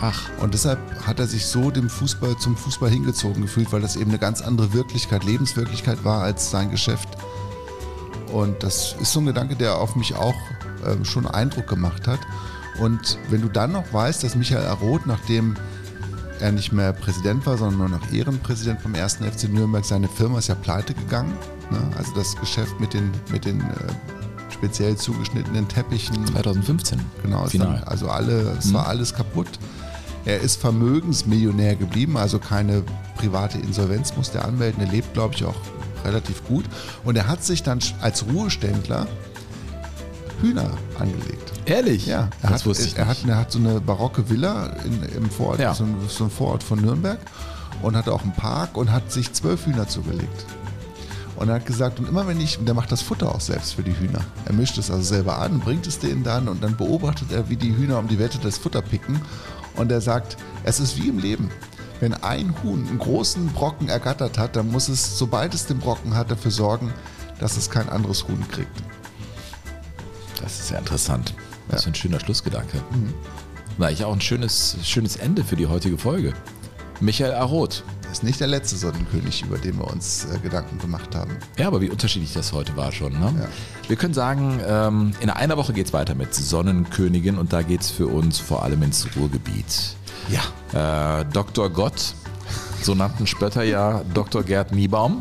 Ach. 0.00 0.28
Und 0.40 0.54
deshalb 0.54 0.78
hat 1.06 1.18
er 1.18 1.26
sich 1.26 1.46
so 1.46 1.70
dem 1.70 1.88
Fußball 1.88 2.36
zum 2.38 2.56
Fußball 2.56 2.90
hingezogen 2.90 3.42
gefühlt, 3.42 3.72
weil 3.72 3.80
das 3.80 3.96
eben 3.96 4.10
eine 4.10 4.18
ganz 4.18 4.42
andere 4.42 4.72
Wirklichkeit, 4.72 5.24
Lebenswirklichkeit 5.24 6.04
war 6.04 6.22
als 6.22 6.50
sein 6.50 6.70
Geschäft. 6.70 7.08
Und 8.32 8.62
das 8.62 8.94
ist 9.00 9.12
so 9.12 9.20
ein 9.20 9.26
Gedanke, 9.26 9.56
der 9.56 9.78
auf 9.78 9.96
mich 9.96 10.14
auch 10.14 10.34
äh, 10.84 11.04
schon 11.04 11.26
Eindruck 11.26 11.66
gemacht 11.66 12.06
hat. 12.06 12.20
Und 12.78 13.18
wenn 13.30 13.40
du 13.40 13.48
dann 13.48 13.72
noch 13.72 13.92
weißt, 13.92 14.22
dass 14.24 14.34
Michael 14.34 14.66
Aroth, 14.66 15.06
nachdem 15.06 15.56
er 16.40 16.52
nicht 16.52 16.72
mehr 16.72 16.92
Präsident 16.92 17.46
war, 17.46 17.56
sondern 17.56 17.78
nur 17.78 17.88
noch 17.88 18.12
Ehrenpräsident 18.12 18.82
vom 18.82 18.94
1. 18.94 19.16
FC 19.16 19.48
Nürnberg, 19.48 19.84
seine 19.84 20.08
Firma 20.08 20.38
ist 20.38 20.48
ja 20.48 20.54
pleite 20.54 20.92
gegangen. 20.92 21.32
Ne? 21.70 21.78
Also 21.96 22.12
das 22.14 22.36
Geschäft 22.36 22.78
mit 22.80 22.94
den, 22.94 23.10
mit 23.30 23.44
den 23.44 23.60
äh, 23.60 23.64
speziell 24.52 24.96
zugeschnittenen 24.96 25.68
Teppichen. 25.68 26.26
2015. 26.26 27.00
Genau, 27.22 27.44
Final. 27.46 27.74
Dann, 27.80 27.84
also 27.84 28.08
alle, 28.08 28.56
es 28.58 28.72
war 28.72 28.86
alles 28.86 29.14
kaputt. 29.14 29.48
Er 30.24 30.40
ist 30.40 30.60
Vermögensmillionär 30.60 31.76
geblieben, 31.76 32.16
also 32.16 32.38
keine 32.38 32.82
private 33.16 33.58
Insolvenz 33.58 34.16
musste 34.16 34.38
er 34.38 34.44
anmelden. 34.46 34.82
Er 34.82 34.90
lebt, 34.90 35.14
glaube 35.14 35.34
ich, 35.34 35.44
auch 35.44 35.54
relativ 36.04 36.44
gut. 36.46 36.64
Und 37.04 37.16
er 37.16 37.28
hat 37.28 37.44
sich 37.44 37.62
dann 37.62 37.78
als 38.00 38.24
Ruheständler 38.26 39.06
Hühner 40.40 40.70
angelegt. 40.98 41.52
Ehrlich? 41.64 42.06
Ja. 42.06 42.28
Er 42.42 42.50
Das 42.50 42.50
hat, 42.60 42.66
wusste 42.66 42.84
ich 42.86 42.96
er, 42.98 43.06
hat, 43.06 43.18
er 43.26 43.36
hat 43.36 43.52
so 43.52 43.58
eine 43.58 43.80
barocke 43.80 44.28
Villa 44.28 44.66
in, 44.84 45.02
im 45.16 45.30
Vorort, 45.30 45.58
Ja. 45.60 45.74
so, 45.74 45.84
ein, 45.84 45.96
so 46.08 46.24
ein 46.24 46.30
Vorort 46.30 46.62
von 46.62 46.80
Nürnberg 46.80 47.18
und 47.82 47.96
hat 47.96 48.08
auch 48.08 48.22
einen 48.22 48.32
Park 48.34 48.76
und 48.76 48.92
hat 48.92 49.10
sich 49.10 49.32
zwölf 49.32 49.64
Hühner 49.66 49.88
zugelegt. 49.88 50.44
Und 51.36 51.48
er 51.48 51.56
hat 51.56 51.66
gesagt, 51.66 51.98
und 51.98 52.08
immer 52.08 52.26
wenn 52.26 52.40
ich, 52.40 52.58
der 52.64 52.74
macht 52.74 52.90
das 52.90 53.02
Futter 53.02 53.34
auch 53.34 53.40
selbst 53.40 53.74
für 53.74 53.82
die 53.82 53.96
Hühner. 53.98 54.20
Er 54.46 54.54
mischt 54.54 54.78
es 54.78 54.90
also 54.90 55.02
selber 55.02 55.38
an, 55.38 55.60
bringt 55.60 55.86
es 55.86 55.98
denen 55.98 56.24
dann 56.24 56.48
und 56.48 56.64
dann 56.64 56.76
beobachtet 56.76 57.30
er, 57.30 57.48
wie 57.48 57.56
die 57.56 57.76
Hühner 57.76 57.98
um 57.98 58.08
die 58.08 58.18
Wette 58.18 58.38
das 58.38 58.58
Futter 58.58 58.82
picken. 58.82 59.20
Und 59.76 59.92
er 59.92 60.00
sagt, 60.00 60.36
es 60.64 60.80
ist 60.80 60.96
wie 60.96 61.08
im 61.08 61.18
Leben. 61.18 61.50
Wenn 62.00 62.14
ein 62.14 62.54
Huhn 62.62 62.86
einen 62.86 62.98
großen 62.98 63.48
Brocken 63.48 63.88
ergattert 63.88 64.38
hat, 64.38 64.56
dann 64.56 64.70
muss 64.70 64.88
es, 64.88 65.18
sobald 65.18 65.54
es 65.54 65.66
den 65.66 65.78
Brocken 65.78 66.14
hat, 66.14 66.30
dafür 66.30 66.50
sorgen, 66.50 66.92
dass 67.38 67.56
es 67.56 67.70
kein 67.70 67.88
anderes 67.88 68.26
Huhn 68.28 68.46
kriegt. 68.48 68.82
Das 70.42 70.60
ist 70.60 70.70
ja 70.70 70.78
interessant. 70.78 71.34
Das 71.68 71.80
ist 71.80 71.86
ein 71.86 71.94
schöner 71.94 72.20
Schlussgedanke. 72.20 72.78
Mhm. 72.92 73.14
Na, 73.78 73.90
ich 73.90 74.04
auch 74.04 74.12
ein 74.12 74.20
schönes, 74.20 74.76
schönes 74.84 75.16
Ende 75.16 75.44
für 75.44 75.56
die 75.56 75.66
heutige 75.66 75.98
Folge. 75.98 76.32
Michael 77.00 77.34
Aroth. 77.34 77.84
Ist 78.16 78.22
nicht 78.22 78.40
der 78.40 78.46
letzte 78.46 78.76
Sonnenkönig, 78.76 79.42
über 79.42 79.58
den 79.58 79.76
wir 79.76 79.88
uns 79.92 80.24
äh, 80.24 80.38
Gedanken 80.38 80.78
gemacht 80.78 81.14
haben. 81.14 81.36
Ja, 81.58 81.66
aber 81.66 81.82
wie 81.82 81.90
unterschiedlich 81.90 82.32
das 82.32 82.50
heute 82.54 82.74
war 82.74 82.90
schon. 82.90 83.12
Ne? 83.12 83.46
Wir 83.88 83.96
können 83.96 84.14
sagen, 84.14 84.58
ähm, 84.66 85.12
in 85.20 85.28
einer 85.28 85.58
Woche 85.58 85.74
geht 85.74 85.88
es 85.88 85.92
weiter 85.92 86.14
mit 86.14 86.34
Sonnenkönigin 86.34 87.36
und 87.36 87.52
da 87.52 87.60
geht 87.60 87.82
es 87.82 87.90
für 87.90 88.06
uns 88.06 88.38
vor 88.38 88.62
allem 88.62 88.82
ins 88.84 89.06
Ruhrgebiet. 89.16 89.96
Ja. 90.30 91.20
Äh, 91.20 91.26
Dr. 91.26 91.68
Gott, 91.68 92.14
so 92.80 92.94
nannten 92.94 93.26
Spötter 93.26 93.64
ja 93.64 94.00
Dr. 94.14 94.42
Gerd 94.44 94.72
Niebaum, 94.72 95.20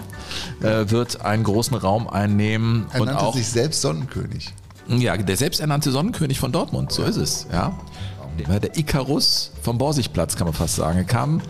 äh, 0.61 0.89
wird 0.89 1.19
einen 1.19 1.43
großen 1.43 1.75
Raum 1.75 2.07
einnehmen 2.07 2.85
Er 2.93 3.01
und 3.01 3.07
nannte 3.07 3.23
auch 3.23 3.35
sich 3.35 3.49
selbst 3.49 3.81
Sonnenkönig. 3.81 4.53
ja, 4.87 5.17
der 5.17 5.35
selbsternannte 5.35 5.91
Sonnenkönig 5.91 6.39
von 6.39 6.53
Dortmund, 6.53 6.93
so 6.93 7.03
ist 7.03 7.17
es. 7.17 7.45
Ja. 7.51 7.77
Ja, 8.47 8.59
Der 8.59 8.77
Ikarus 8.77 9.51
vom 9.61 9.77
Borsigplatz, 9.77 10.37
kann 10.37 10.45
man 10.47 10.53
fast 10.53 10.75
sagen. 10.77 10.97
Er 10.97 11.03
kam 11.03 11.41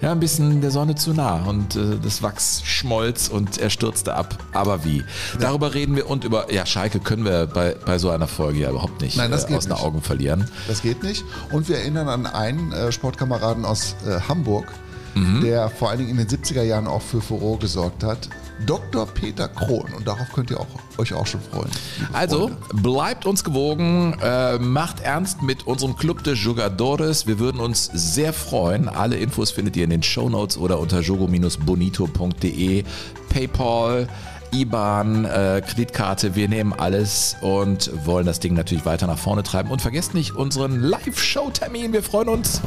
ja, 0.00 0.12
ein 0.12 0.20
bisschen 0.20 0.60
der 0.60 0.70
Sonne 0.70 0.94
zu 0.94 1.12
nah 1.12 1.42
und 1.46 1.76
äh, 1.76 1.98
das 2.02 2.22
Wachs 2.22 2.62
schmolz 2.64 3.28
und 3.28 3.58
er 3.58 3.70
stürzte 3.70 4.14
ab. 4.14 4.36
Aber 4.52 4.84
wie? 4.84 5.04
Darüber 5.38 5.74
reden 5.74 5.96
wir 5.96 6.08
und 6.08 6.24
über, 6.24 6.52
ja, 6.52 6.64
Schalke 6.66 7.00
können 7.00 7.24
wir 7.24 7.46
bei, 7.46 7.76
bei 7.84 7.98
so 7.98 8.10
einer 8.10 8.26
Folge 8.26 8.60
ja 8.60 8.70
überhaupt 8.70 9.00
nicht 9.02 9.16
Nein, 9.16 9.30
das 9.30 9.44
äh, 9.44 9.48
geht 9.48 9.56
aus 9.58 9.64
den. 9.64 9.72
Augen 9.74 10.02
verlieren. 10.02 10.44
Das 10.68 10.82
geht 10.82 11.02
nicht. 11.02 11.24
Und 11.52 11.68
wir 11.68 11.78
erinnern 11.78 12.08
an 12.08 12.26
einen 12.26 12.72
äh, 12.72 12.92
Sportkameraden 12.92 13.64
aus 13.64 13.94
äh, 14.06 14.20
Hamburg, 14.28 14.66
Mhm. 15.12 15.40
der 15.40 15.68
vor 15.70 15.90
allen 15.90 15.98
Dingen 15.98 16.10
in 16.10 16.18
den 16.18 16.28
70er 16.28 16.62
Jahren 16.62 16.86
auch 16.86 17.02
für 17.02 17.20
Furore 17.20 17.58
gesorgt 17.58 18.04
hat. 18.04 18.28
Dr. 18.66 19.06
Peter 19.06 19.48
Krohn. 19.48 19.92
Und 19.94 20.06
darauf 20.06 20.32
könnt 20.32 20.50
ihr 20.50 20.60
auch, 20.60 20.66
euch 20.98 21.12
auch 21.14 21.26
schon 21.26 21.40
freuen. 21.40 21.70
Also 22.12 22.48
Freunde. 22.48 22.82
bleibt 22.82 23.26
uns 23.26 23.44
gewogen, 23.44 24.16
äh, 24.22 24.58
macht 24.58 25.00
ernst 25.00 25.42
mit 25.42 25.66
unserem 25.66 25.96
Club 25.96 26.24
de 26.24 26.34
Jugadores. 26.34 27.26
Wir 27.26 27.38
würden 27.38 27.60
uns 27.60 27.90
sehr 27.92 28.32
freuen. 28.32 28.88
Alle 28.88 29.16
Infos 29.16 29.50
findet 29.50 29.76
ihr 29.76 29.84
in 29.84 29.90
den 29.90 30.02
Shownotes 30.02 30.56
oder 30.56 30.78
unter 30.78 31.00
jogo-bonito.de. 31.00 32.84
PayPal, 33.28 34.08
IBAN, 34.52 35.24
äh, 35.24 35.62
Kreditkarte, 35.64 36.34
wir 36.34 36.48
nehmen 36.48 36.72
alles 36.72 37.36
und 37.40 37.90
wollen 38.04 38.26
das 38.26 38.40
Ding 38.40 38.54
natürlich 38.54 38.84
weiter 38.84 39.06
nach 39.06 39.18
vorne 39.18 39.42
treiben. 39.42 39.70
Und 39.70 39.80
vergesst 39.80 40.14
nicht 40.14 40.34
unseren 40.34 40.80
Live-Show-Termin. 40.80 41.92
Wir 41.92 42.02
freuen 42.02 42.28
uns 42.28 42.60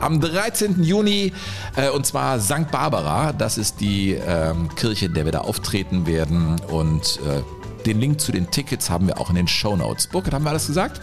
am 0.00 0.20
13. 0.20 0.82
Juni 0.82 1.32
äh, 1.76 1.90
und 1.90 2.06
zwar 2.06 2.40
St. 2.40 2.70
Barbara. 2.70 3.32
Das 3.32 3.58
ist 3.58 3.80
die 3.80 4.12
ähm, 4.12 4.68
Kirche, 4.74 5.06
in 5.06 5.14
der 5.14 5.24
wir 5.24 5.32
da 5.32 5.40
auftreten 5.40 6.06
werden 6.06 6.60
und 6.68 7.20
äh, 7.26 7.42
den 7.84 8.00
Link 8.00 8.20
zu 8.20 8.32
den 8.32 8.50
Tickets 8.50 8.90
haben 8.90 9.06
wir 9.06 9.18
auch 9.18 9.30
in 9.30 9.36
den 9.36 9.48
Shownotes. 9.48 10.06
Burkhard, 10.06 10.34
haben 10.34 10.44
wir 10.44 10.50
alles 10.50 10.66
gesagt? 10.66 11.00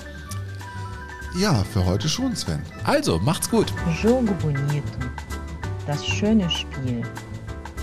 Ja, 1.37 1.63
für 1.63 1.85
heute 1.85 2.09
schon, 2.09 2.35
Sven. 2.35 2.61
Also, 2.83 3.19
macht's 3.19 3.49
gut. 3.49 3.71
Jogo 4.01 4.33
Bonito. 4.41 4.83
Das 5.85 6.05
schöne 6.05 6.49
Spiel. 6.49 7.03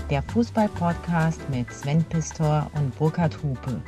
Der 0.09 0.21
Fußball-Podcast 0.23 1.39
mit 1.49 1.71
Sven 1.73 2.03
Pistor 2.05 2.69
und 2.75 2.97
Burkhard 2.97 3.37
Hupe. 3.41 3.81